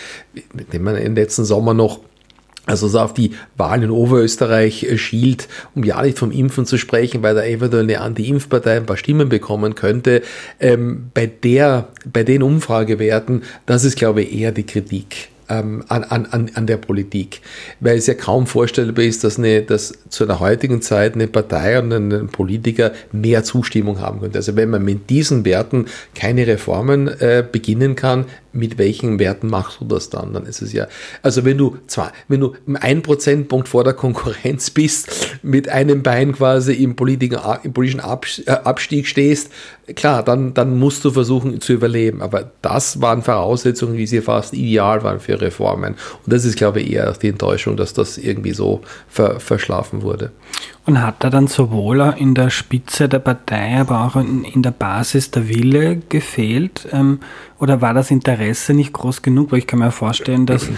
wenn 0.70 0.82
man 0.82 0.96
im 0.96 1.14
letzten 1.14 1.44
Sommer 1.44 1.74
noch 1.74 2.00
also 2.68 2.86
so 2.86 3.00
auf 3.00 3.14
die 3.14 3.32
Wahlen 3.56 3.84
in 3.84 3.90
Oberösterreich 3.90 4.84
äh, 4.84 4.98
schielt, 4.98 5.48
um 5.74 5.84
ja 5.84 6.02
nicht 6.02 6.18
vom 6.18 6.30
Impfen 6.30 6.66
zu 6.66 6.76
sprechen, 6.76 7.22
weil 7.22 7.34
da 7.34 7.42
eventuell 7.42 7.84
eine 7.84 8.02
Anti-Impf-Partei 8.02 8.76
ein 8.76 8.84
paar 8.84 8.98
Stimmen 8.98 9.30
bekommen 9.30 9.74
könnte. 9.74 10.20
Ähm, 10.61 11.11
bei, 11.14 11.26
der, 11.26 11.88
bei 12.04 12.24
den 12.24 12.42
Umfragewerten, 12.42 13.42
das 13.64 13.84
ist, 13.84 13.96
glaube 13.96 14.22
ich, 14.22 14.38
eher 14.38 14.52
die 14.52 14.66
Kritik 14.66 15.30
ähm, 15.49 15.84
an, 15.88 16.05
an, 16.05 16.51
an 16.55 16.66
der 16.66 16.76
Politik. 16.76 17.40
Weil 17.80 17.99
es 17.99 18.07
ja 18.07 18.14
kaum 18.14 18.46
vorstellbar 18.46 19.04
ist, 19.04 19.25
dass, 19.25 19.38
eine, 19.38 19.62
dass 19.62 19.95
zu 20.08 20.25
einer 20.25 20.41
heutigen 20.41 20.83
Zeit 20.83 21.14
eine 21.14 21.26
Partei 21.26 21.79
und 21.79 21.92
ein 21.92 22.29
Politiker 22.29 22.92
mehr 23.12 23.45
Zustimmung 23.45 24.00
haben 24.00 24.20
könnte. 24.20 24.38
Also 24.38 24.57
wenn 24.57 24.70
man 24.70 24.84
mit 24.84 25.11
diesen 25.11 25.45
Werten 25.45 25.87
keine 26.14 26.46
Reformen 26.46 27.08
äh, 27.08 27.45
beginnen 27.50 27.96
kann, 27.96 28.26
mit 28.53 28.79
welchen 28.79 29.18
Werten 29.18 29.49
machst 29.49 29.80
du 29.80 29.84
das 29.84 30.11
dann? 30.11 30.33
Dann 30.33 30.46
ist 30.46 30.62
es 30.62 30.72
ja, 30.72 30.88
also 31.22 31.45
wenn 31.45 31.58
du 31.58 31.79
zwar, 31.87 32.12
wenn 32.29 32.41
du 32.41 32.54
ein 32.80 33.03
Prozentpunkt 33.03 33.68
vor 33.68 33.84
der 33.84 33.92
Konkurrenz 33.92 34.70
bist, 34.70 35.38
mit 35.42 35.68
einem 35.68 36.03
Bein 36.03 36.33
quasi 36.33 36.72
im, 36.75 36.96
politischen, 36.96 37.41
im 37.62 37.72
politischen 37.72 38.00
äh, 38.00 38.50
Abstieg 38.50 39.07
stehst, 39.07 39.50
klar, 39.95 40.22
dann, 40.22 40.54
dann 40.54 40.79
musst 40.79 41.04
du 41.04 41.11
versuchen 41.11 41.61
zu 41.61 41.72
überleben. 41.72 42.22
Aber 42.22 42.50
das 42.62 43.00
waren 43.00 43.22
Voraussetzungen, 43.22 43.96
wie 43.96 44.07
sie 44.07 44.20
fast 44.20 44.54
ideal 44.54 45.03
waren 45.03 45.20
für 45.20 45.37
Reformen. 45.40 45.94
Und 46.24 46.32
das 46.32 46.44
ist, 46.44 46.56
glaube 46.56 46.80
ich, 46.80 46.92
eher 46.92 47.12
die 47.12 47.28
Enttäuschung, 47.28 47.76
dass 47.76 47.92
das 47.92 48.18
irgendwie 48.18 48.52
so 48.52 48.80
ver, 49.08 49.40
verschlafen 49.40 50.02
wurde. 50.02 50.32
Und 50.86 51.02
hat 51.02 51.22
da 51.22 51.30
dann 51.30 51.48
sowohl 51.48 52.14
in 52.16 52.34
der 52.34 52.50
Spitze 52.50 53.08
der 53.08 53.18
Partei, 53.18 53.78
aber 53.78 54.04
auch 54.04 54.16
in 54.16 54.62
der 54.62 54.70
Basis 54.70 55.30
der 55.30 55.48
Wille 55.48 55.96
gefehlt? 56.08 56.88
Ähm, 56.92 57.20
oder 57.58 57.80
war 57.80 57.92
das 57.92 58.10
Interesse 58.10 58.72
nicht 58.72 58.92
groß 58.92 59.22
genug? 59.22 59.52
Weil 59.52 59.58
ich 59.58 59.66
kann 59.66 59.80
mir 59.80 59.90
vorstellen, 59.90 60.46
dass 60.46 60.68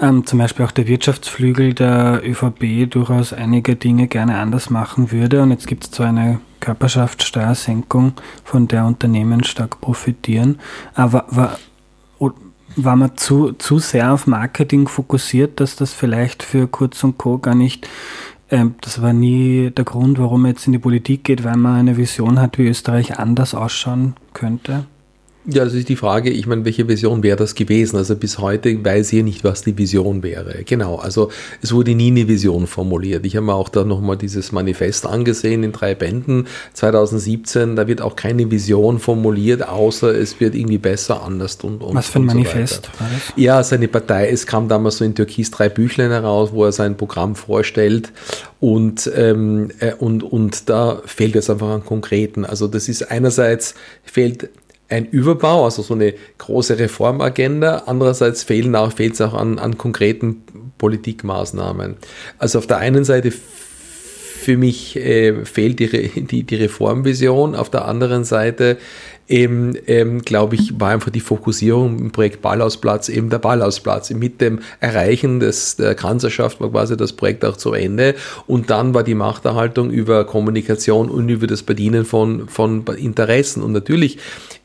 ähm, 0.00 0.26
zum 0.26 0.38
Beispiel 0.38 0.64
auch 0.64 0.72
der 0.72 0.88
Wirtschaftsflügel 0.88 1.74
der 1.74 2.22
ÖVP 2.24 2.90
durchaus 2.90 3.32
einige 3.32 3.76
Dinge 3.76 4.08
gerne 4.08 4.38
anders 4.38 4.70
machen 4.70 5.12
würde. 5.12 5.42
Und 5.42 5.50
jetzt 5.50 5.66
gibt 5.66 5.84
es 5.84 5.90
zwar 5.90 6.08
eine 6.08 6.40
Körperschaftssteuersenkung, 6.60 8.14
von 8.44 8.68
der 8.68 8.86
Unternehmen 8.86 9.44
stark 9.44 9.80
profitieren. 9.80 10.58
Aber 10.94 11.58
war, 12.76 12.96
man 12.96 13.16
zu, 13.16 13.52
zu 13.52 13.78
sehr 13.78 14.12
auf 14.12 14.26
Marketing 14.26 14.88
fokussiert, 14.88 15.60
dass 15.60 15.76
das 15.76 15.92
vielleicht 15.92 16.42
für 16.42 16.66
Kurz 16.66 17.02
und 17.04 17.18
Co. 17.18 17.38
gar 17.38 17.54
nicht 17.54 17.88
ähm, 18.52 18.74
das 18.82 19.00
war 19.00 19.14
nie 19.14 19.70
der 19.70 19.84
Grund, 19.84 20.18
warum 20.18 20.42
man 20.42 20.50
jetzt 20.52 20.66
in 20.66 20.72
die 20.72 20.78
Politik 20.78 21.24
geht, 21.24 21.42
weil 21.42 21.56
man 21.56 21.76
eine 21.76 21.96
Vision 21.96 22.38
hat, 22.38 22.58
wie 22.58 22.68
Österreich 22.68 23.18
anders 23.18 23.54
ausschauen 23.54 24.14
könnte. 24.34 24.84
Ja, 25.44 25.64
das 25.64 25.74
ist 25.74 25.88
die 25.88 25.96
Frage, 25.96 26.30
ich 26.30 26.46
meine, 26.46 26.64
welche 26.64 26.86
Vision 26.86 27.24
wäre 27.24 27.36
das 27.36 27.56
gewesen? 27.56 27.96
Also 27.96 28.14
bis 28.14 28.38
heute 28.38 28.84
weiß 28.84 29.12
ich 29.12 29.24
nicht, 29.24 29.42
was 29.42 29.62
die 29.62 29.76
Vision 29.76 30.22
wäre. 30.22 30.62
Genau, 30.64 30.96
also 30.96 31.30
es 31.60 31.72
wurde 31.72 31.96
nie 31.96 32.12
eine 32.12 32.28
Vision 32.28 32.68
formuliert. 32.68 33.26
Ich 33.26 33.34
habe 33.34 33.46
mir 33.46 33.54
auch 33.54 33.68
da 33.68 33.82
nochmal 33.82 34.16
dieses 34.16 34.52
Manifest 34.52 35.04
angesehen 35.04 35.64
in 35.64 35.72
drei 35.72 35.96
Bänden 35.96 36.46
2017. 36.74 37.74
Da 37.74 37.88
wird 37.88 38.02
auch 38.02 38.14
keine 38.14 38.52
Vision 38.52 39.00
formuliert, 39.00 39.68
außer 39.68 40.14
es 40.14 40.38
wird 40.38 40.54
irgendwie 40.54 40.78
besser, 40.78 41.24
anders 41.24 41.56
und, 41.62 41.82
und 41.82 41.96
Was 41.96 42.08
für 42.08 42.20
ein 42.20 42.26
Manifest 42.26 42.90
so 42.92 43.00
war 43.00 43.10
das? 43.12 43.32
Ja, 43.34 43.64
seine 43.64 43.88
Partei, 43.88 44.28
es 44.28 44.46
kam 44.46 44.68
damals 44.68 44.98
so 44.98 45.04
in 45.04 45.16
Türkis 45.16 45.50
drei 45.50 45.68
Büchlein 45.68 46.12
heraus, 46.12 46.50
wo 46.52 46.64
er 46.64 46.72
sein 46.72 46.96
Programm 46.96 47.34
vorstellt 47.34 48.12
und, 48.60 49.10
ähm, 49.16 49.72
äh, 49.80 49.92
und, 49.94 50.22
und 50.22 50.68
da 50.68 51.02
fehlt 51.04 51.34
es 51.34 51.50
einfach 51.50 51.68
an 51.68 51.84
Konkreten. 51.84 52.44
Also 52.44 52.68
das 52.68 52.88
ist 52.88 53.10
einerseits 53.10 53.74
fehlt 54.04 54.50
ein 54.92 55.06
Überbau, 55.06 55.64
also 55.64 55.82
so 55.82 55.94
eine 55.94 56.14
große 56.38 56.78
Reformagenda. 56.78 57.84
Andererseits 57.86 58.42
fehlen 58.44 58.76
auch, 58.76 58.92
fehlt 58.92 59.14
es 59.14 59.20
auch 59.20 59.34
an, 59.34 59.58
an 59.58 59.78
konkreten 59.78 60.42
Politikmaßnahmen. 60.78 61.96
Also 62.38 62.58
auf 62.58 62.66
der 62.66 62.78
einen 62.78 63.04
Seite 63.04 63.32
für 64.42 64.56
mich 64.56 64.96
äh, 64.96 65.44
fehlt 65.44 65.78
die, 65.78 66.08
die, 66.26 66.42
die 66.42 66.54
Reformvision, 66.56 67.54
auf 67.54 67.70
der 67.70 67.86
anderen 67.86 68.24
Seite 68.24 68.76
eben, 69.32 69.76
ähm, 69.86 70.20
glaube 70.20 70.56
ich, 70.56 70.78
war 70.78 70.90
einfach 70.90 71.10
die 71.10 71.20
Fokussierung 71.20 71.98
im 71.98 72.12
Projekt 72.12 72.42
Ballhausplatz 72.42 73.08
eben 73.08 73.30
der 73.30 73.38
Ballhausplatz. 73.38 74.10
Mit 74.10 74.42
dem 74.42 74.60
Erreichen 74.78 75.40
des, 75.40 75.76
der 75.76 75.94
Kanzlerschaft 75.94 76.60
war 76.60 76.70
quasi 76.70 76.98
das 76.98 77.14
Projekt 77.14 77.44
auch 77.44 77.56
zu 77.56 77.72
Ende 77.72 78.14
und 78.46 78.68
dann 78.68 78.92
war 78.92 79.02
die 79.02 79.14
Machterhaltung 79.14 79.90
über 79.90 80.26
Kommunikation 80.26 81.08
und 81.08 81.30
über 81.30 81.46
das 81.46 81.62
Bedienen 81.62 82.04
von, 82.04 82.46
von 82.46 82.84
Interessen. 82.98 83.62
Und 83.62 83.72
natürlich 83.72 84.18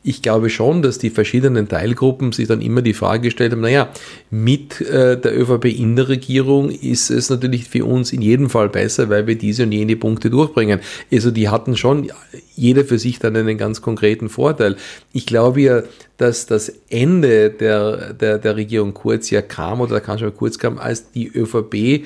ich 0.04 0.22
glaube 0.22 0.48
schon, 0.48 0.80
dass 0.80 0.98
die 0.98 1.10
verschiedenen 1.10 1.68
Teilgruppen 1.68 2.32
sich 2.32 2.46
dann 2.46 2.62
immer 2.62 2.82
die 2.82 2.94
Frage 2.94 3.24
gestellt 3.24 3.52
haben, 3.52 3.60
naja, 3.60 3.90
mit 4.30 4.80
äh, 4.80 5.20
der 5.20 5.38
ÖVP 5.38 5.66
in 5.66 5.96
der 5.96 6.08
Regierung 6.08 6.70
ist 6.70 7.10
es 7.10 7.28
natürlich 7.30 7.64
für 7.64 7.84
uns 7.84 8.12
in 8.12 8.22
jedem 8.22 8.48
Fall 8.48 8.68
besser, 8.68 9.10
weil 9.10 9.26
wir 9.26 9.36
diese 9.36 9.64
und 9.64 9.72
jene 9.72 9.96
Punkte 9.96 10.30
durchbringen. 10.30 10.80
Also 11.12 11.30
die 11.30 11.48
hatten 11.48 11.76
schon 11.76 12.10
jeder 12.58 12.84
für 12.84 12.98
sich 12.98 13.18
dann 13.18 13.36
einen 13.36 13.56
ganz 13.56 13.80
konkreten 13.80 14.28
Vorteil. 14.28 14.76
Ich 15.12 15.26
glaube 15.26 15.60
ja, 15.60 15.82
dass 16.16 16.46
das 16.46 16.72
Ende 16.90 17.50
der, 17.50 18.12
der, 18.12 18.38
der 18.38 18.56
Regierung 18.56 18.94
Kurz 18.94 19.30
ja 19.30 19.42
kam 19.42 19.80
oder 19.80 19.92
der 19.92 20.00
Kanzler 20.00 20.30
Kurz 20.30 20.58
kam, 20.58 20.78
als 20.78 21.10
die 21.12 21.28
ÖVP 21.28 22.04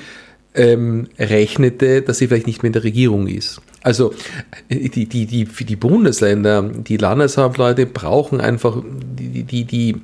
ähm, 0.54 1.08
rechnete, 1.18 2.02
dass 2.02 2.18
sie 2.18 2.28
vielleicht 2.28 2.46
nicht 2.46 2.62
mehr 2.62 2.68
in 2.68 2.74
der 2.74 2.84
Regierung 2.84 3.26
ist. 3.26 3.60
Also 3.82 4.14
die, 4.70 5.06
die, 5.06 5.26
die, 5.26 5.44
die 5.44 5.76
Bundesländer, 5.76 6.62
die 6.62 6.98
Landeshauptleute 6.98 7.86
brauchen 7.86 8.40
einfach 8.40 8.82
die, 9.18 9.42
die, 9.44 9.64
die 9.64 9.96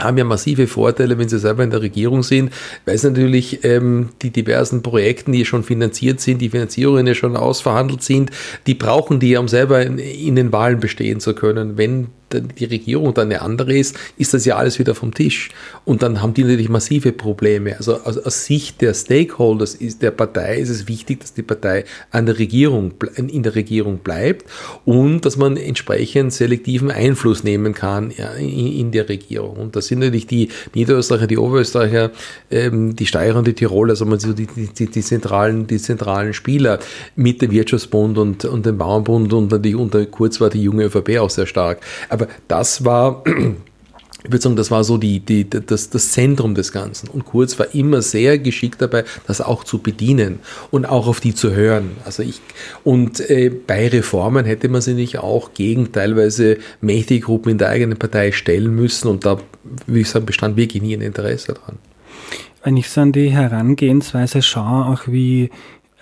haben 0.00 0.18
ja 0.18 0.24
massive 0.24 0.66
Vorteile, 0.66 1.18
wenn 1.18 1.28
sie 1.28 1.38
selber 1.38 1.64
in 1.64 1.70
der 1.70 1.82
Regierung 1.82 2.22
sind, 2.22 2.52
weil 2.84 2.94
es 2.94 3.02
natürlich 3.02 3.64
ähm, 3.64 4.10
die 4.22 4.30
diversen 4.30 4.82
Projekte, 4.82 5.30
die 5.30 5.44
schon 5.44 5.62
finanziert 5.62 6.20
sind, 6.20 6.38
die 6.40 6.50
Finanzierungen 6.50 7.06
ja 7.06 7.14
schon 7.14 7.36
ausverhandelt 7.36 8.02
sind, 8.02 8.30
die 8.66 8.74
brauchen 8.74 9.20
die, 9.20 9.36
um 9.36 9.48
selber 9.48 9.84
in, 9.84 9.98
in 9.98 10.36
den 10.36 10.52
Wahlen 10.52 10.80
bestehen 10.80 11.20
zu 11.20 11.34
können. 11.34 11.76
Wenn 11.76 12.08
die 12.40 12.64
Regierung 12.64 13.14
dann 13.14 13.30
eine 13.30 13.42
andere 13.42 13.76
ist, 13.76 13.96
ist 14.16 14.34
das 14.34 14.44
ja 14.44 14.56
alles 14.56 14.78
wieder 14.78 14.94
vom 14.94 15.12
Tisch. 15.14 15.50
Und 15.84 16.02
dann 16.02 16.22
haben 16.22 16.34
die 16.34 16.44
natürlich 16.44 16.68
massive 16.68 17.12
Probleme. 17.12 17.76
Also 17.76 17.96
aus, 17.96 18.18
aus 18.18 18.44
Sicht 18.44 18.80
der 18.80 18.94
Stakeholders 18.94 19.74
ist 19.74 20.02
der 20.02 20.10
Partei 20.10 20.58
ist 20.58 20.68
es 20.68 20.88
wichtig, 20.88 21.20
dass 21.20 21.34
die 21.34 21.42
Partei 21.42 21.84
an 22.10 22.26
der 22.26 22.38
Regierung, 22.38 22.92
in 23.16 23.42
der 23.42 23.54
Regierung 23.54 23.98
bleibt 23.98 24.46
und 24.84 25.24
dass 25.24 25.36
man 25.36 25.56
entsprechend 25.56 26.32
selektiven 26.32 26.90
Einfluss 26.90 27.44
nehmen 27.44 27.74
kann 27.74 28.10
in, 28.10 28.72
in 28.72 28.90
der 28.92 29.08
Regierung. 29.08 29.56
Und 29.56 29.76
das 29.76 29.86
sind 29.86 30.00
natürlich 30.00 30.26
die 30.26 30.48
Niederösterreicher, 30.74 31.26
die 31.26 31.38
Oberösterreicher, 31.38 32.10
ähm, 32.50 32.96
die 32.96 33.06
Steirer 33.06 33.38
und 33.38 33.46
die 33.46 33.54
Tiroler, 33.54 33.90
also 33.90 34.04
man 34.06 34.18
die, 34.18 34.46
die, 34.46 34.86
die, 34.86 35.00
zentralen, 35.00 35.66
die 35.66 35.78
zentralen 35.78 36.34
Spieler 36.34 36.78
mit 37.16 37.42
dem 37.42 37.50
Wirtschaftsbund 37.50 38.18
und, 38.18 38.44
und 38.44 38.66
dem 38.66 38.78
Bauernbund 38.78 39.32
und 39.32 39.50
natürlich 39.50 39.76
unter 39.76 40.04
Kurz 40.06 40.40
war 40.40 40.50
die 40.50 40.62
junge 40.62 40.84
ÖVP 40.84 41.18
auch 41.18 41.30
sehr 41.30 41.46
stark. 41.46 41.80
Aber 42.08 42.21
aber 42.22 42.32
das 42.48 42.84
war, 42.84 43.22
ich 44.24 44.30
würde 44.30 44.42
sagen, 44.42 44.56
das 44.56 44.70
war 44.70 44.84
so 44.84 44.98
die, 44.98 45.20
die, 45.20 45.48
das, 45.48 45.90
das 45.90 46.12
Zentrum 46.12 46.54
des 46.54 46.72
Ganzen. 46.72 47.08
Und 47.08 47.24
Kurz 47.24 47.58
war 47.58 47.74
immer 47.74 48.02
sehr 48.02 48.38
geschickt 48.38 48.80
dabei, 48.80 49.04
das 49.26 49.40
auch 49.40 49.64
zu 49.64 49.78
bedienen 49.78 50.40
und 50.70 50.86
auch 50.86 51.06
auf 51.08 51.20
die 51.20 51.34
zu 51.34 51.52
hören. 51.52 51.92
Also 52.04 52.22
ich, 52.22 52.40
und 52.84 53.20
äh, 53.30 53.50
bei 53.50 53.88
Reformen 53.88 54.44
hätte 54.44 54.68
man 54.68 54.80
sich 54.80 54.94
nicht 54.94 55.18
auch 55.18 55.54
gegen 55.54 55.92
teilweise 55.92 56.58
mächtige 56.80 57.26
Gruppen 57.26 57.50
in 57.50 57.58
der 57.58 57.70
eigenen 57.70 57.98
Partei 57.98 58.32
stellen 58.32 58.74
müssen. 58.74 59.08
Und 59.08 59.26
da, 59.26 59.38
würde 59.86 60.00
ich 60.00 60.08
sagen, 60.08 60.26
bestand 60.26 60.56
wirklich 60.56 60.82
nie 60.82 60.96
ein 60.96 61.02
Interesse 61.02 61.54
dran. 61.54 61.78
Wenn 62.64 62.76
ich 62.76 62.88
so 62.88 63.00
an 63.00 63.10
die 63.10 63.30
Herangehensweise 63.30 64.40
schaue, 64.40 64.86
auch 64.86 65.08
wie 65.08 65.50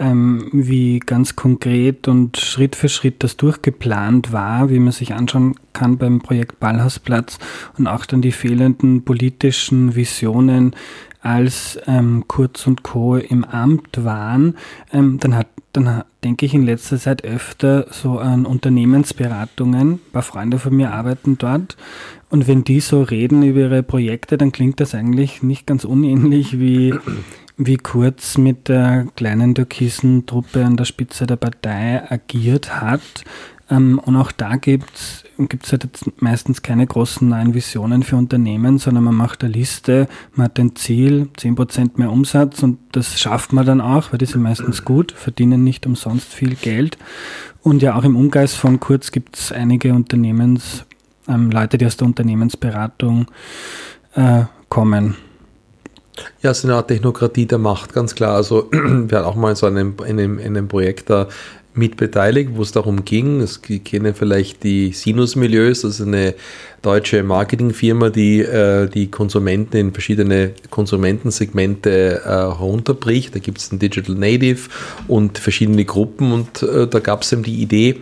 ähm, 0.01 0.49
wie 0.53 0.99
ganz 0.99 1.37
konkret 1.37 2.09
und 2.09 2.39
Schritt 2.39 2.75
für 2.75 2.89
Schritt 2.89 3.23
das 3.23 3.37
durchgeplant 3.37 4.33
war, 4.33 4.71
wie 4.71 4.81
man 4.81 4.93
sich 4.93 5.15
anschauen 5.15 5.55
kann 5.73 5.99
beim 5.99 6.21
Projekt 6.21 6.59
Ballhausplatz 6.59 7.39
und 7.79 7.87
auch 7.87 8.07
dann 8.07 8.23
die 8.23 8.33
fehlenden 8.33 9.05
politischen 9.05 9.95
Visionen, 9.95 10.75
als 11.23 11.79
ähm, 11.87 12.25
Kurz 12.29 12.67
und 12.67 12.83
Co. 12.83 13.17
im 13.17 13.45
Amt 13.45 14.03
waren, 14.05 14.57
ähm, 14.91 15.19
dann 15.21 15.37
hat 15.37 15.49
dann 15.73 16.03
denke 16.25 16.47
ich 16.47 16.55
in 16.55 16.65
letzter 16.65 16.99
Zeit 16.99 17.25
öfter 17.25 17.87
so 17.91 18.19
an 18.19 18.45
Unternehmensberatungen. 18.45 19.93
Ein 19.93 20.01
paar 20.13 20.23
Freunde 20.23 20.59
von 20.59 20.75
mir 20.75 20.93
arbeiten 20.93 21.39
dort. 21.39 21.77
Und 22.29 22.49
wenn 22.49 22.65
die 22.65 22.81
so 22.81 23.03
reden 23.03 23.43
über 23.43 23.61
ihre 23.61 23.83
Projekte, 23.83 24.37
dann 24.37 24.51
klingt 24.53 24.81
das 24.81 24.95
eigentlich 24.95 25.45
nicht 25.45 25.67
ganz 25.67 25.85
unähnlich 25.85 26.59
wie 26.59 26.95
wie 27.63 27.77
Kurz 27.77 28.39
mit 28.39 28.69
der 28.69 29.07
kleinen 29.17 29.55
türkisen 29.55 30.25
Truppe 30.25 30.65
an 30.65 30.79
der 30.79 30.87
Spitze 30.87 31.27
der 31.27 31.37
Partei 31.37 32.03
agiert 32.11 32.81
hat. 32.81 33.03
Ähm, 33.69 33.99
und 33.99 34.17
auch 34.17 34.33
da 34.33 34.57
gibt 34.57 34.91
es 34.97 35.25
halt 35.71 35.85
jetzt 35.85 36.23
meistens 36.23 36.63
keine 36.63 36.87
großen 36.87 37.29
neuen 37.29 37.53
Visionen 37.53 38.03
für 38.03 38.17
Unternehmen, 38.17 38.79
sondern 38.79 39.05
man 39.05 39.15
macht 39.15 39.45
eine 39.45 39.53
Liste, 39.53 40.09
man 40.35 40.47
hat 40.47 40.59
ein 40.59 40.75
Ziel, 40.75 41.29
10% 41.39 41.93
mehr 41.97 42.11
Umsatz 42.11 42.63
und 42.63 42.79
das 42.93 43.21
schafft 43.21 43.53
man 43.53 43.67
dann 43.67 43.83
auch, 43.83 44.11
weil 44.11 44.19
die 44.19 44.27
sind 44.27 44.43
meistens 44.43 44.85
gut, 44.87 45.13
verdienen 45.13 45.63
nicht 45.63 45.87
umsonst 45.87 46.33
viel 46.33 46.55
Geld. 46.55 46.97
Und 47.63 47.83
ja, 47.83 47.95
auch 47.95 48.05
im 48.05 48.17
Umkreis 48.17 48.55
von 48.55 48.81
Kurz 48.81 49.13
gibt 49.13 49.37
es 49.37 49.53
einige 49.53 49.93
Unternehmens, 49.93 50.87
ähm, 51.29 51.51
Leute, 51.51 51.77
die 51.77 51.85
aus 51.85 51.99
der 51.99 52.07
Unternehmensberatung 52.07 53.27
äh, 54.15 54.45
kommen. 54.71 55.17
Ja, 56.43 56.51
es 56.51 56.59
ist 56.59 56.65
eine 56.65 56.75
Art 56.75 56.89
Technokratie 56.89 57.47
der 57.47 57.59
Macht, 57.59 57.93
ganz 57.93 58.15
klar. 58.15 58.37
Also 58.37 58.69
wir 58.73 59.19
hatten 59.19 59.27
auch 59.27 59.37
mal 59.37 59.55
so 59.57 59.67
einem, 59.67 59.95
in, 60.07 60.19
einem, 60.19 60.39
in 60.39 60.57
einem 60.57 60.69
Projekt 60.69 61.11
da 61.11 61.29
mit 61.75 61.97
beteiligt, 61.97 62.51
wo 62.55 62.63
es 62.63 62.73
darum 62.73 63.05
ging, 63.05 63.41
es 63.41 63.63
kennen 63.63 64.15
vielleicht 64.15 64.65
die 64.65 64.93
Sinus-Milieus, 64.93 65.83
das 65.83 66.01
ist 66.01 66.07
eine 66.07 66.35
deutsche 66.83 67.23
Marketingfirma, 67.23 68.11
die 68.11 68.41
äh, 68.41 68.89
die 68.89 69.09
Konsumenten 69.09 69.77
in 69.77 69.93
verschiedene 69.93 70.53
Konsumentensegmente 70.71 72.23
äh, 72.25 72.29
herunterbricht. 72.29 73.35
Da 73.35 73.39
gibt 73.39 73.59
es 73.59 73.71
ein 73.71 73.79
Digital 73.79 74.17
Native 74.17 74.69
und 75.07 75.39
verschiedene 75.39 75.85
Gruppen 75.85 76.33
und 76.33 76.63
äh, 76.63 76.89
da 76.89 76.99
gab 76.99 77.23
es 77.23 77.33
eben 77.33 77.45
die 77.45 77.63
Idee, 77.63 78.01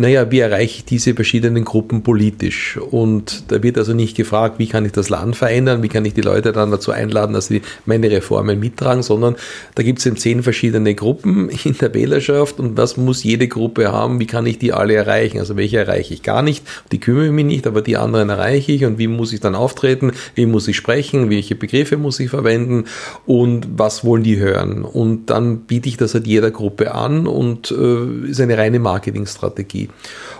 naja, 0.00 0.30
wie 0.30 0.38
erreiche 0.38 0.78
ich 0.78 0.84
diese 0.86 1.14
verschiedenen 1.14 1.62
Gruppen 1.66 2.02
politisch? 2.02 2.78
Und 2.78 3.44
da 3.48 3.62
wird 3.62 3.76
also 3.76 3.92
nicht 3.92 4.16
gefragt, 4.16 4.58
wie 4.58 4.66
kann 4.66 4.86
ich 4.86 4.92
das 4.92 5.10
Land 5.10 5.36
verändern, 5.36 5.82
wie 5.82 5.88
kann 5.88 6.06
ich 6.06 6.14
die 6.14 6.22
Leute 6.22 6.52
dann 6.52 6.70
dazu 6.70 6.90
einladen, 6.90 7.34
dass 7.34 7.48
sie 7.48 7.60
meine 7.84 8.10
Reformen 8.10 8.58
mittragen, 8.58 9.02
sondern 9.02 9.36
da 9.74 9.82
gibt 9.82 9.98
es 9.98 10.06
eben 10.06 10.16
zehn 10.16 10.42
verschiedene 10.42 10.94
Gruppen 10.94 11.50
in 11.64 11.76
der 11.76 11.92
Wählerschaft 11.92 12.58
und 12.60 12.78
was 12.78 12.96
muss 12.96 13.22
jede 13.22 13.46
Gruppe 13.46 13.92
haben, 13.92 14.20
wie 14.20 14.26
kann 14.26 14.46
ich 14.46 14.58
die 14.58 14.72
alle 14.72 14.94
erreichen? 14.94 15.38
Also 15.38 15.58
welche 15.58 15.76
erreiche 15.76 16.14
ich 16.14 16.22
gar 16.22 16.40
nicht, 16.40 16.64
die 16.92 16.98
kümmere 16.98 17.26
ich 17.26 17.32
mich 17.32 17.44
nicht, 17.44 17.66
aber 17.66 17.82
die 17.82 17.98
anderen 17.98 18.30
erreiche 18.30 18.72
ich 18.72 18.86
und 18.86 18.96
wie 18.96 19.06
muss 19.06 19.34
ich 19.34 19.40
dann 19.40 19.54
auftreten, 19.54 20.12
wie 20.34 20.46
muss 20.46 20.66
ich 20.66 20.76
sprechen, 20.76 21.28
welche 21.28 21.56
Begriffe 21.56 21.98
muss 21.98 22.20
ich 22.20 22.30
verwenden 22.30 22.84
und 23.26 23.68
was 23.76 24.02
wollen 24.02 24.22
die 24.22 24.38
hören? 24.38 24.82
Und 24.82 25.26
dann 25.26 25.58
biete 25.66 25.90
ich 25.90 25.98
das 25.98 26.14
halt 26.14 26.26
jeder 26.26 26.50
Gruppe 26.50 26.94
an 26.94 27.26
und 27.26 27.70
äh, 27.70 28.30
ist 28.30 28.40
eine 28.40 28.56
reine 28.56 28.78
Marketingstrategie. 28.78 29.89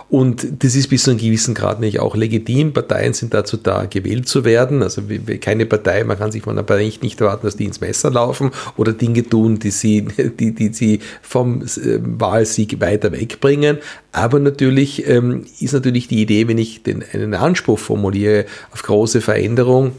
Und 0.09 0.61
das 0.63 0.75
ist 0.75 0.89
bis 0.89 1.03
zu 1.03 1.11
einem 1.11 1.19
gewissen 1.21 1.53
Grad 1.53 1.79
nicht 1.79 2.01
auch 2.01 2.17
legitim. 2.17 2.73
Parteien 2.73 3.13
sind 3.13 3.33
dazu 3.33 3.55
da, 3.55 3.85
gewählt 3.85 4.27
zu 4.27 4.43
werden. 4.43 4.83
Also 4.83 5.03
keine 5.39 5.65
Partei, 5.65 6.03
man 6.03 6.17
kann 6.17 6.33
sich 6.33 6.43
von 6.43 6.51
einer 6.57 6.63
Partei 6.63 6.91
nicht 7.01 7.21
erwarten, 7.21 7.47
dass 7.47 7.55
die 7.55 7.63
ins 7.63 7.79
Messer 7.79 8.11
laufen 8.11 8.51
oder 8.75 8.91
Dinge 8.91 9.23
tun, 9.23 9.59
die 9.59 9.71
sie, 9.71 10.01
die, 10.39 10.53
die 10.53 10.73
sie 10.73 10.99
vom 11.21 11.61
äh, 11.61 11.99
Wahlsieg 12.01 12.81
weiter 12.81 13.13
wegbringen. 13.13 13.77
Aber 14.11 14.39
natürlich 14.39 15.07
ähm, 15.07 15.45
ist 15.61 15.73
natürlich 15.73 16.09
die 16.09 16.21
Idee, 16.21 16.49
wenn 16.49 16.57
ich 16.57 16.83
den, 16.83 17.05
einen 17.13 17.33
Anspruch 17.33 17.79
formuliere 17.79 18.45
auf 18.73 18.83
große 18.83 19.21
Veränderung, 19.21 19.93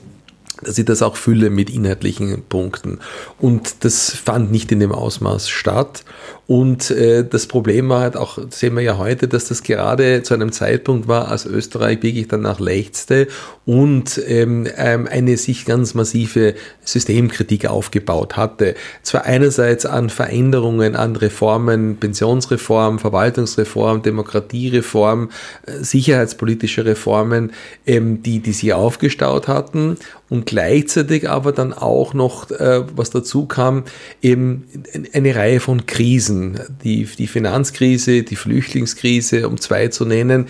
dass 0.62 0.78
ich 0.78 0.84
das 0.84 1.02
auch 1.02 1.16
fülle 1.16 1.50
mit 1.50 1.70
inhaltlichen 1.70 2.42
Punkten. 2.48 2.98
Und 3.40 3.84
das 3.84 4.10
fand 4.10 4.52
nicht 4.52 4.70
in 4.72 4.80
dem 4.80 4.92
Ausmaß 4.92 5.48
statt. 5.48 6.04
Und 6.46 6.90
äh, 6.90 7.24
das 7.24 7.46
Problem 7.46 7.88
war 7.88 8.00
halt 8.00 8.16
auch, 8.16 8.38
sehen 8.50 8.74
wir 8.74 8.82
ja 8.82 8.98
heute, 8.98 9.28
dass 9.28 9.46
das 9.48 9.62
gerade 9.62 10.22
zu 10.22 10.34
einem 10.34 10.52
Zeitpunkt 10.52 11.06
war, 11.08 11.28
als 11.28 11.46
Österreich 11.46 12.02
wirklich 12.02 12.28
danach 12.28 12.58
lechzte 12.58 13.28
und 13.64 14.20
ähm, 14.26 14.66
ähm, 14.76 15.06
eine 15.08 15.36
sich 15.36 15.64
ganz 15.64 15.94
massive 15.94 16.54
Systemkritik 16.84 17.66
aufgebaut 17.66 18.36
hatte. 18.36 18.74
Zwar 19.02 19.24
einerseits 19.24 19.86
an 19.86 20.10
Veränderungen, 20.10 20.96
an 20.96 21.14
Reformen, 21.14 21.96
Pensionsreform, 21.98 22.98
Verwaltungsreform, 22.98 24.02
Demokratiereform, 24.02 25.30
äh, 25.66 25.84
sicherheitspolitische 25.84 26.84
Reformen, 26.84 27.52
ähm, 27.86 28.22
die, 28.22 28.40
die 28.40 28.52
sie 28.52 28.72
aufgestaut 28.72 29.46
hatten 29.46 29.96
und 30.32 30.46
gleichzeitig 30.46 31.28
aber 31.28 31.52
dann 31.52 31.74
auch 31.74 32.14
noch, 32.14 32.50
äh, 32.50 32.84
was 32.96 33.10
dazu 33.10 33.44
kam, 33.44 33.84
eben 34.22 34.66
eine 35.12 35.36
Reihe 35.36 35.60
von 35.60 35.84
Krisen, 35.84 36.41
die, 36.84 37.04
die 37.04 37.26
Finanzkrise, 37.26 38.22
die 38.22 38.36
Flüchtlingskrise, 38.36 39.48
um 39.48 39.58
zwei 39.60 39.88
zu 39.88 40.04
nennen, 40.04 40.46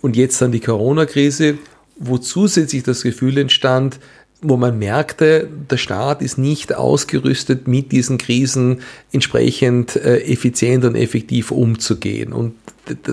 und 0.00 0.16
jetzt 0.16 0.40
dann 0.42 0.52
die 0.52 0.60
Corona-Krise, 0.60 1.56
wo 1.96 2.18
zusätzlich 2.18 2.82
das 2.82 3.02
Gefühl 3.02 3.38
entstand, 3.38 3.98
wo 4.42 4.58
man 4.58 4.78
merkte, 4.78 5.48
der 5.70 5.78
Staat 5.78 6.20
ist 6.20 6.36
nicht 6.36 6.74
ausgerüstet, 6.74 7.66
mit 7.66 7.90
diesen 7.92 8.18
Krisen 8.18 8.80
entsprechend 9.12 9.96
äh, 9.96 10.18
effizient 10.18 10.84
und 10.84 10.96
effektiv 10.96 11.50
umzugehen. 11.50 12.34
Und 12.34 12.54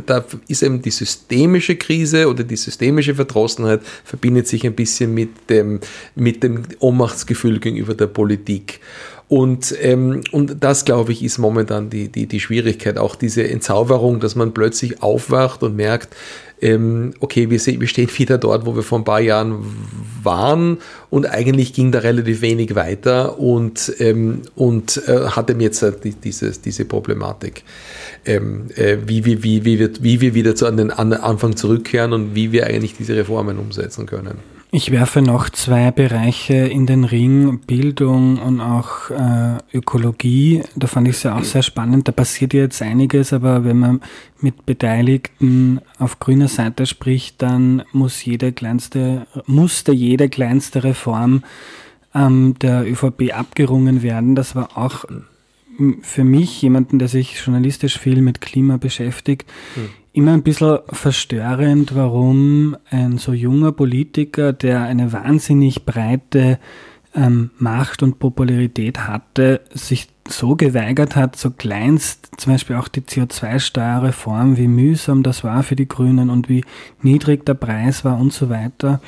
da 0.05 0.25
ist 0.49 0.63
eben 0.63 0.81
die 0.81 0.91
systemische 0.91 1.77
Krise 1.77 2.27
oder 2.27 2.43
die 2.43 2.57
systemische 2.57 3.15
Verdrossenheit 3.15 3.79
verbindet 4.03 4.49
sich 4.49 4.65
ein 4.65 4.75
bisschen 4.75 5.13
mit 5.13 5.49
dem, 5.49 5.79
mit 6.15 6.43
dem 6.43 6.63
Ohnmachtsgefühl 6.79 7.59
gegenüber 7.59 7.93
der 7.93 8.07
Politik. 8.07 8.81
Und, 9.31 9.73
ähm, 9.79 10.23
und 10.33 10.61
das, 10.61 10.83
glaube 10.83 11.13
ich, 11.13 11.23
ist 11.23 11.37
momentan 11.37 11.89
die, 11.89 12.09
die, 12.09 12.27
die 12.27 12.41
Schwierigkeit, 12.41 12.97
auch 12.97 13.15
diese 13.15 13.47
Entzauberung, 13.47 14.19
dass 14.19 14.35
man 14.35 14.53
plötzlich 14.53 15.01
aufwacht 15.01 15.63
und 15.63 15.73
merkt, 15.73 16.13
ähm, 16.59 17.13
okay, 17.21 17.49
wir, 17.49 17.65
wir 17.65 17.87
stehen 17.87 18.09
wieder 18.17 18.37
dort, 18.37 18.65
wo 18.65 18.75
wir 18.75 18.83
vor 18.83 18.99
ein 18.99 19.05
paar 19.05 19.21
Jahren 19.21 19.63
waren 20.21 20.79
und 21.09 21.27
eigentlich 21.27 21.71
ging 21.71 21.93
da 21.93 21.99
relativ 21.99 22.41
wenig 22.41 22.75
weiter 22.75 23.39
und, 23.39 23.93
ähm, 23.99 24.41
und 24.55 25.01
äh, 25.07 25.27
hatte 25.27 25.55
jetzt 25.59 25.81
äh, 25.81 25.93
diese, 26.21 26.51
diese 26.51 26.83
Problematik, 26.83 27.63
ähm, 28.25 28.65
äh, 28.75 28.97
wie, 29.05 29.23
wie, 29.23 29.43
wie, 29.43 29.63
wie, 29.63 29.79
wir, 29.79 29.91
wie 30.01 30.19
wir 30.19 30.33
wieder 30.33 30.55
zu 30.55 30.65
an 30.65 30.75
den 30.75 30.91
Anfang 30.91 31.55
zurückkehren 31.55 32.11
und 32.11 32.35
wie 32.35 32.51
wir 32.51 32.67
eigentlich 32.67 32.97
diese 32.97 33.15
Reformen 33.15 33.59
umsetzen 33.59 34.07
können. 34.07 34.60
Ich 34.73 34.89
werfe 34.89 35.21
noch 35.21 35.49
zwei 35.49 35.91
Bereiche 35.91 36.53
in 36.53 36.85
den 36.85 37.03
Ring, 37.03 37.59
Bildung 37.59 38.37
und 38.37 38.61
auch 38.61 39.09
äh, 39.09 39.57
Ökologie. 39.73 40.63
Da 40.77 40.87
fand 40.87 41.09
ich 41.09 41.17
es 41.17 41.23
ja 41.23 41.37
auch 41.37 41.43
sehr 41.43 41.61
spannend. 41.61 42.07
Da 42.07 42.13
passiert 42.13 42.53
jetzt 42.53 42.81
einiges, 42.81 43.33
aber 43.33 43.65
wenn 43.65 43.79
man 43.79 44.01
mit 44.39 44.65
Beteiligten 44.65 45.81
auf 45.99 46.19
grüner 46.19 46.47
Seite 46.47 46.85
spricht, 46.85 47.41
dann 47.41 47.83
muss 47.91 48.23
jede 48.23 48.53
kleinste, 48.53 49.27
musste 49.45 49.91
jede 49.91 50.29
kleinste 50.29 50.85
Reform 50.85 51.43
ähm, 52.15 52.55
der 52.61 52.89
ÖVP 52.89 53.33
abgerungen 53.33 54.03
werden. 54.03 54.35
Das 54.35 54.55
war 54.55 54.77
auch 54.77 55.03
für 56.01 56.23
mich, 56.23 56.61
jemanden, 56.61 56.97
der 56.97 57.09
sich 57.09 57.37
journalistisch 57.45 57.99
viel 57.99 58.21
mit 58.21 58.39
Klima 58.39 58.77
beschäftigt, 58.77 59.49
mhm 59.75 60.00
immer 60.13 60.33
ein 60.33 60.43
bisschen 60.43 60.79
verstörend, 60.89 61.95
warum 61.95 62.75
ein 62.89 63.17
so 63.17 63.33
junger 63.33 63.71
Politiker, 63.71 64.53
der 64.53 64.81
eine 64.83 65.13
wahnsinnig 65.13 65.85
breite 65.85 66.59
ähm, 67.15 67.51
Macht 67.57 68.03
und 68.03 68.19
Popularität 68.19 69.07
hatte, 69.07 69.61
sich 69.73 70.07
so 70.27 70.55
geweigert 70.55 71.15
hat, 71.15 71.35
so 71.35 71.49
kleinst 71.49 72.29
zum 72.37 72.53
Beispiel 72.53 72.75
auch 72.75 72.87
die 72.87 73.01
CO2-Steuerreform, 73.01 74.57
wie 74.57 74.67
mühsam 74.67 75.23
das 75.23 75.43
war 75.43 75.63
für 75.63 75.75
die 75.75 75.87
Grünen 75.87 76.29
und 76.29 76.47
wie 76.47 76.63
niedrig 77.01 77.45
der 77.45 77.55
Preis 77.55 78.05
war 78.05 78.19
und 78.19 78.31
so 78.31 78.49
weiter. 78.49 79.01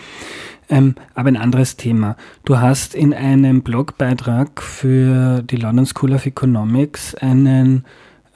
Ähm, 0.69 0.95
aber 1.13 1.29
ein 1.29 1.37
anderes 1.37 1.77
Thema. 1.77 2.15
Du 2.45 2.59
hast 2.59 2.95
in 2.95 3.13
einem 3.13 3.61
Blogbeitrag 3.61 4.61
für 4.61 5.41
die 5.43 5.57
London 5.57 5.85
School 5.85 6.13
of 6.13 6.25
Economics 6.25 7.15
einen 7.15 7.85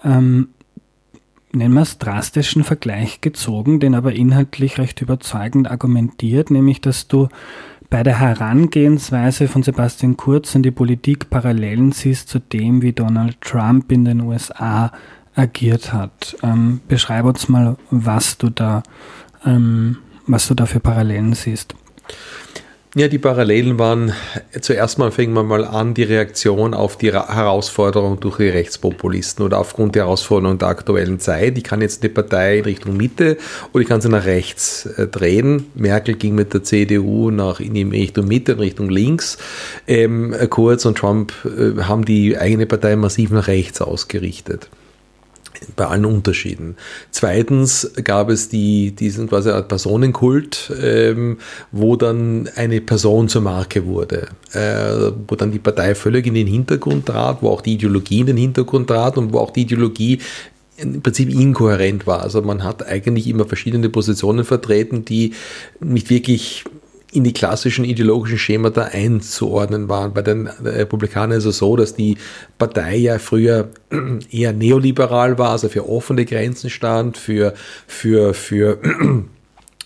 ähm, 0.04 0.50
nennen 1.58 1.74
wir 1.74 1.82
es, 1.82 1.98
drastischen 1.98 2.64
Vergleich 2.64 3.22
gezogen, 3.22 3.80
den 3.80 3.96
aber 3.96 4.14
inhaltlich 4.14 4.78
recht 4.78 5.02
überzeugend 5.02 5.70
argumentiert, 5.70 6.52
nämlich 6.52 6.82
dass 6.82 7.08
du 7.08 7.28
bei 7.90 8.04
der 8.04 8.20
Herangehensweise 8.20 9.48
von 9.48 9.64
Sebastian 9.64 10.18
Kurz 10.18 10.56
an 10.56 10.64
die 10.64 10.72
Politik 10.72 11.30
Parallelen 11.30 11.92
siehst 11.92 12.30
zu 12.30 12.40
dem, 12.40 12.82
wie 12.82 12.92
Donald 12.92 13.40
Trump 13.42 13.92
in 13.92 14.06
den 14.06 14.22
USA 14.22 14.92
agiert 15.36 15.94
hat. 15.94 16.36
Ähm, 16.44 16.82
beschreib 16.88 17.26
uns 17.26 17.48
mal, 17.48 17.78
was 17.92 18.38
du 18.38 18.50
da, 18.50 18.84
ähm, 19.46 19.98
was 20.26 20.48
du 20.48 20.54
da 20.54 20.66
für 20.66 20.80
Parallelen 20.80 21.34
siehst. 21.34 21.76
Ja, 22.98 23.08
die 23.08 23.20
Parallelen 23.20 23.78
waren, 23.78 24.12
zuerst 24.60 24.98
mal 24.98 25.12
fängt 25.12 25.32
man 25.32 25.46
mal 25.46 25.64
an, 25.66 25.94
die 25.94 26.02
Reaktion 26.02 26.74
auf 26.74 26.98
die 26.98 27.14
Herausforderung 27.14 28.20
durch 28.20 28.38
die 28.38 28.50
Rechtspopulisten 28.50 29.46
oder 29.46 29.60
aufgrund 29.60 29.94
der 29.94 30.06
Herausforderung 30.06 30.58
der 30.58 30.70
aktuellen 30.70 31.20
Zeit. 31.20 31.60
Ich 31.60 31.64
kann 31.64 31.82
jetzt 31.82 32.02
eine 32.02 32.12
Partei 32.12 32.58
in 32.58 32.64
Richtung 32.64 32.98
Mitte 32.98 33.38
oder 33.72 33.84
ich 33.84 33.88
kann 33.88 34.02
sie 34.02 34.10
nach 34.10 34.26
rechts 34.26 34.88
äh, 34.88 35.06
drehen. 35.06 35.68
Merkel 35.76 36.16
ging 36.16 36.34
mit 36.34 36.56
der 36.56 36.64
CDU 36.64 37.30
nach, 37.30 37.60
in 37.60 37.92
Richtung 37.92 38.28
Mitte, 38.28 38.54
in 38.54 38.60
Richtung 38.62 38.90
links. 38.90 39.38
Ähm, 39.86 40.36
Kurz 40.50 40.84
und 40.88 40.98
Trump 40.98 41.34
äh, 41.46 41.80
haben 41.84 42.04
die 42.04 42.36
eigene 42.36 42.66
Partei 42.66 42.96
massiv 42.96 43.30
nach 43.30 43.46
rechts 43.46 43.80
ausgerichtet 43.80 44.70
bei 45.76 45.86
allen 45.86 46.06
Unterschieden. 46.06 46.76
Zweitens 47.12 47.92
gab 48.04 48.30
es 48.30 48.50
die, 48.50 48.92
diesen 48.92 49.28
quasi 49.28 49.50
Art 49.50 49.68
Personenkult, 49.68 50.72
ähm, 50.82 51.38
wo 51.72 51.96
dann 51.96 52.50
eine 52.56 52.82
Person 52.82 53.30
zur 53.30 53.42
Marke 53.42 53.86
wurde, 53.86 54.28
äh, 54.54 55.12
wo 55.28 55.36
dann 55.36 55.52
die 55.52 55.60
Partei 55.60 55.96
völlig 55.96 56.26
in 56.28 56.34
den 56.34 56.48
Hintergrund 56.48 57.06
trat, 57.06 57.42
wo 57.42 57.50
auch 57.50 57.62
die 57.62 57.74
Ideologie 57.74 58.22
in 58.22 58.28
den 58.28 58.38
Hintergrund 58.38 58.88
trat 58.88 59.18
und 59.18 59.34
wo 59.34 59.40
auch 59.40 59.52
die 59.52 59.62
Ideologie 59.62 60.20
im 60.78 61.02
Prinzip 61.02 61.30
inkohärent 61.30 62.06
war. 62.06 62.22
Also 62.22 62.42
man 62.42 62.64
hat 62.64 62.86
eigentlich 62.86 63.28
immer 63.28 63.46
verschiedene 63.46 63.90
Positionen 63.90 64.46
vertreten, 64.46 65.06
die 65.06 65.34
nicht 65.80 66.10
wirklich 66.10 66.64
in 67.18 67.24
die 67.24 67.34
klassischen 67.34 67.84
ideologischen 67.84 68.38
Schemata 68.38 68.84
einzuordnen 68.84 69.90
waren. 69.90 70.14
Bei 70.14 70.22
den 70.22 70.46
Republikanern 70.46 71.40
ist 71.40 71.46
es 71.46 71.58
so, 71.58 71.76
dass 71.76 71.96
die 71.96 72.16
Partei 72.60 72.96
ja 72.96 73.18
früher 73.18 73.70
eher 74.32 74.54
neoliberal 74.54 75.40
war, 75.40 75.50
also 75.50 75.68
für 75.68 75.90
offene 75.90 76.26
Grenzen 76.26 76.70
stand, 76.70 77.18
für, 77.18 77.56
für, 77.88 78.36
für 78.36 78.80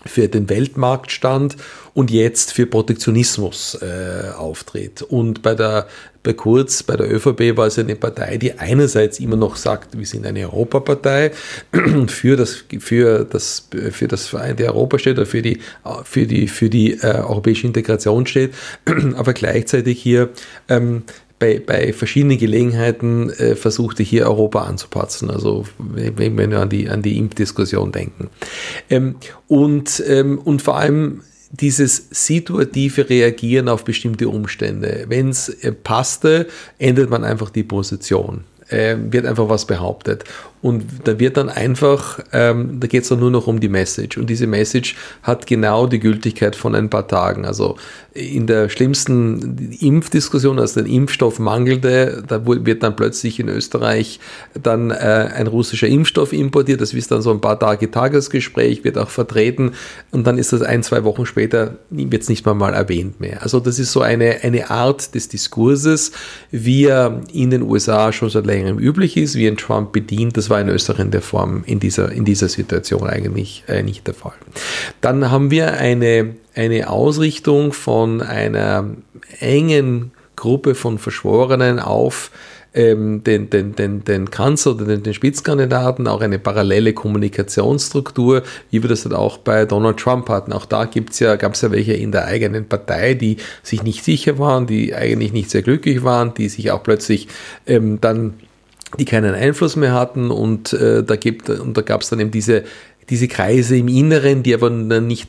für 0.06 0.28
den 0.28 0.48
Weltmarktstand 0.48 1.56
und 1.94 2.10
jetzt 2.10 2.52
für 2.52 2.66
Protektionismus 2.66 3.78
äh, 3.82 4.30
auftritt. 4.36 5.02
Und 5.02 5.42
bei 5.42 5.54
der 5.54 5.86
bei 6.22 6.32
Kurz, 6.34 6.82
bei 6.84 6.96
der 6.96 7.12
ÖVP 7.12 7.56
war 7.56 7.66
es 7.66 7.78
eine 7.78 7.96
Partei, 7.96 8.36
die 8.36 8.52
einerseits 8.52 9.18
immer 9.18 9.36
noch 9.36 9.56
sagt, 9.56 9.98
wir 9.98 10.06
sind 10.06 10.24
eine 10.24 10.42
Europapartei, 10.42 11.32
für 12.06 12.36
das, 12.36 12.64
für 12.78 13.24
das, 13.24 13.68
für 13.90 14.08
das 14.08 14.28
Vereinte 14.28 14.66
Europa 14.66 14.98
steht 14.98 15.18
oder 15.18 15.26
für 15.26 15.42
die, 15.42 15.58
für 16.04 16.26
die, 16.26 16.46
für 16.46 16.70
die 16.70 16.92
äh, 16.92 17.16
europäische 17.16 17.66
Integration 17.66 18.26
steht, 18.26 18.54
aber 19.16 19.32
gleichzeitig 19.32 20.00
hier 20.00 20.30
ähm, 20.68 21.02
bei, 21.42 21.58
bei 21.58 21.92
verschiedenen 21.92 22.38
Gelegenheiten 22.38 23.30
äh, 23.30 23.56
versuchte 23.56 24.04
hier 24.04 24.26
Europa 24.26 24.62
anzupatzen, 24.62 25.28
also 25.28 25.64
wenn 25.78 26.38
wir 26.38 26.60
an 26.60 26.68
die, 26.68 26.88
an 26.88 27.02
die 27.02 27.18
Impfdiskussion 27.18 27.90
denken. 27.90 28.30
Ähm, 28.88 29.16
und, 29.48 30.00
ähm, 30.06 30.38
und 30.38 30.62
vor 30.62 30.76
allem 30.76 31.22
dieses 31.50 32.06
situative 32.12 33.10
Reagieren 33.10 33.68
auf 33.68 33.84
bestimmte 33.84 34.28
Umstände. 34.28 35.06
Wenn 35.08 35.30
es 35.30 35.48
äh, 35.48 35.72
passte, 35.72 36.46
ändert 36.78 37.10
man 37.10 37.24
einfach 37.24 37.50
die 37.50 37.64
Position. 37.64 38.44
Äh, 38.68 38.96
wird 39.10 39.26
einfach 39.26 39.48
was 39.48 39.66
behauptet. 39.66 40.24
Und 40.62 40.84
da 41.04 41.18
wird 41.18 41.36
dann 41.36 41.50
einfach, 41.50 42.20
ähm, 42.32 42.78
da 42.78 42.86
geht 42.86 43.02
es 43.02 43.08
dann 43.08 43.18
nur 43.18 43.32
noch 43.32 43.48
um 43.48 43.58
die 43.58 43.68
Message. 43.68 44.16
Und 44.16 44.30
diese 44.30 44.46
Message 44.46 44.94
hat 45.24 45.46
genau 45.46 45.86
die 45.86 45.98
Gültigkeit 45.98 46.54
von 46.54 46.74
ein 46.74 46.88
paar 46.88 47.06
Tagen. 47.08 47.44
Also 47.44 47.76
in 48.14 48.46
der 48.46 48.68
schlimmsten 48.68 49.70
Impfdiskussion, 49.80 50.58
als 50.58 50.74
der 50.74 50.84
Impfstoff 50.84 51.38
mangelte, 51.38 52.22
da 52.26 52.44
wird 52.44 52.82
dann 52.82 52.94
plötzlich 52.94 53.40
in 53.40 53.48
Österreich 53.48 54.20
dann 54.60 54.90
äh, 54.90 55.30
ein 55.34 55.46
russischer 55.46 55.86
Impfstoff 55.86 56.32
importiert. 56.32 56.80
Das 56.80 56.92
ist 56.92 57.10
dann 57.10 57.22
so 57.22 57.30
ein 57.30 57.40
paar 57.40 57.58
Tage 57.58 57.90
Tagesgespräch, 57.90 58.84
wird 58.84 58.98
auch 58.98 59.08
vertreten. 59.08 59.72
Und 60.10 60.26
dann 60.26 60.36
ist 60.36 60.52
das 60.52 60.62
ein, 60.62 60.82
zwei 60.82 61.04
Wochen 61.04 61.24
später, 61.24 61.76
wird 61.90 62.22
es 62.22 62.28
nicht 62.28 62.44
mal 62.44 62.54
mal 62.54 62.74
erwähnt 62.74 63.20
mehr. 63.20 63.42
Also 63.42 63.60
das 63.60 63.78
ist 63.78 63.92
so 63.92 64.02
eine, 64.02 64.40
eine 64.42 64.70
Art 64.70 65.14
des 65.14 65.28
Diskurses, 65.28 66.12
wie 66.50 66.84
er 66.84 67.22
in 67.32 67.50
den 67.50 67.62
USA 67.62 68.12
schon 68.12 68.28
seit 68.28 68.44
längerem 68.44 68.78
üblich 68.78 69.16
ist, 69.16 69.36
wie 69.36 69.48
ein 69.48 69.56
Trump 69.56 69.92
bedient. 69.92 70.36
Das 70.36 70.50
war 70.50 70.60
in 70.60 70.68
Österreich 70.68 71.00
in 71.00 71.10
der 71.10 71.22
Form 71.22 71.64
in 71.66 71.80
dieser, 71.80 72.12
in 72.12 72.24
dieser 72.24 72.48
Situation 72.48 73.06
eigentlich 73.06 73.64
äh, 73.68 73.82
nicht 73.82 74.06
der 74.06 74.14
Fall. 74.14 74.34
Dann 75.00 75.30
haben 75.30 75.50
wir 75.50 75.74
eine, 75.74 76.34
eine 76.54 76.90
Ausrichtung 76.90 77.72
von 77.72 78.20
einer 78.20 78.88
engen 79.40 80.12
Gruppe 80.36 80.74
von 80.74 80.98
Verschworenen 80.98 81.78
auf 81.78 82.30
ähm, 82.74 83.22
den, 83.24 83.50
den, 83.50 83.74
den, 83.74 84.04
den 84.04 84.30
Kanzler 84.30 84.72
oder 84.72 84.86
den, 84.86 85.02
den 85.02 85.14
Spitzkandidaten, 85.14 86.06
auch 86.08 86.20
eine 86.20 86.38
parallele 86.38 86.94
Kommunikationsstruktur, 86.94 88.42
wie 88.70 88.82
wir 88.82 88.88
das 88.88 89.02
dann 89.02 89.12
auch 89.12 89.38
bei 89.38 89.66
Donald 89.66 89.98
Trump 89.98 90.28
hatten. 90.28 90.52
Auch 90.52 90.64
da 90.64 90.88
ja, 91.18 91.36
gab 91.36 91.54
es 91.54 91.60
ja 91.60 91.70
welche 91.70 91.92
in 91.92 92.12
der 92.12 92.26
eigenen 92.26 92.66
Partei, 92.66 93.14
die 93.14 93.36
sich 93.62 93.82
nicht 93.82 94.04
sicher 94.04 94.38
waren, 94.38 94.66
die 94.66 94.94
eigentlich 94.94 95.32
nicht 95.32 95.50
sehr 95.50 95.62
glücklich 95.62 96.02
waren, 96.02 96.34
die 96.34 96.48
sich 96.48 96.70
auch 96.70 96.82
plötzlich 96.82 97.28
ähm, 97.66 98.00
dann 98.00 98.34
die 98.98 99.06
keinen 99.06 99.34
Einfluss 99.34 99.76
mehr 99.76 99.94
hatten 99.94 100.30
und 100.30 100.74
äh, 100.74 101.02
da 101.02 101.16
da 101.16 101.80
gab 101.80 102.02
es 102.02 102.10
dann 102.10 102.20
eben 102.20 102.30
diese, 102.30 102.64
diese 103.08 103.26
Kreise 103.26 103.76
im 103.76 103.88
Inneren, 103.88 104.42
die 104.42 104.52
aber 104.52 104.68
nicht 104.68 105.28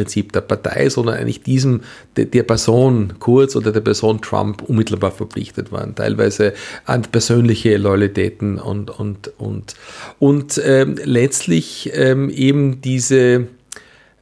Prinzip 0.00 0.32
der 0.32 0.40
Partei, 0.40 0.88
sondern 0.88 1.16
eigentlich 1.16 1.42
diesem, 1.42 1.82
der, 2.16 2.42
Person 2.42 3.14
Kurz 3.18 3.54
oder 3.54 3.70
der 3.70 3.80
Person 3.80 4.22
Trump 4.22 4.62
unmittelbar 4.62 5.10
verpflichtet 5.10 5.72
waren, 5.72 5.94
teilweise 5.94 6.54
an 6.86 7.02
persönliche 7.02 7.76
Loyalitäten 7.76 8.58
und, 8.58 8.90
und, 8.90 9.30
und, 9.38 9.74
und 10.18 10.60
ähm, 10.64 10.96
letztlich 11.04 11.90
ähm, 11.92 12.30
eben 12.30 12.80
diese 12.80 13.46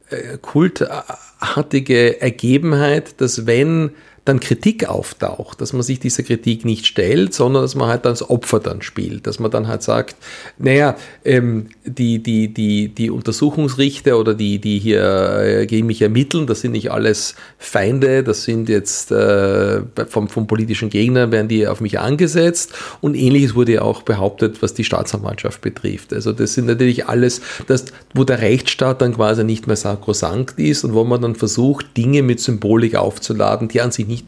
äh, 0.09 0.37
kultartige 0.41 2.21
Ergebenheit, 2.21 3.21
dass 3.21 3.47
wenn 3.47 3.91
dann 4.25 4.39
Kritik 4.39 4.87
auftaucht, 4.87 5.61
dass 5.61 5.73
man 5.73 5.81
sich 5.81 5.99
dieser 5.99 6.23
Kritik 6.23 6.65
nicht 6.65 6.85
stellt, 6.85 7.33
sondern 7.33 7.63
dass 7.63 7.75
man 7.75 7.87
halt 7.87 8.05
als 8.05 8.29
Opfer 8.29 8.59
dann 8.59 8.81
spielt, 8.81 9.27
dass 9.27 9.39
man 9.39 9.51
dann 9.51 9.67
halt 9.67 9.83
sagt, 9.83 10.15
naja, 10.57 10.95
ähm, 11.25 11.67
die, 11.85 12.19
die, 12.21 12.53
die, 12.53 12.89
die 12.89 13.09
Untersuchungsrichter 13.09 14.17
oder 14.19 14.33
die, 14.33 14.59
die 14.59 14.79
hier 14.79 15.39
äh, 15.39 15.65
gegen 15.65 15.87
mich 15.87 16.01
ermitteln, 16.01 16.47
das 16.47 16.61
sind 16.61 16.71
nicht 16.71 16.91
alles 16.91 17.35
Feinde, 17.57 18.23
das 18.23 18.43
sind 18.43 18.69
jetzt 18.69 19.11
äh, 19.11 19.81
vom, 20.07 20.29
vom 20.29 20.47
politischen 20.47 20.89
Gegner, 20.89 21.31
werden 21.31 21.47
die 21.47 21.67
auf 21.67 21.81
mich 21.81 21.99
angesetzt 21.99 22.73
und 23.01 23.15
ähnliches 23.15 23.55
wurde 23.55 23.73
ja 23.73 23.81
auch 23.81 24.01
behauptet, 24.01 24.61
was 24.61 24.73
die 24.73 24.83
Staatsanwaltschaft 24.83 25.61
betrifft. 25.61 26.13
Also 26.13 26.33
das 26.33 26.53
sind 26.53 26.65
natürlich 26.65 27.07
alles, 27.07 27.41
das, 27.67 27.85
wo 28.13 28.23
der 28.23 28.41
Rechtsstaat 28.41 29.01
dann 29.01 29.15
quasi 29.15 29.43
nicht 29.43 29.67
mehr 29.67 29.75
sakrosankt 29.75 30.59
ist 30.59 30.83
und 30.83 30.93
wo 30.93 31.03
man 31.03 31.21
dann 31.21 31.35
versucht, 31.35 31.97
Dinge 31.97 32.23
mit 32.23 32.39
Symbolik 32.39 32.95
aufzuladen, 32.95 33.67
die 33.67 33.81
an 33.81 33.91
sich 33.91 34.07
nicht 34.07 34.18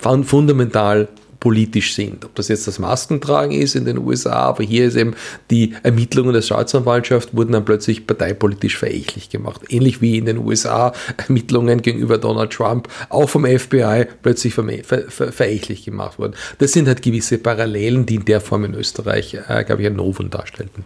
fundamental 0.00 1.08
politisch 1.40 1.94
sind. 1.94 2.24
Ob 2.24 2.34
das 2.34 2.48
jetzt 2.48 2.68
das 2.68 2.78
Maskentragen 2.78 3.52
ist 3.52 3.74
in 3.74 3.86
den 3.86 3.98
USA, 3.98 4.32
aber 4.32 4.62
hier 4.62 4.84
ist 4.84 4.94
eben 4.94 5.14
die 5.50 5.74
Ermittlungen 5.82 6.34
der 6.34 6.42
Staatsanwaltschaft 6.42 7.34
wurden 7.34 7.52
dann 7.52 7.64
plötzlich 7.64 8.06
parteipolitisch 8.06 8.76
verächtlich 8.76 9.30
gemacht. 9.30 9.62
Ähnlich 9.70 10.02
wie 10.02 10.18
in 10.18 10.26
den 10.26 10.38
USA 10.38 10.92
Ermittlungen 11.16 11.82
gegenüber 11.82 12.18
Donald 12.18 12.52
Trump 12.52 12.88
auch 13.08 13.28
vom 13.28 13.46
FBI 13.46 14.06
plötzlich 14.22 14.54
ver 14.54 14.64
ver 14.84 15.32
verächtlich 15.32 15.84
gemacht 15.84 16.18
wurden. 16.18 16.34
Das 16.58 16.72
sind 16.72 16.86
halt 16.86 17.02
gewisse 17.02 17.38
Parallelen, 17.38 18.04
die 18.04 18.16
in 18.16 18.24
der 18.26 18.40
Form 18.40 18.64
in 18.64 18.74
Österreich, 18.74 19.34
äh, 19.48 19.64
glaube 19.64 19.82
ich, 19.82 19.88
ein 19.88 19.96
Novum 19.96 20.30
darstellten. 20.30 20.84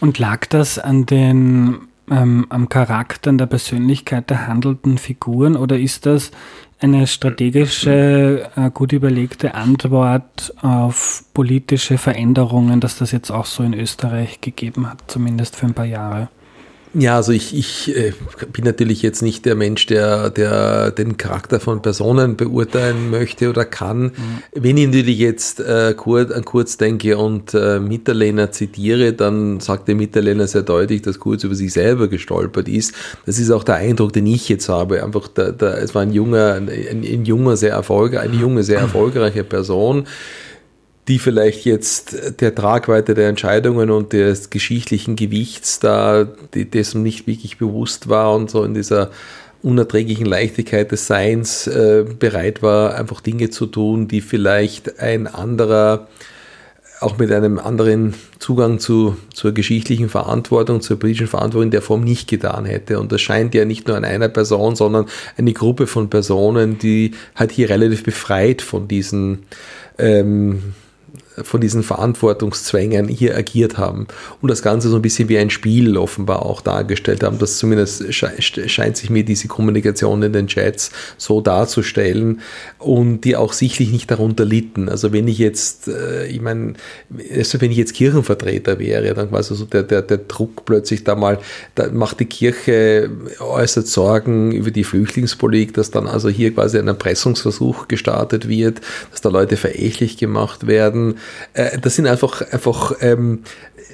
Und 0.00 0.18
lag 0.18 0.46
das 0.46 0.78
an 0.78 1.06
den 1.06 1.78
ähm, 2.10 2.46
am 2.48 2.68
Charakter, 2.68 3.30
an 3.30 3.38
der 3.38 3.46
Persönlichkeit 3.46 4.30
der 4.30 4.46
handelnden 4.46 4.98
Figuren 4.98 5.56
oder 5.56 5.78
ist 5.78 6.06
das 6.06 6.30
eine 6.78 7.06
strategische, 7.06 8.50
äh, 8.54 8.70
gut 8.70 8.92
überlegte 8.92 9.54
Antwort 9.54 10.52
auf 10.60 11.24
politische 11.32 11.98
Veränderungen, 11.98 12.80
dass 12.80 12.98
das 12.98 13.12
jetzt 13.12 13.30
auch 13.30 13.46
so 13.46 13.62
in 13.62 13.74
Österreich 13.74 14.40
gegeben 14.40 14.90
hat, 14.90 14.98
zumindest 15.06 15.56
für 15.56 15.66
ein 15.66 15.74
paar 15.74 15.86
Jahre. 15.86 16.28
Ja, 16.98 17.16
also 17.16 17.32
ich, 17.32 17.54
ich 17.54 17.94
äh, 17.94 18.14
bin 18.52 18.64
natürlich 18.64 19.02
jetzt 19.02 19.20
nicht 19.20 19.44
der 19.44 19.54
Mensch, 19.54 19.84
der, 19.84 20.30
der 20.30 20.90
den 20.92 21.18
Charakter 21.18 21.60
von 21.60 21.82
Personen 21.82 22.36
beurteilen 22.36 23.10
möchte 23.10 23.50
oder 23.50 23.66
kann. 23.66 24.04
Mhm. 24.04 24.12
Wenn 24.54 24.76
ich 24.78 24.86
natürlich 24.86 25.18
jetzt 25.18 25.60
äh, 25.60 25.92
Kurz, 25.94 26.30
an 26.30 26.46
Kurz 26.46 26.78
denke 26.78 27.18
und 27.18 27.52
äh, 27.52 27.80
Mitterlehner 27.80 28.50
zitiere, 28.50 29.12
dann 29.12 29.60
sagt 29.60 29.88
der 29.88 29.94
Mitterlehner 29.94 30.46
sehr 30.46 30.62
deutlich, 30.62 31.02
dass 31.02 31.20
Kurz 31.20 31.44
über 31.44 31.54
sich 31.54 31.70
selber 31.74 32.08
gestolpert 32.08 32.66
ist. 32.66 32.94
Das 33.26 33.38
ist 33.38 33.50
auch 33.50 33.64
der 33.64 33.74
Eindruck, 33.74 34.14
den 34.14 34.26
ich 34.26 34.48
jetzt 34.48 34.70
habe. 34.70 35.04
Einfach, 35.04 35.28
der, 35.28 35.52
der, 35.52 35.82
es 35.82 35.94
war 35.94 36.00
ein 36.00 36.14
junger, 36.14 36.54
ein, 36.54 36.70
ein 36.70 37.24
junger, 37.26 37.58
sehr 37.58 37.72
erfolgreich, 37.72 38.22
eine 38.22 38.36
junge, 38.36 38.62
sehr 38.62 38.78
erfolgreiche 38.80 39.44
Person 39.44 40.06
die 41.08 41.18
vielleicht 41.18 41.64
jetzt 41.64 42.40
der 42.40 42.54
Tragweite 42.54 43.14
der 43.14 43.28
Entscheidungen 43.28 43.90
und 43.90 44.12
des 44.12 44.50
geschichtlichen 44.50 45.14
Gewichts 45.14 45.78
da 45.78 46.24
dessen 46.24 47.02
nicht 47.02 47.26
wirklich 47.26 47.58
bewusst 47.58 48.08
war 48.08 48.34
und 48.34 48.50
so 48.50 48.64
in 48.64 48.74
dieser 48.74 49.10
unerträglichen 49.62 50.26
Leichtigkeit 50.26 50.92
des 50.92 51.06
Seins 51.06 51.66
äh, 51.66 52.04
bereit 52.18 52.62
war, 52.62 52.94
einfach 52.94 53.20
Dinge 53.20 53.50
zu 53.50 53.66
tun, 53.66 54.08
die 54.08 54.20
vielleicht 54.20 55.00
ein 55.00 55.26
anderer, 55.26 56.08
auch 57.00 57.18
mit 57.18 57.32
einem 57.32 57.58
anderen 57.58 58.14
Zugang 58.38 58.78
zu, 58.78 59.16
zur 59.32 59.52
geschichtlichen 59.52 60.08
Verantwortung, 60.08 60.80
zur 60.80 60.98
politischen 60.98 61.26
Verantwortung 61.26 61.64
in 61.68 61.70
der 61.72 61.82
Form 61.82 62.02
nicht 62.02 62.28
getan 62.28 62.64
hätte. 62.64 63.00
Und 63.00 63.12
das 63.12 63.20
scheint 63.20 63.54
ja 63.54 63.64
nicht 63.64 63.88
nur 63.88 63.96
an 63.96 64.04
einer 64.04 64.28
Person, 64.28 64.76
sondern 64.76 65.06
eine 65.36 65.52
Gruppe 65.52 65.86
von 65.86 66.10
Personen, 66.10 66.78
die 66.78 67.12
halt 67.34 67.52
hier 67.52 67.68
relativ 67.68 68.04
befreit 68.04 68.62
von 68.62 68.88
diesen 68.88 69.46
ähm, 69.98 70.74
von 71.42 71.60
diesen 71.60 71.82
Verantwortungszwängen 71.82 73.08
hier 73.08 73.36
agiert 73.36 73.78
haben 73.78 74.06
und 74.40 74.50
das 74.50 74.62
Ganze 74.62 74.88
so 74.88 74.96
ein 74.96 75.02
bisschen 75.02 75.28
wie 75.28 75.38
ein 75.38 75.50
Spiel 75.50 75.96
offenbar 75.96 76.44
auch 76.44 76.60
dargestellt 76.60 77.22
haben. 77.22 77.38
Das 77.38 77.58
zumindest 77.58 78.12
scheint 78.12 78.96
sich 78.96 79.10
mir 79.10 79.24
diese 79.24 79.48
Kommunikation 79.48 80.22
in 80.22 80.32
den 80.32 80.46
Chats 80.46 80.90
so 81.18 81.40
darzustellen 81.40 82.40
und 82.78 83.22
die 83.22 83.36
auch 83.36 83.52
sichtlich 83.52 83.90
nicht 83.90 84.10
darunter 84.10 84.44
litten. 84.44 84.88
Also 84.88 85.12
wenn 85.12 85.28
ich 85.28 85.38
jetzt, 85.38 85.88
äh, 85.88 86.26
ich 86.26 86.40
meine, 86.40 86.74
also 87.34 87.60
wenn 87.60 87.70
ich 87.70 87.76
jetzt 87.76 87.94
Kirchenvertreter 87.94 88.78
wäre, 88.78 89.14
dann 89.14 89.30
quasi 89.30 89.54
so 89.54 89.64
der, 89.64 89.82
der, 89.82 90.02
der 90.02 90.18
Druck 90.18 90.64
plötzlich 90.64 91.04
da 91.04 91.14
mal, 91.14 91.38
da 91.74 91.90
macht 91.90 92.20
die 92.20 92.26
Kirche 92.26 93.10
äußert 93.40 93.86
Sorgen 93.86 94.52
über 94.52 94.70
die 94.70 94.84
Flüchtlingspolitik, 94.84 95.74
dass 95.74 95.90
dann 95.90 96.06
also 96.06 96.28
hier 96.28 96.54
quasi 96.54 96.78
ein 96.78 96.88
Erpressungsversuch 96.88 97.88
gestartet 97.88 98.48
wird, 98.48 98.80
dass 99.10 99.20
da 99.20 99.28
Leute 99.28 99.56
verächtlich 99.56 100.16
gemacht 100.16 100.66
werden 100.66 101.16
äh, 101.54 101.78
das 101.78 101.96
sind 101.96 102.06
einfach, 102.06 102.42
einfach 102.52 102.92
ähm, 103.00 103.40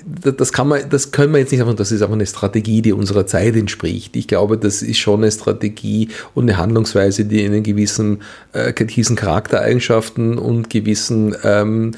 das 0.04 0.52
kann 0.52 0.68
man, 0.68 0.88
das 0.88 1.12
können 1.12 1.32
wir 1.32 1.38
jetzt 1.38 1.52
nicht 1.52 1.60
sagen, 1.60 1.76
das 1.76 1.92
ist 1.92 2.02
einfach 2.02 2.14
eine 2.14 2.26
Strategie, 2.26 2.82
die 2.82 2.92
unserer 2.92 3.26
Zeit 3.26 3.54
entspricht. 3.56 4.16
Ich 4.16 4.26
glaube, 4.26 4.58
das 4.58 4.82
ist 4.82 4.98
schon 4.98 5.20
eine 5.20 5.30
Strategie 5.30 6.08
und 6.34 6.48
eine 6.48 6.58
Handlungsweise, 6.58 7.24
die 7.24 7.44
in 7.44 7.62
gewissen, 7.62 8.22
äh, 8.52 8.72
gewissen 8.72 9.16
Charaktereigenschaften 9.16 10.38
und 10.38 10.70
gewissen 10.70 11.36
ähm, 11.44 11.92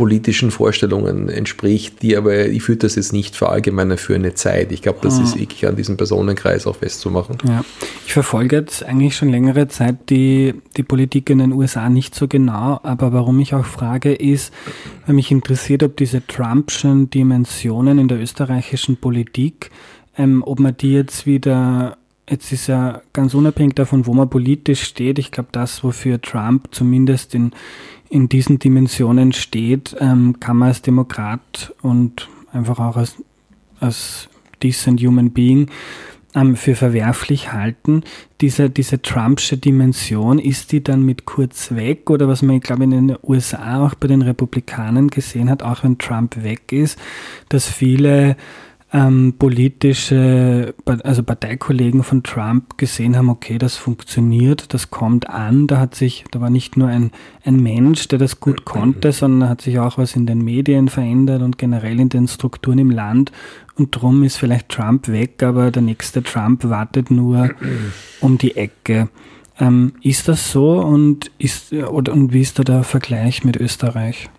politischen 0.00 0.50
Vorstellungen 0.50 1.28
entspricht, 1.28 2.00
die 2.00 2.16
aber, 2.16 2.46
ich 2.46 2.66
würde 2.66 2.78
das 2.78 2.96
jetzt 2.96 3.12
nicht 3.12 3.36
verallgemeinern 3.36 3.98
für 3.98 4.14
eine 4.14 4.32
Zeit. 4.32 4.72
Ich 4.72 4.80
glaube, 4.80 5.00
das 5.02 5.18
mhm. 5.18 5.24
ist 5.24 5.38
wirklich 5.38 5.66
an 5.66 5.76
diesem 5.76 5.98
Personenkreis 5.98 6.66
auch 6.66 6.76
festzumachen. 6.76 7.36
Ja. 7.46 7.62
Ich 8.06 8.14
verfolge 8.14 8.56
jetzt 8.56 8.82
eigentlich 8.82 9.14
schon 9.14 9.28
längere 9.28 9.68
Zeit 9.68 10.08
die, 10.08 10.54
die 10.78 10.84
Politik 10.84 11.28
in 11.28 11.36
den 11.36 11.52
USA 11.52 11.90
nicht 11.90 12.14
so 12.14 12.28
genau, 12.28 12.80
aber 12.82 13.12
warum 13.12 13.40
ich 13.40 13.52
auch 13.54 13.66
frage, 13.66 14.14
ist, 14.14 14.54
weil 15.04 15.16
mich 15.16 15.30
interessiert, 15.30 15.82
ob 15.82 15.98
diese 15.98 16.26
Trumpschen 16.26 17.10
Dimensionen 17.10 17.98
in 17.98 18.08
der 18.08 18.22
österreichischen 18.22 18.96
Politik, 18.96 19.70
ähm, 20.16 20.42
ob 20.46 20.60
man 20.60 20.78
die 20.78 20.94
jetzt 20.94 21.26
wieder 21.26 21.98
Jetzt 22.30 22.52
ist 22.52 22.68
ja 22.68 23.02
ganz 23.12 23.34
unabhängig 23.34 23.74
davon, 23.74 24.06
wo 24.06 24.14
man 24.14 24.30
politisch 24.30 24.84
steht. 24.84 25.18
Ich 25.18 25.32
glaube, 25.32 25.48
das, 25.50 25.82
wofür 25.82 26.20
Trump 26.22 26.68
zumindest 26.70 27.34
in, 27.34 27.50
in 28.10 28.28
diesen 28.28 28.58
Dimensionen 28.58 29.32
steht, 29.32 29.96
ähm, 30.00 30.38
kann 30.40 30.58
man 30.58 30.68
als 30.68 30.82
Demokrat 30.82 31.72
und 31.80 32.28
einfach 32.52 32.80
auch 32.80 32.96
als, 32.96 33.16
als 33.78 34.28
decent 34.62 35.00
human 35.00 35.30
being 35.30 35.70
ähm, 36.34 36.56
für 36.56 36.74
verwerflich 36.74 37.52
halten. 37.52 38.02
Diese, 38.40 38.68
diese 38.68 39.00
Trumpsche 39.00 39.56
Dimension, 39.56 40.40
ist 40.40 40.72
die 40.72 40.82
dann 40.82 41.06
mit 41.06 41.24
kurz 41.24 41.72
weg 41.74 42.10
oder 42.10 42.26
was 42.26 42.42
man, 42.42 42.56
ich 42.56 42.62
glaube, 42.62 42.84
in 42.84 42.90
den 42.90 43.16
USA 43.22 43.86
auch 43.86 43.94
bei 43.94 44.08
den 44.08 44.22
Republikanern 44.22 45.08
gesehen 45.08 45.48
hat, 45.48 45.62
auch 45.62 45.84
wenn 45.84 45.98
Trump 45.98 46.42
weg 46.42 46.72
ist, 46.72 46.98
dass 47.48 47.68
viele 47.68 48.36
ähm, 48.92 49.34
politische, 49.38 50.74
also 51.04 51.22
Parteikollegen 51.22 52.02
von 52.02 52.22
Trump 52.24 52.76
gesehen 52.76 53.16
haben, 53.16 53.28
okay, 53.28 53.56
das 53.58 53.76
funktioniert, 53.76 54.74
das 54.74 54.90
kommt 54.90 55.30
an. 55.30 55.68
Da 55.68 55.78
hat 55.78 55.94
sich, 55.94 56.24
da 56.32 56.40
war 56.40 56.50
nicht 56.50 56.76
nur 56.76 56.88
ein, 56.88 57.12
ein 57.44 57.62
Mensch, 57.62 58.08
der 58.08 58.18
das 58.18 58.40
gut 58.40 58.64
konnte, 58.64 59.12
sondern 59.12 59.48
hat 59.48 59.60
sich 59.60 59.78
auch 59.78 59.96
was 59.96 60.16
in 60.16 60.26
den 60.26 60.42
Medien 60.42 60.88
verändert 60.88 61.42
und 61.42 61.56
generell 61.56 62.00
in 62.00 62.08
den 62.08 62.26
Strukturen 62.26 62.78
im 62.78 62.90
Land. 62.90 63.30
Und 63.76 63.90
drum 63.92 64.24
ist 64.24 64.36
vielleicht 64.36 64.68
Trump 64.68 65.06
weg, 65.08 65.42
aber 65.42 65.70
der 65.70 65.82
nächste 65.82 66.22
Trump 66.22 66.68
wartet 66.68 67.10
nur 67.10 67.50
um 68.20 68.38
die 68.38 68.56
Ecke. 68.56 69.08
Ähm, 69.60 69.92
ist 70.02 70.26
das 70.26 70.50
so 70.50 70.80
und 70.80 71.30
ist 71.38 71.72
oder 71.72 72.12
und 72.12 72.32
wie 72.32 72.40
ist 72.40 72.58
da 72.58 72.64
der 72.64 72.82
Vergleich 72.82 73.44
mit 73.44 73.56
Österreich? 73.56 74.30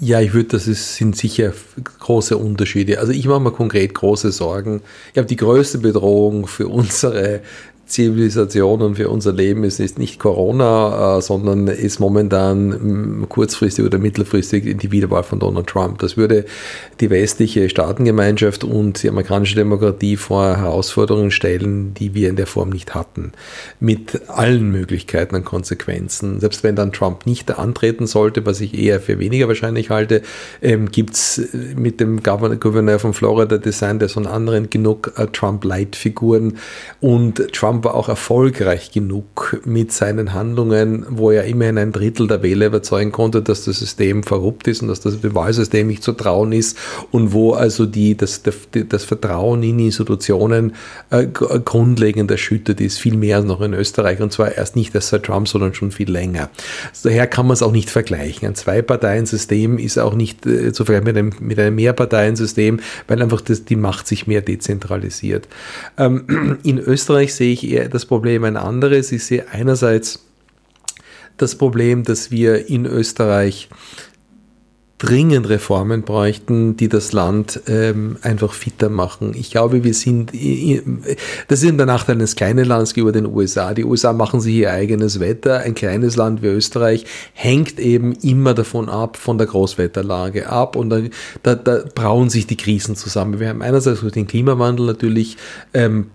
Ja, 0.00 0.20
ich 0.20 0.32
würde, 0.32 0.50
das 0.50 0.66
ist, 0.66 0.96
sind 0.96 1.16
sicher 1.16 1.52
große 2.00 2.36
Unterschiede. 2.36 2.98
Also 2.98 3.12
ich 3.12 3.26
mache 3.26 3.40
mir 3.40 3.52
konkret 3.52 3.94
große 3.94 4.32
Sorgen. 4.32 4.82
Ich 5.08 5.14
glaube, 5.14 5.28
die 5.28 5.36
größte 5.36 5.78
Bedrohung 5.78 6.46
für 6.46 6.68
unsere 6.68 7.40
Zivilisation 7.88 8.82
und 8.82 8.96
für 8.96 9.08
unser 9.08 9.32
Leben 9.32 9.64
ist, 9.64 9.80
ist 9.80 9.98
nicht 9.98 10.20
Corona, 10.20 11.16
äh, 11.16 11.22
sondern 11.22 11.68
ist 11.68 12.00
momentan 12.00 12.68
mm, 12.68 13.28
kurzfristig 13.30 13.84
oder 13.84 13.98
mittelfristig 13.98 14.76
die 14.76 14.92
Wiederwahl 14.92 15.22
von 15.22 15.38
Donald 15.38 15.66
Trump. 15.66 15.98
Das 16.00 16.18
würde 16.18 16.44
die 17.00 17.08
westliche 17.08 17.70
Staatengemeinschaft 17.70 18.62
und 18.62 19.02
die 19.02 19.08
amerikanische 19.08 19.54
Demokratie 19.54 20.16
vor 20.18 20.58
Herausforderungen 20.58 21.30
stellen, 21.30 21.94
die 21.94 22.12
wir 22.12 22.28
in 22.28 22.36
der 22.36 22.46
Form 22.46 22.68
nicht 22.68 22.94
hatten. 22.94 23.32
Mit 23.80 24.28
allen 24.28 24.70
Möglichkeiten 24.70 25.34
und 25.34 25.46
Konsequenzen. 25.46 26.40
Selbst 26.40 26.62
wenn 26.62 26.76
dann 26.76 26.92
Trump 26.92 27.24
nicht 27.24 27.58
antreten 27.58 28.06
sollte, 28.06 28.44
was 28.44 28.60
ich 28.60 28.78
eher 28.78 29.00
für 29.00 29.18
weniger 29.18 29.48
wahrscheinlich 29.48 29.88
halte, 29.88 30.20
ähm, 30.60 30.90
gibt 30.90 31.14
es 31.14 31.40
mit 31.74 32.00
dem 32.00 32.22
Gouverneur 32.22 32.98
von 32.98 33.14
Florida, 33.14 33.56
DeSantis 33.56 34.16
und 34.16 34.26
anderen 34.26 34.68
genug 34.68 35.12
äh, 35.16 35.26
Trump-Light-Figuren 35.26 36.58
und 37.00 37.50
Trump 37.54 37.77
War 37.84 37.94
auch 37.94 38.08
erfolgreich 38.08 38.90
genug 38.90 39.60
mit 39.64 39.92
seinen 39.92 40.32
Handlungen, 40.34 41.06
wo 41.08 41.30
er 41.30 41.44
immerhin 41.44 41.78
ein 41.78 41.92
Drittel 41.92 42.26
der 42.26 42.42
Wähler 42.42 42.66
überzeugen 42.66 43.12
konnte, 43.12 43.42
dass 43.42 43.64
das 43.64 43.78
System 43.78 44.24
korrupt 44.24 44.68
ist 44.68 44.82
und 44.82 44.88
dass 44.88 45.00
das 45.00 45.16
Wahlsystem 45.22 45.86
nicht 45.86 46.02
zu 46.02 46.12
trauen 46.12 46.52
ist 46.52 46.76
und 47.10 47.32
wo 47.32 47.52
also 47.52 47.86
die, 47.86 48.16
das, 48.16 48.42
das 48.88 49.04
Vertrauen 49.04 49.62
in 49.62 49.78
Institutionen 49.78 50.74
äh, 51.10 51.26
grundlegend 51.26 52.30
erschüttert 52.30 52.80
ist, 52.80 52.98
viel 52.98 53.16
mehr 53.16 53.36
als 53.36 53.46
noch 53.46 53.60
in 53.60 53.74
Österreich 53.74 54.20
und 54.20 54.32
zwar 54.32 54.52
erst 54.52 54.76
nicht 54.76 54.94
erst 54.94 55.08
seit 55.08 55.24
Trump, 55.24 55.48
sondern 55.48 55.74
schon 55.74 55.90
viel 55.90 56.10
länger. 56.10 56.50
Daher 57.02 57.26
kann 57.26 57.46
man 57.46 57.54
es 57.54 57.62
auch 57.62 57.72
nicht 57.72 57.90
vergleichen. 57.90 58.48
Ein 58.48 58.54
Zwei-Parteien-System 58.54 59.78
ist 59.78 59.98
auch 59.98 60.14
nicht 60.14 60.46
äh, 60.46 60.72
zu 60.72 60.84
vergleichen 60.84 61.06
mit 61.06 61.16
einem, 61.16 61.32
mit 61.40 61.58
einem 61.58 61.76
Mehrparteiensystem, 61.76 62.80
weil 63.06 63.22
einfach 63.22 63.40
das, 63.40 63.64
die 63.64 63.76
Macht 63.76 64.06
sich 64.06 64.26
mehr 64.26 64.42
dezentralisiert. 64.42 65.48
Ähm, 65.96 66.58
in 66.62 66.78
Österreich 66.78 67.34
sehe 67.34 67.52
ich 67.52 67.67
eher 67.70 67.88
das 67.88 68.06
Problem 68.06 68.44
ein 68.44 68.56
anderes. 68.56 69.12
Ich 69.12 69.24
sehe 69.24 69.48
einerseits 69.50 70.24
das 71.36 71.54
Problem, 71.54 72.02
dass 72.02 72.30
wir 72.30 72.68
in 72.68 72.84
Österreich 72.84 73.68
dringend 74.98 75.48
Reformen 75.48 76.02
bräuchten, 76.02 76.76
die 76.76 76.88
das 76.88 77.12
Land 77.12 77.60
ähm, 77.68 78.16
einfach 78.22 78.52
fitter 78.52 78.88
machen. 78.88 79.32
Ich 79.36 79.52
glaube, 79.52 79.84
wir 79.84 79.94
sind, 79.94 80.32
das 81.46 81.62
ist 81.62 81.78
der 81.78 81.86
Nachteil 81.86 82.16
eines 82.16 82.34
kleinen 82.34 82.64
Landes 82.64 82.94
gegenüber 82.94 83.12
den 83.12 83.26
USA. 83.26 83.74
Die 83.74 83.84
USA 83.84 84.12
machen 84.12 84.40
sich 84.40 84.56
ihr 84.56 84.72
eigenes 84.72 85.20
Wetter. 85.20 85.60
Ein 85.60 85.76
kleines 85.76 86.16
Land 86.16 86.42
wie 86.42 86.48
Österreich 86.48 87.04
hängt 87.32 87.78
eben 87.78 88.12
immer 88.12 88.54
davon 88.54 88.88
ab, 88.88 89.16
von 89.16 89.38
der 89.38 89.46
Großwetterlage 89.46 90.48
ab 90.48 90.74
und 90.74 90.90
da, 90.90 91.00
da, 91.44 91.54
da 91.54 91.84
brauen 91.94 92.28
sich 92.28 92.48
die 92.48 92.56
Krisen 92.56 92.96
zusammen. 92.96 93.38
Wir 93.38 93.50
haben 93.50 93.62
einerseits 93.62 94.00
den 94.00 94.26
Klimawandel 94.26 94.86
natürlich 94.86 95.36
ähm, 95.74 96.06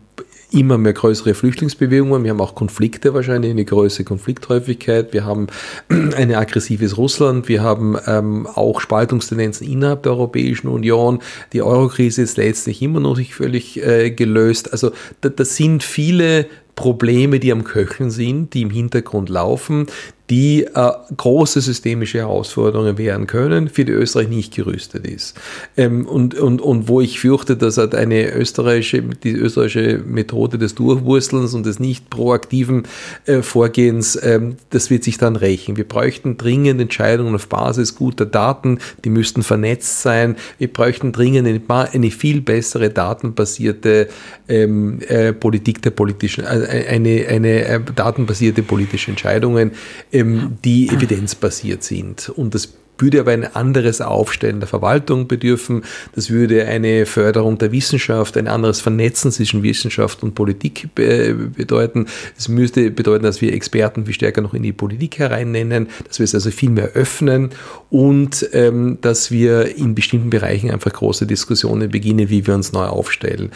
immer 0.54 0.78
mehr 0.78 0.94
größere 0.94 1.34
Flüchtlingsbewegungen. 1.34 2.24
Wir 2.24 2.32
haben 2.32 2.42
auch 2.42 2.56
Konflikte 2.56 3.14
wahrscheinlich, 3.14 3.52
eine 3.52 3.66
größere 3.66 4.04
Konflikthäufigkeit. 4.04 5.14
Wir 5.14 5.26
haben 5.26 5.48
ein 5.90 6.34
aggressives 6.34 6.98
Russland. 6.98 7.48
Wir 7.48 7.64
haben 7.64 7.98
ähm, 8.08 8.48
auch 8.48 8.80
Spaltungstendenzen 8.80 9.68
innerhalb 9.68 10.04
der 10.04 10.14
Europäischen 10.14 10.68
Union. 10.68 11.20
Die 11.54 11.62
Eurokrise 11.62 12.22
ist 12.22 12.38
letztlich 12.38 12.82
immer 12.82 13.00
noch 13.00 13.18
nicht 13.18 13.36
völlig 13.36 13.84
äh, 13.84 14.12
gelöst. 14.12 14.72
Also 14.72 14.92
da, 15.22 15.30
das 15.30 15.56
sind 15.56 15.84
viele 15.84 16.48
Probleme, 16.76 17.40
die 17.40 17.52
am 17.52 17.64
Köcheln 17.64 18.10
sind, 18.10 18.54
die 18.54 18.64
im 18.64 18.72
Hintergrund 18.72 19.30
laufen, 19.30 19.88
die 20.30 20.64
äh, 20.64 20.92
große 21.18 21.60
systemische 21.60 22.20
Herausforderungen 22.20 22.98
wären 22.98 23.28
können, 23.28 23.68
für 23.68 23.84
die 23.84 23.92
Österreich 23.92 24.30
nicht 24.30 24.56
gerüstet 24.56 25.06
ist. 25.06 25.38
Ähm, 25.76 26.06
und, 26.06 26.36
und, 26.36 26.62
und 26.62 26.88
wo 26.88 27.02
ich 27.02 27.20
fürchte, 27.20 27.58
dass 27.58 27.78
halt 27.78 27.94
eine 27.94 28.32
österreichische, 28.34 29.02
die 29.02 29.32
österreichische 29.32 29.98
Methode 29.98 30.58
des 30.58 30.76
Durchwurstelns 30.76 31.54
und 31.54 31.66
des 31.66 31.80
nicht 31.80 32.10
proaktiven 32.10 32.84
äh, 33.26 33.42
Vorgehens, 33.42 34.18
ähm, 34.24 34.56
das 34.70 34.90
wird 34.90 35.04
sich 35.04 35.18
dann 35.18 35.36
rächen. 35.36 35.76
Wir 35.76 35.88
bräuchten 35.88 36.38
dringend 36.38 36.80
Entscheidungen 36.80 37.36
auf 37.36 37.48
Basis 37.48 37.96
guter 37.96 38.26
Daten, 38.26 38.80
die 39.04 39.10
müssten 39.10 39.44
vernetzt 39.44 40.04
sein. 40.04 40.38
Wir 40.58 40.72
bräuchten 40.72 41.12
dringend 41.12 41.48
eine, 41.48 41.90
eine 41.92 42.12
viel 42.12 42.40
bessere 42.40 42.90
datenbasierte 42.90 44.08
ähm, 44.48 45.00
äh, 45.08 45.34
Politik 45.34 45.82
der 45.82 45.92
politischen, 45.92 46.46
äh, 46.46 46.86
eine, 46.90 47.26
eine 47.28 47.66
äh, 47.66 47.80
datenbasierte 47.94 48.64
politische 48.64 49.12
Entscheidungen 49.12 49.72
ähm, 50.14 50.58
die 50.64 50.88
evidenzbasiert 50.90 51.84
sind. 51.84 52.30
Und 52.30 52.56
das 52.56 52.70
würde 52.98 53.20
aber 53.20 53.32
ein 53.32 53.56
anderes 53.56 54.02
Aufstellen 54.02 54.60
der 54.60 54.68
Verwaltung 54.68 55.28
bedürfen. 55.28 55.84
Das 56.14 56.30
würde 56.30 56.66
eine 56.68 57.06
Förderung 57.06 57.58
der 57.58 57.72
Wissenschaft, 57.72 58.38
ein 58.38 58.48
anderes 58.48 58.82
Vernetzen 58.82 59.32
zwischen 59.32 59.64
Wissenschaft 59.64 60.24
und 60.24 60.36
Politik 60.36 60.90
bedeuten. 60.96 62.06
Es 62.38 62.48
müsste 62.48 62.92
bedeuten, 62.92 63.24
dass 63.24 63.42
wir 63.42 63.54
Experten 63.54 64.06
viel 64.06 64.14
stärker 64.14 64.42
noch 64.42 64.54
in 64.54 64.64
die 64.64 64.74
Politik 64.74 65.20
hereinnennen, 65.20 65.90
dass 66.08 66.20
wir 66.20 66.24
es 66.26 66.36
also 66.36 66.52
viel 66.52 66.70
mehr 66.70 66.92
öffnen 66.94 67.50
und 67.90 68.48
ähm, 68.54 69.00
dass 69.02 69.32
wir 69.32 69.76
in 69.76 69.96
bestimmten 69.96 70.30
Bereichen 70.30 70.72
einfach 70.72 70.94
große 70.94 71.26
Diskussionen 71.26 71.90
beginnen, 71.90 72.30
wie 72.30 72.46
wir 72.46 72.54
uns 72.54 72.74
neu 72.74 72.86
aufstellen 72.86 73.52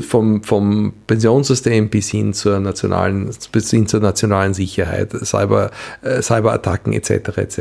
vom, 0.00 0.42
vom 0.42 0.92
Pensionssystem 1.06 1.90
bis 1.90 2.08
hin 2.08 2.32
zur 2.32 2.60
nationalen, 2.60 3.30
bis 3.52 3.70
hin 3.70 3.86
zur 3.86 4.00
nationalen 4.00 4.54
Sicherheit, 4.54 5.12
Cyber, 5.24 5.70
äh, 6.02 6.22
Cyberattacken 6.22 6.92
etc. 6.92 7.10
etc. 7.36 7.60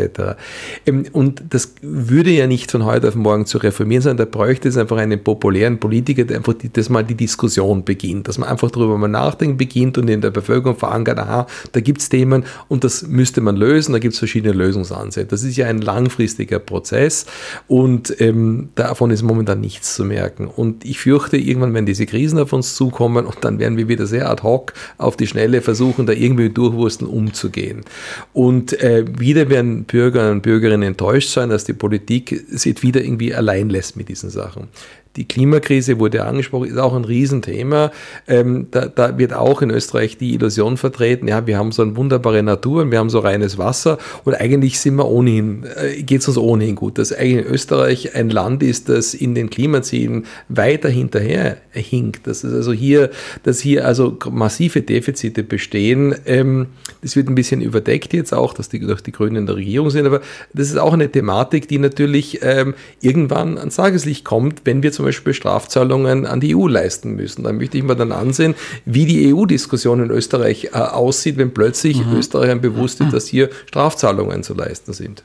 Ähm, 0.85 1.05
und 1.11 1.43
das 1.49 1.75
würde 1.81 2.31
ja 2.31 2.47
nicht 2.47 2.71
von 2.71 2.85
heute 2.85 3.07
auf 3.07 3.15
morgen 3.15 3.45
zu 3.45 3.57
reformieren, 3.57 4.01
sondern 4.01 4.29
da 4.29 4.37
bräuchte 4.37 4.69
es 4.69 4.77
einfach 4.77 4.97
einen 4.97 5.23
populären 5.23 5.79
Politiker, 5.79 6.23
der 6.23 6.37
einfach 6.37 6.53
die, 6.53 6.71
das 6.71 6.89
mal 6.89 7.03
die 7.03 7.15
Diskussion 7.15 7.83
beginnt, 7.83 8.27
dass 8.27 8.37
man 8.37 8.49
einfach 8.49 8.71
darüber 8.71 8.97
mal 8.97 9.07
nachdenken 9.07 9.57
beginnt 9.57 9.97
und 9.97 10.09
in 10.09 10.21
der 10.21 10.31
Bevölkerung 10.31 10.77
verankert, 10.77 11.19
aha, 11.19 11.47
da 11.71 11.79
gibt 11.79 12.01
es 12.01 12.09
Themen 12.09 12.45
und 12.67 12.83
das 12.83 13.07
müsste 13.07 13.41
man 13.41 13.55
lösen, 13.55 13.93
da 13.93 13.99
gibt 13.99 14.13
es 14.13 14.19
verschiedene 14.19 14.53
Lösungsansätze. 14.53 15.25
Das 15.25 15.43
ist 15.43 15.57
ja 15.57 15.67
ein 15.67 15.81
langfristiger 15.81 16.59
Prozess 16.59 17.25
und 17.67 18.19
ähm, 18.21 18.69
davon 18.75 19.11
ist 19.11 19.23
momentan 19.23 19.59
nichts 19.59 19.95
zu 19.95 20.05
merken. 20.05 20.47
Und 20.47 20.85
ich 20.85 20.99
fürchte, 20.99 21.37
irgendwann, 21.37 21.73
wenn 21.73 21.85
diese 21.85 22.05
Krise 22.05 22.20
Krisen 22.21 22.37
auf 22.37 22.53
uns 22.53 22.75
zukommen 22.75 23.25
und 23.25 23.37
dann 23.41 23.57
werden 23.57 23.77
wir 23.77 23.87
wieder 23.87 24.05
sehr 24.05 24.29
ad 24.29 24.43
hoc 24.43 24.73
auf 24.99 25.17
die 25.17 25.25
Schnelle 25.25 25.61
versuchen, 25.61 26.05
da 26.05 26.13
irgendwie 26.13 26.43
mit 26.43 26.57
Durchwursten 26.57 27.07
umzugehen. 27.07 27.83
Und 28.31 28.79
äh, 28.79 29.05
wieder 29.17 29.49
werden 29.49 29.85
Bürger 29.85 30.29
und 30.29 30.43
Bürgerinnen 30.43 30.83
enttäuscht 30.83 31.29
sein, 31.29 31.49
dass 31.49 31.63
die 31.63 31.73
Politik 31.73 32.45
sich 32.47 32.83
wieder 32.83 33.01
irgendwie 33.01 33.33
allein 33.33 33.71
lässt 33.71 33.97
mit 33.97 34.07
diesen 34.07 34.29
Sachen. 34.29 34.67
Die 35.15 35.27
Klimakrise 35.27 35.99
wurde 35.99 36.23
angesprochen, 36.23 36.69
ist 36.69 36.77
auch 36.77 36.95
ein 36.95 37.03
Riesenthema. 37.03 37.91
Ähm, 38.27 38.67
da, 38.71 38.85
da, 38.87 39.17
wird 39.17 39.33
auch 39.33 39.61
in 39.61 39.69
Österreich 39.69 40.17
die 40.17 40.33
Illusion 40.33 40.77
vertreten, 40.77 41.27
ja, 41.27 41.45
wir 41.47 41.57
haben 41.57 41.71
so 41.71 41.81
eine 41.81 41.95
wunderbare 41.97 42.41
Natur 42.43 42.83
und 42.83 42.91
wir 42.91 42.99
haben 42.99 43.09
so 43.09 43.19
reines 43.19 43.57
Wasser 43.57 43.97
und 44.23 44.35
eigentlich 44.35 44.79
sind 44.79 44.95
wir 44.95 45.07
ohnehin, 45.07 45.65
äh, 45.75 46.01
geht 46.03 46.21
es 46.21 46.27
uns 46.27 46.37
ohnehin 46.37 46.75
gut, 46.75 46.97
dass 46.97 47.11
eigentlich 47.11 47.45
Österreich 47.45 48.15
ein 48.15 48.29
Land 48.29 48.63
ist, 48.63 48.87
das 48.87 49.13
in 49.13 49.35
den 49.35 49.49
Klimazielen 49.49 50.25
weiter 50.47 50.89
hinterher 50.89 51.57
hinkt. 51.71 52.27
Dass 52.27 52.43
es 52.43 52.53
also 52.53 52.71
hier, 52.71 53.09
dass 53.43 53.59
hier 53.59 53.85
also 53.85 54.17
massive 54.29 54.81
Defizite 54.81 55.43
bestehen. 55.43 56.15
Ähm, 56.25 56.67
das 57.01 57.15
wird 57.15 57.27
ein 57.27 57.35
bisschen 57.35 57.61
überdeckt 57.61 58.13
jetzt 58.13 58.33
auch, 58.33 58.53
dass 58.53 58.69
die 58.69 58.79
durch 58.79 59.01
die 59.01 59.11
Grünen 59.11 59.35
in 59.35 59.45
der 59.45 59.55
Regierung 59.55 59.89
sind, 59.89 60.05
aber 60.05 60.21
das 60.53 60.69
ist 60.69 60.77
auch 60.77 60.93
eine 60.93 61.11
Thematik, 61.11 61.67
die 61.67 61.79
natürlich 61.79 62.39
ähm, 62.43 62.75
irgendwann 63.01 63.57
ans 63.57 63.75
Tageslicht 63.75 64.23
kommt, 64.23 64.61
wenn 64.65 64.83
wir 64.83 64.91
zum 64.91 65.00
Beispiel 65.05 65.33
Strafzahlungen 65.33 66.25
an 66.25 66.39
die 66.39 66.55
EU 66.55 66.67
leisten 66.67 67.15
müssen. 67.15 67.43
Da 67.43 67.51
möchte 67.51 67.77
ich 67.77 67.83
mir 67.83 67.95
dann 67.95 68.11
ansehen, 68.11 68.55
wie 68.85 69.05
die 69.05 69.33
EU-Diskussion 69.33 70.03
in 70.03 70.09
Österreich 70.09 70.69
äh, 70.73 70.77
aussieht, 70.77 71.37
wenn 71.37 71.53
plötzlich 71.53 72.05
mhm. 72.05 72.17
Österreichern 72.17 72.61
bewusst 72.61 73.01
ist, 73.01 73.13
dass 73.13 73.27
hier 73.27 73.49
Strafzahlungen 73.67 74.43
zu 74.43 74.53
leisten 74.53 74.93
sind. 74.93 75.23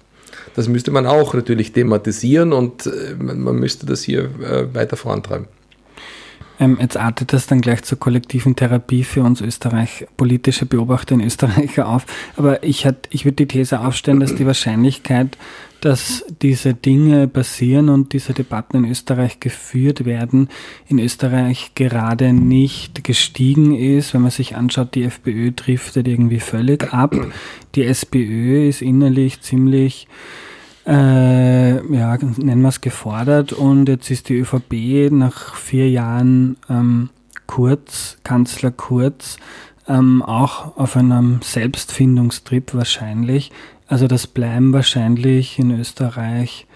Das 0.54 0.68
müsste 0.68 0.90
man 0.90 1.06
auch 1.06 1.34
natürlich 1.34 1.72
thematisieren 1.72 2.52
und 2.52 2.86
äh, 2.86 3.14
man 3.18 3.56
müsste 3.56 3.86
das 3.86 4.02
hier 4.02 4.30
äh, 4.40 4.74
weiter 4.74 4.96
vorantreiben. 4.96 5.46
Ähm, 6.58 6.78
jetzt 6.80 6.96
artet 6.96 7.32
das 7.32 7.46
dann 7.46 7.60
gleich 7.60 7.82
zur 7.82 7.98
kollektiven 7.98 8.56
Therapie 8.56 9.04
für 9.04 9.22
uns 9.22 9.40
Österreich, 9.40 10.06
politische 10.16 10.64
Beobachter 10.66 11.14
in 11.14 11.20
Österreich 11.20 11.80
auf. 11.82 12.06
Aber 12.36 12.62
ich, 12.62 12.88
ich 13.10 13.24
würde 13.24 13.36
die 13.36 13.48
These 13.48 13.80
aufstellen, 13.80 14.20
dass 14.20 14.34
die 14.34 14.46
Wahrscheinlichkeit, 14.46 15.36
dass 15.80 16.24
diese 16.42 16.74
Dinge 16.74 17.28
passieren 17.28 17.88
und 17.88 18.12
diese 18.12 18.32
Debatten 18.32 18.78
in 18.78 18.90
Österreich 18.90 19.40
geführt 19.40 20.04
werden, 20.04 20.48
in 20.88 20.98
Österreich 20.98 21.72
gerade 21.74 22.32
nicht 22.32 23.04
gestiegen 23.04 23.74
ist. 23.74 24.14
Wenn 24.14 24.22
man 24.22 24.30
sich 24.30 24.56
anschaut, 24.56 24.94
die 24.94 25.04
FPÖ 25.04 25.52
driftet 25.52 26.08
irgendwie 26.08 26.40
völlig 26.40 26.92
ab. 26.92 27.14
Die 27.74 27.84
SPÖ 27.84 28.68
ist 28.68 28.82
innerlich 28.82 29.40
ziemlich 29.40 30.08
äh, 30.86 31.94
ja, 31.94 32.16
nennen 32.16 32.62
wir 32.62 32.68
es 32.68 32.80
gefordert. 32.80 33.52
Und 33.52 33.88
jetzt 33.88 34.10
ist 34.10 34.28
die 34.28 34.38
ÖVP 34.38 35.10
nach 35.12 35.54
vier 35.54 35.90
Jahren 35.90 36.56
ähm, 36.70 37.10
Kurz, 37.46 38.18
Kanzler 38.22 38.70
Kurz, 38.70 39.36
ähm, 39.88 40.22
auch 40.22 40.76
auf 40.76 40.96
einem 40.96 41.40
Selbstfindungstrip 41.42 42.74
wahrscheinlich. 42.74 43.52
Also 43.88 44.06
das 44.08 44.26
bleiben 44.26 44.72
wahrscheinlich 44.72 45.58
in 45.58 45.78
Österreich, 45.78 46.66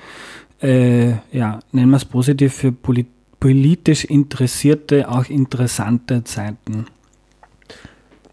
äh, 0.63 1.11
ja, 1.33 1.61
nennen 1.73 1.91
wir 1.91 1.97
es 1.97 2.05
positiv, 2.05 2.55
für 2.55 2.73
politisch 2.73 4.05
Interessierte 4.05 5.09
auch 5.09 5.29
interessante 5.29 6.23
Zeiten. 6.25 6.87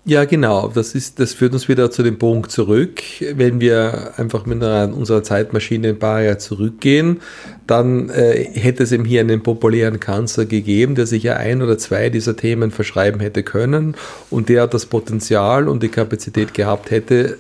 Ja, 0.08 0.24
genau. 0.24 0.70
Das, 0.70 0.96
ist, 0.96 1.20
das 1.20 1.34
führt 1.34 1.52
uns 1.52 1.68
wieder 1.68 1.92
zu 1.92 2.02
dem 2.02 2.18
Punkt 2.18 2.50
zurück. 2.50 3.02
Wenn 3.34 3.60
wir 3.60 4.14
einfach 4.16 4.46
mit 4.46 4.64
unserer 4.64 5.22
Zeitmaschine 5.22 5.90
ein 5.90 6.00
paar 6.00 6.22
Jahre 6.22 6.38
zurückgehen, 6.38 7.20
dann 7.68 8.10
äh, 8.10 8.46
hätte 8.54 8.84
es 8.84 8.94
eben 8.94 9.04
hier 9.04 9.20
einen 9.20 9.44
populären 9.44 10.00
Kanzler 10.00 10.46
gegeben, 10.46 10.96
der 10.96 11.08
sich 11.08 11.24
ja 11.24 11.36
ein 11.36 11.62
oder 11.62 11.78
zwei 11.78 12.10
dieser 12.10 12.38
Themen 12.38 12.72
verschreiben 12.72 13.20
hätte 13.20 13.44
können 13.44 13.96
und 14.30 14.48
der 14.48 14.68
das 14.68 14.86
Potenzial 14.86 15.68
und 15.68 15.84
die 15.84 15.90
Kapazität 15.90 16.54
gehabt 16.54 16.90
hätte, 16.90 17.38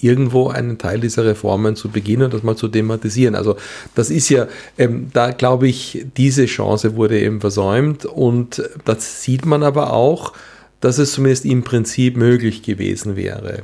irgendwo 0.00 0.48
einen 0.48 0.78
Teil 0.78 1.00
dieser 1.00 1.24
Reformen 1.24 1.76
zu 1.76 1.88
beginnen 1.88 2.24
und 2.24 2.34
das 2.34 2.42
mal 2.42 2.56
zu 2.56 2.68
thematisieren. 2.68 3.34
Also 3.34 3.56
das 3.94 4.10
ist 4.10 4.28
ja, 4.28 4.46
ähm, 4.78 5.08
da 5.12 5.30
glaube 5.30 5.68
ich, 5.68 6.06
diese 6.16 6.46
Chance 6.46 6.96
wurde 6.96 7.20
eben 7.20 7.40
versäumt 7.40 8.06
und 8.06 8.62
das 8.84 9.22
sieht 9.22 9.46
man 9.46 9.62
aber 9.62 9.92
auch, 9.92 10.32
dass 10.80 10.98
es 10.98 11.12
zumindest 11.12 11.44
im 11.44 11.62
Prinzip 11.62 12.16
möglich 12.16 12.62
gewesen 12.62 13.16
wäre. 13.16 13.62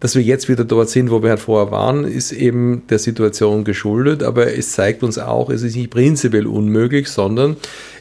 Dass 0.00 0.14
wir 0.14 0.22
jetzt 0.22 0.48
wieder 0.48 0.64
dort 0.64 0.88
sind, 0.88 1.10
wo 1.10 1.22
wir 1.22 1.30
halt 1.30 1.40
vorher 1.40 1.70
waren, 1.70 2.04
ist 2.04 2.32
eben 2.32 2.82
der 2.88 2.98
Situation 2.98 3.64
geschuldet, 3.64 4.22
aber 4.22 4.56
es 4.56 4.72
zeigt 4.72 5.02
uns 5.02 5.18
auch, 5.18 5.50
es 5.50 5.62
ist 5.62 5.76
nicht 5.76 5.90
prinzipiell 5.90 6.46
unmöglich, 6.46 7.08
sondern 7.08 7.56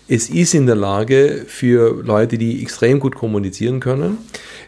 es 0.08 0.30
ist 0.30 0.56
in 0.56 0.66
der 0.66 0.76
Lage 0.76 1.44
für 1.48 2.02
Leute, 2.04 2.38
die 2.38 2.64
extrem 2.64 3.00
gut 3.00 3.16
kommunizieren 3.16 3.80
können, 3.80 4.18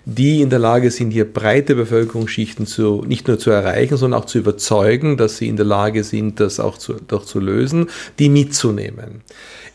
die 0.06 0.42
in 0.42 0.50
der 0.50 0.60
Lage 0.60 0.90
sind, 0.90 1.12
hier 1.12 1.32
breite 1.32 1.76
Bevölkerungsschichten 1.76 2.66
zu, 2.66 3.04
nicht 3.08 3.28
nur 3.28 3.38
zu 3.38 3.52
erreichen, 3.52 3.98
sondern 3.98 4.22
auch 4.22 4.26
zu 4.26 4.40
überzeugen, 4.40 5.18
dass 5.18 5.38
sie 5.38 5.48
in 5.48 5.58
der 5.58 5.66
Lage 5.66 6.04
sind, 6.04 6.40
das 6.40 6.60
auch 6.60 6.78
zu, 6.78 6.96
doch 7.08 7.26
zu 7.26 7.40
lösen, 7.40 7.88
die 8.20 8.30
mitzunehmen. 8.30 9.22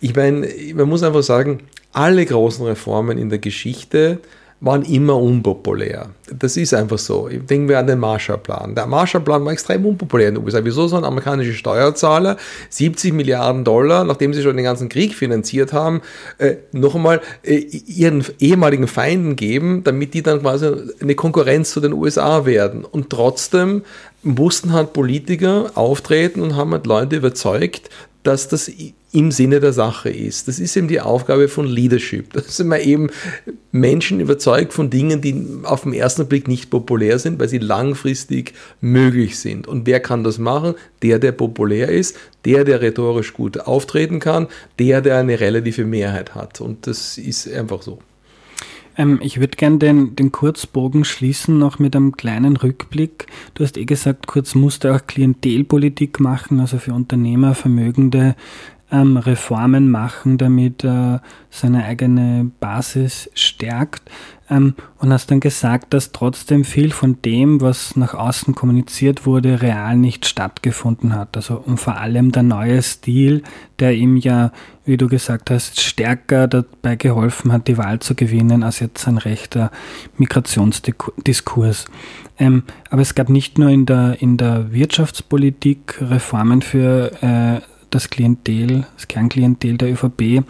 Ich 0.01 0.15
meine, 0.15 0.49
man 0.75 0.89
muss 0.89 1.03
einfach 1.03 1.23
sagen, 1.23 1.61
alle 1.93 2.27
großen 2.27 2.67
Reformen 2.67 3.19
in 3.19 3.31
der 3.31 3.39
Geschichte 3.39 4.19
waren 4.61 4.83
immer 4.83 5.17
unpopulär. 5.17 6.11
Das 6.33 6.57
ist 6.57 6.73
einfach 6.73 6.99
so. 6.99 7.29
Denken 7.29 7.69
wir 7.69 7.79
an 7.79 7.87
den 7.87 7.99
Marshallplan. 7.99 8.75
Der 8.75 8.87
Marshallplan 8.87 9.45
war 9.45 9.53
extrem 9.53 9.85
unpopulär 9.85 10.29
in 10.29 10.37
den 10.37 10.45
USA. 10.45 10.61
Wieso 10.65 10.89
sollen 10.89 11.05
amerikanische 11.05 11.53
Steuerzahler 11.53 12.39
70 12.71 13.13
Milliarden 13.13 13.65
Dollar, 13.65 14.05
nachdem 14.05 14.33
sie 14.33 14.43
schon 14.43 14.57
den 14.57 14.65
ganzen 14.65 14.89
Krieg 14.89 15.15
finanziert 15.15 15.75
haben, 15.75 16.01
äh, 16.39 16.57
noch 16.73 16.95
einmal 16.95 17.21
äh, 17.43 17.57
ihren 17.57 18.25
ehemaligen 18.41 18.89
Feinden 18.89 19.37
geben, 19.37 19.85
damit 19.85 20.15
die 20.15 20.23
dann 20.23 20.41
quasi 20.41 20.73
eine 21.03 21.15
Konkurrenz 21.15 21.73
zu 21.73 21.81
den 21.81 21.93
USA 21.93 22.47
werden? 22.47 22.85
Und 22.85 23.11
trotzdem 23.11 23.83
mussten 24.23 24.73
halt 24.73 24.95
Politiker 24.95 25.71
auftreten 25.75 26.41
und 26.41 26.57
haben 26.57 26.73
halt 26.73 26.87
Leute 26.87 27.17
überzeugt, 27.17 27.91
dass 28.27 28.49
das 28.49 28.71
im 29.13 29.31
Sinne 29.31 29.61
der 29.61 29.73
Sache 29.73 30.11
ist. 30.11 30.49
Das 30.49 30.59
ist 30.59 30.77
eben 30.77 30.89
die 30.89 31.01
Aufgabe 31.01 31.49
von 31.49 31.67
Leadership. 31.67 32.33
Das 32.33 32.57
sind 32.57 32.69
wir 32.69 32.81
eben 32.81 33.09
Menschen 33.73 34.21
überzeugt 34.21 34.73
von 34.73 34.91
Dingen, 34.91 35.21
die 35.21 35.63
auf 35.63 35.85
den 35.85 35.93
ersten 35.93 36.27
Blick 36.27 36.49
nicht 36.49 36.71
populär 36.71 37.19
sind, 37.19 37.39
weil 37.39 37.49
sie 37.49 37.59
langfristig 37.59 38.53
möglich 38.81 39.39
sind. 39.39 39.67
Und 39.67 39.87
wer 39.87 40.01
kann 40.01 40.25
das 40.25 40.39
machen? 40.39 40.75
Der, 41.03 41.19
der 41.19 41.33
populär 41.33 41.89
ist, 41.89 42.17
der, 42.45 42.65
der 42.65 42.83
rhetorisch 42.83 43.33
gut 43.33 43.61
auftreten 43.61 44.19
kann, 44.19 44.49
der, 44.79 45.01
der 45.01 45.19
eine 45.19 45.41
relative 45.41 45.85
Mehrheit 45.85 46.35
hat. 46.35 46.61
Und 46.61 46.87
das 46.87 47.17
ist 47.17 47.51
einfach 47.51 47.83
so. 47.83 48.01
Ähm, 48.97 49.21
ich 49.23 49.41
würde 49.41 49.57
gerne 49.57 49.79
den, 49.79 50.17
den 50.17 50.33
Kurzbogen 50.33 51.05
schließen, 51.05 51.59
noch 51.59 51.79
mit 51.79 51.95
einem 51.95 52.17
kleinen 52.17 52.57
Rückblick. 52.57 53.27
Du 53.55 53.65
hast 53.65 53.77
eh 53.77 53.85
gesagt, 53.85 54.27
Kurz 54.27 54.55
musste 54.55 54.95
auch 54.95 55.07
Klientelpolitik 55.07 56.21
machen, 56.21 56.61
also 56.61 56.79
für 56.79 56.95
Unternehmer, 56.95 57.55
Vermögende 57.55 58.35
ähm, 58.91 59.17
Reformen 59.17 59.91
machen, 59.91 60.39
damit 60.39 60.85
er 60.85 61.23
seine 61.51 61.85
eigene 61.85 62.51
Basis 62.61 63.31
stärkt. 63.35 64.03
Ähm, 64.49 64.75
und 64.99 65.13
hast 65.13 65.31
dann 65.33 65.41
gesagt, 65.41 65.93
dass 65.93 66.13
trotzdem 66.13 66.65
viel 66.65 66.93
von 66.93 67.21
dem, 67.23 67.61
was 67.61 67.97
nach 67.97 68.15
außen 68.15 68.55
kommuniziert 68.55 69.27
wurde, 69.27 69.61
real 69.61 69.97
nicht 69.97 70.25
stattgefunden 70.25 71.17
hat. 71.17 71.37
Also 71.37 71.57
und 71.67 71.81
vor 71.81 71.97
allem 71.97 72.31
der 72.31 72.45
neue 72.45 72.81
Stil, 72.81 73.43
der 73.81 73.95
ihm 73.95 74.17
ja, 74.17 74.53
wie 74.85 74.97
du 74.97 75.09
gesagt 75.09 75.51
hast, 75.51 75.81
stärker 75.81 76.47
dabei 76.47 76.95
geholfen 76.95 77.51
hat, 77.51 77.67
die 77.67 77.77
Wahl 77.77 77.99
zu 77.99 78.15
gewinnen, 78.15 78.63
als 78.63 78.79
jetzt 78.79 79.09
ein 79.09 79.19
rechter 79.19 79.73
Migrationsdiskurs. 80.17 81.87
Ähm, 82.39 82.63
aber 82.91 83.03
es 83.03 83.17
gab 83.17 83.29
nicht 83.29 83.59
nur 83.59 83.71
in 83.71 83.85
der, 83.85 84.23
in 84.23 84.37
der 84.37 84.73
Wirtschaftspolitik 84.73 85.99
Reformen 86.01 86.63
für 86.63 87.11
äh, 87.21 87.61
das 87.97 88.11
Klientel, 88.11 88.87
das 88.95 89.09
Kernklientel 89.09 89.77
der 89.79 89.93
ÖVP. 89.93 90.45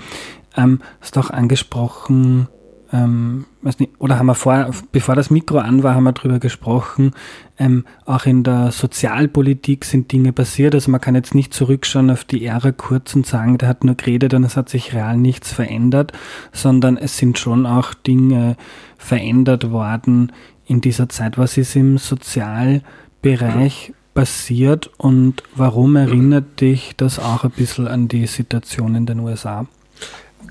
Ähm, 0.57 0.81
hast 1.01 1.19
auch 1.19 1.31
angesprochen, 1.31 2.49
ähm, 2.93 3.47
nicht, 3.63 3.91
oder 3.99 4.19
haben 4.19 4.27
wir 4.27 4.35
vor, 4.35 4.71
bevor 4.93 5.17
das 5.17 5.31
Mikro 5.31 5.59
an 5.59 5.83
war, 5.83 5.95
haben 5.95 6.05
wir 6.05 6.13
darüber 6.13 6.39
gesprochen, 6.39 7.13
ähm, 7.59 7.85
auch 8.05 8.27
in 8.27 8.45
der 8.45 8.71
Sozialpolitik 8.71 9.85
sind 9.85 10.13
Dinge 10.13 10.33
passiert. 10.33 10.75
Also 10.75 10.91
man 10.91 11.01
kann 11.01 11.15
jetzt 11.15 11.35
nicht 11.35 11.53
zurückschauen 11.53 12.11
auf 12.11 12.25
die 12.25 12.45
Ära 12.45 12.73
kurz 12.73 13.15
und 13.15 13.27
sagen, 13.27 13.59
der 13.59 13.69
hat 13.69 13.83
nur 13.83 13.97
geredet 13.97 14.35
und 14.35 14.45
es 14.45 14.57
hat 14.57 14.69
sich 14.69 14.95
real 14.95 15.17
nichts 15.17 15.53
verändert, 15.53 16.13
sondern 16.53 16.97
es 16.97 17.17
sind 17.17 17.39
schon 17.39 17.67
auch 17.67 17.93
Dinge 17.95 18.57
verändert 18.99 19.71
worden 19.71 20.33
in 20.65 20.81
dieser 20.81 21.09
Zeit. 21.09 21.39
Was 21.39 21.57
ist 21.57 21.75
im 21.75 21.99
Sozialbereich 21.99 23.93
passiert 24.17 24.91
und 24.97 25.43
warum 25.55 25.95
erinnert 25.95 26.61
dich 26.63 26.95
das 26.97 27.19
auch 27.19 27.45
ein 27.45 27.51
bisschen 27.51 27.87
an 27.87 28.09
die 28.09 28.27
Situation 28.27 28.97
in 28.97 29.07
den 29.07 29.21
USA? 29.21 29.67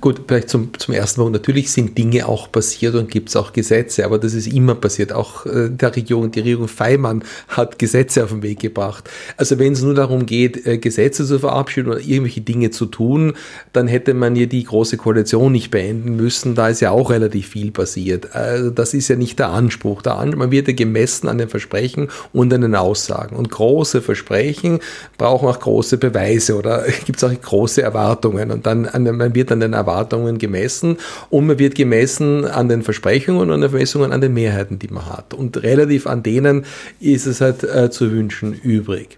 Gut, 0.01 0.21
vielleicht 0.27 0.49
zum, 0.49 0.69
zum 0.77 0.93
ersten 0.93 1.21
Mal, 1.21 1.29
natürlich 1.29 1.71
sind 1.71 1.97
Dinge 1.97 2.27
auch 2.27 2.51
passiert 2.51 2.95
und 2.95 3.09
gibt 3.09 3.29
es 3.29 3.35
auch 3.35 3.53
Gesetze, 3.53 4.05
aber 4.05 4.19
das 4.19 4.33
ist 4.33 4.47
immer 4.47 4.75
passiert. 4.75 5.13
Auch 5.13 5.45
äh, 5.45 5.69
der 5.69 5.95
Regierung, 5.95 6.31
die 6.31 6.39
Regierung 6.39 6.67
Feimann 6.67 7.23
hat 7.47 7.79
Gesetze 7.79 8.23
auf 8.23 8.29
den 8.29 8.43
Weg 8.43 8.59
gebracht. 8.59 9.09
Also 9.37 9.57
wenn 9.59 9.73
es 9.73 9.81
nur 9.81 9.95
darum 9.95 10.25
geht, 10.25 10.65
äh, 10.65 10.77
Gesetze 10.77 11.25
zu 11.25 11.39
verabschieden 11.39 11.89
oder 11.89 11.99
irgendwelche 11.99 12.41
Dinge 12.41 12.71
zu 12.71 12.85
tun, 12.85 13.33
dann 13.73 13.87
hätte 13.87 14.13
man 14.13 14.35
ja 14.35 14.45
die 14.45 14.63
große 14.63 14.97
Koalition 14.97 15.51
nicht 15.51 15.71
beenden 15.71 16.15
müssen. 16.15 16.55
Da 16.55 16.69
ist 16.69 16.81
ja 16.81 16.91
auch 16.91 17.09
relativ 17.09 17.49
viel 17.49 17.71
passiert. 17.71 18.35
Also 18.35 18.69
das 18.69 18.93
ist 18.93 19.07
ja 19.07 19.15
nicht 19.15 19.39
der 19.39 19.49
Anspruch. 19.49 20.01
Der 20.01 20.15
Anspruch 20.15 20.35
man 20.35 20.51
wird 20.51 20.67
ja 20.67 20.73
gemessen 20.73 21.27
an 21.27 21.37
den 21.37 21.49
Versprechen 21.49 22.09
und 22.33 22.53
an 22.53 22.61
den 22.61 22.75
Aussagen. 22.75 23.35
Und 23.35 23.49
große 23.49 24.01
Versprechen 24.01 24.79
brauchen 25.17 25.47
auch 25.47 25.59
große 25.59 25.97
Beweise 25.97 26.55
oder 26.57 26.83
gibt 27.05 27.17
es 27.17 27.23
auch 27.23 27.33
große 27.41 27.81
Erwartungen. 27.81 28.51
Und 28.51 28.65
dann 28.65 28.89
man 28.93 29.33
wird 29.33 29.51
an 29.51 29.59
den 29.59 29.73
Erwartungen 29.73 29.84
gemessen 30.37 30.97
und 31.29 31.47
man 31.47 31.59
wird 31.59 31.75
gemessen 31.75 32.45
an 32.45 32.69
den 32.69 32.81
Versprechungen 32.81 33.41
und 33.41 33.51
an 33.51 33.61
den 33.61 33.69
Vermessungen 33.69 34.11
an 34.11 34.21
den 34.21 34.33
Mehrheiten, 34.33 34.79
die 34.79 34.87
man 34.87 35.05
hat. 35.05 35.33
Und 35.33 35.61
relativ 35.63 36.07
an 36.07 36.23
denen 36.23 36.65
ist 36.99 37.25
es 37.25 37.41
halt 37.41 37.63
äh, 37.63 37.89
zu 37.89 38.11
wünschen 38.11 38.53
übrig. 38.53 39.17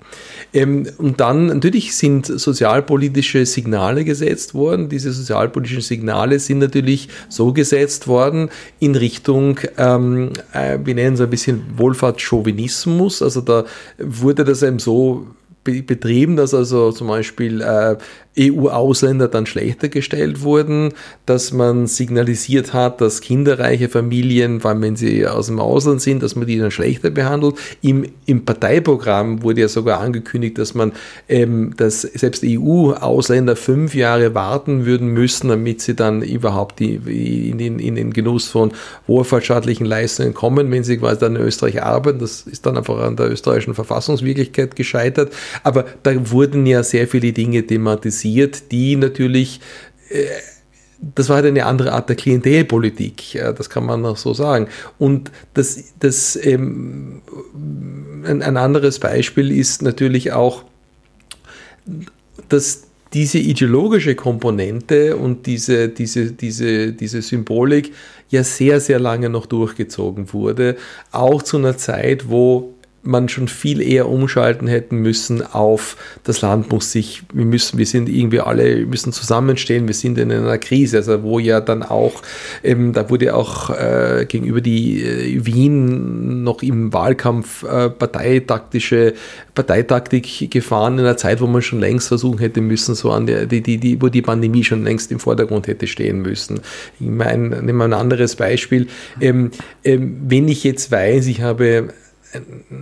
Ähm, 0.54 0.88
und 0.98 1.20
dann 1.20 1.48
natürlich 1.48 1.96
sind 1.96 2.26
sozialpolitische 2.26 3.46
Signale 3.46 4.04
gesetzt 4.06 4.54
worden. 4.54 4.90
Diese 4.90 5.12
sozialpolitischen 5.12 5.82
Signale 5.82 6.40
sind 6.40 6.60
natürlich 6.60 7.10
so 7.30 7.54
gesetzt 7.54 8.08
worden 8.08 8.50
in 8.80 8.96
Richtung, 8.96 9.60
ähm, 9.78 10.32
äh, 10.54 10.80
wir 10.84 10.96
nennen 10.96 11.16
es 11.16 11.22
ein 11.22 11.30
bisschen 11.30 11.62
Wohlfahrtschauvinismus. 11.76 13.22
Also 13.22 13.42
da 13.42 13.66
wurde 13.98 14.44
das 14.46 14.64
eben 14.64 14.80
so 14.80 15.28
betrieben, 15.86 16.36
dass 16.36 16.54
also 16.54 16.92
zum 16.92 17.08
Beispiel 17.08 17.62
äh, 17.62 17.98
EU-Ausländer 18.40 19.28
dann 19.28 19.46
schlechter 19.46 19.90
gestellt 19.90 20.42
wurden, 20.42 20.94
dass 21.26 21.52
man 21.52 21.88
signalisiert 21.88 22.74
hat, 22.74 23.02
dass 23.02 23.22
kinderreiche 23.22 23.90
Familien, 23.90 24.62
vor 24.62 24.72
allem 24.72 24.82
wenn 24.82 24.96
sie 24.96 25.26
aus 25.28 25.48
dem 25.48 25.60
Ausland 25.60 26.02
sind, 26.02 26.22
dass 26.24 26.36
man 26.36 26.48
die 26.48 26.60
dann 26.60 26.72
schlechter 26.72 27.10
behandelt. 27.10 27.56
Im, 27.82 28.06
im 28.26 28.46
Parteiprogramm 28.46 29.42
wurde 29.44 29.62
ja 29.62 29.68
sogar 29.68 30.00
angekündigt, 30.00 30.58
dass 30.58 30.76
man, 30.76 30.92
ähm, 31.28 31.74
dass 31.78 32.02
selbst 32.02 32.44
EU-Ausländer 32.46 33.56
fünf 33.56 33.96
Jahre 33.96 34.36
warten 34.36 34.86
würden 34.86 35.08
müssen, 35.10 35.50
damit 35.50 35.82
sie 35.82 35.96
dann 35.96 36.22
überhaupt 36.22 36.80
die, 36.80 37.50
in, 37.50 37.58
den, 37.58 37.80
in 37.80 37.96
den 37.96 38.14
Genuss 38.14 38.48
von 38.48 38.72
wohlfahrtsstaatlichen 39.08 39.86
Leistungen 39.86 40.34
kommen, 40.34 40.70
wenn 40.72 40.84
sie 40.84 40.98
quasi 40.98 41.20
dann 41.20 41.36
in 41.36 41.42
Österreich 41.42 41.82
arbeiten. 41.82 42.20
Das 42.20 42.42
ist 42.42 42.66
dann 42.66 42.78
einfach 42.78 43.00
an 43.00 43.16
der 43.16 43.32
österreichischen 43.32 43.74
Verfassungswirklichkeit 43.74 44.76
gescheitert. 44.76 45.34
Aber 45.64 45.86
da 46.04 46.32
wurden 46.32 46.66
ja 46.66 46.84
sehr 46.84 47.08
viele 47.08 47.34
Dinge 47.34 47.66
thematisiert 47.66 48.72
die 48.72 48.96
natürlich 48.96 49.60
äh, 50.10 50.26
das 51.16 51.30
war 51.30 51.38
halt 51.38 51.46
eine 51.46 51.66
andere 51.66 51.94
Art 51.94 52.10
der 52.10 52.16
Klientelpolitik, 52.16 53.40
das 53.56 53.70
kann 53.70 53.86
man 53.86 54.02
noch 54.02 54.18
so 54.18 54.34
sagen. 54.34 54.68
Und 54.98 55.32
das, 55.54 55.94
das 56.00 56.36
ähm, 56.44 57.22
ein, 58.26 58.42
ein, 58.42 58.58
anderes 58.58 59.00
Beispiel 59.00 59.52
ist 59.52 59.82
natürlich 59.82 60.32
auch, 60.32 60.64
dass 62.50 62.84
diese 63.14 63.38
ideologische 63.38 64.16
Komponente 64.16 65.16
und 65.16 65.46
diese, 65.46 65.90
diese, 65.90 66.32
diese, 66.32 66.92
diese 66.94 67.22
Symbolik 67.22 67.94
ja 68.30 68.44
sehr, 68.44 68.80
sehr 68.82 69.00
lange 69.00 69.30
noch 69.30 69.46
durchgezogen 69.46 70.34
wurde, 70.34 70.76
auch 71.12 71.42
zu 71.44 71.58
einer 71.58 71.78
Zeit, 71.78 72.30
wo 72.30 72.74
man 73.08 73.30
schon 73.30 73.48
viel 73.48 73.82
eher 73.82 74.08
umschalten 74.10 74.68
hätten 74.68 74.98
müssen 74.98 75.42
auf 75.42 75.98
das 76.24 76.42
Land 76.42 76.72
muss 76.72 76.92
sich, 76.92 77.24
wir 77.34 77.46
müssen, 77.46 77.78
wir 77.78 77.86
sind 77.86 78.10
irgendwie 78.10 78.42
alle, 78.42 78.86
müssen 78.86 79.14
zusammenstehen, 79.14 79.88
wir 79.88 79.96
sind 79.96 80.18
in 80.18 80.32
einer 80.32 80.58
Krise, 80.58 80.98
also 80.98 81.24
wo 81.24 81.40
ja 81.40 81.62
dann 81.62 81.84
auch, 81.84 82.22
ähm, 82.64 82.94
da 82.94 83.10
wurde 83.10 83.36
auch 83.36 83.70
äh, 83.70 84.26
gegenüber 84.28 84.62
die 84.62 85.02
äh, 85.02 85.46
Wien 85.46 86.44
noch 86.44 86.62
im 86.62 86.94
Wahlkampf 86.94 87.64
äh, 87.64 87.90
parteitaktische 87.90 89.14
Parteitaktik 89.56 90.52
gefahren 90.52 90.96
in 90.96 91.06
einer 91.06 91.18
Zeit, 91.18 91.42
wo 91.42 91.48
man 91.48 91.62
schon 91.62 91.80
längst 91.80 92.10
versuchen 92.10 92.40
hätte 92.40 92.62
müssen, 92.62 92.94
so 92.94 93.12
an 93.12 93.26
der, 93.26 93.46
die, 93.46 93.62
die, 93.62 93.78
die, 93.78 94.02
wo 94.02 94.10
die 94.10 94.22
Pandemie 94.22 94.64
schon 94.64 94.84
längst 94.84 95.12
im 95.12 95.20
Vordergrund 95.20 95.68
hätte 95.68 95.88
stehen 95.88 96.22
müssen. 96.22 96.60
Ich 97.00 97.08
meine, 97.08 97.62
nehmen 97.62 97.78
wir 97.78 97.86
ein 97.86 97.94
anderes 97.94 98.36
Beispiel. 98.36 98.88
Ähm, 99.22 99.52
ähm, 99.84 100.18
wenn 100.28 100.48
ich 100.48 100.64
jetzt 100.64 100.92
weiß, 100.92 101.28
ich 101.28 101.42
habe 101.42 101.90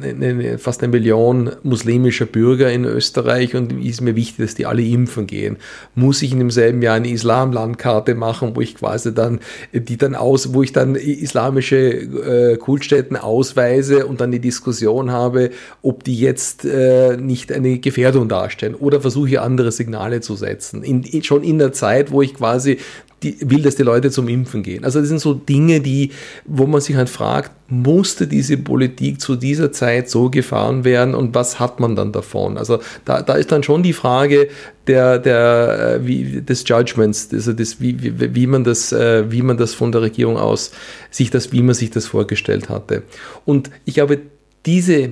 eine, 0.01 0.57
fast 0.57 0.81
eine 0.81 0.91
Million 0.91 1.51
muslimischer 1.63 2.25
Bürger 2.25 2.71
in 2.71 2.85
Österreich 2.85 3.55
und 3.55 3.83
ist 3.83 4.01
mir 4.01 4.15
wichtig, 4.15 4.45
dass 4.45 4.55
die 4.55 4.65
alle 4.65 4.81
impfen 4.81 5.27
gehen. 5.27 5.57
Muss 5.93 6.21
ich 6.21 6.31
in 6.31 6.39
demselben 6.39 6.81
Jahr 6.81 6.95
eine 6.95 7.09
Islamlandkarte 7.09 8.15
machen, 8.15 8.55
wo 8.55 8.61
ich 8.61 8.75
quasi 8.75 9.13
dann 9.13 9.39
die 9.71 9.97
dann 9.97 10.15
aus, 10.15 10.53
wo 10.53 10.63
ich 10.63 10.73
dann 10.73 10.95
islamische 10.95 11.77
äh, 11.77 12.57
Kultstätten 12.57 13.17
ausweise 13.17 14.07
und 14.07 14.21
dann 14.21 14.31
die 14.31 14.39
Diskussion 14.39 15.11
habe, 15.11 15.51
ob 15.81 16.03
die 16.03 16.19
jetzt 16.19 16.65
äh, 16.65 17.17
nicht 17.17 17.51
eine 17.51 17.79
Gefährdung 17.79 18.27
darstellen 18.27 18.75
oder 18.75 19.01
versuche 19.01 19.41
andere 19.41 19.71
Signale 19.71 20.21
zu 20.21 20.35
setzen. 20.35 20.83
In, 20.83 21.03
in, 21.03 21.23
schon 21.23 21.43
in 21.43 21.59
der 21.59 21.71
Zeit, 21.71 22.11
wo 22.11 22.21
ich 22.21 22.33
quasi 22.33 22.79
die, 23.25 23.37
will, 23.49 23.61
dass 23.61 23.75
die 23.75 23.83
Leute 23.83 24.11
zum 24.11 24.27
Impfen 24.27 24.63
gehen. 24.63 24.83
Also 24.83 24.99
das 24.99 25.09
sind 25.09 25.19
so 25.19 25.33
Dinge, 25.33 25.81
die, 25.81 26.11
wo 26.45 26.67
man 26.67 26.79
sich 26.79 26.95
halt 26.95 27.09
fragt, 27.09 27.51
musste 27.67 28.27
diese 28.27 28.57
Politik 28.57 29.19
zu 29.19 29.35
dieser 29.35 29.71
Zeit 29.71 30.09
so 30.09 30.29
gefahren 30.29 30.83
werden 30.83 31.15
und 31.15 31.33
was 31.33 31.59
hat 31.59 31.79
man 31.79 31.95
dann 31.95 32.11
davon? 32.11 32.57
Also 32.57 32.79
da, 33.05 33.21
da 33.21 33.33
ist 33.33 33.51
dann 33.51 33.63
schon 33.63 33.81
die 33.81 33.93
Frage 33.93 34.49
der, 34.85 35.17
der, 35.17 35.97
äh, 35.99 36.07
wie, 36.07 36.41
des 36.41 36.63
Judgments, 36.67 37.29
also 37.33 37.53
das, 37.53 37.81
wie, 37.81 38.01
wie, 38.01 38.35
wie, 38.35 38.47
man 38.47 38.63
das, 38.63 38.91
äh, 38.91 39.31
wie 39.31 39.41
man 39.41 39.57
das 39.57 39.73
von 39.73 39.91
der 39.91 40.03
Regierung 40.03 40.37
aus 40.37 40.71
sich 41.09 41.31
das, 41.31 41.51
wie 41.51 41.63
man 41.63 41.73
sich 41.73 41.89
das 41.89 42.05
vorgestellt 42.05 42.69
hatte. 42.69 43.01
Und 43.45 43.71
ich 43.85 43.95
glaube, 43.95 44.19
diese 44.65 45.09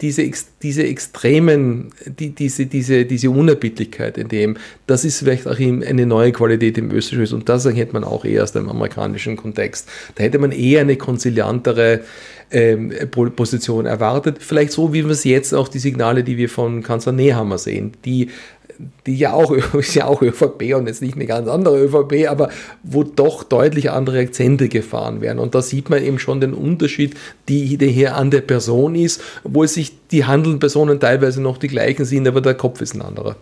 diese, 0.00 0.28
diese 0.62 0.84
extremen, 0.84 1.90
die, 2.06 2.30
diese, 2.30 2.66
diese, 2.66 3.04
diese 3.04 3.30
Unerbittlichkeit 3.30 4.18
in 4.18 4.28
dem, 4.28 4.56
das 4.86 5.04
ist 5.04 5.18
vielleicht 5.18 5.46
auch 5.46 5.58
eine 5.58 6.06
neue 6.06 6.32
Qualität 6.32 6.78
im 6.78 6.90
Österreich 6.90 7.32
und 7.32 7.48
das 7.48 7.64
erkennt 7.64 7.92
man 7.92 8.04
auch 8.04 8.24
eher 8.24 8.42
aus 8.42 8.52
dem 8.52 8.68
amerikanischen 8.68 9.36
Kontext. 9.36 9.88
Da 10.16 10.24
hätte 10.24 10.38
man 10.38 10.52
eher 10.52 10.80
eine 10.80 10.96
konziliantere 10.96 12.00
ähm, 12.50 12.92
Position 13.10 13.86
erwartet, 13.86 14.38
vielleicht 14.40 14.72
so 14.72 14.92
wie 14.92 15.04
wir 15.04 15.12
es 15.12 15.24
jetzt 15.24 15.54
auch 15.54 15.68
die 15.68 15.78
Signale, 15.78 16.24
die 16.24 16.36
wir 16.36 16.48
von 16.48 16.82
Kanzler 16.82 17.12
Nehammer 17.12 17.58
sehen, 17.58 17.92
die 18.04 18.30
die 19.06 19.16
ja 19.16 19.32
auch, 19.32 19.50
ist 19.74 19.94
ja 19.94 20.06
auch 20.06 20.22
ÖVP 20.22 20.74
und 20.74 20.86
jetzt 20.86 21.02
nicht 21.02 21.14
eine 21.14 21.26
ganz 21.26 21.48
andere 21.48 21.82
ÖVP, 21.82 22.28
aber 22.28 22.50
wo 22.82 23.02
doch 23.04 23.44
deutlich 23.44 23.90
andere 23.90 24.20
Akzente 24.20 24.68
gefahren 24.68 25.20
werden. 25.20 25.38
Und 25.38 25.54
da 25.54 25.62
sieht 25.62 25.90
man 25.90 26.02
eben 26.02 26.18
schon 26.18 26.40
den 26.40 26.54
Unterschied, 26.54 27.16
die, 27.48 27.76
der 27.76 27.88
hier 27.88 28.16
an 28.16 28.30
der 28.30 28.40
Person 28.40 28.94
ist, 28.94 29.22
wo 29.44 29.64
es 29.64 29.74
sich 29.74 29.92
die 30.10 30.24
handelnden 30.24 30.60
Personen 30.60 31.00
teilweise 31.00 31.42
noch 31.42 31.58
die 31.58 31.68
gleichen 31.68 32.04
sind, 32.04 32.26
aber 32.26 32.40
der 32.40 32.54
Kopf 32.54 32.80
ist 32.80 32.94
ein 32.94 33.02
anderer. 33.02 33.36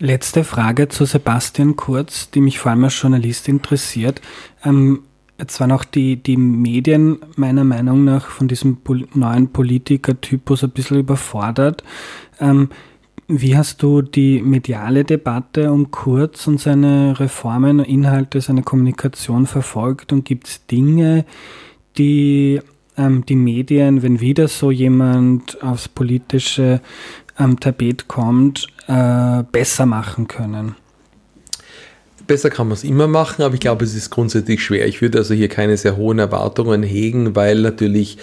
Letzte 0.00 0.44
Frage 0.44 0.88
zu 0.88 1.04
Sebastian 1.06 1.74
Kurz, 1.74 2.30
die 2.30 2.40
mich 2.40 2.60
vor 2.60 2.70
allem 2.70 2.84
als 2.84 3.00
Journalist 3.00 3.48
interessiert. 3.48 4.20
Ähm, 4.64 5.00
jetzt 5.40 5.58
waren 5.58 5.72
auch 5.72 5.84
die, 5.84 6.16
die 6.16 6.36
Medien 6.36 7.18
meiner 7.34 7.64
Meinung 7.64 8.04
nach 8.04 8.28
von 8.28 8.46
diesem 8.46 8.78
neuen 9.14 9.48
Politikertypus 9.52 10.62
ein 10.62 10.70
bisschen 10.70 11.00
überfordert. 11.00 11.82
Ähm, 12.38 12.68
wie 13.28 13.56
hast 13.56 13.82
du 13.82 14.00
die 14.00 14.40
mediale 14.40 15.04
Debatte 15.04 15.70
um 15.70 15.90
Kurz 15.90 16.46
und 16.46 16.60
seine 16.60 17.20
Reformen, 17.20 17.80
Inhalte, 17.80 18.40
seine 18.40 18.62
Kommunikation 18.62 19.46
verfolgt? 19.46 20.12
Und 20.12 20.24
gibt 20.24 20.48
es 20.48 20.66
Dinge, 20.66 21.26
die 21.98 22.60
ähm, 22.96 23.24
die 23.26 23.36
Medien, 23.36 24.02
wenn 24.02 24.20
wieder 24.20 24.48
so 24.48 24.70
jemand 24.70 25.62
aufs 25.62 25.88
politische 25.88 26.80
ähm, 27.38 27.60
Tapet 27.60 28.08
kommt, 28.08 28.66
äh, 28.86 29.42
besser 29.52 29.84
machen 29.84 30.26
können? 30.26 30.74
Besser 32.26 32.50
kann 32.50 32.68
man 32.68 32.74
es 32.74 32.84
immer 32.84 33.08
machen, 33.08 33.42
aber 33.42 33.54
ich 33.54 33.60
glaube, 33.60 33.84
es 33.84 33.94
ist 33.94 34.10
grundsätzlich 34.10 34.62
schwer. 34.62 34.86
Ich 34.86 35.00
würde 35.00 35.18
also 35.18 35.34
hier 35.34 35.48
keine 35.48 35.76
sehr 35.76 35.96
hohen 35.96 36.18
Erwartungen 36.18 36.82
hegen, 36.82 37.36
weil 37.36 37.60
natürlich 37.60 38.18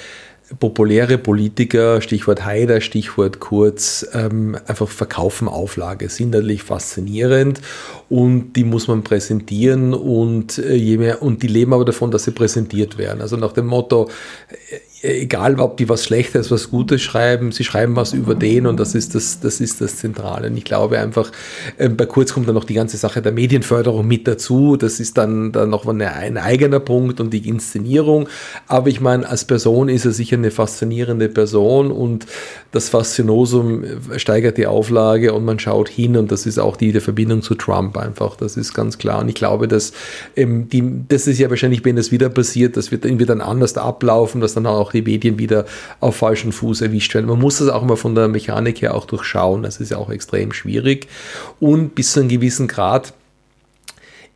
populäre 0.60 1.18
Politiker, 1.18 2.02
Stichwort 2.02 2.46
Haider, 2.46 2.82
Stichwort 2.82 3.40
Kurz, 3.40 4.08
ähm, 4.14 4.58
einfach 4.68 4.88
verkaufen 4.88 5.48
Auflage, 5.48 6.10
sind 6.10 6.32
natürlich 6.32 6.64
faszinierend 6.64 7.62
und 8.10 8.54
die 8.54 8.64
muss 8.64 8.88
man 8.88 9.04
präsentieren 9.04 9.94
und, 9.94 10.58
äh, 10.60 10.76
je 10.76 10.98
mehr, 10.98 11.22
und 11.22 11.42
die 11.42 11.48
leben 11.48 11.74
aber 11.74 11.86
davon, 11.86 12.12
dass 12.12 12.26
sie 12.26 12.32
präsentiert 12.32 12.98
werden. 12.98 13.22
Also 13.22 13.38
nach 13.38 13.54
dem 13.54 13.66
Motto, 13.66 14.10
egal 15.06 15.60
ob 15.60 15.78
die 15.78 15.88
was 15.90 16.06
Schlechtes, 16.06 16.52
was 16.52 16.70
Gutes 16.70 17.02
schreiben, 17.02 17.52
sie 17.52 17.64
schreiben 17.64 17.96
was 17.96 18.14
über 18.14 18.36
den 18.36 18.68
und 18.68 18.80
das 18.80 18.96
ist 18.96 19.16
das, 19.16 19.40
das 19.40 19.62
ist 19.62 19.82
das 19.82 19.98
Zentrale. 19.98 20.48
Und 20.48 20.58
ich 20.58 20.66
glaube 20.66 21.00
einfach, 21.00 21.32
äh, 21.78 21.90
bei 21.90 22.06
Kurz 22.06 22.34
kommt 22.34 22.48
dann 22.48 22.56
noch 22.56 22.64
die 22.64 22.74
ganze 22.74 22.98
Sache 22.98 23.22
der 23.22 23.32
Medienförderung 23.32 24.08
mit 24.08 24.28
dazu. 24.28 24.78
Das 24.78 25.00
ist 25.00 25.18
dann, 25.18 25.52
dann 25.52 25.70
noch 25.70 25.86
ein, 25.86 26.02
ein 26.02 26.38
eigener 26.38 26.80
Punkt 26.80 27.20
und 27.20 27.32
die 27.32 27.48
Inszenierung. 27.48 28.28
Aber 28.68 28.88
ich 28.90 29.02
meine, 29.02 29.28
als 29.28 29.46
Person 29.46 29.90
ist 29.90 30.06
er 30.06 30.12
sicher 30.12 30.38
eine 30.38 30.52
faszinierende 30.52 31.30
Person 31.30 31.92
und 31.92 32.26
das 32.72 32.90
Faszinosum 32.90 33.84
steigert 34.18 34.58
die 34.58 34.68
Auflage 34.68 35.34
und 35.34 35.46
man 35.46 35.60
schaut 35.60 35.90
hin 35.90 36.18
und 36.18 36.32
das 36.32 36.46
ist 36.46 36.60
auch 36.60 36.76
die 36.76 36.92
der 36.92 37.02
Verbindung 37.02 37.42
zu 37.42 37.56
Trump 37.56 37.98
einfach. 37.98 38.36
Das 38.36 38.58
ist 38.58 38.74
ganz 38.74 38.98
klar. 38.98 39.22
Und 39.22 39.30
ich 39.30 39.36
glaube, 39.36 39.68
dass 39.68 39.94
ähm, 40.36 40.70
die, 40.70 40.84
das 41.08 41.28
ist 41.28 41.40
ja 41.40 41.50
wahrscheinlich, 41.50 41.86
wenn 41.86 41.96
das 41.96 42.12
wieder 42.12 42.30
passiert, 42.30 42.78
das 42.78 42.92
wird 42.92 43.06
irgendwie 43.06 43.26
dann 43.26 43.42
anders 43.42 43.78
ablaufen, 43.78 44.42
dass 44.42 44.54
dann 44.54 44.66
auch 44.66 44.94
die 44.96 45.02
Medien 45.02 45.38
wieder 45.38 45.66
auf 46.00 46.16
falschen 46.16 46.52
Fuß 46.52 46.82
erwischt 46.82 47.14
werden. 47.14 47.28
Man 47.28 47.40
muss 47.40 47.60
das 47.60 47.70
auch 47.70 47.84
mal 47.84 47.98
von 47.98 48.16
der 48.16 48.28
Mechanik 48.28 48.82
her 48.82 48.96
auch 48.96 49.06
durchschauen. 49.06 49.64
Das 49.64 49.78
ist 49.78 49.92
ja 49.92 49.98
auch 49.98 50.10
extrem 50.10 50.52
schwierig. 50.52 51.08
Und 51.60 51.96
bis 51.96 52.14
zu 52.14 52.22
einem 52.22 52.30
gewissen 52.30 52.68
Grad 52.68 53.14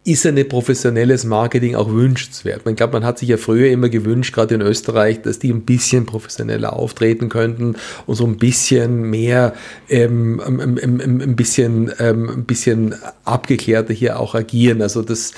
ist 0.10 0.26
ein 0.26 0.48
professionelles 0.48 1.23
Marketing 1.23 1.76
auch 1.76 1.91
wünschenswert. 1.91 2.61
Ich 2.68 2.76
glaube, 2.76 2.94
man 2.94 3.06
hat 3.06 3.19
sich 3.19 3.30
ja 3.30 3.38
früher 3.38 3.69
immer 3.69 3.90
gewünscht, 3.90 4.34
gerade 4.34 4.56
in 4.56 4.61
Österreich, 4.61 5.22
dass 5.22 5.38
die 5.38 5.52
ein 5.52 5.61
bisschen 5.61 6.07
professioneller 6.07 6.73
auftreten 6.73 7.30
könnten 7.30 7.76
und 8.07 8.15
so 8.15 8.26
ein 8.26 8.38
bisschen 8.38 9.03
mehr, 9.03 9.53
ähm, 9.88 10.40
ein, 10.40 10.80
ein, 10.80 11.22
ein, 11.22 11.36
bisschen, 11.36 11.91
ähm, 11.99 12.27
ein 12.30 12.45
bisschen 12.45 12.95
abgeklärter 13.23 13.94
hier 13.94 14.19
auch 14.19 14.34
agieren. 14.34 14.81
Also 14.81 15.03
das 15.03 15.34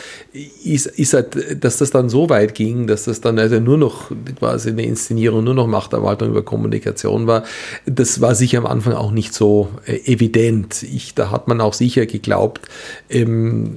ist, 0.63 0.85
ist 0.85 1.13
halt, 1.13 1.63
dass 1.63 1.77
das 1.77 1.91
dann 1.91 2.07
so 2.07 2.29
weit 2.29 2.55
ging, 2.55 2.87
dass 2.87 3.03
das 3.03 3.19
dann 3.19 3.39
also 3.39 3.59
nur 3.59 3.77
noch 3.77 4.09
quasi 4.39 4.69
eine 4.69 4.85
Inszenierung, 4.85 5.43
nur 5.43 5.53
noch 5.53 5.67
Machterwaltung 5.67 6.29
über 6.29 6.43
Kommunikation 6.43 7.27
war. 7.27 7.43
Das 7.85 8.21
war 8.21 8.35
sicher 8.35 8.59
am 8.59 8.67
Anfang 8.67 8.93
auch 8.93 9.11
nicht 9.11 9.33
so 9.33 9.69
äh, 9.85 9.99
evident. 10.05 10.83
Ich, 10.83 11.13
da 11.13 11.29
hat 11.29 11.49
man 11.49 11.59
auch 11.59 11.73
sicher 11.73 12.05
geglaubt, 12.05 12.61
ähm, 13.09 13.75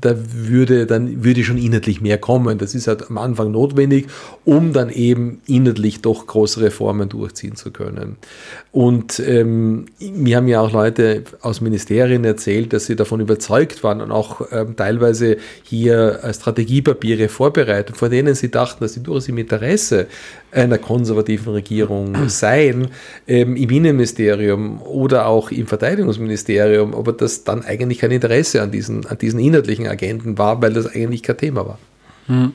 da 0.00 0.14
würde 0.36 0.86
dann 0.86 1.24
würde 1.24 1.44
schon 1.44 1.58
inhaltlich 1.58 2.00
mehr 2.00 2.18
kommen. 2.18 2.58
Das 2.58 2.74
ist 2.74 2.86
halt 2.86 3.08
am 3.08 3.18
Anfang 3.18 3.50
notwendig, 3.50 4.06
um 4.44 4.72
dann 4.72 4.90
eben 4.90 5.40
inhaltlich 5.46 6.02
doch 6.02 6.26
große 6.26 6.60
Reformen 6.60 7.08
durchziehen 7.08 7.56
zu 7.56 7.70
können. 7.70 8.16
Und 8.72 9.20
ähm, 9.20 9.86
mir 9.98 10.36
haben 10.36 10.48
ja 10.48 10.60
auch 10.60 10.72
Leute 10.72 11.22
aus 11.40 11.60
Ministerien 11.60 12.24
erzählt, 12.24 12.72
dass 12.72 12.86
sie 12.86 12.96
davon 12.96 13.20
überzeugt 13.20 13.82
waren 13.82 14.00
und 14.00 14.12
auch 14.12 14.42
ähm, 14.52 14.76
teilweise 14.76 15.38
hier 15.62 16.20
äh, 16.22 16.34
Strategiepapiere 16.34 17.28
vorbereitet, 17.28 17.96
vor 17.96 18.08
denen 18.08 18.34
sie 18.34 18.50
dachten, 18.50 18.80
dass 18.80 18.94
sie 18.94 19.02
durchaus 19.02 19.28
im 19.28 19.38
Interesse 19.38 20.06
einer 20.52 20.78
konservativen 20.78 21.52
Regierung 21.52 22.14
seien, 22.28 22.88
ähm, 23.26 23.56
im 23.56 23.70
Innenministerium 23.70 24.82
oder 24.82 25.26
auch 25.26 25.50
im 25.50 25.66
Verteidigungsministerium, 25.66 26.94
aber 26.94 27.12
dass 27.12 27.44
dann 27.44 27.62
eigentlich 27.64 27.98
kein 27.98 28.10
Interesse 28.10 28.62
an 28.62 28.70
diesen, 28.70 29.06
an 29.06 29.18
diesen 29.18 29.40
inhaltlichen 29.40 29.86
Agenten 29.86 30.15
war, 30.24 30.60
weil 30.62 30.72
das 30.72 30.86
eigentlich 30.86 31.22
kein 31.22 31.38
Thema 31.38 31.66
war. 31.66 31.78
Hm. 32.26 32.52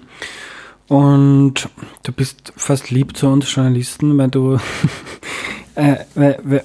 Und 0.87 1.69
du 2.03 2.11
bist 2.11 2.51
fast 2.57 2.91
lieb 2.91 3.15
zu 3.15 3.27
uns 3.27 3.53
Journalisten, 3.53 4.17
weil 4.17 4.29
du, 4.29 4.57
äh, 5.75 5.95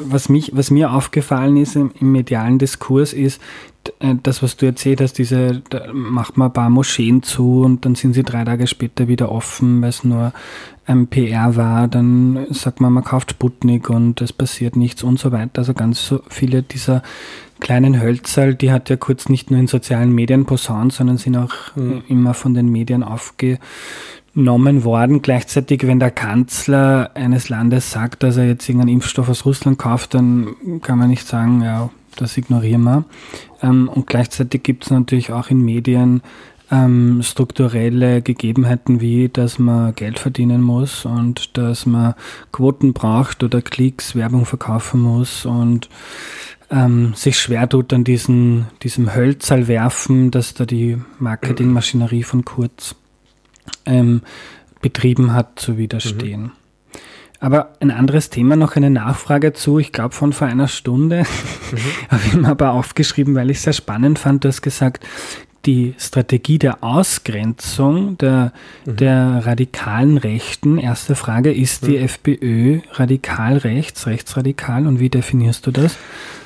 was, 0.00 0.28
mich, 0.28 0.50
was 0.54 0.70
mir 0.70 0.92
aufgefallen 0.92 1.56
ist 1.56 1.76
im, 1.76 1.92
im 2.00 2.10
medialen 2.10 2.58
Diskurs 2.58 3.12
ist, 3.12 3.40
äh, 4.00 4.16
das, 4.22 4.42
was 4.42 4.56
du 4.56 4.66
erzählt 4.66 5.00
hast, 5.00 5.14
diese, 5.18 5.62
da 5.70 5.92
macht 5.92 6.36
man 6.36 6.48
ein 6.48 6.52
paar 6.52 6.70
Moscheen 6.70 7.22
zu 7.22 7.62
und 7.62 7.84
dann 7.84 7.94
sind 7.94 8.14
sie 8.14 8.22
drei 8.22 8.44
Tage 8.44 8.66
später 8.66 9.08
wieder 9.08 9.30
offen, 9.30 9.80
weil 9.82 9.90
es 9.90 10.02
nur 10.02 10.32
ein 10.86 11.06
PR 11.08 11.56
war, 11.56 11.88
dann 11.88 12.46
sagt 12.50 12.80
man, 12.80 12.92
man 12.92 13.04
kauft 13.04 13.32
Sputnik 13.32 13.90
und 13.90 14.20
es 14.20 14.32
passiert 14.32 14.76
nichts 14.76 15.02
und 15.02 15.18
so 15.18 15.32
weiter. 15.32 15.58
Also 15.58 15.74
ganz 15.74 16.06
so 16.06 16.20
viele 16.28 16.62
dieser 16.62 17.02
kleinen 17.60 18.00
Hölzerl, 18.00 18.54
die 18.54 18.70
hat 18.70 18.90
ja 18.90 18.96
kurz 18.96 19.28
nicht 19.28 19.50
nur 19.50 19.60
in 19.60 19.66
sozialen 19.66 20.14
Medien 20.14 20.44
posaunt, 20.46 20.92
sondern 20.92 21.18
sind 21.18 21.36
auch 21.36 21.74
mhm. 21.74 22.02
immer 22.08 22.34
von 22.34 22.54
den 22.54 22.70
Medien 22.70 23.02
aufgenommen 23.02 24.84
worden. 24.84 25.22
Gleichzeitig, 25.22 25.86
wenn 25.86 26.00
der 26.00 26.10
Kanzler 26.10 27.10
eines 27.14 27.48
Landes 27.48 27.90
sagt, 27.90 28.22
dass 28.22 28.36
er 28.36 28.46
jetzt 28.46 28.68
irgendeinen 28.68 28.94
Impfstoff 28.94 29.28
aus 29.28 29.44
Russland 29.44 29.78
kauft, 29.78 30.14
dann 30.14 30.56
kann 30.82 30.98
man 30.98 31.10
nicht 31.10 31.26
sagen, 31.26 31.62
ja, 31.62 31.90
das 32.16 32.36
ignorieren 32.36 32.82
wir. 32.82 33.04
Ähm, 33.62 33.88
und 33.88 34.06
gleichzeitig 34.06 34.62
gibt 34.62 34.84
es 34.84 34.90
natürlich 34.90 35.32
auch 35.32 35.50
in 35.50 35.64
Medien 35.64 36.22
ähm, 36.70 37.22
strukturelle 37.22 38.22
Gegebenheiten 38.22 39.00
wie, 39.00 39.28
dass 39.28 39.58
man 39.58 39.94
Geld 39.94 40.18
verdienen 40.18 40.62
muss 40.62 41.04
und 41.04 41.56
dass 41.56 41.86
man 41.86 42.14
Quoten 42.52 42.92
braucht 42.92 43.42
oder 43.42 43.62
Klicks, 43.62 44.14
Werbung 44.16 44.46
verkaufen 44.46 45.00
muss 45.00 45.46
und 45.46 45.88
ähm, 46.70 47.14
sich 47.14 47.38
schwer 47.38 47.68
tut 47.68 47.92
an 47.92 48.02
diesen, 48.02 48.66
diesem 48.82 49.14
Hölzerl 49.14 49.68
werfen, 49.68 50.30
dass 50.32 50.54
da 50.54 50.64
die 50.64 50.98
Marketingmaschinerie 51.20 52.24
von 52.24 52.44
Kurz 52.44 52.96
ähm, 53.84 54.22
betrieben 54.80 55.32
hat, 55.32 55.60
zu 55.60 55.78
widerstehen. 55.78 56.42
Mhm. 56.42 56.52
Aber 57.38 57.74
ein 57.80 57.90
anderes 57.90 58.30
Thema, 58.30 58.56
noch 58.56 58.76
eine 58.76 58.90
Nachfrage 58.90 59.52
zu, 59.52 59.78
ich 59.78 59.92
glaube 59.92 60.14
von 60.14 60.32
vor 60.32 60.48
einer 60.48 60.68
Stunde, 60.68 61.24
mhm. 61.70 61.76
habe 62.10 62.22
ich 62.26 62.34
mir 62.34 62.48
aber 62.48 62.72
aufgeschrieben, 62.72 63.34
weil 63.34 63.50
ich 63.50 63.58
es 63.58 63.62
sehr 63.64 63.72
spannend 63.72 64.18
fand. 64.18 64.44
Du 64.44 64.48
hast 64.48 64.62
gesagt, 64.62 65.06
die 65.66 65.94
Strategie 65.98 66.58
der 66.58 66.82
Ausgrenzung 66.82 68.16
der, 68.18 68.52
mhm. 68.84 68.96
der 68.96 69.46
radikalen 69.46 70.16
Rechten. 70.16 70.78
Erste 70.78 71.14
Frage, 71.14 71.52
ist 71.52 71.82
mhm. 71.82 71.86
die 71.88 71.96
FPÖ 71.98 72.80
radikal 72.92 73.58
rechts, 73.58 74.06
rechtsradikal 74.06 74.86
und 74.86 75.00
wie 75.00 75.10
definierst 75.10 75.66
du 75.66 75.72
das? 75.72 75.96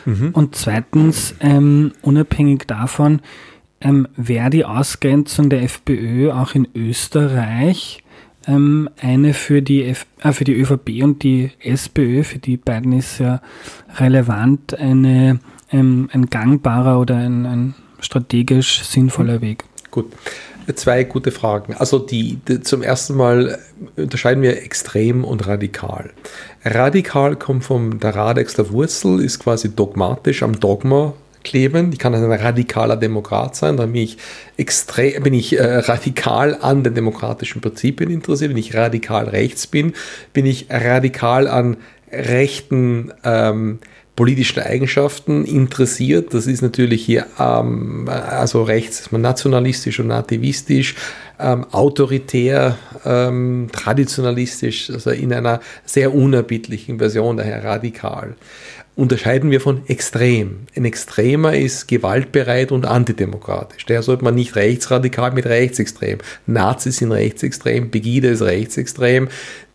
Mhm. 0.06 0.30
Und 0.32 0.54
zweitens, 0.54 1.34
ähm, 1.40 1.92
unabhängig 2.02 2.66
davon, 2.66 3.20
ähm, 3.80 4.08
wäre 4.16 4.50
die 4.50 4.64
Ausgrenzung 4.64 5.48
der 5.50 5.62
FPÖ 5.62 6.32
auch 6.32 6.54
in 6.54 6.68
Österreich 6.74 8.02
ähm, 8.46 8.88
eine 9.00 9.34
für 9.34 9.62
die, 9.62 9.84
F 9.84 10.06
äh, 10.22 10.32
für 10.32 10.44
die 10.44 10.54
ÖVP 10.54 11.02
und 11.02 11.22
die 11.22 11.50
SPÖ, 11.60 12.24
für 12.24 12.38
die 12.38 12.56
beiden 12.56 12.92
ist 12.92 13.18
ja 13.18 13.40
relevant, 13.96 14.74
eine, 14.74 15.40
ähm, 15.70 16.08
ein 16.12 16.26
gangbarer 16.26 17.00
oder 17.00 17.16
ein, 17.16 17.46
ein 17.46 17.74
strategisch 18.00 18.82
sinnvoller 18.82 19.40
Weg? 19.40 19.64
Gut. 19.90 20.12
Zwei 20.76 21.02
gute 21.04 21.32
Fragen. 21.32 21.74
Also 21.74 21.98
die, 21.98 22.38
die, 22.46 22.60
zum 22.60 22.82
ersten 22.82 23.16
Mal 23.16 23.58
unterscheiden 23.96 24.42
wir 24.42 24.62
extrem 24.62 25.24
und 25.24 25.46
radikal. 25.46 26.10
Radikal 26.64 27.34
kommt 27.36 27.64
von 27.64 27.98
der 27.98 28.14
Radex 28.14 28.54
der 28.54 28.70
Wurzel, 28.70 29.20
ist 29.20 29.40
quasi 29.40 29.74
dogmatisch 29.74 30.42
am 30.42 30.60
Dogma 30.60 31.14
kleben. 31.42 31.90
Ich 31.92 31.98
kann 31.98 32.14
ein 32.14 32.30
radikaler 32.30 32.96
Demokrat 32.96 33.56
sein, 33.56 33.76
da 33.76 33.86
bin 33.86 33.96
ich 33.96 34.18
extrem, 34.56 35.22
bin 35.22 35.34
ich 35.34 35.58
äh, 35.58 35.78
radikal 35.78 36.56
an 36.60 36.84
den 36.84 36.94
demokratischen 36.94 37.60
Prinzipien 37.60 38.10
interessiert. 38.10 38.50
Wenn 38.50 38.58
ich 38.58 38.74
radikal 38.74 39.28
rechts 39.28 39.66
bin, 39.66 39.94
bin 40.32 40.46
ich 40.46 40.66
radikal 40.70 41.48
an 41.48 41.78
rechten 42.12 43.12
ähm, 43.24 43.78
politischen 44.20 44.60
Eigenschaften 44.60 45.46
interessiert. 45.46 46.34
Das 46.34 46.46
ist 46.46 46.60
natürlich 46.60 47.02
hier, 47.02 47.24
ähm, 47.38 48.06
also 48.06 48.62
rechts 48.64 49.00
ist 49.00 49.12
man 49.12 49.22
nationalistisch 49.22 49.98
und 49.98 50.08
nativistisch, 50.08 50.94
ähm, 51.38 51.64
autoritär, 51.72 52.76
ähm, 53.06 53.68
traditionalistisch, 53.72 54.90
also 54.90 55.08
in 55.08 55.32
einer 55.32 55.60
sehr 55.86 56.14
unerbittlichen 56.14 56.98
Version, 56.98 57.38
daher 57.38 57.64
radikal 57.64 58.36
unterscheiden 59.00 59.50
wir 59.50 59.62
von 59.62 59.80
extrem. 59.88 60.66
Ein 60.76 60.84
Extremer 60.84 61.56
ist 61.56 61.88
gewaltbereit 61.88 62.70
und 62.70 62.84
antidemokratisch. 62.84 63.86
Daher 63.86 64.02
sollte 64.02 64.24
man 64.24 64.34
nicht 64.34 64.56
rechtsradikal 64.56 65.32
mit 65.32 65.46
rechtsextrem. 65.46 66.18
Nazis 66.46 66.98
sind 66.98 67.10
rechtsextrem, 67.10 67.90
Pegida 67.90 68.28
ist 68.28 68.42
rechtsextrem. 68.42 69.28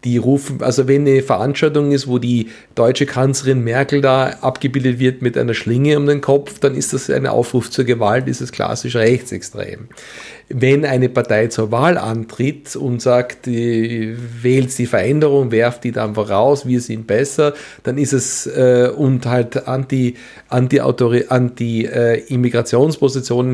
Die 0.04 0.18
rufen, 0.18 0.62
also 0.62 0.88
wenn 0.88 1.08
eine 1.08 1.24
Veranstaltung 1.24 1.92
ist, 1.92 2.08
wo 2.08 2.20
die 2.20 2.50
deutsche 2.76 3.08
Kanzlerin 3.08 3.64
Merkel 3.64 4.02
da 4.02 4.28
abgebildet 4.42 5.00
wird 5.00 5.24
mit 5.24 5.36
einer 5.36 5.56
Schlinge 5.56 5.98
um 5.98 6.06
den 6.06 6.22
Kopf, 6.22 6.60
dann 6.60 6.76
ist 6.76 6.94
das 6.94 7.10
ein 7.10 7.26
Aufruf 7.26 7.72
zur 7.72 7.86
Gewalt, 7.86 8.28
ist 8.28 8.42
es 8.42 8.52
klassisch 8.52 8.96
rechtsextrem 8.96 9.90
wenn 10.50 10.86
eine 10.86 11.10
Partei 11.10 11.48
zur 11.48 11.72
Wahl 11.72 11.98
antritt 11.98 12.76
und 12.76 13.02
sagt, 13.02 13.48
wählt 13.48 14.78
die 14.78 14.86
Veränderung, 14.86 15.52
werft 15.52 15.84
die 15.84 15.92
dann 15.92 16.16
voraus, 16.16 16.68
wir 16.68 16.82
sind 16.82 17.08
besser, 17.08 17.54
dann 17.84 17.98
ist 17.98 18.14
es 18.14 18.46
äh, 18.48 18.92
und 18.96 19.26
halt 19.26 19.68
anti, 19.68 20.16
anti, 20.50 20.80
anti 20.80 21.86
äh, 21.86 22.22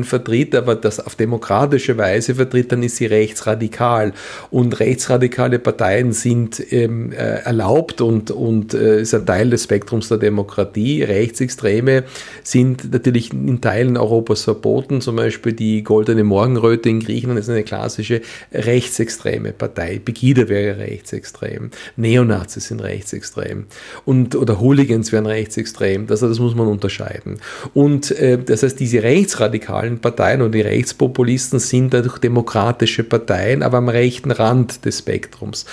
vertritt, 0.04 0.54
aber 0.54 0.74
das 0.74 1.00
auf 1.00 1.14
demokratische 1.14 1.96
Weise 1.96 2.34
vertritt, 2.34 2.72
dann 2.72 2.82
ist 2.82 2.96
sie 2.96 3.06
rechtsradikal. 3.06 4.12
Und 4.50 4.78
rechtsradikale 4.80 5.58
Parteien 5.58 6.12
sind 6.12 6.32
sind 6.32 6.72
ähm, 6.72 7.12
äh, 7.12 7.42
erlaubt 7.44 8.00
und, 8.00 8.30
und 8.30 8.74
äh, 8.74 9.02
ist 9.02 9.14
ein 9.14 9.26
Teil 9.26 9.50
des 9.50 9.64
Spektrums 9.64 10.08
der 10.08 10.18
Demokratie. 10.18 11.02
Rechtsextreme 11.02 12.04
sind 12.42 12.92
natürlich 12.92 13.32
in 13.32 13.60
Teilen 13.60 13.96
Europas 13.96 14.44
verboten. 14.44 15.00
Zum 15.00 15.16
Beispiel 15.16 15.52
die 15.52 15.82
Goldene 15.82 16.24
Morgenröte 16.24 16.81
in 16.86 17.00
Griechenland 17.00 17.40
ist 17.40 17.48
eine 17.48 17.62
klassische 17.62 18.22
rechtsextreme 18.52 19.52
Partei. 19.52 20.00
Pegida 20.04 20.48
wäre 20.48 20.78
rechtsextrem. 20.78 21.70
Neonazis 21.96 22.68
sind 22.68 22.80
rechtsextrem. 22.80 23.66
Und, 24.04 24.34
oder 24.36 24.60
Hooligans 24.60 25.12
wären 25.12 25.26
rechtsextrem. 25.26 26.06
Das, 26.06 26.20
das 26.20 26.38
muss 26.38 26.54
man 26.54 26.66
unterscheiden. 26.66 27.38
Und 27.74 28.10
äh, 28.12 28.38
das 28.38 28.62
heißt, 28.62 28.78
diese 28.78 29.02
rechtsradikalen 29.02 30.00
Parteien 30.00 30.42
und 30.42 30.52
die 30.52 30.60
Rechtspopulisten 30.60 31.58
sind 31.58 31.94
dadurch 31.94 32.18
demokratische 32.18 33.04
Parteien, 33.04 33.62
aber 33.62 33.78
am 33.78 33.88
rechten 33.88 34.30
Rand 34.30 34.84
des 34.84 35.00
Spektrums. 35.00 35.66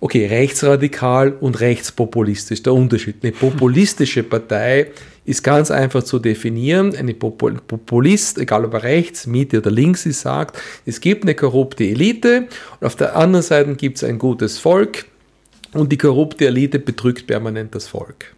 Okay, 0.00 0.26
rechtsradikal 0.26 1.32
und 1.40 1.58
rechtspopulistisch, 1.58 2.62
der 2.62 2.72
Unterschied. 2.72 3.16
Eine 3.22 3.32
populistische 3.32 4.22
Partei 4.22 4.92
ist 5.24 5.42
ganz 5.42 5.72
einfach 5.72 6.04
zu 6.04 6.20
definieren. 6.20 6.94
Eine 6.94 7.14
Populist, 7.14 8.38
egal 8.38 8.64
ob 8.64 8.74
er 8.74 8.84
rechts, 8.84 9.26
Mitte 9.26 9.58
oder 9.58 9.72
links 9.72 10.06
ist, 10.06 10.20
sagt, 10.20 10.56
es 10.86 11.00
gibt 11.00 11.24
eine 11.24 11.34
korrupte 11.34 11.82
Elite 11.82 12.46
und 12.78 12.86
auf 12.86 12.94
der 12.94 13.16
anderen 13.16 13.42
Seite 13.42 13.74
gibt 13.74 13.96
es 13.96 14.04
ein 14.04 14.20
gutes 14.20 14.58
Volk 14.58 15.06
und 15.72 15.90
die 15.90 15.98
korrupte 15.98 16.46
Elite 16.46 16.78
betrügt 16.78 17.26
permanent 17.26 17.74
das 17.74 17.88
Volk. 17.88 18.36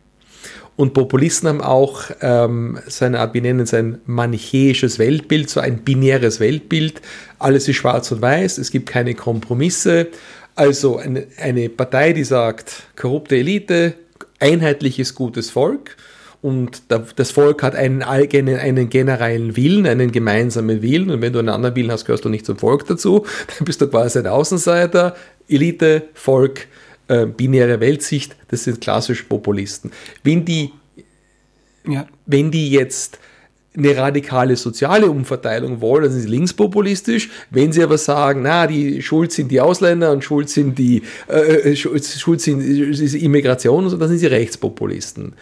Und 0.77 0.95
Populisten 0.95 1.47
haben 1.47 1.61
auch 1.61 2.05
ähm, 2.23 2.78
seine 2.87 3.20
Art, 3.20 3.35
wir 3.35 3.43
nennen 3.43 3.61
es 3.61 3.74
ein 3.74 3.99
manichäisches 4.07 4.99
Weltbild, 4.99 5.51
so 5.51 5.61
ein 5.61 5.82
binäres 5.82 6.41
Weltbild. 6.41 7.03
Alles 7.39 7.69
ist 7.69 7.77
schwarz 7.77 8.11
und 8.12 8.23
weiß, 8.23 8.57
es 8.57 8.70
gibt 8.70 8.89
keine 8.89 9.15
Kompromisse. 9.15 10.09
Also 10.61 10.99
eine, 10.99 11.27
eine 11.39 11.70
Partei, 11.70 12.12
die 12.12 12.23
sagt, 12.23 12.82
korrupte 12.95 13.35
Elite, 13.35 13.95
einheitliches 14.41 15.15
gutes 15.15 15.49
Volk. 15.49 15.97
Und 16.43 16.82
das 17.16 17.31
Volk 17.31 17.62
hat 17.62 17.74
einen, 17.74 18.03
einen, 18.03 18.59
einen 18.59 18.91
generellen 18.91 19.57
Willen, 19.57 19.87
einen 19.87 20.12
gemeinsamen 20.12 20.82
Willen. 20.82 21.09
Und 21.09 21.23
wenn 21.23 21.32
du 21.32 21.39
einen 21.39 21.49
anderen 21.49 21.77
Willen 21.77 21.91
hast, 21.91 22.05
gehörst 22.05 22.27
du 22.27 22.28
nicht 22.28 22.45
zum 22.45 22.59
Volk 22.59 22.87
dazu. 22.87 23.24
Dann 23.59 23.65
bist 23.65 23.81
du 23.81 23.89
quasi 23.89 24.19
ein 24.19 24.27
Außenseiter. 24.27 25.16
Elite, 25.49 26.09
Volk, 26.12 26.66
äh, 27.09 27.24
binäre 27.24 27.81
Weltsicht, 27.81 28.37
das 28.49 28.65
sind 28.65 28.82
klassische 28.82 29.24
Populisten. 29.24 29.91
Wenn 30.24 30.45
die, 30.45 30.73
ja. 31.87 32.07
wenn 32.27 32.51
die 32.51 32.70
jetzt 32.70 33.19
eine 33.77 33.97
radikale 33.97 34.57
soziale 34.57 35.09
Umverteilung 35.09 35.81
wollen, 35.81 36.05
dann 36.05 36.13
sind 36.13 36.23
sie 36.23 36.29
linkspopulistisch. 36.29 37.31
Wenn 37.51 37.73
sie 37.73 37.83
aber 37.83 37.99
sagen, 37.99 38.43
na, 38.43 38.67
die 38.67 39.01
schuld 39.01 39.31
sind 39.31 39.51
die 39.51 39.61
Ausländer 39.61 40.11
und 40.11 40.25
schuld 40.25 40.51
sind 40.51 40.77
die 40.77 41.03
äh, 41.29 41.73
äh 41.73 41.77
schuld 41.77 42.41
sind 42.41 42.61
die 42.61 43.25
Immigration 43.25 43.85
und 43.85 43.91
so, 43.91 43.97
dann 43.97 44.09
sind 44.09 44.19
sie 44.19 44.27
Rechtspopulisten. 44.27 45.35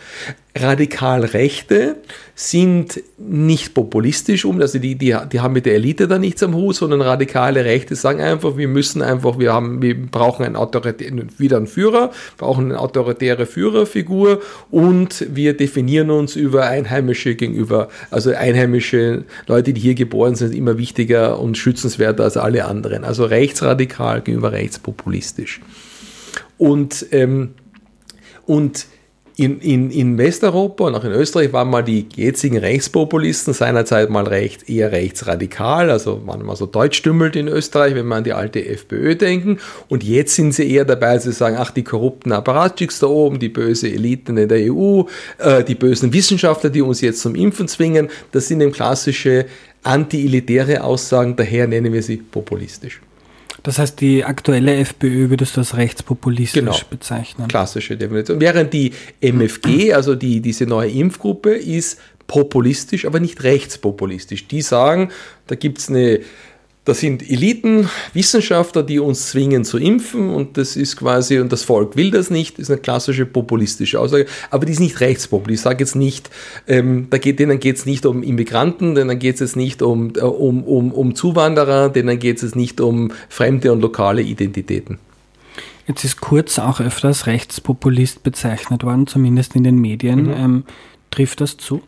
Radikal 0.60 1.24
Rechte 1.24 1.96
sind 2.34 3.02
nicht 3.18 3.74
populistisch 3.74 4.44
um, 4.44 4.60
also 4.60 4.78
die, 4.78 4.94
die, 4.94 5.16
die 5.32 5.40
haben 5.40 5.54
mit 5.54 5.66
der 5.66 5.74
Elite 5.74 6.06
da 6.06 6.18
nichts 6.18 6.42
am 6.42 6.54
Hut, 6.54 6.76
sondern 6.76 7.00
radikale 7.00 7.64
Rechte 7.64 7.96
sagen 7.96 8.20
einfach, 8.20 8.56
wir 8.56 8.68
müssen 8.68 9.02
einfach, 9.02 9.38
wir 9.38 9.52
haben, 9.52 9.82
wir 9.82 10.00
brauchen 10.00 10.44
einen 10.44 10.56
autoritären, 10.56 11.30
wieder 11.38 11.56
einen 11.56 11.66
Führer, 11.66 12.12
brauchen 12.36 12.66
eine 12.66 12.80
autoritäre 12.80 13.46
Führerfigur 13.46 14.40
und 14.70 15.26
wir 15.34 15.56
definieren 15.56 16.10
uns 16.10 16.36
über 16.36 16.66
Einheimische 16.66 17.34
gegenüber, 17.34 17.88
also 18.10 18.30
einheimische 18.30 19.24
Leute, 19.46 19.72
die 19.72 19.80
hier 19.80 19.94
geboren 19.94 20.34
sind, 20.34 20.54
immer 20.54 20.78
wichtiger 20.78 21.40
und 21.40 21.58
schützenswerter 21.58 22.24
als 22.24 22.36
alle 22.36 22.66
anderen. 22.66 23.04
Also 23.04 23.24
rechtsradikal 23.24 24.20
gegenüber 24.20 24.52
rechtspopulistisch. 24.52 25.60
Und, 26.56 27.06
ähm, 27.12 27.54
und 28.46 28.86
in, 29.38 29.60
in, 29.60 29.92
in 29.92 30.18
Westeuropa 30.18 30.88
und 30.88 30.96
auch 30.96 31.04
in 31.04 31.12
Österreich 31.12 31.52
waren 31.52 31.70
mal 31.70 31.82
die 31.82 32.06
jetzigen 32.16 32.58
Rechtspopulisten 32.58 33.54
seinerzeit 33.54 34.10
mal 34.10 34.26
recht, 34.26 34.68
eher 34.68 34.90
rechtsradikal, 34.90 35.92
also 35.92 36.26
waren 36.26 36.44
mal 36.44 36.56
so 36.56 36.66
deutschstümmelt 36.66 37.36
in 37.36 37.46
Österreich, 37.46 37.94
wenn 37.94 38.06
man 38.06 38.18
an 38.18 38.24
die 38.24 38.32
alte 38.32 38.66
FPÖ 38.66 39.14
denken. 39.14 39.58
Und 39.88 40.02
jetzt 40.02 40.34
sind 40.34 40.54
sie 40.54 40.68
eher 40.68 40.84
dabei, 40.84 41.18
zu 41.18 41.30
sagen, 41.30 41.54
ach, 41.56 41.70
die 41.70 41.84
korrupten 41.84 42.32
Apparatchiks 42.32 42.98
da 42.98 43.06
oben, 43.06 43.38
die 43.38 43.48
böse 43.48 43.88
Eliten 43.88 44.36
in 44.36 44.48
der 44.48 44.72
EU, 44.72 45.04
äh, 45.38 45.62
die 45.62 45.76
bösen 45.76 46.12
Wissenschaftler, 46.12 46.70
die 46.70 46.82
uns 46.82 47.00
jetzt 47.00 47.20
zum 47.20 47.36
Impfen 47.36 47.68
zwingen, 47.68 48.10
das 48.32 48.48
sind 48.48 48.60
eben 48.60 48.72
klassische 48.72 49.46
anti-elitäre 49.84 50.82
Aussagen, 50.82 51.36
daher 51.36 51.68
nennen 51.68 51.92
wir 51.92 52.02
sie 52.02 52.16
populistisch. 52.16 53.00
Das 53.62 53.78
heißt, 53.78 54.00
die 54.00 54.24
aktuelle 54.24 54.76
FPÖ 54.76 55.30
würdest 55.30 55.56
du 55.56 55.60
als 55.60 55.76
rechtspopulistisch 55.76 56.60
genau. 56.60 56.76
bezeichnen. 56.90 57.48
Klassische 57.48 57.96
Definition. 57.96 58.40
Während 58.40 58.72
die 58.72 58.92
MFG, 59.20 59.92
also 59.94 60.14
die, 60.14 60.40
diese 60.40 60.66
neue 60.66 60.90
Impfgruppe, 60.90 61.50
ist 61.50 61.98
populistisch, 62.26 63.06
aber 63.06 63.20
nicht 63.20 63.42
rechtspopulistisch. 63.42 64.46
Die 64.48 64.62
sagen, 64.62 65.10
da 65.46 65.54
gibt 65.54 65.78
es 65.78 65.88
eine 65.88 66.20
das 66.88 67.00
sind 67.00 67.28
Eliten, 67.28 67.88
Wissenschaftler, 68.14 68.82
die 68.82 68.98
uns 68.98 69.28
zwingen 69.28 69.64
zu 69.64 69.78
impfen 69.78 70.30
und 70.30 70.56
das 70.56 70.74
ist 70.76 70.96
quasi, 70.96 71.38
und 71.38 71.52
das 71.52 71.62
Volk 71.62 71.96
will 71.96 72.10
das 72.10 72.30
nicht, 72.30 72.58
ist 72.58 72.70
eine 72.70 72.80
klassische 72.80 73.26
populistische 73.26 74.00
Aussage, 74.00 74.26
aber 74.50 74.64
die 74.64 74.72
ist 74.72 74.80
nicht 74.80 75.00
rechtspopulistisch. 75.00 75.60
Ich 75.60 75.64
sage 75.64 75.84
jetzt 75.84 75.96
nicht, 75.96 76.30
ähm, 76.66 77.08
da 77.10 77.18
geht, 77.18 77.38
denen 77.38 77.60
geht 77.60 77.76
es 77.76 77.86
nicht 77.86 78.06
um 78.06 78.22
Immigranten, 78.22 78.94
denen 78.94 79.18
geht 79.18 79.40
es 79.40 79.54
nicht 79.54 79.82
um, 79.82 80.12
äh, 80.16 80.20
um, 80.20 80.64
um, 80.64 80.92
um 80.92 81.14
Zuwanderer, 81.14 81.90
denen 81.90 82.18
geht 82.18 82.42
es 82.42 82.54
nicht 82.54 82.80
um 82.80 83.12
fremde 83.28 83.70
und 83.72 83.80
lokale 83.80 84.22
Identitäten. 84.22 84.98
Jetzt 85.86 86.04
ist 86.04 86.20
Kurz 86.20 86.58
auch 86.58 86.80
öfters 86.80 87.26
Rechtspopulist 87.26 88.22
bezeichnet 88.22 88.82
worden, 88.84 89.06
zumindest 89.06 89.56
in 89.56 89.64
den 89.64 89.78
Medien. 89.78 90.24
Mhm. 90.24 90.32
Ähm, 90.32 90.64
trifft 91.10 91.40
das 91.40 91.56
zu? 91.56 91.82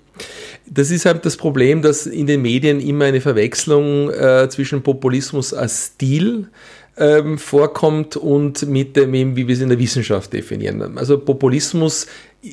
Das 0.67 0.91
ist 0.91 1.07
halt 1.07 1.25
das 1.25 1.37
Problem, 1.37 1.83
dass 1.83 2.07
in 2.07 2.27
den 2.27 2.43
Medien 2.43 2.81
immer 2.81 3.07
eine 3.07 3.21
Verwechslung 3.21 4.11
äh, 4.11 4.49
zwischen 4.49 4.83
Populismus 4.83 5.53
als 5.53 5.87
Stil 5.95 6.49
ähm, 6.97 7.39
vorkommt 7.39 8.17
und 8.17 8.69
mit 8.69 8.97
dem, 8.97 9.37
wie 9.37 9.49
wir 9.49 9.55
es 9.55 9.61
in 9.61 9.69
der 9.69 9.79
Wissenschaft 9.79 10.33
definieren. 10.33 10.99
Also 10.99 11.19
Populismus 11.19 12.07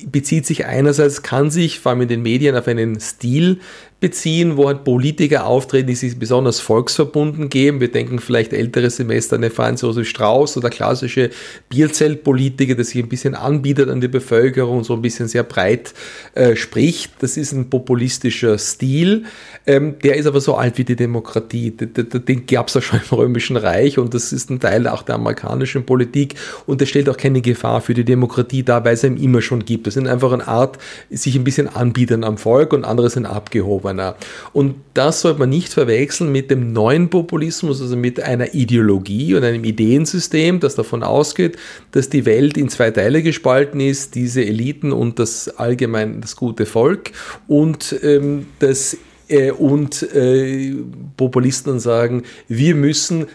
bezieht 0.06 0.45
sich 0.45 0.65
einerseits, 0.65 1.22
kann 1.22 1.52
sich 1.52 1.80
vor 1.80 1.91
allem 1.91 2.02
in 2.02 2.07
den 2.07 2.22
Medien 2.22 2.56
auf 2.56 2.68
einen 2.68 2.99
Stil 2.99 3.60
beziehen, 3.99 4.57
wo 4.57 4.68
halt 4.68 4.84
Politiker 4.84 5.48
auftreten, 5.48 5.88
die 5.88 5.95
sich 5.95 6.19
besonders 6.19 6.60
volksverbunden 6.60 7.49
geben. 7.49 7.80
Wir 7.80 7.91
denken 7.91 8.19
vielleicht 8.19 8.53
ältere 8.53 8.91
Semester 8.91 9.38
an 9.38 9.44
eine 9.44 9.49
Franz 9.49 9.82
Josef 9.82 10.07
Strauß 10.07 10.56
oder 10.57 10.69
klassische 10.69 11.32
Bierzeltpolitiker, 11.69 12.76
der 12.76 12.86
sich 12.86 13.02
ein 13.02 13.10
bisschen 13.10 13.34
anbietet 13.34 13.90
an 13.90 13.99
die 13.99 14.07
Bevölkerung 14.07 14.80
und 14.80 14.84
so 14.84 14.94
ein 14.94 15.02
bisschen 15.02 15.28
sehr 15.28 15.41
breit 15.41 15.95
äh, 16.36 16.56
spricht. 16.56 17.11
Das 17.22 17.38
ist 17.38 17.53
ein 17.53 17.72
populistischer 17.72 18.60
Stil. 18.60 19.24
Ähm, 19.65 19.95
der 20.03 20.18
ist 20.18 20.28
aber 20.28 20.41
so 20.41 20.53
alt 20.53 20.78
wie 20.78 20.84
die 20.84 20.95
Demokratie. 20.95 21.72
Den, 21.72 21.91
den 21.94 22.45
gab 22.45 22.68
es 22.68 22.76
ja 22.76 22.82
schon 22.82 22.99
im 22.99 23.18
Römischen 23.18 23.57
Reich 23.57 23.98
und 23.98 24.14
das 24.14 24.32
ist 24.32 24.52
ein 24.52 24.60
Teil 24.60 24.88
auch 24.88 25.02
der 25.02 25.15
amerikanischen 25.15 25.88
Politik 25.88 26.36
und 26.68 26.82
der 26.82 26.86
stellt 26.86 27.10
auch 27.10 27.18
keine 27.18 27.41
Gefahr 27.41 27.82
für 27.82 27.95
die 27.95 28.06
Demokratie 28.06 28.61
dar, 28.61 28.86
weil 28.86 28.94
es 28.94 29.03
ihm 29.03 29.18
immer 29.18 29.41
schon 29.41 29.65
gibt. 29.65 29.88
Das 29.88 29.95
sind 29.95 30.07
einfach 30.07 30.32
eine 30.34 30.48
Art, 30.48 30.78
sich 31.10 31.36
ein 31.36 31.44
bisschen 31.44 31.68
anbieten 31.68 32.24
am 32.24 32.38
Volk 32.38 32.74
und 32.74 32.86
andere 32.86 33.10
sind 33.10 33.26
abgehoben 33.26 33.87
abgehobener. 33.88 34.16
Und 34.54 34.76
das 34.94 35.22
sollte 35.22 35.40
man 35.40 35.50
nicht 35.50 35.74
verwechseln 35.74 36.32
mit 36.32 36.52
dem 36.52 36.74
neuen 36.74 37.10
Populismus, 37.10 37.82
also 37.82 37.96
mit 37.96 38.22
einer 38.22 38.54
Ideologie 38.54 39.36
und 39.36 39.44
einem 39.44 39.64
Ideensystem, 39.64 40.60
das 40.60 40.76
davon 40.76 41.04
ausgeht, 41.04 41.58
dass 41.92 42.10
die 42.10 42.26
Welt 42.26 42.58
in 42.58 42.70
zwei 42.70 42.92
Teile 42.92 43.22
gespalten 43.22 43.80
ist, 43.80 44.16
diese 44.16 44.44
Eliten 44.44 44.92
und 44.92 45.20
das 45.20 45.50
allgemein 45.50 46.22
das 46.22 46.36
gute 46.36 46.66
Volk 46.66 47.12
und 47.48 47.96
ähm, 48.04 48.48
das 48.60 48.98
äh, 49.30 49.52
und 49.52 50.04
äh, 50.14 50.76
Populisten 51.18 51.80
sagen, 51.80 52.24
wir 52.48 52.76
müssen 52.76 53.28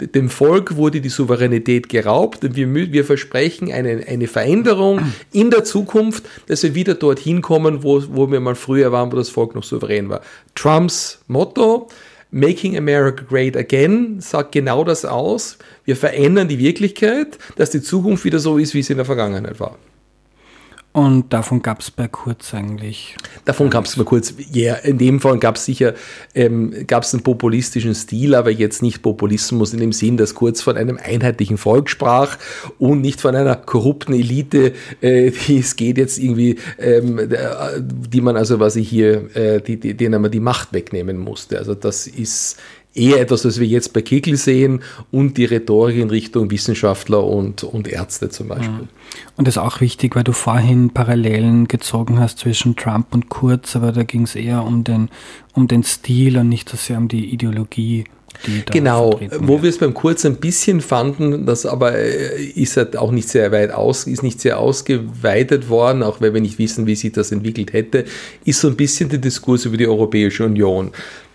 dem 0.00 0.28
Volk 0.28 0.76
wurde 0.76 1.00
die 1.00 1.08
Souveränität 1.08 1.88
geraubt 1.88 2.44
und 2.44 2.56
wir, 2.56 2.72
wir 2.74 3.04
versprechen 3.04 3.72
eine, 3.72 4.04
eine 4.06 4.26
Veränderung 4.26 5.00
in 5.32 5.50
der 5.50 5.64
Zukunft, 5.64 6.24
dass 6.46 6.62
wir 6.62 6.74
wieder 6.74 6.94
dorthin 6.94 7.42
kommen, 7.42 7.82
wo, 7.82 8.02
wo 8.10 8.30
wir 8.30 8.40
mal 8.40 8.54
früher 8.54 8.92
waren, 8.92 9.12
wo 9.12 9.16
das 9.16 9.28
Volk 9.28 9.54
noch 9.54 9.64
souverän 9.64 10.08
war. 10.08 10.20
Trumps 10.54 11.20
Motto, 11.26 11.88
Making 12.30 12.76
America 12.76 13.24
Great 13.28 13.56
Again, 13.56 14.20
sagt 14.20 14.52
genau 14.52 14.84
das 14.84 15.04
aus. 15.04 15.58
Wir 15.84 15.96
verändern 15.96 16.48
die 16.48 16.58
Wirklichkeit, 16.58 17.38
dass 17.56 17.70
die 17.70 17.82
Zukunft 17.82 18.24
wieder 18.24 18.38
so 18.38 18.58
ist, 18.58 18.74
wie 18.74 18.82
sie 18.82 18.92
in 18.92 18.98
der 18.98 19.06
Vergangenheit 19.06 19.58
war. 19.60 19.76
Und 20.92 21.32
davon 21.32 21.62
gab 21.62 21.80
es 21.80 21.90
bei 21.92 22.08
Kurz 22.08 22.52
eigentlich. 22.52 23.14
Davon 23.44 23.70
gab 23.70 23.84
es 23.84 23.94
bei 23.94 24.02
Kurz, 24.02 24.34
ja, 24.50 24.74
yeah, 24.74 24.76
in 24.78 24.98
dem 24.98 25.20
Fall 25.20 25.38
gab 25.38 25.54
es 25.54 25.64
sicher, 25.64 25.94
ähm, 26.34 26.74
gab 26.88 27.04
es 27.04 27.14
einen 27.14 27.22
populistischen 27.22 27.94
Stil, 27.94 28.34
aber 28.34 28.50
jetzt 28.50 28.82
nicht 28.82 29.00
Populismus 29.00 29.72
in 29.72 29.78
dem 29.78 29.92
Sinn, 29.92 30.16
dass 30.16 30.34
Kurz 30.34 30.62
von 30.62 30.76
einem 30.76 30.98
einheitlichen 31.00 31.58
Volk 31.58 31.88
sprach 31.88 32.38
und 32.80 33.02
nicht 33.02 33.20
von 33.20 33.36
einer 33.36 33.54
korrupten 33.54 34.14
Elite, 34.14 34.72
äh, 35.00 35.30
die 35.30 35.58
es 35.58 35.76
geht 35.76 35.96
jetzt 35.96 36.18
irgendwie, 36.18 36.58
ähm, 36.78 37.20
die 37.78 38.20
man 38.20 38.36
also, 38.36 38.58
was 38.58 38.74
ich 38.74 38.88
hier, 38.88 39.36
äh, 39.36 39.60
die, 39.60 39.78
die, 39.78 39.94
denen 39.96 40.20
man 40.20 40.32
die 40.32 40.40
Macht 40.40 40.72
wegnehmen 40.72 41.18
musste. 41.18 41.58
Also 41.58 41.76
das 41.76 42.08
ist 42.08 42.56
eher 42.94 43.20
etwas, 43.20 43.44
was 43.44 43.60
wir 43.60 43.66
jetzt 43.66 43.92
bei 43.92 44.02
Kickel 44.02 44.36
sehen 44.36 44.82
und 45.10 45.36
die 45.36 45.44
Rhetorik 45.44 45.96
in 45.96 46.10
Richtung 46.10 46.50
Wissenschaftler 46.50 47.24
und, 47.24 47.62
und 47.62 47.88
Ärzte 47.88 48.30
zum 48.30 48.48
Beispiel. 48.48 48.88
Und 49.36 49.46
das 49.46 49.56
ist 49.56 49.62
auch 49.62 49.80
wichtig, 49.80 50.16
weil 50.16 50.24
du 50.24 50.32
vorhin 50.32 50.90
Parallelen 50.90 51.68
gezogen 51.68 52.18
hast 52.18 52.38
zwischen 52.38 52.76
Trump 52.76 53.06
und 53.12 53.28
Kurz, 53.28 53.76
aber 53.76 53.92
da 53.92 54.02
ging 54.02 54.22
es 54.22 54.34
eher 54.34 54.64
um 54.64 54.82
den, 54.82 55.08
um 55.54 55.68
den 55.68 55.84
Stil 55.84 56.36
und 56.38 56.48
nicht 56.48 56.68
so 56.68 56.76
sehr 56.76 56.98
um 56.98 57.06
die 57.06 57.32
Ideologie. 57.32 58.04
genau, 58.70 59.20
wo 59.38 59.62
wir 59.62 59.70
es 59.70 59.78
beim 59.78 59.94
Kurz 59.94 60.24
ein 60.24 60.36
bisschen 60.36 60.80
fanden, 60.80 61.46
das 61.46 61.66
aber 61.66 61.96
äh, 61.96 62.42
ist 62.42 62.76
halt 62.76 62.96
auch 62.96 63.12
nicht 63.12 63.28
sehr 63.28 63.52
weit 63.52 63.70
aus, 63.70 64.06
ist 64.06 64.22
nicht 64.24 64.40
sehr 64.40 64.58
ausgeweitet 64.58 65.68
worden, 65.68 66.02
auch 66.02 66.20
weil 66.20 66.34
wir 66.34 66.40
nicht 66.40 66.58
wissen, 66.58 66.86
wie 66.86 66.96
sich 66.96 67.12
das 67.12 67.30
entwickelt 67.30 67.72
hätte, 67.72 68.04
ist 68.44 68.60
so 68.60 68.68
ein 68.68 68.76
bisschen 68.76 69.08
der 69.08 69.18
Diskurs 69.20 69.64
über 69.64 69.76
die 69.76 69.86
Europäische 69.86 70.44
Union. 70.44 70.90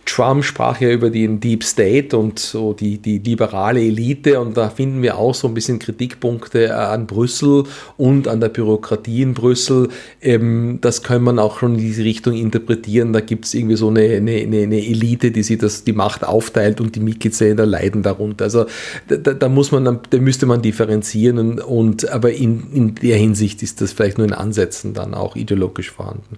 Trump 0.06 0.44
sprach 0.44 0.80
ja 0.82 0.92
über 0.92 1.10
den 1.10 1.40
Deep 1.40 1.64
State 1.64 2.16
und 2.16 2.38
so 2.38 2.74
die, 2.74 3.00
die 3.00 3.18
liberale 3.18 3.82
Elite 3.82 4.40
und 4.40 4.56
da 4.56 4.70
finden 4.70 5.02
wir 5.02 5.18
auch 5.18 5.34
so 5.34 5.48
ein 5.48 5.56
bisschen 5.56 5.80
Kritikpunkte 5.80 6.66
äh, 6.66 6.70
an 6.70 7.08
Brüssel 7.08 7.64
und 7.98 8.28
an 8.28 8.40
der 8.40 8.50
Bürokratie 8.50 9.24
in 9.24 9.34
Brüssel. 9.34 9.90
Ähm, 10.22 10.78
das 10.82 11.02
kann 11.02 11.24
man 11.24 11.40
auch 11.40 11.60
schon 11.60 11.74
in 11.76 11.82
diese 11.82 12.04
Richtung 12.04 12.36
interpretieren. 12.36 13.14
Da 13.14 13.20
gibt 13.20 13.46
es 13.46 13.56
irgendwie 13.56 13.78
so 13.78 13.90
eine, 13.90 14.02
eine, 14.02 14.32
eine, 14.32 14.86
Elite, 14.86 15.32
die 15.32 15.44
sich 15.44 15.58
das, 15.58 15.84
die 15.84 15.94
Macht 15.94 16.24
aufteilt 16.24 16.80
und 16.80 16.96
die 16.96 17.00
Mitgliedsländer 17.00 17.66
leiden 17.66 18.04
darunter. 18.04 18.46
Also 18.46 18.68
da, 19.08 19.18
da 19.18 19.50
muss 19.50 19.72
man, 19.72 20.00
da 20.10 20.18
müsste 20.20 20.46
man 20.46 20.62
differenzieren 20.62 21.40
und, 21.40 21.60
und 21.60 22.10
aber 22.10 22.32
in, 22.32 22.72
in 22.74 22.96
der 22.96 23.18
Hinsicht 23.18 23.64
ist 23.64 23.82
das 23.82 23.94
vielleicht 23.94 24.20
nur 24.20 24.28
in 24.28 24.34
Ansätzen 24.34 24.94
dann 24.94 25.16
auch 25.16 25.36
ideologisch 25.36 25.90
vorhanden. 25.90 26.38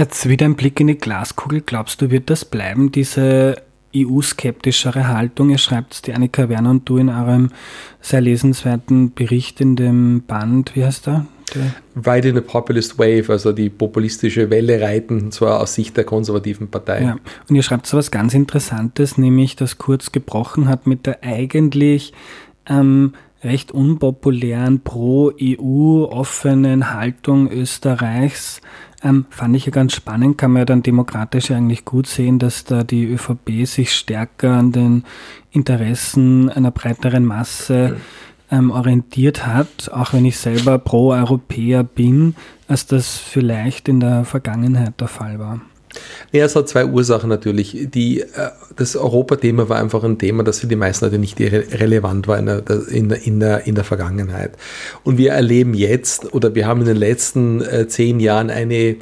Jetzt 0.00 0.30
wieder 0.30 0.46
ein 0.46 0.54
Blick 0.54 0.80
in 0.80 0.86
die 0.86 0.96
Glaskugel. 0.96 1.60
Glaubst 1.60 2.00
du, 2.00 2.10
wird 2.10 2.30
das 2.30 2.46
bleiben, 2.46 2.90
diese 2.90 3.56
EU-skeptischere 3.94 5.08
Haltung? 5.08 5.50
Ihr 5.50 5.58
schreibt 5.58 6.06
die 6.06 6.14
Annika 6.14 6.48
Werner 6.48 6.70
und 6.70 6.88
du 6.88 6.96
in 6.96 7.10
eurem 7.10 7.50
sehr 8.00 8.22
lesenswerten 8.22 9.12
Bericht 9.12 9.60
in 9.60 9.76
dem 9.76 10.22
Band, 10.22 10.74
wie 10.74 10.86
heißt 10.86 11.06
der? 11.06 11.26
Ride 12.06 12.30
in 12.30 12.38
a 12.38 12.40
Populist 12.40 12.98
Wave, 12.98 13.26
also 13.28 13.52
die 13.52 13.68
populistische 13.68 14.48
Welle 14.48 14.80
reiten, 14.80 15.20
und 15.20 15.34
zwar 15.34 15.60
aus 15.60 15.74
Sicht 15.74 15.98
der 15.98 16.04
konservativen 16.04 16.70
Partei. 16.70 17.02
Ja. 17.02 17.16
Und 17.50 17.56
ihr 17.56 17.62
schreibt 17.62 17.86
so 17.86 17.98
was 17.98 18.10
ganz 18.10 18.32
Interessantes, 18.32 19.18
nämlich, 19.18 19.54
dass 19.54 19.76
Kurz 19.76 20.12
gebrochen 20.12 20.66
hat 20.66 20.86
mit 20.86 21.04
der 21.04 21.22
eigentlich 21.22 22.14
ähm, 22.66 23.12
recht 23.42 23.72
unpopulären 23.72 24.80
pro-EU 24.80 26.04
offenen 26.04 26.94
Haltung 26.94 27.50
Österreichs 27.50 28.62
ähm, 29.02 29.26
fand 29.30 29.56
ich 29.56 29.66
ja 29.66 29.72
ganz 29.72 29.94
spannend, 29.94 30.38
kann 30.38 30.52
man 30.52 30.60
ja 30.60 30.64
dann 30.66 30.82
demokratisch 30.82 31.50
eigentlich 31.50 31.84
gut 31.84 32.06
sehen, 32.06 32.38
dass 32.38 32.64
da 32.64 32.84
die 32.84 33.04
ÖVP 33.04 33.66
sich 33.66 33.92
stärker 33.92 34.52
an 34.52 34.72
den 34.72 35.04
Interessen 35.50 36.50
einer 36.50 36.70
breiteren 36.70 37.24
Masse 37.24 37.96
ähm, 38.50 38.70
orientiert 38.70 39.46
hat, 39.46 39.90
auch 39.92 40.12
wenn 40.12 40.24
ich 40.24 40.38
selber 40.38 40.78
Pro-Europäer 40.78 41.82
bin, 41.82 42.34
als 42.68 42.86
das 42.86 43.16
vielleicht 43.16 43.88
in 43.88 44.00
der 44.00 44.24
Vergangenheit 44.24 45.00
der 45.00 45.08
Fall 45.08 45.38
war. 45.38 45.60
Ja, 46.32 46.44
es 46.44 46.56
hat 46.56 46.68
zwei 46.68 46.86
Ursachen 46.86 47.28
natürlich. 47.28 47.88
Die, 47.92 48.20
äh, 48.20 48.26
das 48.76 48.96
Europathema 48.96 49.68
war 49.68 49.78
einfach 49.78 50.04
ein 50.04 50.18
Thema, 50.18 50.42
das 50.42 50.60
für 50.60 50.66
die 50.66 50.76
meisten 50.76 51.04
Leute 51.04 51.18
nicht 51.18 51.40
relevant 51.40 52.28
war 52.28 52.38
in 52.38 52.46
der, 52.46 52.62
in, 52.88 53.40
der, 53.40 53.66
in 53.66 53.74
der 53.74 53.84
Vergangenheit. 53.84 54.52
Und 55.04 55.18
wir 55.18 55.32
erleben 55.32 55.74
jetzt, 55.74 56.32
oder 56.34 56.54
wir 56.54 56.66
haben 56.66 56.80
in 56.80 56.86
den 56.86 56.96
letzten 56.96 57.60
äh, 57.62 57.88
zehn 57.88 58.20
Jahren 58.20 58.50
eine 58.50 58.96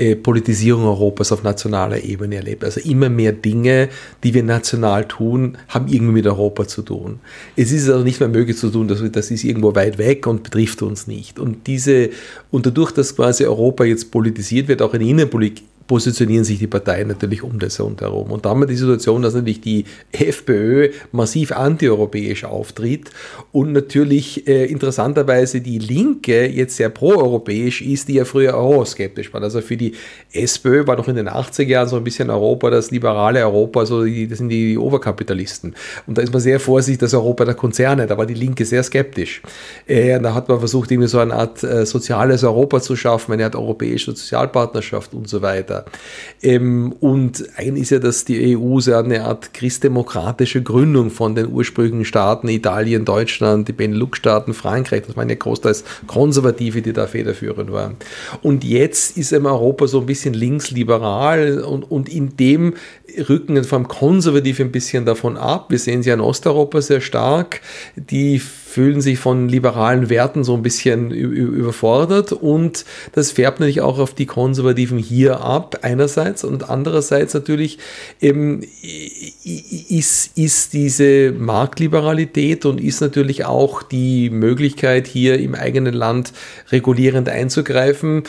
äh, 0.00 0.16
Politisierung 0.16 0.84
Europas 0.84 1.30
auf 1.30 1.42
nationaler 1.42 2.02
Ebene 2.02 2.36
erlebt. 2.36 2.64
Also 2.64 2.80
immer 2.80 3.10
mehr 3.10 3.32
Dinge, 3.32 3.90
die 4.24 4.32
wir 4.32 4.42
national 4.42 5.06
tun, 5.06 5.58
haben 5.68 5.88
irgendwie 5.88 6.14
mit 6.14 6.26
Europa 6.26 6.66
zu 6.66 6.80
tun. 6.80 7.20
Es 7.54 7.70
ist 7.70 7.86
also 7.86 8.02
nicht 8.02 8.18
mehr 8.18 8.30
möglich 8.30 8.56
zu 8.56 8.70
tun, 8.70 8.88
dass 8.88 9.02
das 9.12 9.30
ist 9.30 9.44
irgendwo 9.44 9.74
weit 9.74 9.98
weg 9.98 10.26
und 10.26 10.42
betrifft 10.42 10.80
uns 10.80 11.06
nicht. 11.06 11.38
Und 11.38 11.66
diese, 11.66 12.08
und 12.50 12.64
dadurch, 12.64 12.92
dass 12.92 13.14
quasi 13.14 13.44
Europa 13.44 13.84
jetzt 13.84 14.10
politisiert 14.10 14.68
wird, 14.68 14.80
auch 14.80 14.94
in 14.94 15.02
Innenpolitik, 15.02 15.64
positionieren 15.90 16.44
sich 16.44 16.60
die 16.60 16.68
Parteien 16.68 17.08
natürlich 17.08 17.42
um 17.42 17.58
das 17.58 17.80
herum. 17.80 18.30
Und 18.30 18.46
damit 18.46 18.70
die 18.70 18.76
Situation, 18.76 19.22
dass 19.22 19.34
natürlich 19.34 19.60
die 19.60 19.86
FPÖ 20.12 20.90
massiv 21.10 21.50
antieuropäisch 21.50 22.44
auftritt 22.44 23.10
und 23.50 23.72
natürlich 23.72 24.46
äh, 24.46 24.66
interessanterweise 24.66 25.60
die 25.60 25.80
Linke 25.80 26.46
jetzt 26.46 26.76
sehr 26.76 26.90
proeuropäisch 26.90 27.82
ist, 27.82 28.06
die 28.06 28.14
ja 28.14 28.24
früher 28.24 28.54
euroskeptisch 28.54 29.34
war. 29.34 29.42
Also 29.42 29.62
für 29.62 29.76
die 29.76 29.94
SPÖ 30.32 30.86
war 30.86 30.96
noch 30.96 31.08
in 31.08 31.16
den 31.16 31.28
80er 31.28 31.64
Jahren 31.64 31.88
so 31.88 31.96
ein 31.96 32.04
bisschen 32.04 32.30
Europa, 32.30 32.70
das 32.70 32.92
liberale 32.92 33.40
Europa, 33.40 33.80
also 33.80 34.04
die, 34.04 34.28
das 34.28 34.38
sind 34.38 34.50
die 34.50 34.78
Oberkapitalisten. 34.78 35.74
Und 36.06 36.18
da 36.18 36.22
ist 36.22 36.32
man 36.32 36.40
sehr 36.40 36.60
vorsichtig, 36.60 37.00
das 37.00 37.14
Europa 37.14 37.44
der 37.44 37.54
Konzerne, 37.54 38.06
da 38.06 38.16
war 38.16 38.26
die 38.26 38.34
Linke 38.34 38.64
sehr 38.64 38.84
skeptisch. 38.84 39.42
Äh, 39.88 40.20
da 40.20 40.34
hat 40.34 40.48
man 40.48 40.60
versucht, 40.60 40.92
irgendwie 40.92 41.08
so 41.08 41.18
eine 41.18 41.34
Art 41.34 41.64
äh, 41.64 41.84
soziales 41.84 42.44
Europa 42.44 42.80
zu 42.80 42.94
schaffen, 42.94 43.32
eine 43.32 43.44
Art 43.46 43.56
europäische 43.56 44.12
Sozialpartnerschaft 44.12 45.14
und 45.14 45.28
so 45.28 45.42
weiter. 45.42 45.79
Ähm, 46.42 46.92
und 47.00 47.44
eigentlich 47.56 47.82
ist 47.82 47.90
ja, 47.90 47.98
dass 47.98 48.24
die 48.24 48.56
EU 48.56 48.80
so 48.80 48.94
eine 48.94 49.24
Art 49.24 49.54
christdemokratische 49.54 50.62
Gründung 50.62 51.10
von 51.10 51.34
den 51.34 51.52
ursprünglichen 51.52 52.04
Staaten, 52.04 52.48
Italien, 52.48 53.04
Deutschland, 53.04 53.68
die 53.68 53.72
Benelux-Staaten, 53.72 54.54
Frankreich, 54.54 55.02
das 55.06 55.16
waren 55.16 55.28
ja 55.28 55.34
großteils 55.34 55.84
Konservative, 56.06 56.82
die 56.82 56.92
da 56.92 57.06
federführend 57.06 57.72
waren. 57.72 57.96
Und 58.42 58.64
jetzt 58.64 59.16
ist 59.16 59.32
eben 59.32 59.46
Europa 59.46 59.86
so 59.86 60.00
ein 60.00 60.06
bisschen 60.06 60.34
linksliberal 60.34 61.60
und, 61.60 61.90
und 61.90 62.08
in 62.08 62.36
dem 62.36 62.74
rücken 63.28 63.62
vor 63.64 63.78
allem 63.78 63.88
Konservative 63.88 64.62
ein 64.62 64.72
bisschen 64.72 65.04
davon 65.04 65.36
ab. 65.36 65.66
Wir 65.70 65.78
sehen 65.78 66.02
sie 66.02 66.10
in 66.10 66.20
Osteuropa 66.20 66.80
sehr 66.80 67.00
stark. 67.00 67.60
Die 67.96 68.40
fühlen 68.70 69.00
sich 69.00 69.18
von 69.18 69.48
liberalen 69.48 70.10
Werten 70.10 70.44
so 70.44 70.54
ein 70.54 70.62
bisschen 70.62 71.10
überfordert 71.10 72.32
und 72.32 72.84
das 73.12 73.32
färbt 73.32 73.58
natürlich 73.58 73.80
auch 73.80 73.98
auf 73.98 74.14
die 74.14 74.26
Konservativen 74.26 74.98
hier 74.98 75.40
ab, 75.40 75.80
einerseits 75.82 76.44
und 76.44 76.70
andererseits 76.70 77.34
natürlich 77.34 77.78
eben 78.20 78.62
ist, 79.42 80.38
ist 80.38 80.72
diese 80.72 81.32
Marktliberalität 81.32 82.64
und 82.64 82.80
ist 82.80 83.00
natürlich 83.00 83.44
auch 83.44 83.82
die 83.82 84.30
Möglichkeit 84.30 85.08
hier 85.08 85.40
im 85.40 85.56
eigenen 85.56 85.94
Land 85.94 86.32
regulierend 86.70 87.28
einzugreifen, 87.28 88.22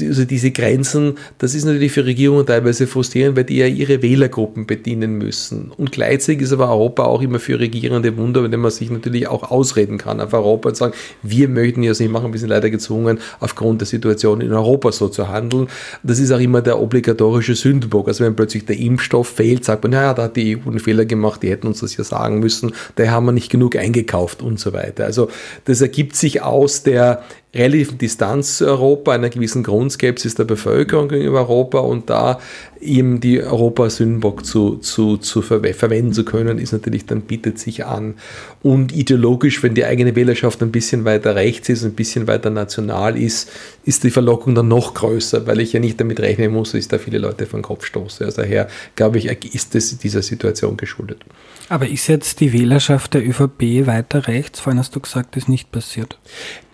also 0.00 0.24
diese 0.24 0.50
Grenzen, 0.50 1.14
das 1.38 1.54
ist 1.54 1.64
natürlich 1.64 1.92
für 1.92 2.04
Regierungen 2.04 2.46
teilweise 2.46 2.86
frustrierend, 2.86 3.36
weil 3.36 3.44
die 3.44 3.56
ja 3.56 3.66
ihre 3.66 4.02
Wählergruppen 4.02 4.66
bedienen 4.66 5.18
müssen. 5.18 5.72
Und 5.76 5.92
gleichzeitig 5.92 6.42
ist 6.42 6.52
aber 6.52 6.70
Europa 6.70 7.04
auch 7.04 7.22
immer 7.22 7.38
für 7.38 7.58
Regierende 7.58 8.16
Wunder, 8.16 8.50
wenn 8.50 8.60
man 8.60 8.70
sich 8.70 8.90
natürlich 8.90 9.28
auch 9.28 9.50
ausreden 9.50 9.98
kann 9.98 10.20
auf 10.20 10.32
Europa 10.32 10.70
und 10.70 10.76
sagen, 10.76 10.94
wir 11.22 11.48
möchten 11.48 11.82
ja 11.82 11.92
nicht 11.92 12.10
machen, 12.10 12.32
wir 12.32 12.40
sind 12.40 12.48
leider 12.48 12.70
gezwungen, 12.70 13.18
aufgrund 13.40 13.80
der 13.80 13.86
Situation 13.86 14.40
in 14.40 14.52
Europa 14.52 14.92
so 14.92 15.08
zu 15.08 15.28
handeln. 15.28 15.68
Das 16.02 16.18
ist 16.18 16.32
auch 16.32 16.40
immer 16.40 16.62
der 16.62 16.80
obligatorische 16.80 17.54
Sündenbock. 17.54 18.08
Also 18.08 18.24
wenn 18.24 18.36
plötzlich 18.36 18.64
der 18.66 18.78
Impfstoff 18.78 19.28
fehlt, 19.28 19.64
sagt 19.64 19.82
man, 19.84 19.92
naja, 19.92 20.14
da 20.14 20.24
hat 20.24 20.36
die 20.36 20.56
EU 20.56 20.68
einen 20.68 20.78
Fehler 20.78 21.04
gemacht, 21.04 21.42
die 21.42 21.50
hätten 21.50 21.66
uns 21.66 21.80
das 21.80 21.96
ja 21.96 22.04
sagen 22.04 22.40
müssen, 22.40 22.72
daher 22.96 23.12
haben 23.12 23.26
wir 23.26 23.32
nicht 23.32 23.50
genug 23.50 23.76
eingekauft 23.76 24.42
und 24.42 24.58
so 24.58 24.72
weiter. 24.72 25.04
Also 25.04 25.28
das 25.64 25.80
ergibt 25.80 26.16
sich 26.16 26.42
aus 26.42 26.82
der 26.82 27.22
relativen 27.54 27.96
Distanz 27.96 28.58
zu 28.58 28.66
Europa, 28.66 29.12
einer 29.12 29.30
gewissen 29.30 29.62
Grundskepsis 29.62 30.34
der 30.34 30.44
Bevölkerung 30.44 31.08
gegenüber 31.08 31.40
Europa 31.40 31.78
und 31.78 32.10
da 32.10 32.40
eben 32.80 33.20
die 33.20 33.42
Europa-Sündenbock 33.42 34.44
zu, 34.44 34.76
zu, 34.76 35.16
zu 35.16 35.40
ver 35.40 35.62
verwenden 35.74 36.12
zu 36.12 36.24
können, 36.24 36.58
ist 36.58 36.72
natürlich 36.72 37.06
dann 37.06 37.22
bietet 37.22 37.58
sich 37.58 37.86
an. 37.86 38.14
Und 38.62 38.94
ideologisch, 38.94 39.62
wenn 39.62 39.74
die 39.74 39.84
eigene 39.84 40.14
Wählerschaft 40.14 40.62
ein 40.62 40.70
bisschen 40.70 41.04
weiter 41.06 41.34
rechts 41.34 41.70
ist, 41.70 41.84
ein 41.84 41.94
bisschen 41.94 42.26
weiter 42.26 42.50
national 42.50 43.16
ist, 43.16 43.50
ist 43.84 44.04
die 44.04 44.10
Verlockung 44.10 44.54
dann 44.54 44.68
noch 44.68 44.92
größer, 44.92 45.46
weil 45.46 45.60
ich 45.60 45.72
ja 45.72 45.80
nicht 45.80 45.98
damit 45.98 46.20
rechnen 46.20 46.52
muss, 46.52 46.72
dass 46.72 46.80
ich 46.80 46.88
da 46.88 46.98
viele 46.98 47.18
Leute 47.18 47.46
von 47.46 47.62
Kopf 47.62 47.86
stoße. 47.86 48.26
Also 48.26 48.42
daher, 48.42 48.68
glaube 48.94 49.18
ich, 49.18 49.26
ist 49.54 49.74
es 49.74 49.96
dieser 49.98 50.22
Situation 50.22 50.76
geschuldet. 50.76 51.24
Aber 51.70 51.88
ist 51.88 52.06
jetzt 52.08 52.40
die 52.40 52.52
Wählerschaft 52.52 53.14
der 53.14 53.26
ÖVP 53.26 53.86
weiter 53.86 54.28
rechts? 54.28 54.60
Vorhin 54.60 54.78
hast 54.78 54.94
du 54.94 55.00
gesagt, 55.00 55.36
ist 55.36 55.48
nicht 55.48 55.72
passiert. 55.72 56.18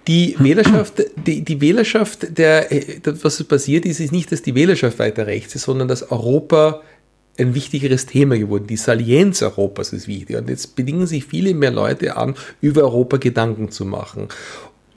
Die 0.06 0.36
Wählerschaft, 0.39 1.02
die, 1.26 1.43
die 1.43 1.60
Wählerschaft, 1.60 2.39
der, 2.39 2.68
was 3.22 3.43
passiert 3.44 3.86
ist, 3.86 4.01
ist 4.01 4.12
nicht, 4.12 4.31
dass 4.32 4.43
die 4.43 4.55
Wählerschaft 4.55 4.98
weiter 4.98 5.26
rechts 5.26 5.55
ist, 5.55 5.62
sondern 5.62 5.89
dass 5.89 6.10
Europa 6.10 6.82
ein 7.39 7.55
wichtigeres 7.55 8.06
Thema 8.06 8.39
geworden. 8.39 8.66
Die 8.66 8.76
Salienz 8.76 9.43
Europas 9.43 9.93
ist 9.93 10.06
wichtig. 10.06 10.36
Und 10.36 10.48
jetzt 10.48 10.76
bedingen 10.76 11.06
sich 11.06 11.24
viele 11.24 11.55
mehr 11.55 11.72
Leute 11.72 12.16
an, 12.16 12.35
über 12.60 12.82
Europa 12.82 13.16
Gedanken 13.16 13.70
zu 13.70 13.85
machen. 13.85 14.28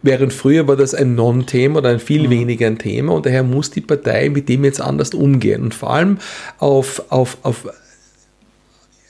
Während 0.04 0.34
früher 0.34 0.68
war 0.68 0.76
das 0.76 0.94
ein 0.94 1.16
Non-Thema 1.16 1.80
oder 1.80 1.90
ein 1.90 2.00
viel 2.00 2.28
mhm. 2.28 2.32
weniger 2.32 2.68
ein 2.68 2.78
Thema 2.78 3.14
und 3.14 3.26
daher 3.26 3.44
muss 3.44 3.72
die 3.72 3.82
Partei 3.82 4.30
mit 4.30 4.48
dem 4.48 4.64
jetzt 4.64 4.80
anders 4.80 5.14
umgehen 5.14 5.64
und 5.64 5.74
vor 5.74 5.92
allem 5.92 6.20
auf, 6.60 7.04
auf, 7.10 7.38
auf 7.42 7.68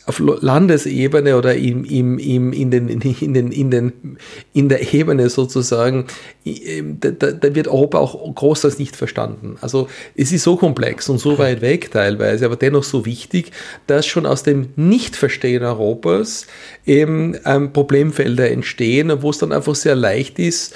auf 0.08 0.20
Landesebene 0.20 1.38
oder 1.38 1.56
im, 1.56 1.84
im, 1.84 2.18
im, 2.18 2.54
in, 2.54 2.72
den, 2.72 2.88
in, 2.88 3.34
den, 3.34 3.52
in, 3.52 3.72
den, 3.72 4.18
in 4.54 4.70
der 4.70 4.94
Ebene 4.94 5.30
sozusagen, 5.30 6.06
da, 6.46 7.12
da 7.12 7.56
wird 7.56 7.68
Europa 7.68 8.00
auch 8.00 8.34
großteils 8.34 8.80
nicht 8.80 8.96
verstanden. 8.96 9.58
Also 9.60 9.90
es 10.16 10.32
ist 10.32 10.44
so 10.44 10.56
komplex 10.56 11.10
und 11.10 11.20
so 11.20 11.38
weit 11.38 11.60
weg 11.60 11.92
teilweise, 11.92 12.46
aber 12.46 12.56
dennoch 12.56 12.86
so 12.86 13.06
wichtig, 13.06 13.52
dass 13.88 14.06
schon 14.06 14.26
aus 14.26 14.44
dem 14.44 14.70
Nichtverstehen 14.78 15.64
Europas 15.64 16.48
eben 16.86 17.36
ähm, 17.44 17.74
Problemfelder 17.74 18.50
entstehen, 18.50 19.12
wo 19.22 19.32
es 19.32 19.40
dann 19.40 19.52
einfach 19.52 19.76
sehr 19.76 19.96
leicht 19.96 20.40
ist, 20.40 20.74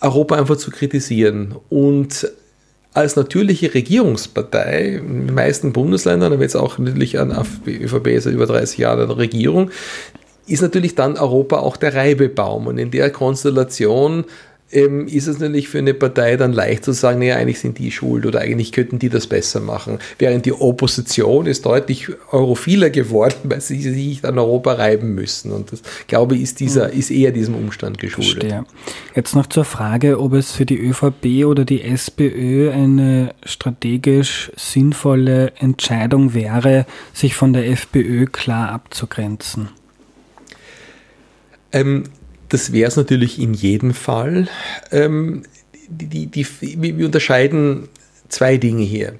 Europa 0.00 0.36
einfach 0.36 0.56
zu 0.56 0.70
kritisieren. 0.70 1.56
Und 1.70 2.30
als 2.92 3.16
natürliche 3.16 3.72
Regierungspartei 3.72 4.96
in 4.96 5.26
den 5.28 5.34
meisten 5.34 5.72
Bundesländern, 5.72 6.32
aber 6.32 6.42
jetzt 6.42 6.56
auch 6.56 6.78
natürlich 6.78 7.18
an 7.18 7.30
ÖVP 7.66 8.20
seit 8.20 8.32
über 8.32 8.46
30 8.46 8.78
Jahren 8.78 9.06
der 9.06 9.16
Regierung, 9.16 9.70
ist 10.46 10.62
natürlich 10.62 10.96
dann 10.96 11.16
Europa 11.16 11.58
auch 11.58 11.76
der 11.76 11.94
Reibebaum. 11.94 12.66
Und 12.66 12.78
in 12.78 12.90
der 12.90 13.10
Konstellation 13.10 14.24
ähm, 14.72 15.06
ist 15.06 15.26
es 15.26 15.38
natürlich 15.38 15.68
für 15.68 15.78
eine 15.78 15.94
Partei 15.94 16.36
dann 16.36 16.52
leicht 16.52 16.84
zu 16.84 16.92
sagen, 16.92 17.18
naja, 17.18 17.36
eigentlich 17.36 17.58
sind 17.58 17.78
die 17.78 17.90
schuld 17.90 18.26
oder 18.26 18.40
eigentlich 18.40 18.72
könnten 18.72 18.98
die 18.98 19.08
das 19.08 19.26
besser 19.26 19.60
machen. 19.60 19.98
Während 20.18 20.46
die 20.46 20.52
Opposition 20.52 21.46
ist 21.46 21.66
deutlich 21.66 22.08
europhiler 22.30 22.90
geworden, 22.90 23.34
weil 23.44 23.60
sie 23.60 23.80
sich 23.80 24.24
an 24.24 24.38
Europa 24.38 24.74
reiben 24.74 25.14
müssen. 25.14 25.52
Und 25.52 25.72
das, 25.72 25.82
glaube 26.06 26.36
ich, 26.36 26.42
ist, 26.42 26.60
dieser, 26.60 26.88
mhm. 26.88 26.98
ist 26.98 27.10
eher 27.10 27.32
diesem 27.32 27.54
Umstand 27.54 27.98
geschuldet. 27.98 28.50
Verstehe. 28.50 28.64
Jetzt 29.14 29.34
noch 29.34 29.46
zur 29.46 29.64
Frage, 29.64 30.20
ob 30.20 30.34
es 30.34 30.52
für 30.52 30.66
die 30.66 30.78
ÖVP 30.78 31.46
oder 31.46 31.64
die 31.64 31.82
SPÖ 31.82 32.70
eine 32.70 33.34
strategisch 33.44 34.52
sinnvolle 34.56 35.52
Entscheidung 35.58 36.34
wäre, 36.34 36.86
sich 37.12 37.34
von 37.34 37.52
der 37.52 37.68
FPÖ 37.68 38.26
klar 38.26 38.70
abzugrenzen. 38.70 39.68
Ähm, 41.72 42.04
das 42.50 42.72
wäre 42.72 42.88
es 42.88 42.96
natürlich 42.96 43.40
in 43.40 43.54
jedem 43.54 43.94
Fall. 43.94 44.48
Ähm, 44.92 45.44
die, 45.88 46.26
die, 46.26 46.26
die, 46.26 46.98
wir 46.98 47.06
unterscheiden 47.06 47.88
zwei 48.28 48.56
Dinge 48.56 48.82
hier. 48.82 49.14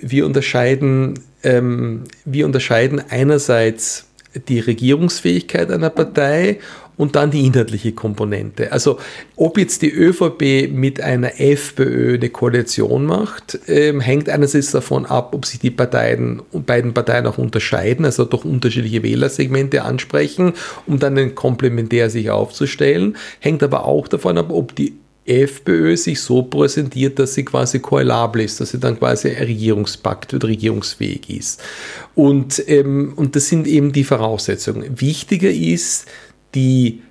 Wir 0.00 0.26
unterscheiden, 0.26 1.20
ähm, 1.42 2.04
wir 2.24 2.46
unterscheiden 2.46 3.02
einerseits 3.10 4.06
die 4.48 4.60
Regierungsfähigkeit 4.60 5.70
einer 5.70 5.90
Partei 5.90 6.58
und 6.98 7.16
dann 7.16 7.30
die 7.30 7.46
inhaltliche 7.46 7.92
Komponente. 7.92 8.70
Also 8.72 8.98
ob 9.36 9.56
jetzt 9.56 9.80
die 9.80 9.90
ÖVP 9.90 10.70
mit 10.70 11.00
einer 11.00 11.40
FPÖ 11.40 12.16
eine 12.16 12.28
Koalition 12.28 13.06
macht, 13.06 13.58
ähm, 13.68 14.00
hängt 14.00 14.28
einerseits 14.28 14.72
davon 14.72 15.06
ab, 15.06 15.34
ob 15.34 15.46
sich 15.46 15.60
die 15.60 15.70
Parteien, 15.70 16.42
beiden 16.52 16.92
Parteien 16.92 17.26
auch 17.26 17.38
unterscheiden, 17.38 18.04
also 18.04 18.24
doch 18.24 18.44
unterschiedliche 18.44 19.02
Wählersegmente 19.02 19.82
ansprechen, 19.82 20.52
um 20.86 20.98
dann 20.98 21.34
komplementär 21.34 22.10
sich 22.10 22.30
aufzustellen, 22.30 23.16
hängt 23.38 23.62
aber 23.62 23.86
auch 23.86 24.08
davon 24.08 24.36
ab, 24.36 24.50
ob 24.50 24.74
die 24.74 24.94
FPÖ 25.28 25.96
sich 25.96 26.20
so 26.22 26.42
präsentiert, 26.42 27.18
dass 27.18 27.34
sie 27.34 27.44
quasi 27.44 27.80
koalabel 27.80 28.42
ist, 28.42 28.60
dass 28.60 28.70
sie 28.70 28.80
dann 28.80 28.98
quasi 28.98 29.28
Regierungspakt 29.28 30.32
oder 30.32 30.48
regierungsfähig 30.48 31.28
ist. 31.28 31.62
Und, 32.14 32.62
ähm, 32.66 33.12
und 33.14 33.36
das 33.36 33.48
sind 33.48 33.66
eben 33.66 33.92
die 33.92 34.04
Voraussetzungen. 34.04 35.00
Wichtiger 35.00 35.50
ist, 35.50 36.06
die 36.54 37.02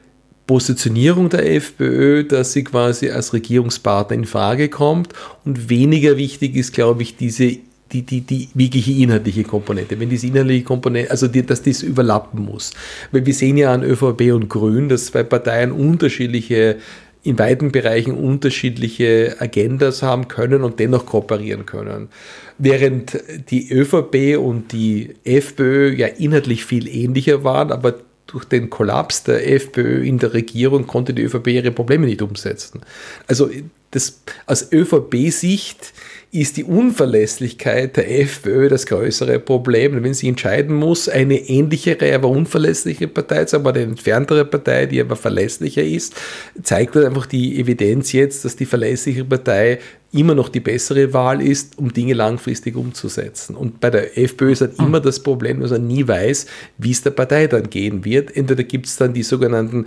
Positionierung 0.47 1.29
der 1.29 1.51
FPÖ, 1.55 2.23
dass 2.23 2.53
sie 2.53 2.63
quasi 2.63 3.09
als 3.09 3.33
Regierungspartner 3.33 4.15
in 4.15 4.25
Frage 4.25 4.69
kommt. 4.69 5.09
Und 5.43 5.69
weniger 5.69 6.17
wichtig 6.17 6.55
ist, 6.55 6.73
glaube 6.73 7.03
ich, 7.03 7.17
diese 7.17 7.59
die, 7.91 8.01
die, 8.01 8.21
die 8.21 8.49
wirkliche 8.53 8.91
inhaltliche 8.91 9.43
Komponente. 9.43 9.99
Wenn 9.99 10.09
diese 10.09 10.27
inhaltliche 10.27 10.63
Komponente, 10.63 11.11
also 11.11 11.27
die, 11.27 11.45
dass 11.45 11.61
das 11.61 11.83
überlappen 11.83 12.43
muss. 12.43 12.73
Weil 13.11 13.25
wir 13.25 13.33
sehen 13.33 13.57
ja 13.57 13.73
an 13.73 13.83
ÖVP 13.83 14.33
und 14.33 14.49
Grün, 14.49 14.89
dass 14.89 15.07
zwei 15.07 15.23
Parteien 15.23 15.71
unterschiedliche, 15.71 16.77
in 17.23 17.39
weiten 17.39 17.71
Bereichen 17.71 18.13
unterschiedliche 18.13 19.35
Agendas 19.39 20.01
haben 20.01 20.27
können 20.27 20.63
und 20.63 20.79
dennoch 20.79 21.05
kooperieren 21.05 21.65
können. 21.65 22.09
Während 22.57 23.17
die 23.49 23.71
ÖVP 23.71 24.37
und 24.37 24.71
die 24.71 25.15
FPÖ 25.23 25.93
ja 25.93 26.07
inhaltlich 26.07 26.65
viel 26.65 26.87
ähnlicher 26.87 27.43
waren, 27.43 27.71
aber 27.71 27.95
durch 28.27 28.45
den 28.45 28.69
Kollaps 28.69 29.23
der 29.23 29.49
FPÖ 29.49 30.03
in 30.05 30.19
der 30.19 30.33
Regierung 30.33 30.85
konnte 30.85 31.13
die 31.13 31.23
ÖVP 31.23 31.47
ihre 31.47 31.71
Probleme 31.71 32.05
nicht 32.05 32.21
umsetzen. 32.21 32.81
Also 33.27 33.49
das, 33.91 34.21
aus 34.45 34.71
ÖVP-Sicht 34.71 35.93
ist 36.31 36.57
die 36.57 36.65
Unverlässlichkeit 36.65 37.95
der 37.95 38.19
FPÖ 38.21 38.67
das 38.67 38.85
größere 38.85 39.39
Problem. 39.39 40.03
Wenn 40.03 40.13
sie 40.13 40.27
entscheiden 40.27 40.75
muss, 40.75 41.07
eine 41.07 41.37
ähnlichere, 41.37 42.13
aber 42.13 42.27
unverlässliche 42.27 43.07
Partei 43.07 43.45
zu 43.45 43.57
haben, 43.57 43.67
eine 43.67 43.81
entferntere 43.81 44.43
Partei, 44.43 44.87
die 44.87 44.99
aber 44.99 45.15
verlässlicher 45.15 45.83
ist, 45.83 46.15
zeigt 46.61 46.95
halt 46.95 47.05
einfach 47.05 47.27
die 47.27 47.59
Evidenz 47.59 48.11
jetzt, 48.11 48.43
dass 48.43 48.57
die 48.57 48.65
verlässliche 48.65 49.23
Partei 49.23 49.79
immer 50.11 50.35
noch 50.35 50.49
die 50.49 50.59
bessere 50.59 51.13
Wahl 51.13 51.41
ist, 51.41 51.77
um 51.77 51.93
Dinge 51.93 52.13
langfristig 52.13 52.75
umzusetzen. 52.75 53.55
Und 53.55 53.79
bei 53.79 53.89
der 53.89 54.17
FPÖ 54.17 54.51
ist 54.51 54.61
halt 54.61 54.79
immer 54.79 54.99
das 54.99 55.21
Problem, 55.21 55.61
dass 55.61 55.71
man 55.71 55.87
nie 55.87 56.07
weiß, 56.07 56.45
wie 56.77 56.91
es 56.91 57.03
der 57.03 57.11
Partei 57.11 57.47
dann 57.47 57.69
gehen 57.69 58.03
wird. 58.03 58.35
Entweder 58.35 58.63
gibt 58.63 58.87
es 58.87 58.97
dann 58.97 59.13
die 59.13 59.23
sogenannten 59.23 59.85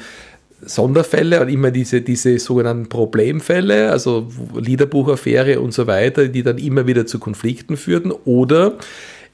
Sonderfälle 0.63 1.41
und 1.41 1.49
immer 1.49 1.71
diese, 1.71 2.03
diese 2.03 2.39
sogenannten 2.39 2.89
Problemfälle, 2.89 3.91
also 3.91 4.29
Liederbuchaffäre 4.57 5.61
und 5.61 5.73
so 5.73 5.87
weiter, 5.87 6.29
die 6.29 6.43
dann 6.43 6.59
immer 6.59 6.87
wieder 6.87 7.07
zu 7.07 7.19
Konflikten 7.19 7.77
führten, 7.77 8.13
oder 8.25 8.77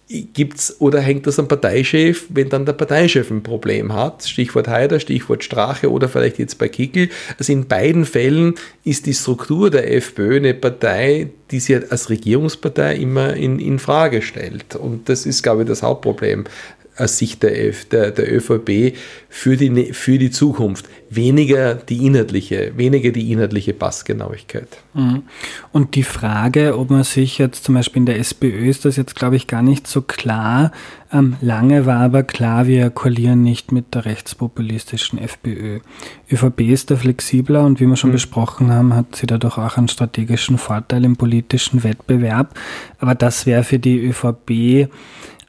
gibt's 0.08 0.76
oder 0.78 1.00
hängt 1.00 1.26
das 1.26 1.38
am 1.38 1.48
Parteichef, 1.48 2.26
wenn 2.28 2.48
dann 2.48 2.64
der 2.64 2.74
Parteichef 2.74 3.30
ein 3.30 3.42
Problem 3.42 3.92
hat? 3.92 4.24
Stichwort 4.24 4.68
Haider, 4.68 5.00
Stichwort 5.00 5.42
Strache 5.42 5.90
oder 5.90 6.08
vielleicht 6.08 6.38
jetzt 6.38 6.58
bei 6.58 6.68
Kickel. 6.68 7.08
Also 7.38 7.52
in 7.52 7.66
beiden 7.66 8.04
Fällen 8.04 8.54
ist 8.84 9.06
die 9.06 9.14
Struktur 9.14 9.70
der 9.70 9.92
FPÖ 9.92 10.36
eine 10.36 10.54
Partei, 10.54 11.30
die 11.50 11.58
sie 11.58 11.76
als 11.76 12.08
Regierungspartei 12.08 12.96
immer 12.96 13.34
in, 13.34 13.58
in 13.58 13.80
Frage 13.80 14.22
stellt. 14.22 14.76
Und 14.76 15.08
das 15.08 15.26
ist, 15.26 15.42
glaube 15.42 15.62
ich, 15.62 15.68
das 15.68 15.82
Hauptproblem 15.82 16.44
aus 16.98 17.18
Sicht 17.18 17.42
der, 17.42 17.68
F, 17.68 17.86
der, 17.86 18.10
der 18.10 18.32
ÖVP 18.32 18.96
für 19.28 19.56
die, 19.56 19.92
für 19.92 20.18
die 20.18 20.30
Zukunft. 20.30 20.86
Weniger 21.08 21.74
die 21.74 22.04
inhaltliche, 22.06 22.72
weniger 22.76 23.12
die 23.12 23.30
inhaltliche 23.30 23.74
Passgenauigkeit. 23.74 24.68
Mhm. 24.94 25.22
Und 25.72 25.94
die 25.94 26.02
Frage, 26.02 26.76
ob 26.76 26.90
man 26.90 27.04
sich 27.04 27.38
jetzt 27.38 27.64
zum 27.64 27.74
Beispiel 27.76 28.00
in 28.00 28.06
der 28.06 28.18
SPÖ 28.18 28.68
ist 28.68 28.84
das 28.84 28.96
jetzt, 28.96 29.14
glaube 29.14 29.36
ich, 29.36 29.46
gar 29.46 29.62
nicht 29.62 29.86
so 29.86 30.02
klar. 30.02 30.72
Ähm, 31.12 31.36
lange 31.40 31.86
war 31.86 32.00
aber 32.00 32.24
klar, 32.24 32.66
wir 32.66 32.90
koalieren 32.90 33.42
nicht 33.42 33.70
mit 33.70 33.94
der 33.94 34.04
rechtspopulistischen 34.04 35.18
FPÖ. 35.18 35.80
ÖVP 36.30 36.62
ist 36.62 36.90
da 36.90 36.96
flexibler 36.96 37.64
und 37.64 37.78
wie 37.78 37.86
wir 37.86 37.96
schon 37.96 38.10
mhm. 38.10 38.14
besprochen 38.14 38.72
haben, 38.72 38.94
hat 38.94 39.14
sie 39.14 39.26
dadurch 39.26 39.58
auch 39.58 39.76
einen 39.76 39.88
strategischen 39.88 40.58
Vorteil 40.58 41.04
im 41.04 41.16
politischen 41.16 41.84
Wettbewerb. 41.84 42.58
Aber 42.98 43.14
das 43.14 43.46
wäre 43.46 43.62
für 43.62 43.78
die 43.78 43.98
ÖVP 43.98 44.88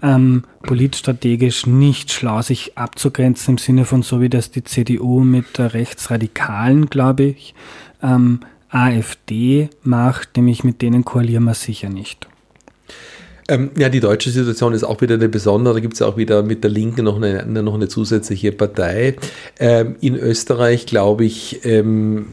ähm, 0.02 0.44
politstrategisch 0.64 1.66
nicht 1.66 2.12
schlau, 2.12 2.42
sich 2.42 2.78
abzugrenzen 2.78 3.54
im 3.54 3.58
Sinne 3.58 3.86
von 3.86 4.04
so 4.04 4.22
wie 4.22 4.30
das 4.30 4.52
die 4.52 4.64
CDU 4.64 5.22
mit 5.22 5.58
der 5.58 5.74
Rechtsradikalen, 5.74 6.88
glaube 6.88 7.24
ich, 7.24 7.56
ähm, 8.02 8.42
AfD 8.70 9.70
macht, 9.84 10.36
nämlich 10.38 10.64
mit 10.64 10.82
denen 10.82 11.06
koalieren 11.06 11.46
wir 11.46 11.54
sicher 11.54 11.90
nicht. 11.90 12.28
Ähm, 13.50 13.72
ja, 13.78 13.88
die 13.88 14.02
deutsche 14.02 14.30
Situation 14.30 14.74
ist 14.74 14.84
auch 14.84 15.00
wieder 15.00 15.16
eine 15.16 15.30
besondere. 15.30 15.76
Da 15.76 15.80
gibt 15.80 15.94
es 15.94 16.02
auch 16.02 16.18
wieder 16.18 16.44
mit 16.44 16.64
der 16.66 16.72
Linken 16.72 17.06
noch 17.06 17.16
eine, 17.16 17.46
noch 17.46 17.76
eine 17.76 17.88
zusätzliche 17.88 18.52
Partei. 18.52 19.16
Ähm, 19.58 19.96
in 20.02 20.16
Österreich, 20.16 20.86
glaube 20.86 21.24
ich, 21.24 21.62
ähm, 21.64 22.28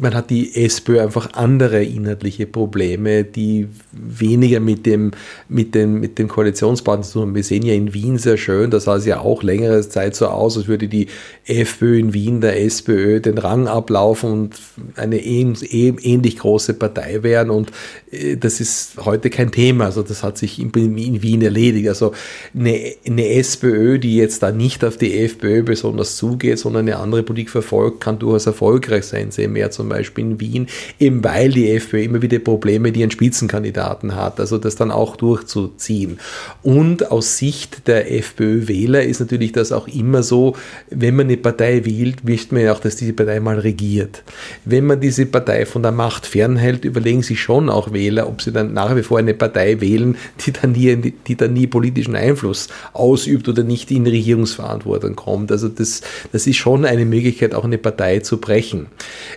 man 0.00 0.14
hat 0.14 0.30
die 0.30 0.64
SPÖ 0.64 1.00
einfach 1.00 1.32
andere 1.32 1.82
inhaltliche 1.82 2.46
Probleme, 2.46 3.24
die 3.24 3.66
weniger 3.90 4.60
mit 4.60 4.86
dem, 4.86 5.10
mit 5.48 5.74
dem, 5.74 5.98
mit 5.98 6.18
dem 6.20 6.28
Koalitionspartner 6.28 7.04
zu 7.04 7.20
tun 7.20 7.34
Wir 7.34 7.42
sehen 7.42 7.64
ja 7.64 7.74
in 7.74 7.92
Wien 7.92 8.18
sehr 8.18 8.36
schön, 8.36 8.70
das 8.70 8.84
sah 8.84 8.96
es 8.96 9.06
ja 9.06 9.20
auch 9.20 9.42
längere 9.42 9.80
Zeit 9.88 10.14
so 10.14 10.28
aus, 10.28 10.56
als 10.56 10.68
würde 10.68 10.86
die 10.86 11.08
FPÖ 11.46 11.98
in 11.98 12.12
Wien 12.14 12.40
der 12.40 12.62
SPÖ 12.62 13.20
den 13.20 13.38
Rang 13.38 13.66
ablaufen 13.66 14.30
und 14.30 14.60
eine 14.94 15.18
ähnlich 15.18 16.38
große 16.38 16.74
Partei 16.74 17.24
werden. 17.24 17.50
Und 17.50 17.72
äh, 18.12 18.36
das 18.36 18.60
ist 18.60 19.04
heute 19.04 19.30
kein 19.30 19.50
Thema. 19.50 19.86
Also 19.86 20.02
das 20.02 20.22
hat 20.22 20.38
sich 20.38 20.59
in, 20.60 20.96
in 20.96 21.22
Wien 21.22 21.42
erledigt. 21.42 21.88
Also 21.88 22.12
eine, 22.54 22.92
eine 23.06 23.28
SPÖ, 23.34 23.98
die 23.98 24.16
jetzt 24.16 24.42
da 24.42 24.52
nicht 24.52 24.84
auf 24.84 24.96
die 24.96 25.18
FPÖ 25.20 25.62
besonders 25.62 26.16
zugeht, 26.16 26.58
sondern 26.58 26.86
eine 26.88 26.98
andere 26.98 27.22
Politik 27.22 27.50
verfolgt, 27.50 28.00
kann 28.00 28.18
durchaus 28.18 28.46
erfolgreich 28.46 29.04
sein. 29.04 29.30
Sehen 29.30 29.54
wir 29.54 29.70
zum 29.70 29.88
Beispiel 29.88 30.24
in 30.24 30.40
Wien, 30.40 30.66
eben 30.98 31.22
weil 31.24 31.50
die 31.50 31.70
FPÖ 31.70 32.02
immer 32.04 32.22
wieder 32.22 32.38
Probleme, 32.38 32.92
die 32.92 33.02
einen 33.02 33.10
Spitzenkandidaten 33.10 34.14
hat, 34.14 34.40
also 34.40 34.58
das 34.58 34.76
dann 34.76 34.90
auch 34.90 35.16
durchzuziehen. 35.16 36.18
Und 36.62 37.10
aus 37.10 37.38
Sicht 37.38 37.86
der 37.86 38.12
FPÖ-Wähler 38.12 39.02
ist 39.02 39.20
natürlich 39.20 39.52
das 39.52 39.72
auch 39.72 39.88
immer 39.88 40.22
so, 40.22 40.56
wenn 40.90 41.16
man 41.16 41.26
eine 41.26 41.36
Partei 41.36 41.84
wählt, 41.84 42.24
möchte 42.24 42.54
man 42.54 42.64
ja 42.64 42.72
auch, 42.72 42.80
dass 42.80 42.96
diese 42.96 43.12
Partei 43.12 43.40
mal 43.40 43.58
regiert. 43.58 44.22
Wenn 44.64 44.86
man 44.86 45.00
diese 45.00 45.26
Partei 45.26 45.66
von 45.66 45.82
der 45.82 45.92
Macht 45.92 46.26
fernhält, 46.26 46.84
überlegen 46.84 47.22
sich 47.22 47.40
schon 47.40 47.68
auch 47.68 47.92
Wähler, 47.92 48.28
ob 48.28 48.42
sie 48.42 48.52
dann 48.52 48.72
nach 48.72 48.94
wie 48.96 49.02
vor 49.02 49.18
eine 49.18 49.34
Partei 49.34 49.80
wählen, 49.80 50.16
die 50.44 50.49
die 50.50 50.60
dann 50.60 50.72
nie, 50.72 51.12
die 51.26 51.36
dann 51.36 51.52
nie 51.52 51.66
politischen 51.66 52.16
Einfluss 52.16 52.68
ausübt 52.92 53.48
oder 53.48 53.62
nicht 53.62 53.90
in 53.90 54.06
Regierungsverantwortung 54.06 55.16
kommt. 55.16 55.52
Also 55.52 55.68
das, 55.68 56.02
das 56.32 56.46
ist 56.46 56.56
schon 56.56 56.84
eine 56.84 57.04
Möglichkeit, 57.04 57.54
auch 57.54 57.64
eine 57.64 57.78
Partei 57.78 58.20
zu 58.20 58.38
brechen. 58.38 58.86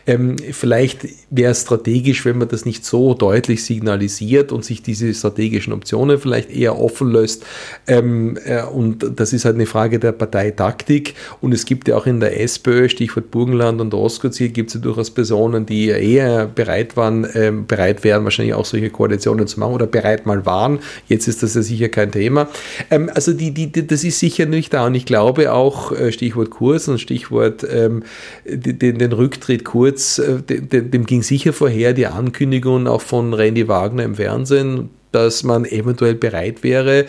Ähm, 0.07 0.37
vielleicht 0.37 1.07
wäre 1.29 1.51
es 1.51 1.61
strategisch, 1.61 2.25
wenn 2.25 2.37
man 2.37 2.47
das 2.47 2.65
nicht 2.65 2.85
so 2.85 3.13
deutlich 3.13 3.63
signalisiert 3.63 4.51
und 4.51 4.65
sich 4.65 4.81
diese 4.81 5.13
strategischen 5.13 5.73
Optionen 5.73 6.19
vielleicht 6.19 6.51
eher 6.51 6.79
offen 6.79 7.11
lässt. 7.11 7.45
Ähm, 7.87 8.37
äh, 8.45 8.63
und 8.63 9.05
das 9.15 9.33
ist 9.33 9.45
halt 9.45 9.55
eine 9.55 9.65
Frage 9.65 9.99
der 9.99 10.11
Parteitaktik. 10.11 11.15
Und 11.41 11.53
es 11.53 11.65
gibt 11.65 11.87
ja 11.87 11.95
auch 11.95 12.05
in 12.05 12.19
der 12.19 12.39
SPÖ, 12.41 12.89
Stichwort 12.89 13.31
Burgenland 13.31 13.81
und 13.81 13.93
Ostgozil, 13.93 14.49
gibt 14.49 14.69
es 14.69 14.75
ja 14.75 14.79
durchaus 14.81 15.11
Personen, 15.11 15.65
die 15.65 15.87
eher 15.87 16.47
bereit 16.47 16.97
waren, 16.97 17.27
ähm, 17.33 17.65
bereit 17.67 18.03
wären, 18.03 18.23
wahrscheinlich 18.23 18.53
auch 18.53 18.65
solche 18.65 18.89
Koalitionen 18.89 19.47
zu 19.47 19.59
machen 19.59 19.73
oder 19.73 19.87
bereit 19.87 20.25
mal 20.25 20.45
waren. 20.45 20.79
Jetzt 21.07 21.27
ist 21.27 21.43
das 21.43 21.55
ja 21.55 21.61
sicher 21.61 21.89
kein 21.89 22.11
Thema. 22.11 22.49
Ähm, 22.89 23.09
also 23.13 23.33
die, 23.33 23.51
die, 23.51 23.71
die, 23.71 23.85
das 23.85 24.03
ist 24.03 24.19
sicher 24.19 24.45
nicht 24.45 24.73
da. 24.73 24.85
Und 24.85 24.95
ich 24.95 25.05
glaube 25.05 25.51
auch, 25.51 25.91
äh, 25.91 26.11
Stichwort 26.11 26.49
Kurs 26.49 26.87
und 26.87 26.99
Stichwort 26.99 27.65
ähm, 27.69 28.03
den, 28.45 28.97
den 28.97 29.11
Rücktritt 29.11 29.65
Kurz, 29.65 30.19
äh, 30.19 30.41
dem, 30.41 30.91
dem 30.91 31.05
ging 31.05 31.23
sicher 31.23 31.53
vorher 31.53 31.93
die 31.93 32.07
Ankündigung 32.07 32.87
auch 32.87 33.01
von 33.01 33.33
Randy 33.33 33.67
Wagner 33.67 34.03
im 34.03 34.15
Fernsehen, 34.15 34.89
dass 35.11 35.43
man 35.43 35.65
eventuell 35.65 36.15
bereit 36.15 36.63
wäre, 36.63 37.05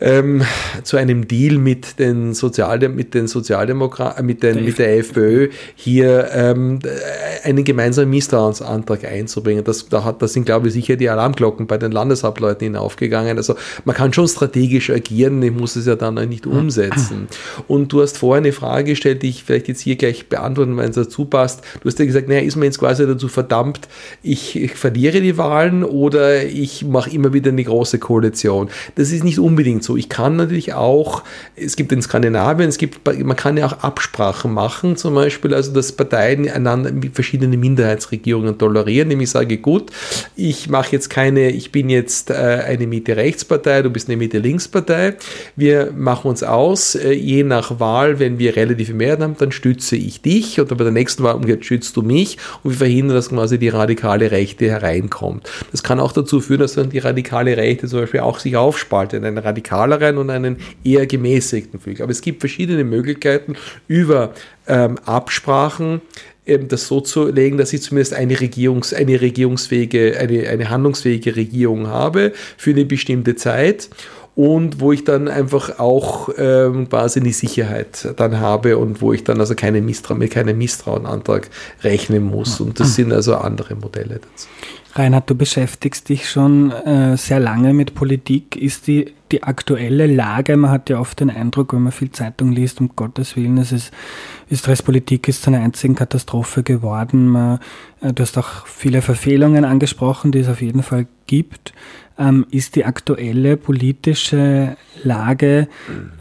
ähm, 0.00 0.42
zu 0.82 0.96
einem 0.96 1.28
Deal 1.28 1.58
mit 1.58 1.98
den, 1.98 2.34
Sozialdem 2.34 2.96
mit 2.96 3.14
den 3.14 3.28
Sozialdemokraten, 3.28 4.26
mit, 4.26 4.42
den, 4.42 4.64
mit 4.64 4.78
der 4.78 4.98
FPÖ 4.98 5.50
hier 5.76 6.30
ähm, 6.32 6.80
einen 7.44 7.64
gemeinsamen 7.64 8.10
Misstrauensantrag 8.10 9.04
einzubringen. 9.04 9.62
Das, 9.62 9.88
da, 9.88 10.02
hat, 10.02 10.20
da 10.20 10.26
sind, 10.26 10.46
glaube 10.46 10.68
ich, 10.68 10.74
sicher 10.74 10.96
die 10.96 11.08
Alarmglocken 11.08 11.68
bei 11.68 11.78
den 11.78 11.92
Landeshauptleuten 11.92 12.64
hinaufgegangen. 12.64 13.36
Also 13.36 13.54
man 13.84 13.94
kann 13.94 14.12
schon 14.12 14.26
strategisch 14.26 14.90
agieren, 14.90 15.42
ich 15.42 15.52
muss 15.52 15.76
es 15.76 15.86
ja 15.86 15.94
dann 15.94 16.14
nicht 16.28 16.46
umsetzen. 16.46 17.28
Und 17.68 17.92
du 17.92 18.02
hast 18.02 18.18
vorher 18.18 18.42
eine 18.42 18.52
Frage 18.52 18.90
gestellt, 18.90 19.22
die 19.22 19.28
ich 19.28 19.44
vielleicht 19.44 19.68
jetzt 19.68 19.80
hier 19.80 19.94
gleich 19.94 20.28
beantworten, 20.28 20.76
wenn 20.76 20.90
es 20.90 20.96
dazu 20.96 21.24
passt. 21.24 21.62
Du 21.80 21.88
hast 21.88 21.98
ja 22.00 22.04
gesagt, 22.04 22.28
naja, 22.28 22.40
ist 22.40 22.56
man 22.56 22.64
jetzt 22.64 22.78
quasi 22.78 23.06
dazu 23.06 23.28
verdammt, 23.28 23.88
ich, 24.22 24.56
ich 24.56 24.74
verliere 24.74 25.20
die 25.20 25.38
Wahlen 25.38 25.84
oder 25.84 26.44
ich 26.44 26.84
mache 26.84 27.10
immer 27.10 27.32
wieder 27.32 27.50
eine 27.50 27.62
große 27.62 27.98
Koalition. 27.98 28.68
Das 28.96 29.12
ist 29.12 29.22
nicht 29.22 29.38
unbedingt 29.38 29.83
so. 29.84 29.96
Ich 29.96 30.08
kann 30.08 30.36
natürlich 30.36 30.74
auch, 30.74 31.22
es 31.56 31.76
gibt 31.76 31.92
in 31.92 32.02
Skandinavien, 32.02 32.68
es 32.68 32.78
gibt, 32.78 33.00
man 33.06 33.36
kann 33.36 33.56
ja 33.56 33.66
auch 33.66 33.84
Absprachen 33.84 34.52
machen, 34.52 34.96
zum 34.96 35.14
Beispiel, 35.14 35.54
also 35.54 35.72
dass 35.72 35.92
Parteien 35.92 36.48
einander 36.48 36.90
verschiedene 37.12 37.56
Minderheitsregierungen 37.56 38.58
tolerieren, 38.58 39.08
nämlich 39.08 39.30
sage, 39.30 39.58
gut, 39.58 39.90
ich 40.36 40.68
mache 40.68 40.92
jetzt 40.92 41.10
keine, 41.10 41.50
ich 41.50 41.72
bin 41.72 41.88
jetzt 41.88 42.30
äh, 42.30 42.34
eine 42.34 42.86
Mitte-Rechts-Partei, 42.86 43.82
du 43.82 43.90
bist 43.90 44.08
eine 44.08 44.16
Mitte-Links-Partei, 44.16 45.14
wir 45.56 45.92
machen 45.92 46.28
uns 46.28 46.42
aus, 46.42 46.94
äh, 46.94 47.12
je 47.12 47.44
nach 47.44 47.78
Wahl, 47.80 48.18
wenn 48.18 48.38
wir 48.38 48.56
relative 48.56 48.94
Mehrheit 48.94 49.20
haben, 49.20 49.36
dann 49.38 49.52
stütze 49.52 49.96
ich 49.96 50.22
dich 50.22 50.60
oder 50.60 50.74
bei 50.74 50.84
der 50.84 50.92
nächsten 50.92 51.22
Wahl 51.22 51.34
umgekehrt 51.34 51.64
schützt 51.64 51.96
du 51.96 52.02
mich 52.02 52.38
und 52.62 52.72
wir 52.72 52.78
verhindern, 52.78 53.16
dass 53.16 53.28
quasi 53.28 53.58
die 53.58 53.68
radikale 53.68 54.30
Rechte 54.30 54.66
hereinkommt. 54.66 55.50
Das 55.70 55.82
kann 55.82 56.00
auch 56.00 56.12
dazu 56.12 56.40
führen, 56.40 56.60
dass 56.60 56.74
dann 56.74 56.90
die 56.90 56.98
radikale 56.98 57.56
Rechte 57.56 57.88
zum 57.88 58.00
Beispiel 58.00 58.20
auch 58.20 58.38
sich 58.38 58.56
aufspaltet, 58.56 59.24
eine 59.24 59.44
radikale 59.44 59.73
radikaleren 59.74 60.18
und 60.18 60.30
einen 60.30 60.56
eher 60.84 61.06
gemäßigten 61.06 61.80
Flügel. 61.80 62.02
Aber 62.02 62.12
es 62.12 62.20
gibt 62.20 62.40
verschiedene 62.40 62.84
Möglichkeiten 62.84 63.56
über 63.88 64.32
ähm, 64.66 64.98
Absprachen, 65.04 66.00
ähm, 66.46 66.68
das 66.68 66.86
so 66.86 67.00
zu 67.00 67.28
legen, 67.28 67.58
dass 67.58 67.72
ich 67.72 67.82
zumindest 67.82 68.14
eine, 68.14 68.34
Regierungs-, 68.34 68.94
eine 68.94 69.20
regierungsfähige, 69.20 70.18
eine, 70.18 70.48
eine 70.48 70.70
handlungsfähige 70.70 71.36
Regierung 71.36 71.88
habe 71.88 72.32
für 72.56 72.70
eine 72.70 72.84
bestimmte 72.84 73.36
Zeit 73.36 73.90
und 74.36 74.80
wo 74.80 74.90
ich 74.90 75.04
dann 75.04 75.28
einfach 75.28 75.78
auch 75.78 76.28
ähm, 76.36 76.88
quasi 76.88 77.20
eine 77.20 77.32
Sicherheit 77.32 78.14
dann 78.16 78.40
habe 78.40 78.78
und 78.78 79.00
wo 79.00 79.12
ich 79.12 79.22
dann 79.22 79.38
also 79.38 79.54
keine 79.54 79.80
Mistra 79.80 80.14
mit 80.14 80.32
keinem 80.32 80.58
Misstrauenantrag 80.58 81.48
rechnen 81.84 82.24
muss. 82.24 82.60
Und 82.60 82.80
das 82.80 82.96
sind 82.96 83.12
also 83.12 83.36
andere 83.36 83.76
Modelle 83.76 84.20
dazu. 84.20 84.48
Reinhard, 84.96 85.28
du 85.28 85.34
beschäftigst 85.34 86.08
dich 86.08 86.30
schon 86.30 86.70
äh, 86.70 87.16
sehr 87.16 87.40
lange 87.40 87.74
mit 87.74 87.96
Politik. 87.96 88.54
Ist 88.54 88.86
die, 88.86 89.12
die 89.32 89.42
aktuelle 89.42 90.06
Lage, 90.06 90.56
man 90.56 90.70
hat 90.70 90.88
ja 90.88 91.00
oft 91.00 91.18
den 91.18 91.30
Eindruck, 91.30 91.72
wenn 91.72 91.82
man 91.82 91.92
viel 91.92 92.12
Zeitung 92.12 92.52
liest, 92.52 92.80
um 92.80 92.90
Gottes 92.94 93.34
Willen, 93.34 93.58
es 93.58 93.72
ist, 93.72 93.92
Österreichs 94.52 94.82
Politik 94.82 95.26
ist 95.26 95.42
zu 95.42 95.50
einer 95.50 95.64
einzigen 95.64 95.96
Katastrophe 95.96 96.62
geworden. 96.62 97.26
Man, 97.26 97.58
äh, 98.02 98.12
du 98.12 98.22
hast 98.22 98.38
auch 98.38 98.66
viele 98.68 99.02
Verfehlungen 99.02 99.64
angesprochen, 99.64 100.30
die 100.30 100.38
es 100.38 100.48
auf 100.48 100.62
jeden 100.62 100.84
Fall 100.84 101.08
gibt. 101.26 101.72
Ähm, 102.16 102.46
ist 102.52 102.76
die 102.76 102.84
aktuelle 102.84 103.56
politische 103.56 104.76
Lage, 105.02 105.66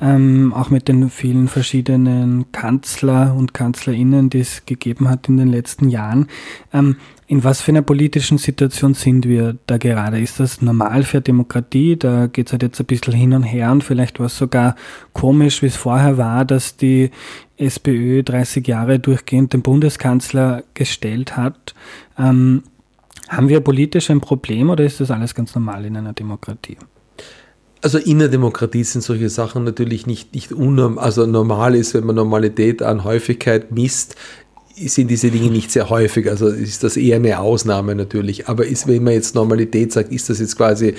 ähm, 0.01 0.51
auch 0.51 0.71
mit 0.71 0.87
den 0.87 1.11
vielen 1.11 1.47
verschiedenen 1.47 2.51
Kanzler 2.51 3.35
und 3.37 3.53
Kanzlerinnen, 3.53 4.31
die 4.31 4.39
es 4.39 4.65
gegeben 4.65 5.07
hat 5.07 5.29
in 5.29 5.37
den 5.37 5.49
letzten 5.49 5.89
Jahren, 5.89 6.29
ähm, 6.73 6.95
in 7.27 7.43
was 7.43 7.61
für 7.61 7.71
einer 7.71 7.81
politischen 7.81 8.37
Situation 8.37 8.93
sind 8.93 9.27
wir 9.27 9.55
da 9.67 9.77
gerade? 9.77 10.19
Ist 10.19 10.39
das 10.39 10.61
normal 10.61 11.03
für 11.03 11.21
Demokratie? 11.21 11.95
Da 11.95 12.27
geht 12.27 12.47
es 12.47 12.51
halt 12.51 12.63
jetzt 12.63 12.79
ein 12.79 12.85
bisschen 12.85 13.13
hin 13.13 13.33
und 13.33 13.43
her 13.43 13.71
und 13.71 13.83
vielleicht 13.83 14.19
war 14.19 14.25
es 14.27 14.37
sogar 14.37 14.75
komisch, 15.13 15.61
wie 15.61 15.67
es 15.67 15.75
vorher 15.75 16.17
war, 16.17 16.45
dass 16.45 16.75
die 16.75 17.11
SPÖ 17.57 18.23
30 18.23 18.67
Jahre 18.67 18.99
durchgehend 18.99 19.53
den 19.53 19.61
Bundeskanzler 19.61 20.63
gestellt 20.73 21.37
hat. 21.37 21.73
Ähm, 22.17 22.63
haben 23.29 23.49
wir 23.49 23.61
politisch 23.61 24.09
ein 24.09 24.21
Problem 24.21 24.69
oder 24.69 24.83
ist 24.83 24.99
das 24.99 25.09
alles 25.09 25.33
ganz 25.33 25.55
normal 25.55 25.85
in 25.85 25.95
einer 25.95 26.13
Demokratie? 26.13 26.77
Also 27.81 27.97
in 27.97 28.19
der 28.19 28.29
Demokratie 28.29 28.85
sind 28.85 29.01
solche 29.01 29.29
Sachen 29.29 29.65
natürlich 29.65 30.07
nicht, 30.07 30.33
nicht 30.33 30.53
unnormal, 30.53 31.03
also 31.03 31.25
normal 31.25 31.75
ist, 31.75 31.93
wenn 31.93 32.05
man 32.05 32.15
Normalität 32.15 32.81
an 32.81 33.03
Häufigkeit 33.03 33.73
misst, 33.73 34.15
sind 34.75 35.09
diese 35.09 35.29
Dinge 35.29 35.49
nicht 35.51 35.71
sehr 35.71 35.89
häufig, 35.89 36.29
also 36.29 36.47
ist 36.47 36.83
das 36.83 36.97
eher 36.97 37.17
eine 37.17 37.39
Ausnahme 37.39 37.95
natürlich. 37.95 38.47
Aber 38.47 38.65
ist, 38.65 38.87
wenn 38.87 39.03
man 39.03 39.13
jetzt 39.13 39.35
Normalität 39.35 39.91
sagt, 39.91 40.11
ist 40.11 40.29
das 40.29 40.39
jetzt 40.39 40.57
quasi 40.57 40.95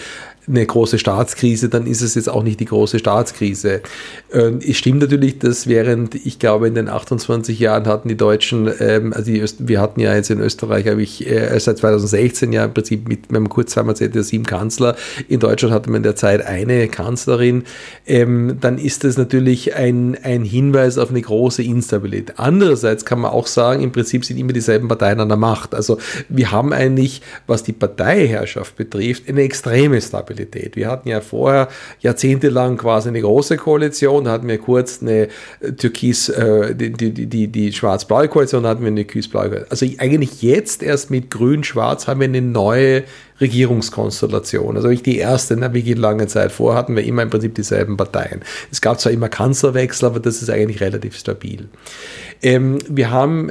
eine 0.47 0.67
große 0.67 0.99
Staatskrise, 0.99 1.69
dann 1.69 1.87
ist 1.87 2.03
es 2.03 2.15
jetzt 2.15 2.29
auch 2.29 2.43
nicht 2.43 2.61
die 2.61 2.67
große 2.67 2.99
Staatskrise. 2.99 3.81
Ähm, 4.33 4.59
es 4.67 4.77
stimmt 4.77 5.01
natürlich, 5.01 5.39
dass 5.39 5.67
während, 5.67 6.15
ich 6.15 6.39
glaube, 6.39 6.69
in 6.69 6.75
den 6.75 6.89
28 6.89 7.59
Jahren 7.59 7.87
hatten 7.87 8.09
die 8.09 8.17
Deutschen, 8.17 8.71
ähm, 8.79 9.13
also 9.13 9.31
die 9.31 9.45
wir 9.59 9.81
hatten 9.81 10.01
ja 10.01 10.15
jetzt 10.15 10.31
in 10.31 10.41
Österreich, 10.41 10.87
habe 10.87 11.03
ich 11.03 11.27
äh, 11.27 11.59
seit 11.59 11.79
2016 11.79 12.53
ja 12.53 12.65
im 12.65 12.75
Prinzip 12.75 13.09
mit, 13.09 13.31
wenn 13.31 13.43
man 13.43 13.49
kurz 13.49 13.73
zweimal 13.73 13.97
zählt, 13.97 14.15
sieben 14.25 14.45
Kanzler. 14.45 14.97
In 15.29 15.41
Deutschland 15.41 15.75
hatte 15.75 15.91
man 15.91 15.99
in 15.99 16.03
der 16.03 16.17
Zeit 16.17 16.45
eine 16.45 16.89
Kanzlerin. 16.89 17.65
Ähm, 18.07 18.59
dann 18.61 18.79
ist 18.79 19.05
das 19.05 19.17
natürlich 19.17 19.75
ein, 19.75 20.17
ein 20.23 20.45
Hinweis 20.45 20.99
auf 20.99 21.11
eine 21.11 21.23
große 21.23 21.63
Instabilität. 21.63 22.39
Andererseits 22.39 23.05
kann 23.05 23.21
man 23.21 23.31
auch 23.31 23.47
sagen, 23.47 23.83
im 23.83 23.93
Prinzip 23.93 24.25
sind 24.25 24.39
immer 24.39 24.53
dieselben 24.53 24.89
Parteien 24.89 25.21
an 25.21 25.29
der 25.29 25.39
Macht. 25.39 25.75
Also 25.75 25.99
wir 26.29 26.51
haben 26.51 26.73
eigentlich, 26.73 27.23
was 27.47 27.63
die 27.63 27.73
Parteiherrschaft 27.73 28.77
betrifft, 28.77 29.29
eine 29.29 29.43
extreme 29.43 30.01
Stabilität. 30.01 30.34
Stabilität. 30.35 30.77
Wir 30.77 30.89
hatten 30.89 31.09
ja 31.09 31.21
vorher 31.21 31.69
jahrzehntelang 32.01 32.77
quasi 32.77 33.09
eine 33.09 33.21
große 33.21 33.57
Koalition, 33.57 34.25
da 34.25 34.33
hatten 34.33 34.49
wir 34.49 34.59
kurz 34.59 35.01
eine 35.01 35.29
äh, 35.61 35.73
türkis, 35.73 36.29
äh, 36.29 36.75
die, 36.75 36.93
die, 36.93 37.27
die, 37.27 37.49
die 37.49 37.73
schwarz-blaue 37.73 38.29
Koalition, 38.29 38.65
da 38.65 38.71
hatten 38.71 38.83
wir 38.83 38.89
eine 38.89 39.03
türkis-blaue 39.03 39.49
Koalition. 39.49 39.71
Also 39.71 39.87
eigentlich 39.99 40.43
jetzt 40.43 40.83
erst 40.83 41.11
mit 41.11 41.31
grün-schwarz 41.31 42.07
haben 42.07 42.21
wir 42.21 42.29
eine 42.29 42.43
neue 42.43 43.05
Regierungskonstellation. 43.41 44.77
Also 44.77 44.89
nicht 44.89 45.07
die 45.07 45.19
erste, 45.19 45.57
ne, 45.57 45.73
wie 45.73 45.95
lange 45.95 46.27
Zeit 46.27 46.53
vor, 46.53 46.75
hatten 46.75 46.95
wir 46.95 47.05
immer 47.05 47.23
im 47.23 47.31
Prinzip 47.31 47.55
dieselben 47.55 47.97
Parteien. 47.97 48.43
Es 48.71 48.81
gab 48.81 49.01
zwar 49.01 49.13
immer 49.13 49.29
Kanzlerwechsel, 49.29 50.07
aber 50.07 50.21
das 50.21 50.43
ist 50.43 50.51
eigentlich 50.51 50.81
relativ 50.81 51.17
stabil. 51.17 51.69
Ähm, 52.43 52.79
wir 52.89 53.11
haben 53.11 53.51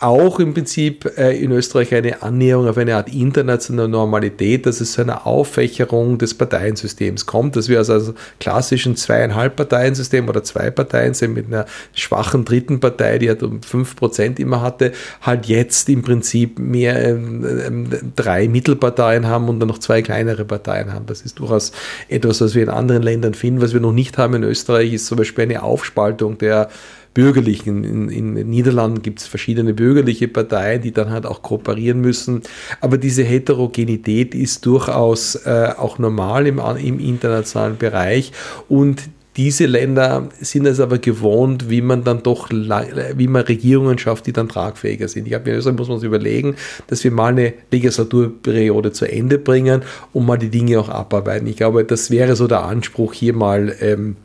auch 0.00 0.40
im 0.40 0.54
Prinzip 0.54 1.10
äh, 1.16 1.38
in 1.38 1.52
Österreich 1.52 1.94
eine 1.94 2.22
Annäherung 2.22 2.68
auf 2.68 2.76
eine 2.76 2.96
Art 2.96 3.12
internationale 3.12 3.88
Normalität, 3.88 4.66
dass 4.66 4.80
es 4.80 4.92
zu 4.92 5.02
einer 5.02 5.26
Auffächerung 5.26 6.18
des 6.18 6.34
Parteiensystems 6.34 7.26
kommt, 7.26 7.56
dass 7.56 7.68
wir 7.68 7.78
also, 7.78 7.92
also 7.92 8.14
klassischen 8.40 8.96
zweieinhalb 8.96 9.56
Parteiensystem 9.56 10.28
oder 10.28 10.42
zwei 10.42 10.70
Parteien 10.70 11.14
sind 11.14 11.34
mit 11.34 11.46
einer 11.46 11.66
schwachen 11.94 12.44
dritten 12.44 12.80
Partei, 12.80 13.18
die 13.18 13.28
halt 13.28 13.42
um 13.42 13.62
fünf 13.62 13.96
Prozent 13.96 14.40
immer 14.40 14.62
hatte, 14.62 14.92
halt 15.22 15.46
jetzt 15.46 15.88
im 15.88 16.02
Prinzip 16.02 16.58
mehr 16.58 17.02
ähm, 17.02 17.44
ähm, 17.66 17.88
drei 18.16 18.48
Mittelparteien 18.48 19.26
haben 19.26 19.48
und 19.48 19.60
dann 19.60 19.68
noch 19.68 19.78
zwei 19.78 20.02
kleinere 20.02 20.44
Parteien 20.44 20.92
haben. 20.92 21.06
Das 21.06 21.22
ist 21.22 21.38
durchaus 21.38 21.72
etwas, 22.08 22.40
was 22.40 22.54
wir 22.54 22.64
in 22.64 22.68
anderen 22.68 23.02
Ländern 23.02 23.34
finden. 23.34 23.62
Was 23.62 23.72
wir 23.72 23.80
noch 23.80 23.92
nicht 23.92 24.18
haben 24.18 24.34
in 24.34 24.42
Österreich, 24.42 24.92
ist 24.92 25.06
zum 25.06 25.18
Beispiel 25.18 25.44
eine 25.44 25.62
Aufspaltung 25.62 26.36
der 26.38 26.68
bürgerlichen. 27.14 27.84
In, 27.84 28.08
in 28.10 28.34
den 28.34 28.50
Niederlanden 28.50 29.00
gibt 29.02 29.20
es 29.20 29.26
verschiedene 29.26 29.72
bürgerliche 29.72 30.28
Parteien, 30.28 30.82
die 30.82 30.92
dann 30.92 31.10
halt 31.10 31.24
auch 31.24 31.40
kooperieren 31.42 32.00
müssen. 32.00 32.42
Aber 32.80 32.98
diese 32.98 33.22
Heterogenität 33.22 34.34
ist 34.34 34.66
durchaus 34.66 35.36
äh, 35.46 35.70
auch 35.78 35.98
normal 35.98 36.46
im, 36.46 36.58
im 36.58 36.98
internationalen 36.98 37.78
Bereich 37.78 38.32
und 38.68 39.04
Diese 39.36 39.66
Länder 39.66 40.28
sind 40.40 40.64
es 40.66 40.78
aber 40.78 40.98
gewohnt, 40.98 41.68
wie 41.68 41.80
man 41.80 42.04
dann 42.04 42.22
doch, 42.22 42.50
wie 42.50 43.26
man 43.26 43.42
Regierungen 43.42 43.98
schafft, 43.98 44.26
die 44.26 44.32
dann 44.32 44.48
tragfähiger 44.48 45.08
sind. 45.08 45.24
Ich 45.24 45.30
glaube, 45.30 45.50
in 45.50 45.56
Österreich 45.56 45.76
muss 45.76 45.88
man 45.88 45.98
sich 45.98 46.06
überlegen, 46.06 46.54
dass 46.86 47.02
wir 47.02 47.10
mal 47.10 47.32
eine 47.32 47.52
Legislaturperiode 47.72 48.92
zu 48.92 49.10
Ende 49.10 49.38
bringen 49.38 49.82
und 50.12 50.24
mal 50.24 50.38
die 50.38 50.50
Dinge 50.50 50.78
auch 50.78 50.88
abarbeiten. 50.88 51.48
Ich 51.48 51.56
glaube, 51.56 51.84
das 51.84 52.12
wäre 52.12 52.36
so 52.36 52.46
der 52.46 52.62
Anspruch, 52.62 53.12
hier 53.12 53.34
mal 53.34 53.74
ähm, 53.80 54.16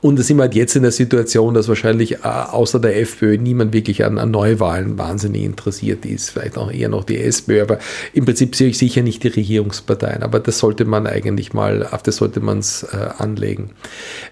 und 0.00 0.18
da 0.18 0.22
sind 0.22 0.36
wir 0.36 0.42
halt 0.42 0.54
jetzt 0.54 0.76
in 0.76 0.82
der 0.82 0.92
Situation, 0.92 1.54
dass 1.54 1.68
wahrscheinlich 1.68 2.16
äh, 2.16 2.18
außer 2.24 2.78
der 2.78 3.00
FPÖ 3.00 3.38
niemand 3.38 3.72
wirklich 3.72 4.04
an, 4.04 4.18
an, 4.18 4.30
Neuwahlen 4.30 4.98
wahnsinnig 4.98 5.42
interessiert 5.42 6.04
ist. 6.06 6.30
Vielleicht 6.30 6.58
auch 6.58 6.70
eher 6.70 6.88
noch 6.88 7.04
die 7.04 7.18
SPÖ, 7.18 7.62
aber 7.62 7.78
im 8.12 8.24
Prinzip 8.24 8.56
sehe 8.56 8.68
ich 8.68 8.78
sicher 8.78 9.02
nicht 9.02 9.22
die 9.22 9.28
Regierungsparteien. 9.28 10.22
Aber 10.22 10.40
das 10.40 10.58
sollte 10.58 10.84
man 10.84 11.06
eigentlich 11.06 11.52
mal, 11.52 11.86
auf 11.86 12.02
das 12.02 12.16
sollte 12.16 12.40
man 12.40 12.58
es 12.58 12.82
äh, 12.82 12.96
anlegen. 13.18 13.70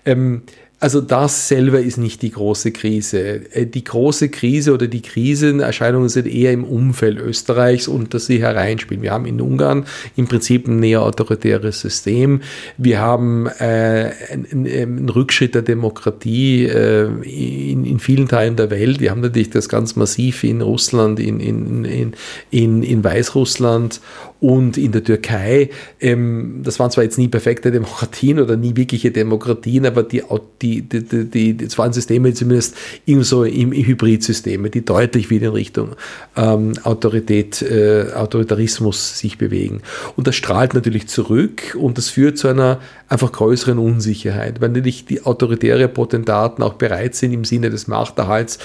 Ähm, 0.05 0.43
also 0.83 1.01
das 1.01 1.47
selber 1.47 1.79
ist 1.79 1.97
nicht 1.97 2.23
die 2.23 2.33
große 2.33 2.73
Krise. 2.73 3.53
Äh, 3.53 3.67
die 3.67 3.85
große 3.85 4.31
Krise 4.31 4.75
oder 4.75 4.89
die 4.89 5.01
Krisenerscheinungen 5.01 6.09
sind 6.09 6.27
eher 6.27 6.51
im 6.53 6.65
Umfeld 6.65 7.21
Österreichs 7.21 7.87
und 7.87 8.15
dass 8.15 8.27
sie 8.27 8.41
hereinspielen. 8.41 9.01
Wir 9.01 9.13
haben 9.13 9.25
in 9.25 9.41
Ungarn 9.41 9.87
im 10.17 10.27
Prinzip 10.27 10.67
ein 10.67 10.81
näher 10.81 11.03
autoritäres 11.03 11.81
System. 11.81 12.41
Wir 12.79 12.99
haben 12.99 13.47
äh, 13.47 14.11
einen, 14.33 14.67
einen, 14.67 15.09
Rückschritt 15.09 15.55
der 15.55 15.63
Demokratie 15.63 16.65
äh, 16.65 17.05
in, 17.05 18.01
vielen 18.01 18.27
Teilen 18.27 18.57
der 18.57 18.71
Welt. 18.71 18.99
Wir 18.99 19.13
haben 19.13 19.21
natürlich 19.21 19.51
das 19.51 19.69
ganz 19.69 19.95
massiv 19.95 20.43
in 20.43 20.63
Russland, 20.63 21.21
in, 21.21 21.39
in, 21.39 22.13
in, 22.51 22.83
in 22.83 23.05
Weißrussland 23.05 24.01
und 24.43 24.77
in 24.77 24.91
der 24.91 25.05
Türkei. 25.05 25.71
Ähm, 26.01 26.63
das 26.65 26.81
waren 26.81 26.91
zwar 26.91 27.05
jetzt 27.05 27.17
nie 27.17 27.29
perfekte 27.29 27.71
Demokratien 27.71 28.41
oder 28.41 28.57
nie 28.57 28.75
wirkliche 28.75 29.13
Demokratien, 29.13 29.87
aber 29.87 30.03
die, 30.03 30.25
die, 30.61 30.83
die, 30.83 31.05
die, 31.05 31.55
die, 31.55 31.79
waren 31.79 31.93
Systeme 31.93 32.35
zumindest 32.35 32.77
irgendwie 33.07 33.25
so 33.25 33.45
im, 33.45 33.71
Hybridsysteme, 33.73 34.69
die 34.69 34.85
deutlich 34.85 35.31
wieder 35.31 35.47
in 35.47 35.53
Richtung 35.53 35.91
ähm, 36.37 36.73
Autorität, 36.83 37.63
äh, 37.63 38.13
Autoritarismus 38.15 39.21
sich 39.21 39.39
bewegen. 39.39 39.81
Und 40.17 40.27
das 40.27 40.35
strahlt 40.35 40.75
natürlich 40.75 41.07
zurück 41.07 41.77
und 41.79 41.97
das 41.97 42.09
führt 42.09 42.37
zu 42.37 42.49
einer 42.49 42.81
einfach 43.09 43.31
größeren 43.31 43.79
Unsicherheit, 43.79 44.61
weil 44.61 44.71
natürlich 44.71 45.05
die 45.05 45.25
autoritäre 45.25 45.87
Potentaten 45.87 46.65
auch 46.65 46.75
bereit 46.75 47.15
sind, 47.15 47.33
im 47.33 47.45
Sinne 47.45 47.71
des 47.71 47.87
Machterhalts 47.87 48.59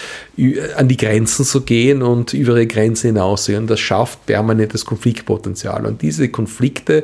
an 0.76 0.88
die 0.88 0.98
Grenzen 0.98 1.46
zu 1.46 1.62
gehen 1.62 2.02
und 2.02 2.34
über 2.34 2.54
ihre 2.54 2.66
Grenzen 2.66 3.08
hinaussehen. 3.08 3.64
Und 3.64 3.70
das 3.70 3.80
schafft 3.80 4.26
permanentes 4.26 4.86
Konfliktpotenzial. 4.86 5.67
Und 5.86 6.02
diese 6.02 6.30
Konflikte, 6.30 7.04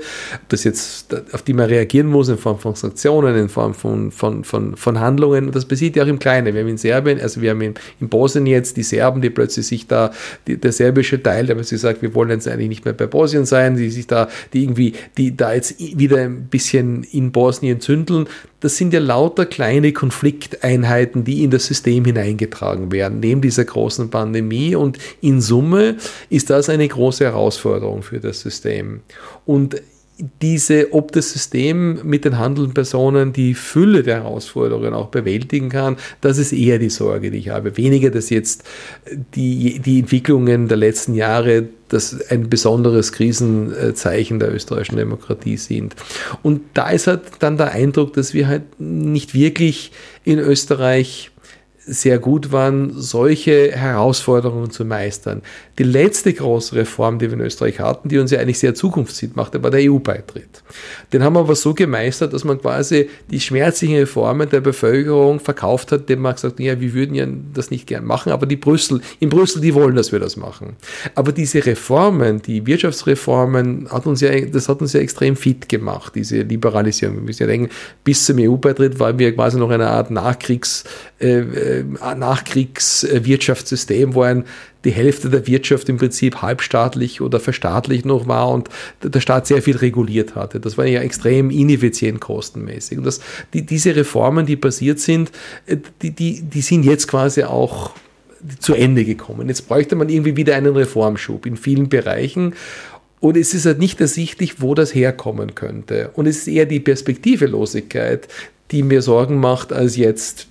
das 0.49 0.63
jetzt, 0.63 1.15
auf 1.33 1.41
die 1.41 1.53
man 1.53 1.67
reagieren 1.67 2.07
muss 2.07 2.29
in 2.29 2.37
Form 2.37 2.59
von 2.59 2.75
Sanktionen, 2.75 3.35
in 3.35 3.49
Form 3.49 3.73
von, 3.73 4.11
von, 4.11 4.43
von, 4.43 4.75
von 4.75 4.99
Handlungen, 4.99 5.51
das 5.51 5.65
passiert 5.65 5.95
ja 5.95 6.03
auch 6.03 6.07
im 6.07 6.19
Kleinen. 6.19 6.53
Wir 6.53 6.61
haben 6.61 6.69
in 6.69 6.77
Serbien, 6.77 7.19
also 7.19 7.41
wir 7.41 7.51
haben 7.51 7.61
in, 7.61 7.73
in 7.99 8.09
Bosnien 8.09 8.47
jetzt 8.47 8.77
die 8.77 8.83
Serben, 8.83 9.21
die 9.21 9.29
plötzlich 9.29 9.67
sich 9.67 9.87
da, 9.87 10.11
die, 10.47 10.57
der 10.57 10.71
serbische 10.71 11.21
Teil, 11.21 11.45
der 11.45 11.63
sich 11.63 11.79
sagt, 11.79 12.01
wir 12.01 12.13
wollen 12.15 12.29
jetzt 12.29 12.47
eigentlich 12.47 12.69
nicht 12.69 12.85
mehr 12.85 12.93
bei 12.93 13.07
Bosnien 13.07 13.45
sein, 13.45 13.75
die 13.75 13.89
sich 13.89 14.07
da, 14.07 14.29
die 14.53 14.63
irgendwie, 14.63 14.93
die 15.17 15.35
da 15.35 15.53
jetzt 15.53 15.79
wieder 15.79 16.17
ein 16.17 16.47
bisschen 16.47 17.03
in 17.03 17.31
Bosnien 17.31 17.79
zündeln, 17.79 18.27
das 18.63 18.77
sind 18.77 18.93
ja 18.93 19.01
lauter 19.01 19.45
kleine 19.45 19.91
Konflikteinheiten, 19.91 21.25
die 21.25 21.43
in 21.43 21.51
das 21.51 21.65
System 21.65 22.05
hineingetragen 22.05 22.93
werden, 22.93 23.19
neben 23.19 23.41
dieser 23.41 23.65
großen 23.65 24.09
Pandemie. 24.09 24.73
Und 24.73 24.97
in 25.19 25.41
Summe 25.41 25.97
ist 26.29 26.49
das 26.49 26.69
eine 26.69 26.87
große 26.87 27.25
Herausforderung 27.25 28.03
für 28.03 28.21
das 28.21 28.39
System. 28.39 29.01
Und 29.45 29.81
diese, 30.41 30.93
ob 30.93 31.11
das 31.11 31.31
System 31.31 31.99
mit 32.03 32.23
den 32.23 32.37
handelnden 32.37 32.73
Personen 32.73 33.33
die 33.33 33.55
Fülle 33.55 34.03
der 34.03 34.17
Herausforderungen 34.23 34.93
auch 34.93 35.07
bewältigen 35.07 35.69
kann, 35.69 35.97
das 36.21 36.37
ist 36.37 36.53
eher 36.53 36.77
die 36.77 36.89
Sorge, 36.91 37.31
die 37.31 37.39
ich 37.39 37.49
habe. 37.49 37.77
Weniger, 37.77 38.11
dass 38.11 38.29
jetzt 38.29 38.63
die, 39.35 39.79
die 39.79 39.99
Entwicklungen 39.99 40.67
der 40.67 40.77
letzten 40.77 41.15
Jahre 41.15 41.67
das 41.89 42.29
ein 42.29 42.49
besonderes 42.49 43.11
Krisenzeichen 43.11 44.39
der 44.39 44.53
österreichischen 44.53 44.97
Demokratie 44.97 45.57
sind. 45.57 45.95
Und 46.41 46.61
da 46.73 46.89
ist 46.89 47.07
halt 47.07 47.21
dann 47.39 47.57
der 47.57 47.71
Eindruck, 47.71 48.13
dass 48.13 48.33
wir 48.33 48.47
halt 48.47 48.79
nicht 48.79 49.33
wirklich 49.33 49.91
in 50.23 50.39
Österreich 50.39 51.31
sehr 51.85 52.17
gut 52.17 52.51
waren, 52.51 52.93
solche 52.95 53.71
Herausforderungen 53.71 54.71
zu 54.71 54.85
meistern. 54.85 55.41
Die 55.79 55.83
letzte 55.83 56.31
große 56.33 56.75
Reform, 56.75 57.17
die 57.17 57.27
wir 57.27 57.33
in 57.33 57.41
Österreich 57.41 57.79
hatten, 57.79 58.07
die 58.07 58.19
uns 58.19 58.29
ja 58.29 58.39
eigentlich 58.39 58.59
sehr 58.59 58.75
zukunftssieht 58.75 59.35
machte, 59.35 59.63
war 59.63 59.71
der 59.71 59.89
EU-Beitritt. 59.89 60.61
Den 61.11 61.23
haben 61.23 61.33
wir 61.33 61.39
aber 61.39 61.55
so 61.55 61.73
gemeistert, 61.73 62.31
dass 62.33 62.43
man 62.43 62.61
quasi 62.61 63.09
die 63.31 63.39
schmerzlichen 63.39 63.97
Reformen 63.97 64.47
der 64.49 64.61
Bevölkerung 64.61 65.39
verkauft 65.39 65.91
hat, 65.91 66.09
dem 66.09 66.21
man 66.21 66.35
gesagt 66.35 66.55
hat, 66.55 66.59
ja, 66.59 66.79
wir 66.79 66.93
würden 66.93 67.15
ja 67.15 67.25
das 67.53 67.71
nicht 67.71 67.87
gern 67.87 68.05
machen, 68.05 68.31
aber 68.31 68.45
die 68.45 68.55
Brüssel, 68.55 69.01
in 69.19 69.29
Brüssel, 69.29 69.61
die 69.61 69.73
wollen, 69.73 69.95
dass 69.95 70.11
wir 70.11 70.19
das 70.19 70.37
machen. 70.37 70.75
Aber 71.15 71.31
diese 71.31 71.65
Reformen, 71.65 72.41
die 72.41 72.65
Wirtschaftsreformen, 72.67 73.87
hat 73.89 74.05
uns 74.05 74.21
ja, 74.21 74.39
das 74.41 74.69
hat 74.69 74.81
uns 74.81 74.93
ja 74.93 74.99
extrem 74.99 75.35
fit 75.35 75.69
gemacht, 75.69 76.13
diese 76.15 76.41
Liberalisierung. 76.41 77.15
Wir 77.15 77.23
müssen 77.23 77.43
ja 77.43 77.47
denken, 77.47 77.69
bis 78.03 78.25
zum 78.25 78.37
EU-Beitritt 78.37 78.99
waren 78.99 79.17
wir 79.17 79.33
quasi 79.33 79.57
noch 79.57 79.71
eine 79.71 79.87
Art 79.87 80.11
Nachkriegs- 80.11 80.83
äh, 81.19 81.39
äh, 81.39 81.83
Nachkriegswirtschaftssystem, 82.15 84.13
wo 84.13 84.23
ein, 84.23 84.43
die 84.85 84.91
Hälfte 84.91 85.29
der 85.29 85.47
Wirtschaft 85.47 85.89
im 85.89 85.97
Prinzip 85.97 86.41
halbstaatlich 86.41 87.21
oder 87.21 87.39
verstaatlicht 87.39 88.05
noch 88.05 88.27
war 88.27 88.49
und 88.49 88.69
der 89.01 89.21
Staat 89.21 89.47
sehr 89.47 89.61
viel 89.61 89.77
reguliert 89.77 90.35
hatte. 90.35 90.59
Das 90.59 90.77
war 90.77 90.85
ja 90.85 91.01
extrem 91.01 91.49
ineffizient 91.49 92.19
kostenmäßig. 92.19 92.97
Und 92.97 93.05
das, 93.05 93.21
die, 93.53 93.65
diese 93.65 93.95
Reformen, 93.95 94.45
die 94.45 94.55
passiert 94.55 94.99
sind, 94.99 95.31
äh, 95.65 95.77
die, 96.01 96.11
die, 96.11 96.41
die 96.41 96.61
sind 96.61 96.83
jetzt 96.83 97.07
quasi 97.07 97.43
auch 97.43 97.91
zu 98.59 98.73
Ende 98.73 99.05
gekommen. 99.05 99.47
Jetzt 99.47 99.67
bräuchte 99.67 99.95
man 99.95 100.09
irgendwie 100.09 100.35
wieder 100.35 100.55
einen 100.55 100.75
Reformschub 100.75 101.45
in 101.45 101.55
vielen 101.55 101.87
Bereichen. 101.87 102.55
Und 103.21 103.37
es 103.37 103.53
ist 103.53 103.65
halt 103.65 103.79
nicht 103.79 104.01
ersichtlich, 104.01 104.61
wo 104.61 104.75
das 104.75 104.93
herkommen 104.93 105.55
könnte. 105.55 106.09
Und 106.13 106.27
es 106.27 106.39
ist 106.39 106.47
eher 106.49 106.65
die 106.65 106.81
Perspektivelosigkeit, 106.81 108.27
die 108.71 108.83
mir 108.83 109.01
Sorgen 109.01 109.39
macht, 109.39 109.71
als 109.71 109.95
jetzt 109.95 110.47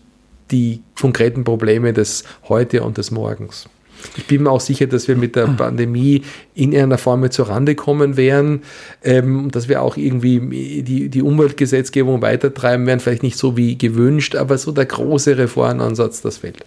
die 0.50 0.80
konkreten 0.98 1.44
Probleme 1.44 1.92
des 1.92 2.24
Heute 2.48 2.82
und 2.82 2.96
des 2.96 3.10
Morgens. 3.10 3.68
Ich 4.16 4.26
bin 4.26 4.44
mir 4.44 4.50
auch 4.50 4.60
sicher, 4.60 4.86
dass 4.86 5.08
wir 5.08 5.16
mit 5.16 5.36
der 5.36 5.46
Pandemie 5.46 6.22
in 6.54 6.76
einer 6.76 6.98
Form 6.98 7.30
zur 7.30 7.48
Rande 7.48 7.74
kommen 7.74 8.16
werden, 8.16 8.62
ähm, 9.02 9.50
dass 9.50 9.68
wir 9.68 9.82
auch 9.82 9.96
irgendwie 9.96 10.82
die, 10.82 11.08
die 11.08 11.22
Umweltgesetzgebung 11.22 12.22
weitertreiben 12.22 12.86
werden, 12.86 13.00
vielleicht 13.00 13.22
nicht 13.22 13.36
so 13.36 13.56
wie 13.56 13.78
gewünscht, 13.78 14.34
aber 14.34 14.58
so 14.58 14.72
der 14.72 14.86
große 14.86 15.38
Reformansatz, 15.38 16.20
das 16.22 16.38
fällt. 16.38 16.64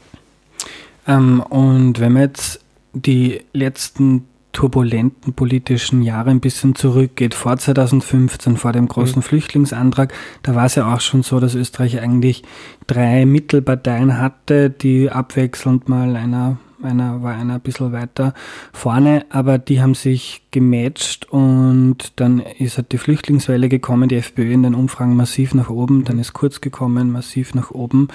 Ähm, 1.07 1.41
und 1.41 1.99
wenn 1.99 2.14
wir 2.14 2.22
jetzt 2.22 2.62
die 2.94 3.41
letzten 3.53 4.26
turbulenten 4.56 5.34
politischen 5.34 6.02
Jahre 6.02 6.30
ein 6.30 6.40
bisschen 6.40 6.76
zurückgeht, 6.76 7.34
vor 7.34 7.57
2015, 7.57 8.56
vor 8.56 8.72
dem 8.72 8.88
großen 8.88 9.18
mhm. 9.20 9.24
Flüchtlingsantrag, 9.24 10.14
da 10.44 10.56
war 10.56 10.66
es 10.66 10.76
ja 10.76 10.94
auch 10.94 11.02
schon 11.02 11.24
so, 11.24 11.41
dass 11.41 11.56
Österreich 11.56 11.99
eigentlich 11.99 12.44
drei 12.88 13.26
Mittelparteien 13.26 14.18
hatte, 14.18 14.70
die 14.70 15.12
abwechselnd 15.12 15.90
mal 15.90 16.16
einer 16.16 16.57
einer 16.86 17.24
war 17.24 17.36
einer 17.36 17.56
ein 17.56 17.62
bisschen 17.62 17.91
weiter 17.91 18.34
vorne, 18.74 19.26
aber 19.30 19.57
die 19.57 19.82
haben 19.82 19.95
sich 19.95 20.44
gematcht 20.52 21.30
und 21.32 22.14
dann 22.16 22.40
ist 22.40 22.78
halt 22.78 22.91
die 22.91 22.98
Flüchtlingswelle 22.98 23.70
gekommen, 23.70 24.10
die 24.10 24.16
FPÖ 24.16 24.53
in 24.53 24.64
den 24.64 24.76
Umfragen 24.76 25.16
massiv 25.16 25.53
nach 25.53 25.70
oben, 25.70 26.03
dann 26.03 26.20
ist 26.20 26.34
Kurz 26.34 26.62
gekommen, 26.62 27.12
massiv 27.12 27.56
nach 27.56 27.72
oben. 27.72 28.10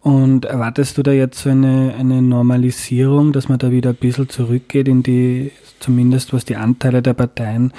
Und 0.00 0.44
erwartest 0.44 0.98
du 0.98 1.02
da 1.02 1.10
jetzt 1.10 1.40
so 1.40 1.50
eine, 1.50 1.94
eine 1.98 2.22
Normalisierung, 2.22 3.32
dass 3.32 3.48
man 3.48 3.58
da 3.58 3.72
wieder 3.72 3.90
ein 3.90 3.96
bisschen 3.96 4.28
zurückgeht 4.28 4.86
in 4.86 5.02
die, 5.02 5.50
zumindest 5.80 6.32
was 6.32 6.44
die 6.44 6.54
Anteile 6.54 7.02
der 7.02 7.14
Parteien 7.14 7.72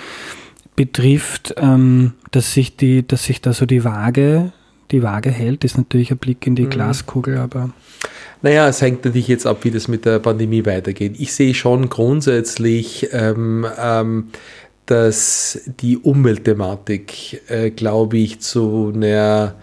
betrifft, 0.76 1.56
ähm, 1.58 2.14
dass 2.32 2.54
sich 2.54 2.76
die, 2.78 3.08
dass 3.08 3.24
sich 3.24 3.42
da 3.42 3.54
so 3.54 3.66
die 3.66 3.84
Waage, 3.84 4.52
die 4.92 5.04
Waage 5.04 5.30
hält, 5.30 5.64
ist 5.64 5.78
natürlich 5.78 6.12
ein 6.12 6.18
Blick 6.18 6.46
in 6.48 6.56
die 6.56 6.64
mhm. 6.64 6.70
Glaskugel, 6.70 7.38
aber. 7.38 7.70
Naja, 8.42 8.68
es 8.68 8.82
hängt 8.82 9.04
natürlich 9.04 9.28
jetzt 9.28 9.48
ab, 9.48 9.64
wie 9.64 9.72
das 9.72 9.88
mit 9.88 10.06
der 10.06 10.20
Pandemie 10.20 10.66
weitergeht. 10.66 11.16
Ich 11.18 11.34
sehe 11.34 11.54
schon 11.54 11.90
grundsätzlich, 11.90 13.10
ähm, 13.12 13.66
ähm, 13.80 14.30
dass 14.86 15.60
die 15.82 15.98
Umweltthematik, 15.98 17.42
äh, 17.50 17.72
glaube 17.72 18.18
ich, 18.18 18.40
zu 18.40 18.94
einer 18.96 19.56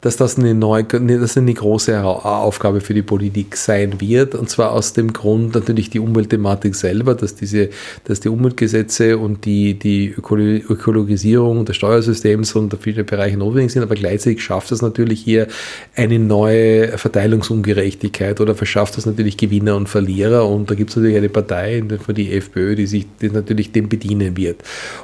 dass 0.00 0.16
das 0.16 0.38
eine, 0.38 0.54
neue, 0.54 0.84
dass 0.84 1.36
eine 1.36 1.52
große 1.52 2.02
Aufgabe 2.02 2.80
für 2.80 2.94
die 2.94 3.02
Politik 3.02 3.56
sein 3.56 4.00
wird. 4.00 4.34
Und 4.34 4.48
zwar 4.48 4.72
aus 4.72 4.94
dem 4.94 5.12
Grund 5.12 5.54
natürlich 5.54 5.90
die 5.90 6.00
Umweltthematik 6.00 6.74
selber, 6.74 7.14
dass, 7.14 7.34
diese, 7.34 7.68
dass 8.04 8.20
die 8.20 8.30
Umweltgesetze 8.30 9.18
und 9.18 9.44
die, 9.44 9.74
die 9.74 10.08
Ökologisierung 10.08 11.66
des 11.66 11.76
Steuersystems 11.76 12.54
und 12.54 12.74
viele 12.80 13.04
Bereiche 13.04 13.36
notwendig 13.36 13.72
sind. 13.72 13.82
Aber 13.82 13.94
gleichzeitig 13.94 14.42
schafft 14.42 14.72
es 14.72 14.80
natürlich 14.80 15.20
hier 15.20 15.48
eine 15.94 16.18
neue 16.18 16.96
Verteilungsungerechtigkeit 16.96 18.40
oder 18.40 18.54
verschafft 18.54 18.96
es 18.96 19.04
natürlich 19.04 19.36
Gewinner 19.36 19.76
und 19.76 19.88
Verlierer. 19.88 20.48
Und 20.48 20.70
da 20.70 20.74
gibt 20.74 20.90
es 20.90 20.96
natürlich 20.96 21.18
eine 21.18 21.28
Partei, 21.28 21.82
die 22.16 22.32
FPÖ, 22.32 22.74
die 22.74 22.86
sich 22.86 23.06
die 23.20 23.30
natürlich 23.30 23.72
dem 23.72 23.88
bedienen 23.88 24.36
wird. 24.36 24.62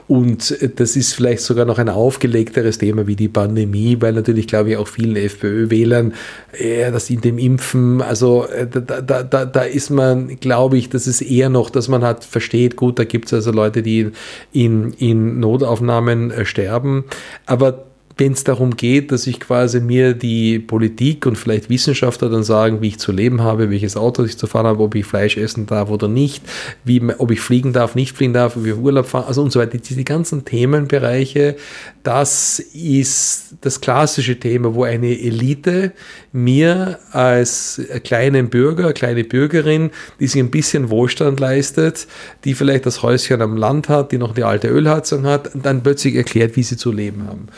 Und 0.08 0.56
das 0.76 0.96
ist 0.96 1.12
vielleicht 1.12 1.42
sogar 1.42 1.66
noch 1.66 1.78
ein 1.78 1.90
aufgelegteres 1.90 2.78
Thema 2.78 3.06
wie 3.06 3.16
die 3.16 3.28
Pandemie, 3.28 3.98
weil 4.00 4.14
natürlich, 4.14 4.46
glaube 4.46 4.70
ich, 4.70 4.76
auch 4.76 4.85
auch 4.86 4.88
vielen 4.88 5.16
FPÖ-Wählern, 5.16 6.14
äh, 6.52 6.90
dass 6.90 7.10
in 7.10 7.20
dem 7.20 7.38
Impfen, 7.38 8.00
also 8.00 8.46
äh, 8.46 8.66
da, 8.66 9.00
da, 9.00 9.22
da, 9.22 9.44
da 9.44 9.62
ist 9.62 9.90
man, 9.90 10.38
glaube 10.40 10.78
ich, 10.78 10.88
das 10.88 11.06
ist 11.06 11.20
eher 11.20 11.48
noch, 11.48 11.70
dass 11.70 11.88
man 11.88 12.02
hat, 12.02 12.24
versteht, 12.24 12.76
gut, 12.76 12.98
da 12.98 13.04
gibt 13.04 13.26
es 13.26 13.34
also 13.34 13.50
Leute, 13.50 13.82
die 13.82 14.10
in, 14.52 14.92
in 14.92 15.40
Notaufnahmen 15.40 16.30
äh, 16.30 16.44
sterben, 16.44 17.04
aber 17.46 17.85
wenn 18.18 18.32
es 18.32 18.44
darum 18.44 18.76
geht, 18.76 19.12
dass 19.12 19.26
ich 19.26 19.40
quasi 19.40 19.78
mir 19.80 20.14
die 20.14 20.58
Politik 20.58 21.26
und 21.26 21.36
vielleicht 21.36 21.68
Wissenschaftler 21.68 22.30
dann 22.30 22.44
sagen, 22.44 22.80
wie 22.80 22.88
ich 22.88 22.98
zu 22.98 23.12
leben 23.12 23.42
habe, 23.42 23.70
welches 23.70 23.94
Auto 23.94 24.24
ich 24.24 24.38
zu 24.38 24.46
fahren 24.46 24.66
habe, 24.66 24.82
ob 24.82 24.94
ich 24.94 25.04
Fleisch 25.04 25.36
essen 25.36 25.66
darf 25.66 25.90
oder 25.90 26.08
nicht, 26.08 26.42
wie, 26.84 27.02
ob 27.18 27.30
ich 27.30 27.40
fliegen 27.40 27.74
darf, 27.74 27.94
nicht 27.94 28.16
fliegen 28.16 28.32
darf, 28.32 28.56
wie 28.56 28.70
ich 28.70 28.76
Urlaub 28.76 29.06
fahren, 29.06 29.26
also 29.28 29.42
und 29.42 29.52
so 29.52 29.60
weiter. 29.60 29.76
Diese 29.76 30.02
ganzen 30.02 30.46
Themenbereiche, 30.46 31.56
das 32.04 32.58
ist 32.58 33.56
das 33.60 33.82
klassische 33.82 34.40
Thema, 34.40 34.74
wo 34.74 34.84
eine 34.84 35.18
Elite 35.18 35.92
mir 36.32 36.98
als 37.12 37.82
kleinen 38.02 38.48
Bürger, 38.48 38.94
kleine 38.94 39.24
Bürgerin, 39.24 39.90
die 40.20 40.26
sich 40.26 40.40
ein 40.40 40.50
bisschen 40.50 40.88
Wohlstand 40.88 41.38
leistet, 41.38 42.06
die 42.44 42.54
vielleicht 42.54 42.86
das 42.86 43.02
Häuschen 43.02 43.42
am 43.42 43.58
Land 43.58 43.90
hat, 43.90 44.12
die 44.12 44.18
noch 44.18 44.34
eine 44.34 44.46
alte 44.46 44.68
Ölheizung 44.68 45.26
hat, 45.26 45.50
dann 45.54 45.82
plötzlich 45.82 46.14
erklärt, 46.14 46.56
wie 46.56 46.62
sie 46.62 46.78
zu 46.78 46.92
leben 46.92 47.26
haben. 47.26 47.48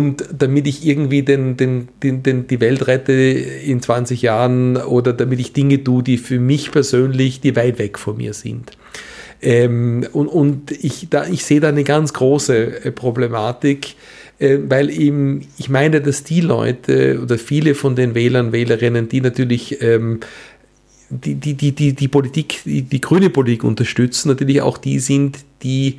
Damit 0.00 0.66
ich 0.66 0.86
irgendwie 0.86 1.22
den, 1.22 1.56
den, 1.56 1.88
den, 2.02 2.22
den, 2.22 2.46
die 2.46 2.60
Welt 2.60 2.86
rette 2.86 3.12
in 3.12 3.82
20 3.82 4.22
Jahren 4.22 4.76
oder 4.76 5.12
damit 5.12 5.38
ich 5.38 5.52
Dinge 5.52 5.82
tue, 5.84 6.02
die 6.02 6.18
für 6.18 6.38
mich 6.38 6.70
persönlich, 6.70 7.40
die 7.40 7.56
weit 7.56 7.78
weg 7.78 7.98
von 7.98 8.16
mir 8.16 8.32
sind. 8.32 8.72
Ähm, 9.42 10.06
und 10.12 10.28
und 10.28 10.70
ich, 10.70 11.08
da, 11.10 11.26
ich 11.26 11.44
sehe 11.44 11.60
da 11.60 11.68
eine 11.68 11.84
ganz 11.84 12.12
große 12.12 12.84
äh, 12.84 12.92
Problematik, 12.92 13.96
äh, 14.38 14.58
weil 14.68 14.88
eben, 14.88 15.42
ich 15.58 15.68
meine, 15.68 16.00
dass 16.00 16.22
die 16.22 16.40
Leute 16.40 17.20
oder 17.20 17.36
viele 17.38 17.74
von 17.74 17.96
den 17.96 18.14
Wählern, 18.14 18.52
Wählerinnen, 18.52 19.08
die 19.08 19.20
natürlich 19.20 19.82
ähm, 19.82 20.20
die, 21.10 21.34
die, 21.34 21.54
die, 21.54 21.72
die, 21.72 21.92
die 21.92 22.08
Politik, 22.08 22.60
die, 22.64 22.82
die 22.82 23.00
grüne 23.00 23.28
Politik 23.28 23.64
unterstützen, 23.64 24.28
natürlich 24.28 24.62
auch 24.62 24.78
die 24.78 25.00
sind, 25.00 25.38
die 25.62 25.98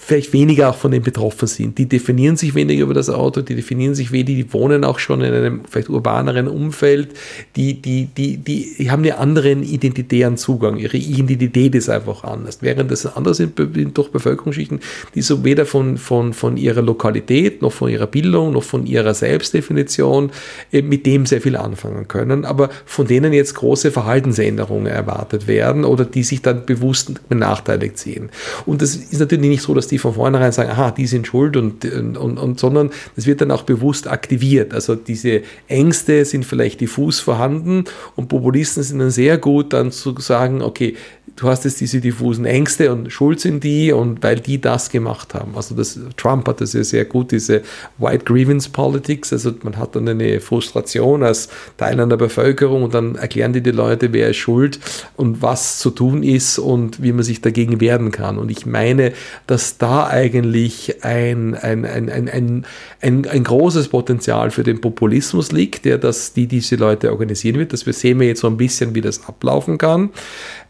vielleicht 0.00 0.32
weniger 0.32 0.70
auch 0.70 0.74
von 0.74 0.90
dem 0.90 1.02
betroffen 1.02 1.46
sind. 1.46 1.76
Die 1.76 1.86
definieren 1.86 2.36
sich 2.36 2.54
weniger 2.54 2.84
über 2.84 2.94
das 2.94 3.10
Auto, 3.10 3.42
die 3.42 3.54
definieren 3.54 3.94
sich 3.94 4.10
weniger, 4.10 4.42
die 4.42 4.52
wohnen 4.52 4.84
auch 4.84 4.98
schon 4.98 5.20
in 5.20 5.32
einem 5.32 5.60
vielleicht 5.68 5.90
urbaneren 5.90 6.48
Umfeld, 6.48 7.10
die, 7.54 7.74
die, 7.74 8.06
die, 8.06 8.38
die, 8.38 8.74
die 8.78 8.90
haben 8.90 9.02
einen 9.02 9.12
anderen 9.12 9.62
identitären 9.62 10.38
Zugang, 10.38 10.78
ihre 10.78 10.96
Identität 10.96 11.74
ist 11.74 11.90
einfach 11.90 12.24
anders. 12.24 12.58
Während 12.62 12.90
das 12.90 13.04
anders 13.04 13.36
sind 13.36 13.58
durch 13.58 14.08
Bevölkerungsschichten, 14.10 14.80
die 15.14 15.22
so 15.22 15.44
weder 15.44 15.66
von, 15.66 15.98
von, 15.98 16.32
von 16.32 16.56
ihrer 16.56 16.82
Lokalität, 16.82 17.60
noch 17.60 17.72
von 17.72 17.90
ihrer 17.90 18.06
Bildung, 18.06 18.52
noch 18.52 18.62
von 18.62 18.86
ihrer 18.86 19.12
Selbstdefinition 19.12 20.30
äh, 20.72 20.80
mit 20.80 21.04
dem 21.04 21.26
sehr 21.26 21.42
viel 21.42 21.56
anfangen 21.56 22.08
können, 22.08 22.46
aber 22.46 22.70
von 22.86 23.06
denen 23.06 23.34
jetzt 23.34 23.54
große 23.56 23.90
Verhaltensänderungen 23.90 24.86
erwartet 24.86 25.46
werden 25.46 25.84
oder 25.84 26.06
die 26.06 26.22
sich 26.22 26.40
dann 26.40 26.64
bewusst 26.64 27.28
benachteiligt 27.28 27.98
sehen. 27.98 28.30
Und 28.64 28.80
das 28.80 28.96
ist 28.96 29.17
ist 29.20 29.26
natürlich 29.26 29.50
nicht 29.50 29.62
so, 29.62 29.74
dass 29.74 29.86
die 29.86 29.98
von 29.98 30.14
vornherein 30.14 30.52
sagen, 30.52 30.70
aha, 30.70 30.90
die 30.90 31.06
sind 31.06 31.26
schuld 31.26 31.56
und, 31.56 31.84
und, 31.84 32.16
und, 32.16 32.60
sondern 32.60 32.90
das 33.16 33.26
wird 33.26 33.40
dann 33.40 33.50
auch 33.50 33.62
bewusst 33.62 34.08
aktiviert. 34.08 34.74
Also 34.74 34.94
diese 34.94 35.42
Ängste 35.68 36.24
sind 36.24 36.44
vielleicht 36.44 36.80
diffus 36.80 37.20
vorhanden 37.20 37.84
und 38.16 38.28
Populisten 38.28 38.82
sind 38.82 38.98
dann 38.98 39.10
sehr 39.10 39.38
gut, 39.38 39.72
dann 39.72 39.92
zu 39.92 40.14
sagen, 40.18 40.62
okay, 40.62 40.96
du 41.38 41.48
hast 41.48 41.64
jetzt 41.64 41.80
diese 41.80 42.00
diffusen 42.00 42.44
Ängste 42.44 42.92
und 42.92 43.12
schuld 43.12 43.40
sind 43.40 43.62
die 43.62 43.92
und 43.92 44.22
weil 44.22 44.40
die 44.40 44.60
das 44.60 44.90
gemacht 44.90 45.34
haben. 45.34 45.56
Also 45.56 45.74
das, 45.74 45.98
Trump 46.16 46.48
hat 46.48 46.60
das 46.60 46.72
ja 46.72 46.82
sehr 46.82 47.04
gut, 47.04 47.30
diese 47.30 47.62
White 47.98 48.24
Grievance 48.24 48.68
Politics, 48.70 49.32
also 49.32 49.52
man 49.62 49.76
hat 49.76 49.94
dann 49.94 50.08
eine 50.08 50.40
Frustration 50.40 51.22
als 51.22 51.48
Teil 51.76 52.00
einer 52.00 52.16
Bevölkerung 52.16 52.82
und 52.82 52.94
dann 52.94 53.14
erklären 53.14 53.52
die 53.52 53.62
die 53.62 53.70
Leute, 53.70 54.12
wer 54.12 54.30
ist 54.30 54.36
schuld 54.36 54.80
und 55.16 55.40
was 55.40 55.78
zu 55.78 55.90
tun 55.90 56.22
ist 56.22 56.58
und 56.58 57.02
wie 57.02 57.12
man 57.12 57.22
sich 57.22 57.40
dagegen 57.40 57.80
wehren 57.80 58.10
kann. 58.10 58.38
Und 58.38 58.50
ich 58.50 58.66
meine, 58.66 59.12
dass 59.46 59.78
da 59.78 60.08
eigentlich 60.08 61.04
ein, 61.04 61.54
ein, 61.54 61.84
ein, 61.84 62.10
ein, 62.10 62.28
ein, 62.28 62.66
ein, 63.00 63.26
ein 63.26 63.44
großes 63.44 63.88
Potenzial 63.88 64.50
für 64.50 64.64
den 64.64 64.80
Populismus 64.80 65.52
liegt, 65.52 65.84
der 65.84 65.98
das, 65.98 66.32
die 66.32 66.48
diese 66.48 66.76
Leute 66.76 67.12
organisieren 67.12 67.58
wird. 67.58 67.72
Das 67.72 67.86
wir 67.86 67.92
sehen 67.92 68.18
wir 68.18 68.26
jetzt 68.26 68.40
so 68.40 68.48
ein 68.48 68.56
bisschen, 68.56 68.94
wie 68.94 69.00
das 69.00 69.26
ablaufen 69.28 69.78
kann 69.78 70.10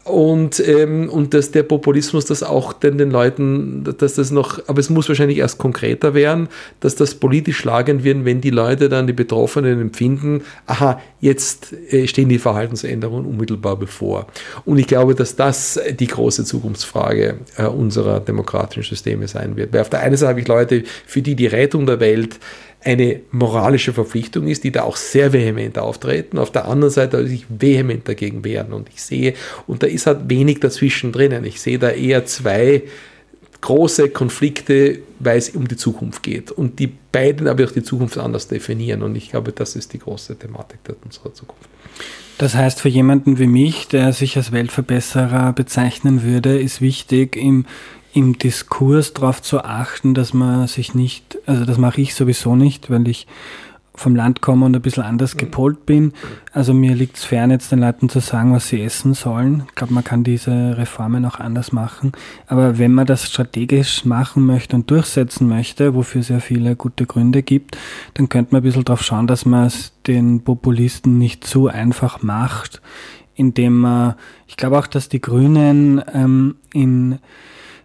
und, 0.05 0.59
ähm, 0.65 1.09
und 1.09 1.33
dass 1.33 1.51
der 1.51 1.63
Populismus 1.63 2.25
das 2.25 2.41
auch 2.41 2.73
den, 2.73 2.97
den 2.97 3.11
Leuten, 3.11 3.83
dass 3.97 4.15
das 4.15 4.31
noch, 4.31 4.59
aber 4.67 4.79
es 4.79 4.89
muss 4.89 5.07
wahrscheinlich 5.07 5.37
erst 5.37 5.57
konkreter 5.57 6.13
werden, 6.13 6.47
dass 6.79 6.95
das 6.95 7.15
politisch 7.15 7.57
schlagend 7.57 8.03
wird, 8.03 8.25
wenn 8.25 8.41
die 8.41 8.49
Leute 8.49 8.89
dann, 8.89 9.07
die 9.07 9.13
Betroffenen 9.13 9.79
empfinden, 9.79 10.41
aha, 10.65 10.99
jetzt 11.19 11.73
äh, 11.91 12.07
stehen 12.07 12.29
die 12.29 12.39
Verhaltensänderungen 12.39 13.25
unmittelbar 13.25 13.75
bevor. 13.75 14.27
Und 14.65 14.79
ich 14.79 14.87
glaube, 14.87 15.15
dass 15.15 15.35
das 15.35 15.79
die 15.99 16.07
große 16.07 16.43
Zukunftsfrage 16.43 17.39
äh, 17.57 17.65
unserer 17.65 18.19
demokratischen 18.19 18.83
Systeme 18.83 19.27
sein 19.27 19.57
wird. 19.57 19.73
Weil 19.73 19.81
auf 19.81 19.89
der 19.89 19.99
einen 19.99 20.17
Seite 20.17 20.29
habe 20.29 20.39
ich 20.39 20.47
Leute, 20.47 20.83
für 21.05 21.21
die 21.21 21.35
die 21.35 21.47
Rettung 21.47 21.85
der 21.85 21.99
Welt 21.99 22.39
eine 22.81 23.19
moralische 23.31 23.93
Verpflichtung 23.93 24.47
ist, 24.47 24.63
die 24.63 24.71
da 24.71 24.83
auch 24.83 24.95
sehr 24.95 25.33
vehement 25.33 25.77
auftreten, 25.77 26.37
auf 26.37 26.51
der 26.51 26.65
anderen 26.65 26.93
Seite 26.93 27.27
sich 27.27 27.45
vehement 27.49 28.07
dagegen 28.07 28.43
wehren. 28.45 28.71
Und 28.71 28.89
ich 28.89 29.01
sehe, 29.01 29.33
und 29.67 29.83
da 29.83 29.87
ist 29.87 30.07
halt 30.07 30.29
wenig 30.29 30.61
dazwischen 30.61 31.11
drinnen. 31.11 31.43
Ich 31.43 31.59
sehe 31.59 31.77
da 31.77 31.89
eher 31.89 32.25
zwei 32.25 32.83
große 33.61 34.09
Konflikte, 34.09 34.99
weil 35.19 35.37
es 35.37 35.49
um 35.49 35.67
die 35.67 35.75
Zukunft 35.75 36.23
geht. 36.23 36.51
Und 36.51 36.79
die 36.79 36.87
beiden 36.87 37.47
aber 37.47 37.65
auch 37.65 37.71
die 37.71 37.83
Zukunft 37.83 38.17
anders 38.17 38.47
definieren. 38.47 39.03
Und 39.03 39.15
ich 39.15 39.31
glaube, 39.31 39.51
das 39.51 39.75
ist 39.75 39.91
die 39.91 39.99
große 39.99 40.37
Thematik 40.39 40.79
unserer 41.03 41.33
Zukunft. 41.33 41.67
Das 42.37 42.55
heißt, 42.55 42.79
für 42.79 42.87
jemanden 42.87 43.37
wie 43.37 43.47
mich, 43.47 43.89
der 43.89 44.13
sich 44.13 44.37
als 44.37 44.53
Weltverbesserer 44.53 45.51
bezeichnen 45.51 46.23
würde, 46.23 46.57
ist 46.57 46.79
wichtig, 46.79 47.35
im 47.35 47.65
im 48.13 48.37
Diskurs 48.37 49.13
darauf 49.13 49.41
zu 49.41 49.63
achten, 49.63 50.13
dass 50.13 50.33
man 50.33 50.67
sich 50.67 50.95
nicht, 50.95 51.37
also 51.45 51.65
das 51.65 51.77
mache 51.77 52.01
ich 52.01 52.15
sowieso 52.15 52.55
nicht, 52.55 52.89
weil 52.89 53.07
ich 53.07 53.27
vom 53.99 54.15
Land 54.15 54.41
komme 54.41 54.65
und 54.65 54.75
ein 54.75 54.81
bisschen 54.81 55.03
anders 55.03 55.35
mhm. 55.35 55.39
gepolt 55.39 55.85
bin. 55.85 56.13
Also 56.53 56.73
mir 56.73 56.95
liegt 56.95 57.17
es 57.17 57.25
fern, 57.25 57.51
jetzt 57.51 57.71
den 57.71 57.79
Leuten 57.79 58.07
zu 58.07 58.19
sagen, 58.19 58.53
was 58.53 58.69
sie 58.69 58.81
essen 58.81 59.13
sollen. 59.13 59.63
Ich 59.67 59.75
glaube, 59.75 59.93
man 59.93 60.03
kann 60.03 60.23
diese 60.23 60.77
Reformen 60.77 61.25
auch 61.25 61.39
anders 61.39 61.71
machen. 61.71 62.13
Aber 62.47 62.77
wenn 62.77 62.93
man 62.93 63.05
das 63.05 63.25
strategisch 63.25 64.05
machen 64.05 64.45
möchte 64.45 64.75
und 64.75 64.89
durchsetzen 64.89 65.47
möchte, 65.47 65.93
wofür 65.95 66.21
es 66.21 66.29
ja 66.29 66.39
viele 66.39 66.75
gute 66.75 67.05
Gründe 67.05 67.43
gibt, 67.43 67.77
dann 68.13 68.29
könnte 68.29 68.53
man 68.53 68.61
ein 68.61 68.63
bisschen 68.63 68.85
darauf 68.85 69.03
schauen, 69.03 69.27
dass 69.27 69.45
man 69.45 69.65
es 69.65 69.91
den 70.07 70.43
Populisten 70.43 71.17
nicht 71.17 71.43
zu 71.43 71.67
einfach 71.67 72.23
macht, 72.23 72.81
indem 73.35 73.79
man, 73.79 74.15
ich 74.47 74.55
glaube 74.55 74.79
auch, 74.79 74.87
dass 74.87 75.09
die 75.09 75.21
Grünen 75.21 76.01
ähm, 76.13 76.55
in 76.73 77.19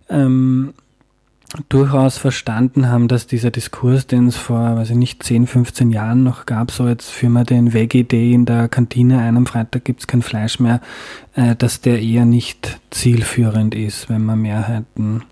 ähm, 0.08 0.74
durchaus 1.68 2.18
verstanden 2.18 2.88
haben, 2.88 3.06
dass 3.06 3.26
dieser 3.26 3.50
Diskurs, 3.50 4.06
den 4.06 4.26
es 4.26 4.36
vor, 4.36 4.76
weiß 4.76 4.90
ich 4.90 4.96
nicht, 4.96 5.22
10, 5.22 5.46
15 5.46 5.90
Jahren 5.90 6.24
noch 6.24 6.46
gab, 6.46 6.70
so 6.70 6.88
jetzt 6.88 7.10
führen 7.10 7.32
wir 7.34 7.44
den 7.44 7.72
Veggie-Day 7.72 8.32
in 8.32 8.44
der 8.44 8.68
Kantine 8.68 9.20
ein, 9.20 9.36
am 9.36 9.46
Freitag 9.46 9.84
gibt 9.84 10.00
es 10.00 10.06
kein 10.06 10.22
Fleisch 10.22 10.58
mehr, 10.58 10.80
äh, 11.36 11.54
dass 11.54 11.80
der 11.80 12.00
eher 12.00 12.24
nicht 12.24 12.80
zielführend 12.90 13.74
ist, 13.74 14.08
wenn 14.08 14.24
man 14.24 14.40
Mehrheiten 14.40 15.22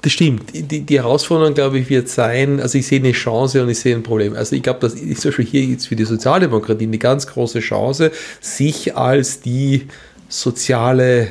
das 0.00 0.12
stimmt. 0.12 0.52
Die, 0.54 0.82
die, 0.82 0.96
Herausforderung, 0.96 1.54
glaube 1.54 1.78
ich, 1.78 1.90
wird 1.90 2.08
sein, 2.08 2.60
also 2.60 2.78
ich 2.78 2.86
sehe 2.86 3.00
eine 3.00 3.10
Chance 3.10 3.62
und 3.62 3.68
ich 3.68 3.80
sehe 3.80 3.96
ein 3.96 4.04
Problem. 4.04 4.34
Also 4.34 4.54
ich 4.54 4.62
glaube, 4.62 4.78
das 4.80 4.94
ist 4.94 5.22
zum 5.22 5.30
Beispiel 5.30 5.44
hier 5.44 5.64
jetzt 5.64 5.88
für 5.88 5.96
die 5.96 6.04
Sozialdemokratie 6.04 6.84
eine 6.84 6.98
ganz 6.98 7.26
große 7.26 7.58
Chance, 7.58 8.12
sich 8.40 8.96
als 8.96 9.40
die 9.40 9.88
soziale 10.28 11.28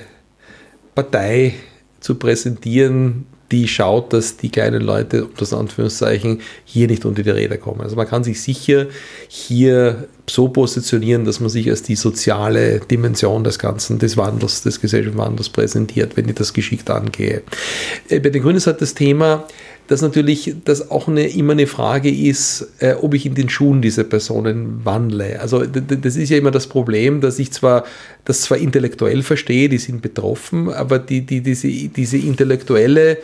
Partei 0.95 1.53
zu 2.01 2.15
präsentieren, 2.15 3.25
die 3.51 3.67
schaut, 3.67 4.13
dass 4.13 4.37
die 4.37 4.49
kleinen 4.49 4.81
Leute, 4.81 5.27
das 5.37 5.53
Anführungszeichen, 5.53 6.41
hier 6.63 6.87
nicht 6.87 7.05
unter 7.05 7.21
die 7.21 7.29
Räder 7.29 7.57
kommen. 7.57 7.81
Also 7.81 7.95
man 7.95 8.07
kann 8.07 8.23
sich 8.23 8.41
sicher 8.41 8.87
hier 9.27 10.07
so 10.29 10.47
positionieren, 10.47 11.25
dass 11.25 11.41
man 11.41 11.49
sich 11.49 11.69
als 11.69 11.83
die 11.83 11.95
soziale 11.95 12.79
Dimension 12.79 13.43
des 13.43 13.59
Ganzen, 13.59 13.99
des 13.99 14.15
Wandels, 14.15 14.63
des 14.63 14.79
Gesellschaftswandels 14.79 15.49
präsentiert, 15.49 16.15
wenn 16.15 16.29
ich 16.29 16.35
das 16.35 16.53
geschickt 16.53 16.89
angehe. 16.89 17.43
Äh, 18.07 18.19
bei 18.19 18.29
den 18.29 18.41
Grünen 18.41 18.61
hat 18.61 18.81
das 18.81 18.93
Thema 18.93 19.45
dass 19.87 20.01
natürlich 20.01 20.55
das 20.63 20.89
auch 20.89 21.07
eine, 21.07 21.27
immer 21.27 21.53
eine 21.53 21.67
Frage 21.67 22.09
ist, 22.09 22.71
äh, 22.79 22.93
ob 22.93 23.13
ich 23.13 23.25
in 23.25 23.35
den 23.35 23.49
Schuhen 23.49 23.81
dieser 23.81 24.03
Personen 24.03 24.81
wandle. 24.85 25.39
Also 25.39 25.65
das 25.65 26.15
ist 26.15 26.29
ja 26.29 26.37
immer 26.37 26.51
das 26.51 26.67
Problem, 26.67 27.19
dass 27.21 27.39
ich 27.39 27.51
zwar 27.51 27.83
das 28.23 28.41
zwar 28.41 28.59
intellektuell 28.59 29.23
verstehe, 29.23 29.67
die 29.67 29.79
sind 29.79 30.01
betroffen, 30.01 30.69
aber 30.69 30.99
die, 30.99 31.21
die, 31.21 31.41
diese, 31.41 31.67
diese 31.67 32.17
intellektuelle 32.17 33.17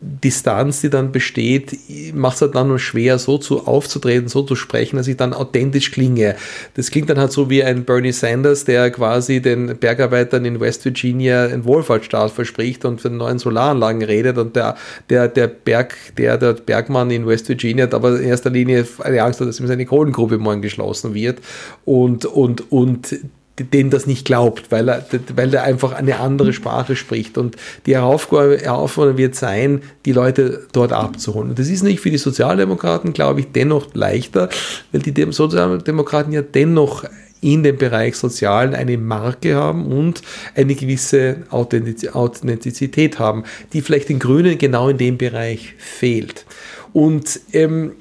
Distanz, 0.00 0.80
die 0.80 0.90
dann 0.90 1.12
besteht, 1.12 1.78
macht 2.12 2.36
es 2.36 2.42
halt 2.42 2.54
dann 2.54 2.68
nur 2.68 2.78
schwer, 2.78 3.18
so 3.18 3.38
zu 3.38 3.66
aufzutreten, 3.66 4.28
so 4.28 4.42
zu 4.42 4.54
sprechen, 4.54 4.96
dass 4.96 5.06
ich 5.06 5.16
dann 5.16 5.32
authentisch 5.32 5.92
klinge. 5.92 6.36
Das 6.74 6.90
klingt 6.90 7.08
dann 7.08 7.18
halt 7.18 7.32
so 7.32 7.48
wie 7.48 7.64
ein 7.64 7.84
Bernie 7.84 8.12
Sanders, 8.12 8.64
der 8.64 8.90
quasi 8.90 9.40
den 9.40 9.78
Bergarbeitern 9.78 10.44
in 10.44 10.60
West 10.60 10.84
Virginia 10.84 11.44
einen 11.44 11.64
Wohlfahrtsstaat 11.64 12.32
verspricht 12.32 12.84
und 12.84 13.00
von 13.00 13.16
neuen 13.16 13.38
Solaranlagen 13.38 14.02
redet 14.02 14.36
und 14.38 14.56
der, 14.56 14.76
der, 15.08 15.28
der 15.28 15.46
Berg, 15.46 15.94
der, 16.18 16.36
der 16.36 16.52
Bergmann 16.52 17.10
in 17.10 17.26
West 17.26 17.48
Virginia 17.48 17.84
hat 17.84 17.94
aber 17.94 18.18
in 18.18 18.24
erster 18.24 18.50
Linie 18.50 18.86
eine 19.02 19.22
Angst 19.22 19.40
hat, 19.40 19.48
dass 19.48 19.60
ihm 19.60 19.66
seine 19.66 19.86
Kohlengrube 19.86 20.38
morgen 20.38 20.62
geschlossen 20.62 21.14
wird 21.14 21.38
und, 21.84 22.24
und, 22.26 22.70
und 22.70 23.16
dem 23.58 23.90
das 23.90 24.06
nicht 24.06 24.24
glaubt, 24.24 24.72
weil 24.72 24.88
er, 24.88 25.06
weil 25.36 25.54
er 25.54 25.62
einfach 25.62 25.92
eine 25.92 26.18
andere 26.18 26.52
Sprache 26.52 26.96
spricht. 26.96 27.38
Und 27.38 27.56
die 27.86 27.96
Aufgabe 27.96 29.16
wird 29.16 29.34
sein, 29.36 29.82
die 30.04 30.12
Leute 30.12 30.66
dort 30.72 30.92
abzuholen. 30.92 31.50
Und 31.50 31.58
das 31.58 31.68
ist 31.68 31.82
nicht 31.82 32.00
für 32.00 32.10
die 32.10 32.18
Sozialdemokraten, 32.18 33.12
glaube 33.12 33.40
ich, 33.40 33.52
dennoch 33.52 33.94
leichter, 33.94 34.48
weil 34.90 35.02
die 35.02 35.32
Sozialdemokraten 35.32 36.32
ja 36.32 36.42
dennoch 36.42 37.04
in 37.40 37.62
dem 37.62 37.76
Bereich 37.76 38.16
Sozialen 38.16 38.74
eine 38.74 38.96
Marke 38.96 39.54
haben 39.54 39.86
und 39.86 40.22
eine 40.54 40.74
gewisse 40.74 41.44
Authentizität 41.50 43.18
haben, 43.18 43.44
die 43.72 43.82
vielleicht 43.82 44.08
den 44.08 44.18
Grünen 44.18 44.56
genau 44.56 44.88
in 44.88 44.98
dem 44.98 45.18
Bereich 45.18 45.74
fehlt. 45.78 46.46
Und 46.94 47.40
ähm, 47.52 47.92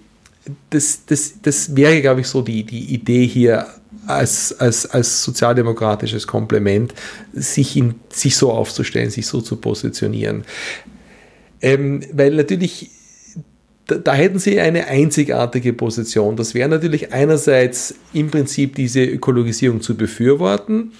das, 0.70 1.06
das, 1.06 1.42
das 1.42 1.76
wäre, 1.76 2.02
glaube 2.02 2.22
ich, 2.22 2.28
so 2.28 2.42
die, 2.42 2.64
die 2.64 2.94
Idee 2.94 3.28
hier 3.28 3.68
als, 4.08 4.60
als, 4.60 4.86
als 4.86 5.24
sozialdemokratisches 5.24 6.28
Komplement, 6.28 6.94
sich, 7.34 7.78
in, 7.78 7.96
sich 8.10 8.36
so 8.36 8.52
aufzustellen, 8.52 9.10
sich 9.10 9.28
so 9.28 9.42
zu 9.42 9.58
positionieren. 9.58 10.44
Ähm, 11.62 12.02
weil 12.12 12.36
natürlich, 12.36 12.92
da, 13.88 13.96
da, 13.96 14.14
hätten 14.14 14.40
sie 14.40 14.60
eine 14.60 14.88
einzigartige 14.88 15.74
Position. 15.74 16.36
Das 16.36 16.54
wäre 16.54 16.70
natürlich 16.70 17.14
einerseits 17.14 17.96
im 18.14 18.30
Prinzip 18.30 18.76
diese 18.76 19.04
Ökologisierung 19.04 19.82
zu 19.82 19.96
befürworten, 19.96 20.92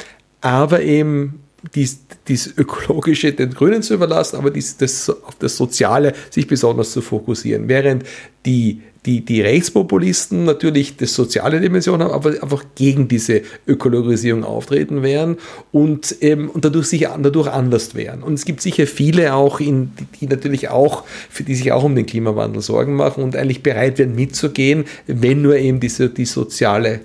aber 0.42 0.82
eben 0.82 1.44
dies, 1.76 2.02
dies 2.28 2.54
Ökologische 2.58 3.34
den 3.34 3.52
Grünen 3.54 3.84
zu 3.84 3.94
überlassen, 3.94 4.38
aber 4.38 4.52
dies, 4.52 4.78
das, 4.78 5.10
auf 5.10 5.36
das 5.40 5.56
Soziale 5.58 6.14
sich 6.30 6.48
besonders 6.48 6.92
zu 6.92 7.02
fokussieren. 7.02 7.68
Während 7.68 8.04
die 8.46 8.82
die, 9.06 9.22
die 9.22 9.42
Rechtspopulisten 9.42 10.46
natürlich 10.46 10.96
das 10.96 11.14
soziale 11.14 11.60
Dimension 11.60 12.02
haben, 12.02 12.12
aber 12.12 12.30
einfach 12.42 12.64
gegen 12.76 13.08
diese 13.08 13.42
Ökologisierung 13.68 14.44
auftreten 14.44 15.04
werden 15.04 15.38
und, 15.72 16.16
ähm, 16.22 16.50
und 16.50 16.64
dadurch, 16.64 16.88
sich, 16.88 17.02
dadurch 17.02 17.48
anders 17.48 17.96
wären. 17.96 18.24
Und 18.24 18.36
es 18.36 18.46
gibt 18.46 18.62
sicher 18.62 18.88
viele 18.88 19.34
auch, 19.34 19.60
in, 19.60 19.92
die, 20.00 20.20
die 20.20 20.28
natürlich 20.28 20.70
auch, 20.70 21.04
für 21.30 21.44
die 21.44 21.56
sich 21.56 21.72
auch 21.72 21.84
um 21.84 21.96
den 21.96 22.06
Klimawandel 22.06 22.62
Sorgen 22.62 22.96
machen 22.96 23.24
und 23.24 23.36
eigentlich 23.36 23.62
bereit 23.62 24.00
wären 24.00 24.16
mitzugehen, 24.16 24.86
wenn 25.08 25.42
nur 25.42 25.58
eben 25.58 25.80
diese, 25.80 26.10
die 26.10 26.26
soziale 26.26 27.02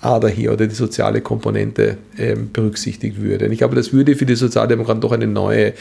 Ader 0.00 0.28
hier 0.28 0.52
oder 0.52 0.66
die 0.66 0.74
soziale 0.74 1.20
Komponente 1.20 1.98
ähm, 2.16 2.50
berücksichtigt 2.52 3.20
würde. 3.20 3.46
Und 3.46 3.52
ich 3.52 3.58
glaube, 3.58 3.74
das 3.74 3.92
würde 3.92 4.14
für 4.14 4.26
die 4.26 4.36
Sozialdemokraten 4.36 5.00
doch 5.00 5.12
eine 5.12 5.26
neue, 5.26 5.74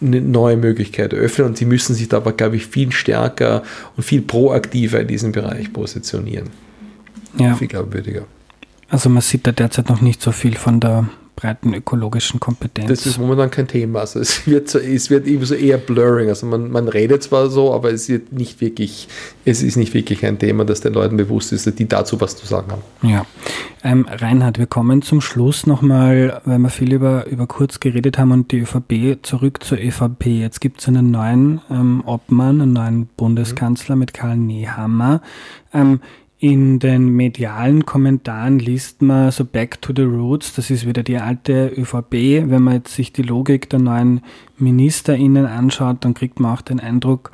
eine 0.00 0.20
neue 0.20 0.56
Möglichkeit 0.56 1.12
öffnen 1.12 1.48
und 1.48 1.56
sie 1.56 1.64
müssen 1.64 1.94
sich 1.94 2.08
da 2.08 2.18
aber, 2.18 2.32
glaube 2.32 2.56
ich, 2.56 2.66
viel 2.66 2.92
stärker 2.92 3.62
und 3.96 4.04
viel 4.04 4.22
proaktiver 4.22 5.00
in 5.00 5.08
diesem 5.08 5.32
Bereich 5.32 5.72
positionieren. 5.72 6.50
Ja. 7.38 7.54
Viel 7.56 7.68
glaubwürdiger. 7.68 8.26
Also 8.88 9.08
man 9.08 9.22
sieht 9.22 9.46
da 9.46 9.52
derzeit 9.52 9.88
noch 9.88 10.00
nicht 10.00 10.22
so 10.22 10.30
viel 10.30 10.54
von 10.54 10.78
der 10.78 11.08
breiten 11.36 11.74
ökologischen 11.74 12.40
Kompetenz. 12.40 12.88
Das 12.88 13.06
ist 13.06 13.18
momentan 13.18 13.50
kein 13.50 13.66
Thema. 13.66 14.00
Also 14.00 14.20
es 14.20 14.46
wird, 14.46 14.68
so, 14.68 14.78
es 14.78 15.10
wird 15.10 15.26
eben 15.26 15.44
so 15.44 15.54
eher 15.54 15.78
blurring. 15.78 16.28
Also 16.28 16.46
man, 16.46 16.70
man 16.70 16.88
redet 16.88 17.22
zwar 17.22 17.50
so, 17.50 17.72
aber 17.72 17.92
es 17.92 18.08
wird 18.08 18.32
nicht 18.32 18.60
wirklich, 18.60 19.08
es 19.44 19.62
ist 19.62 19.76
nicht 19.76 19.94
wirklich 19.94 20.24
ein 20.24 20.38
Thema, 20.38 20.64
das 20.64 20.80
den 20.80 20.94
Leuten 20.94 21.16
bewusst 21.16 21.52
ist, 21.52 21.78
die 21.78 21.88
dazu 21.88 22.20
was 22.20 22.36
zu 22.36 22.46
sagen 22.46 22.72
haben. 22.72 22.82
Ja. 23.02 23.26
Ähm, 23.82 24.06
Reinhard, 24.08 24.58
wir 24.58 24.66
kommen 24.66 25.02
zum 25.02 25.20
Schluss 25.20 25.66
nochmal, 25.66 26.40
weil 26.44 26.58
wir 26.58 26.70
viel 26.70 26.92
über, 26.92 27.26
über 27.26 27.46
Kurz 27.46 27.80
geredet 27.80 28.18
haben 28.18 28.32
und 28.32 28.50
die 28.50 28.60
ÖVP, 28.60 29.18
zurück 29.22 29.62
zur 29.62 29.78
ÖVP. 29.78 30.26
Jetzt 30.26 30.60
gibt 30.60 30.80
es 30.80 30.88
einen 30.88 31.10
neuen 31.10 31.60
ähm, 31.70 32.02
Obmann, 32.06 32.62
einen 32.62 32.72
neuen 32.72 33.06
Bundeskanzler 33.16 33.96
mhm. 33.96 34.00
mit 34.00 34.14
Karl 34.14 34.36
Nehammer. 34.36 35.20
Ähm, 35.74 36.00
in 36.44 36.78
den 36.78 37.08
medialen 37.08 37.86
Kommentaren 37.86 38.58
liest 38.58 39.00
man 39.00 39.30
so 39.30 39.46
Back 39.46 39.80
to 39.80 39.94
the 39.96 40.02
Roots, 40.02 40.52
das 40.52 40.68
ist 40.68 40.86
wieder 40.86 41.02
die 41.02 41.16
alte 41.16 41.72
ÖVP. 41.74 42.12
Wenn 42.50 42.62
man 42.62 42.74
jetzt 42.74 42.94
sich 42.94 43.14
die 43.14 43.22
Logik 43.22 43.70
der 43.70 43.78
neuen 43.78 44.20
MinisterInnen 44.58 45.46
anschaut, 45.46 46.04
dann 46.04 46.12
kriegt 46.12 46.40
man 46.40 46.54
auch 46.54 46.60
den 46.60 46.80
Eindruck, 46.80 47.32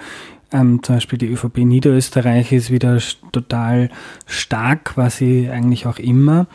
ähm, 0.52 0.84
zum 0.84 0.94
Beispiel 0.94 1.18
die 1.18 1.26
ÖVP 1.26 1.58
Niederösterreich 1.58 2.52
ist 2.52 2.70
wieder 2.70 3.00
total 3.32 3.90
stark, 4.26 4.96
was 4.96 5.16
sie 5.16 5.50
eigentlich 5.50 5.86
auch 5.86 5.98
immer. 5.98 6.46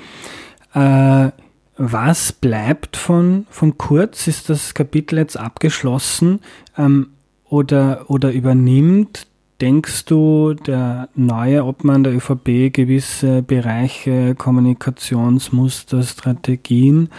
Äh, 0.74 1.32
was 1.76 2.32
bleibt 2.32 2.96
von, 2.96 3.48
von 3.50 3.78
Kurz? 3.78 4.28
Ist 4.28 4.50
das 4.50 4.74
Kapitel 4.74 5.20
jetzt 5.20 5.38
abgeschlossen 5.38 6.40
ähm, 6.78 7.08
oder, 7.50 8.06
oder 8.08 8.32
übernimmt 8.32 9.28
Denkst 9.62 10.06
du, 10.06 10.54
der 10.54 11.08
neue 11.16 11.64
Obmann 11.64 12.04
der 12.04 12.14
ÖVP 12.14 12.74
gewisse 12.74 13.42
Bereiche, 13.42 14.36
Kommunikationsmuster, 14.36 16.04
Strategien? 16.04 17.10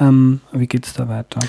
Ähm, 0.00 0.40
wie 0.52 0.66
geht 0.66 0.86
es 0.86 0.94
da 0.94 1.08
weiter? 1.08 1.40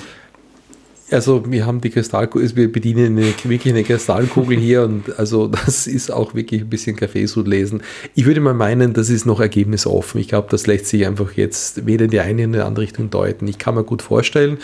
Also 1.10 1.44
wir 1.50 1.66
haben 1.66 1.82
die 1.82 1.90
Kristallkugel, 1.90 2.56
wir 2.56 2.72
bedienen 2.72 3.18
eine, 3.18 3.26
wirklich 3.44 3.72
eine 3.72 3.84
Kristallkugel 3.84 4.58
hier 4.58 4.84
und 4.84 5.18
also 5.18 5.46
das 5.66 5.86
ist 5.86 6.10
auch 6.10 6.34
wirklich 6.34 6.62
ein 6.62 6.70
bisschen 6.70 6.96
Kaffeesud 6.96 7.46
lesen. 7.46 7.82
Ich 8.14 8.24
würde 8.24 8.40
mal 8.40 8.54
meinen, 8.54 8.94
das 8.94 9.10
ist 9.10 9.26
noch 9.26 9.40
ergebnisoffen. 9.40 10.20
Ich 10.20 10.28
glaube, 10.28 10.48
das 10.50 10.66
lässt 10.66 10.86
sich 10.86 11.06
einfach 11.06 11.32
jetzt 11.32 11.86
weder 11.86 12.06
in 12.06 12.10
die 12.10 12.20
eine 12.20 12.42
noch 12.42 12.44
in 12.44 12.52
die 12.52 12.60
andere 12.60 12.84
Richtung 12.84 13.10
deuten. 13.10 13.46
Ich 13.48 13.58
kann 13.58 13.74
mir 13.74 13.84
gut 13.84 14.00
vorstellen, 14.00 14.58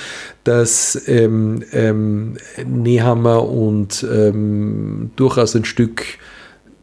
dass 0.45 1.01
ähm, 1.09 1.63
ähm, 1.73 2.39
Nehammer 2.65 3.47
und 3.47 4.07
ähm, 4.11 5.11
durchaus 5.17 5.55
ein 5.55 5.67
Stück 5.67 6.05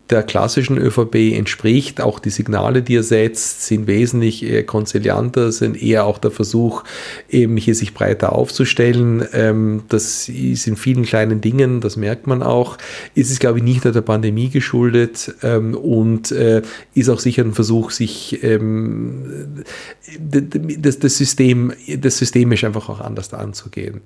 der 0.10 0.24
klassischen 0.24 0.78
ÖVP 0.78 1.36
entspricht. 1.36 2.02
Auch 2.02 2.20
die 2.20 2.30
Signale, 2.30 2.82
die 2.82 2.96
er 2.96 3.04
setzt, 3.04 3.66
sind 3.66 3.88
wesentlich 3.88 4.44
eher 4.44 4.66
konzilianter, 4.66 5.52
sind 5.52 5.82
eher 5.82 6.06
auch 6.06 6.18
der 6.18 6.32
Versuch, 6.32 6.84
eben 7.30 7.58
hier 7.58 7.76
sich 7.76 7.94
breiter 7.94 8.34
aufzustellen. 8.34 9.28
Ähm, 9.34 9.84
das 9.90 10.30
ist 10.30 10.68
in 10.68 10.78
vielen 10.78 11.04
kleinen 11.04 11.42
Dingen, 11.42 11.82
das 11.82 11.98
merkt 11.98 12.28
man 12.28 12.42
auch. 12.42 12.78
Ist 13.16 13.32
es, 13.32 13.40
glaube 13.40 13.60
ich, 13.60 13.64
nicht 13.64 13.84
nur 13.84 13.94
der 13.94 14.02
Pandemie 14.02 14.50
geschuldet 14.50 15.36
ähm, 15.44 15.76
und 15.76 16.32
äh, 16.32 16.62
ist 16.94 17.10
auch 17.10 17.20
sicher 17.20 17.44
ein 17.44 17.54
Versuch, 17.54 17.92
sich 17.92 18.44
ähm, 18.44 19.64
das, 20.20 21.00
das, 21.00 21.18
System, 21.18 21.74
das 21.98 22.18
systemisch 22.18 22.64
einfach 22.64 22.90
auch 22.90 23.02
anders 23.02 23.34
anzugehen 23.34 24.02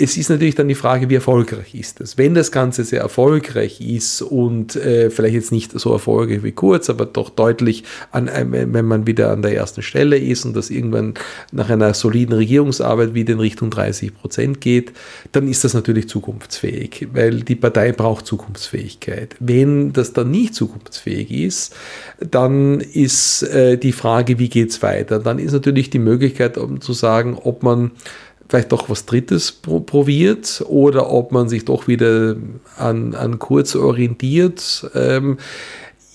es 0.00 0.16
ist 0.16 0.30
natürlich 0.30 0.54
dann 0.54 0.68
die 0.68 0.74
Frage, 0.74 1.10
wie 1.10 1.16
erfolgreich 1.16 1.74
ist 1.74 2.00
das? 2.00 2.16
Wenn 2.16 2.34
das 2.34 2.52
Ganze 2.52 2.84
sehr 2.84 3.00
erfolgreich 3.00 3.80
ist 3.80 4.22
und 4.22 4.76
äh, 4.76 5.10
vielleicht 5.10 5.34
jetzt 5.34 5.52
nicht 5.52 5.78
so 5.78 5.92
erfolgreich 5.92 6.42
wie 6.42 6.52
kurz, 6.52 6.88
aber 6.88 7.06
doch 7.06 7.30
deutlich, 7.30 7.84
an, 8.12 8.28
äh, 8.28 8.46
wenn 8.48 8.84
man 8.84 9.06
wieder 9.06 9.32
an 9.32 9.42
der 9.42 9.54
ersten 9.54 9.82
Stelle 9.82 10.16
ist 10.16 10.44
und 10.44 10.54
das 10.54 10.70
irgendwann 10.70 11.14
nach 11.52 11.68
einer 11.70 11.94
soliden 11.94 12.34
Regierungsarbeit 12.34 13.14
wieder 13.14 13.32
in 13.32 13.40
Richtung 13.40 13.70
30 13.70 14.14
Prozent 14.14 14.60
geht, 14.60 14.92
dann 15.32 15.48
ist 15.48 15.64
das 15.64 15.74
natürlich 15.74 16.08
zukunftsfähig, 16.08 17.08
weil 17.12 17.40
die 17.40 17.56
Partei 17.56 17.92
braucht 17.92 18.26
Zukunftsfähigkeit. 18.26 19.34
Wenn 19.40 19.92
das 19.92 20.12
dann 20.12 20.30
nicht 20.30 20.54
zukunftsfähig 20.54 21.30
ist, 21.30 21.74
dann 22.20 22.80
ist 22.80 23.42
äh, 23.42 23.76
die 23.76 23.92
Frage, 23.92 24.38
wie 24.38 24.48
geht 24.48 24.70
es 24.70 24.82
weiter? 24.82 25.18
Dann 25.18 25.38
ist 25.38 25.52
natürlich 25.52 25.90
die 25.90 25.98
Möglichkeit, 25.98 26.56
um 26.56 26.80
zu 26.80 26.92
sagen, 26.92 27.36
ob 27.42 27.62
man 27.62 27.92
vielleicht 28.48 28.72
doch 28.72 28.88
was 28.88 29.06
Drittes 29.06 29.52
probiert 29.52 30.64
oder 30.68 31.10
ob 31.10 31.32
man 31.32 31.48
sich 31.48 31.64
doch 31.64 31.86
wieder 31.86 32.36
an, 32.76 33.14
an 33.14 33.38
Kurz 33.38 33.76
orientiert. 33.76 34.90
Ähm, 34.94 35.38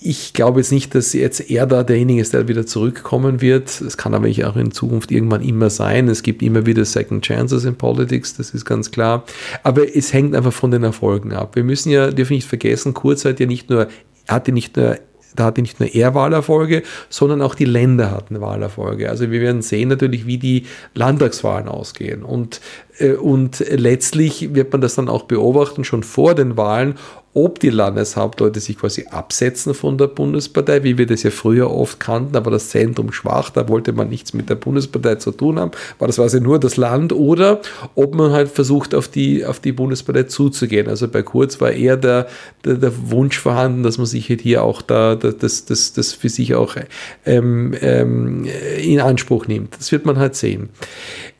ich 0.06 0.34
glaube 0.34 0.60
jetzt 0.60 0.70
nicht, 0.70 0.94
dass 0.94 1.14
jetzt 1.14 1.50
er 1.50 1.66
da 1.66 1.82
derjenige 1.82 2.20
ist, 2.20 2.34
der 2.34 2.46
wieder 2.46 2.66
zurückkommen 2.66 3.40
wird. 3.40 3.80
Es 3.80 3.96
kann 3.96 4.12
aber 4.12 4.28
auch 4.28 4.56
in 4.56 4.70
Zukunft 4.70 5.10
irgendwann 5.10 5.40
immer 5.40 5.70
sein. 5.70 6.08
Es 6.08 6.22
gibt 6.22 6.42
immer 6.42 6.66
wieder 6.66 6.84
Second 6.84 7.24
Chances 7.24 7.64
in 7.64 7.76
Politics, 7.76 8.36
das 8.36 8.50
ist 8.50 8.66
ganz 8.66 8.90
klar. 8.90 9.24
Aber 9.62 9.96
es 9.96 10.12
hängt 10.12 10.34
einfach 10.34 10.52
von 10.52 10.70
den 10.70 10.82
Erfolgen 10.82 11.32
ab. 11.32 11.56
Wir 11.56 11.64
müssen 11.64 11.90
ja, 11.90 12.10
dürfen 12.10 12.34
nicht 12.34 12.46
vergessen, 12.46 12.92
Kurz 12.92 13.24
hat 13.24 13.40
ja 13.40 13.46
nicht 13.46 13.70
nur, 13.70 13.88
hatte 14.28 14.52
nicht 14.52 14.76
nur 14.76 14.98
da 15.34 15.46
hatte 15.46 15.62
nicht 15.62 15.80
nur 15.80 15.88
er 15.94 16.14
Wahlerfolge, 16.14 16.82
sondern 17.08 17.42
auch 17.42 17.54
die 17.54 17.64
Länder 17.64 18.10
hatten 18.10 18.40
Wahlerfolge. 18.40 19.10
Also 19.10 19.30
wir 19.30 19.40
werden 19.40 19.62
sehen 19.62 19.88
natürlich, 19.88 20.26
wie 20.26 20.38
die 20.38 20.66
Landtagswahlen 20.94 21.68
ausgehen. 21.68 22.22
Und, 22.22 22.60
äh, 22.98 23.12
und 23.12 23.64
letztlich 23.68 24.54
wird 24.54 24.72
man 24.72 24.80
das 24.80 24.94
dann 24.94 25.08
auch 25.08 25.24
beobachten, 25.24 25.84
schon 25.84 26.02
vor 26.02 26.34
den 26.34 26.56
Wahlen, 26.56 26.94
ob 27.34 27.58
die 27.58 27.70
Landeshauptleute 27.70 28.60
sich 28.60 28.78
quasi 28.78 29.06
absetzen 29.10 29.74
von 29.74 29.98
der 29.98 30.06
Bundespartei, 30.06 30.84
wie 30.84 30.96
wir 30.96 31.06
das 31.06 31.24
ja 31.24 31.30
früher 31.30 31.68
oft 31.68 31.98
kannten, 31.98 32.36
aber 32.36 32.52
das 32.52 32.68
Zentrum 32.68 33.12
schwach, 33.12 33.50
da 33.50 33.68
wollte 33.68 33.92
man 33.92 34.08
nichts 34.08 34.34
mit 34.34 34.48
der 34.48 34.54
Bundespartei 34.54 35.16
zu 35.16 35.32
tun 35.32 35.58
haben, 35.58 35.72
war 35.98 36.06
das 36.06 36.16
quasi 36.16 36.40
nur 36.40 36.60
das 36.60 36.76
Land, 36.76 37.12
oder 37.12 37.60
ob 37.96 38.14
man 38.14 38.30
halt 38.30 38.48
versucht, 38.48 38.94
auf 38.94 39.08
die, 39.08 39.44
auf 39.44 39.58
die 39.58 39.72
Bundespartei 39.72 40.22
zuzugehen. 40.22 40.88
Also 40.88 41.08
bei 41.08 41.22
Kurz 41.22 41.60
war 41.60 41.72
eher 41.72 41.96
der, 41.96 42.28
der, 42.64 42.74
der 42.74 43.10
Wunsch 43.10 43.38
vorhanden, 43.38 43.82
dass 43.82 43.98
man 43.98 44.06
sich 44.06 44.28
halt 44.28 44.40
hier 44.40 44.62
auch 44.62 44.80
da, 44.80 45.16
das, 45.16 45.64
das, 45.64 45.92
das 45.92 46.12
für 46.12 46.28
sich 46.28 46.54
auch 46.54 46.76
ähm, 47.26 47.74
ähm, 47.80 48.46
in 48.80 49.00
Anspruch 49.00 49.48
nimmt. 49.48 49.76
Das 49.76 49.90
wird 49.90 50.06
man 50.06 50.18
halt 50.18 50.36
sehen. 50.36 50.68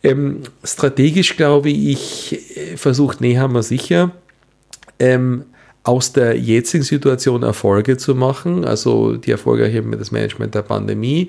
Ähm, 0.03 0.41
strategisch 0.65 1.37
glaube 1.37 1.71
ich, 1.71 2.41
versucht 2.75 3.21
Nehammer 3.21 3.63
sicher, 3.63 4.11
ähm, 4.99 5.45
aus 5.85 6.13
der 6.13 6.39
jetzigen 6.39 6.83
Situation 6.83 7.43
Erfolge 7.43 7.99
zu 7.99 8.15
machen, 8.15 8.65
also 8.65 9.17
die 9.17 9.31
Erfolge 9.31 9.67
hier 9.67 9.83
mit 9.83 10.01
das 10.01 10.11
Management 10.11 10.55
der 10.55 10.63
Pandemie. 10.63 11.29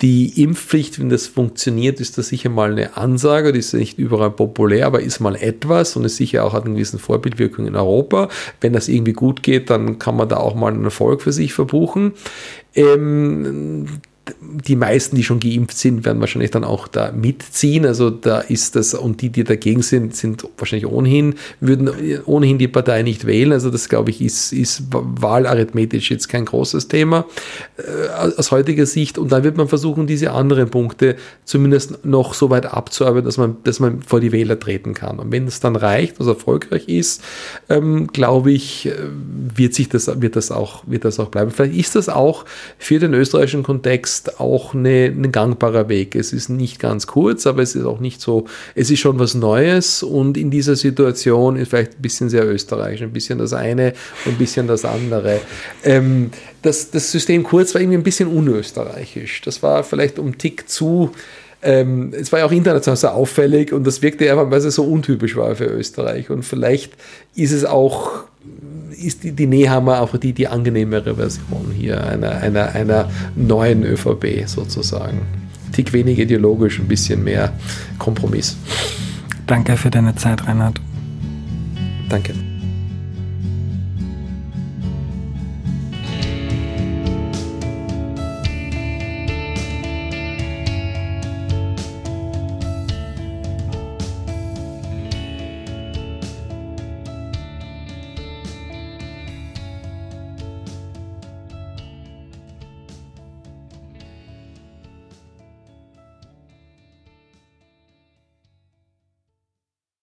Die 0.00 0.44
Impfpflicht, 0.44 1.00
wenn 1.00 1.08
das 1.08 1.26
funktioniert, 1.26 1.98
ist 1.98 2.18
das 2.18 2.28
sicher 2.28 2.50
mal 2.50 2.70
eine 2.70 2.96
Ansage, 2.96 3.52
die 3.52 3.58
ist 3.58 3.74
nicht 3.74 3.98
überall 3.98 4.30
populär, 4.30 4.86
aber 4.86 5.00
ist 5.00 5.18
mal 5.18 5.34
etwas 5.34 5.96
und 5.96 6.04
ist 6.04 6.16
sicher 6.16 6.44
auch 6.44 6.52
hat 6.52 6.66
eine 6.66 6.74
gewisse 6.74 7.00
Vorbildwirkung 7.00 7.66
in 7.66 7.74
Europa. 7.74 8.28
Wenn 8.60 8.74
das 8.74 8.86
irgendwie 8.86 9.14
gut 9.14 9.42
geht, 9.42 9.70
dann 9.70 9.98
kann 9.98 10.16
man 10.16 10.28
da 10.28 10.36
auch 10.36 10.54
mal 10.54 10.72
einen 10.72 10.84
Erfolg 10.84 11.22
für 11.22 11.32
sich 11.32 11.52
verbuchen. 11.52 12.12
Ähm, 12.76 13.86
die 14.40 14.76
meisten, 14.76 15.16
die 15.16 15.24
schon 15.24 15.40
geimpft 15.40 15.78
sind, 15.78 16.04
werden 16.04 16.20
wahrscheinlich 16.20 16.50
dann 16.50 16.64
auch 16.64 16.88
da 16.88 17.12
mitziehen. 17.12 17.86
Also 17.86 18.10
da 18.10 18.40
ist 18.40 18.76
das, 18.76 18.94
und 18.94 19.22
die, 19.22 19.30
die 19.30 19.44
dagegen 19.44 19.82
sind, 19.82 20.14
sind 20.14 20.44
wahrscheinlich 20.56 20.86
ohnehin, 20.90 21.34
würden 21.60 21.90
ohnehin 22.26 22.58
die 22.58 22.68
Partei 22.68 23.02
nicht 23.02 23.26
wählen. 23.26 23.52
Also 23.52 23.70
das, 23.70 23.88
glaube 23.88 24.10
ich, 24.10 24.20
ist, 24.20 24.52
ist 24.52 24.84
wahlarithmetisch 24.90 26.10
jetzt 26.10 26.28
kein 26.28 26.44
großes 26.44 26.88
Thema 26.88 27.26
äh, 27.76 28.08
aus 28.36 28.50
heutiger 28.50 28.86
Sicht. 28.86 29.18
Und 29.18 29.32
dann 29.32 29.44
wird 29.44 29.56
man 29.56 29.68
versuchen, 29.68 30.06
diese 30.06 30.32
anderen 30.32 30.70
Punkte 30.70 31.16
zumindest 31.44 32.04
noch 32.04 32.34
so 32.34 32.50
weit 32.50 32.66
abzuarbeiten, 32.66 33.26
dass 33.26 33.38
man, 33.38 33.56
dass 33.64 33.80
man 33.80 34.02
vor 34.02 34.20
die 34.20 34.32
Wähler 34.32 34.58
treten 34.58 34.94
kann. 34.94 35.18
Und 35.18 35.32
wenn 35.32 35.46
es 35.46 35.60
dann 35.60 35.76
reicht, 35.76 36.20
was 36.20 36.26
erfolgreich 36.26 36.88
ist, 36.88 37.22
ähm, 37.68 38.08
glaube 38.08 38.52
ich, 38.52 38.86
äh, 38.86 38.92
wird 39.54 39.74
sich 39.74 39.88
das, 39.88 40.20
wird 40.20 40.36
das 40.36 40.50
auch, 40.50 40.82
wird 40.86 41.04
das 41.04 41.18
auch 41.18 41.28
bleiben. 41.28 41.50
Vielleicht 41.50 41.74
ist 41.74 41.94
das 41.94 42.08
auch 42.08 42.44
für 42.78 42.98
den 42.98 43.14
österreichischen 43.14 43.62
Kontext 43.62 44.17
jetzt 44.18 44.40
auch 44.40 44.74
ein 44.74 45.32
gangbarer 45.32 45.88
Weg. 45.88 46.14
Es 46.14 46.32
ist 46.32 46.48
nicht 46.48 46.78
ganz 46.78 47.06
kurz, 47.06 47.46
aber 47.46 47.62
es 47.62 47.74
ist 47.74 47.84
auch 47.84 48.00
nicht 48.00 48.20
so, 48.20 48.46
es 48.74 48.90
ist 48.90 49.00
schon 49.00 49.18
was 49.18 49.34
Neues 49.34 50.02
und 50.02 50.36
in 50.36 50.50
dieser 50.50 50.76
Situation 50.76 51.56
ist 51.56 51.68
vielleicht 51.68 51.94
ein 51.94 52.02
bisschen 52.02 52.28
sehr 52.28 52.46
österreichisch, 52.46 53.02
ein 53.02 53.12
bisschen 53.12 53.38
das 53.38 53.52
eine 53.52 53.94
und 54.24 54.32
ein 54.32 54.38
bisschen 54.38 54.66
das 54.66 54.84
andere. 54.84 55.40
Ähm, 55.84 56.30
das, 56.62 56.90
das 56.90 57.10
System 57.10 57.42
kurz 57.42 57.74
war 57.74 57.80
irgendwie 57.80 57.98
ein 57.98 58.04
bisschen 58.04 58.28
unösterreichisch. 58.28 59.42
Das 59.42 59.62
war 59.62 59.84
vielleicht 59.84 60.18
um 60.18 60.36
Tick 60.36 60.68
zu 60.68 61.12
ähm, 61.60 62.12
es 62.14 62.30
war 62.30 62.38
ja 62.38 62.46
auch 62.46 62.52
international 62.52 62.96
so 62.96 63.08
auffällig 63.08 63.72
und 63.72 63.84
das 63.84 64.00
wirkte 64.00 64.30
einfach, 64.30 64.48
weil 64.48 64.60
es 64.60 64.74
so 64.76 64.84
untypisch 64.84 65.34
war 65.34 65.56
für 65.56 65.64
Österreich. 65.64 66.30
Und 66.30 66.44
vielleicht 66.44 66.92
ist 67.34 67.50
es 67.50 67.64
auch 67.64 68.27
ist 68.90 69.24
die, 69.24 69.32
die 69.32 69.46
Nehammer 69.46 70.00
auch 70.00 70.16
die, 70.16 70.32
die 70.32 70.48
angenehmere 70.48 71.14
Version 71.14 71.72
hier 71.76 72.04
einer, 72.04 72.38
einer, 72.38 72.74
einer 72.74 73.10
neuen 73.36 73.84
ÖVP 73.84 74.46
sozusagen. 74.46 75.20
Tick 75.72 75.92
wenig 75.92 76.18
ideologisch, 76.18 76.78
ein 76.78 76.88
bisschen 76.88 77.22
mehr 77.22 77.52
Kompromiss. 77.98 78.56
Danke 79.46 79.76
für 79.76 79.90
deine 79.90 80.14
Zeit, 80.16 80.46
Reinhard. 80.46 80.80
Danke. 82.08 82.34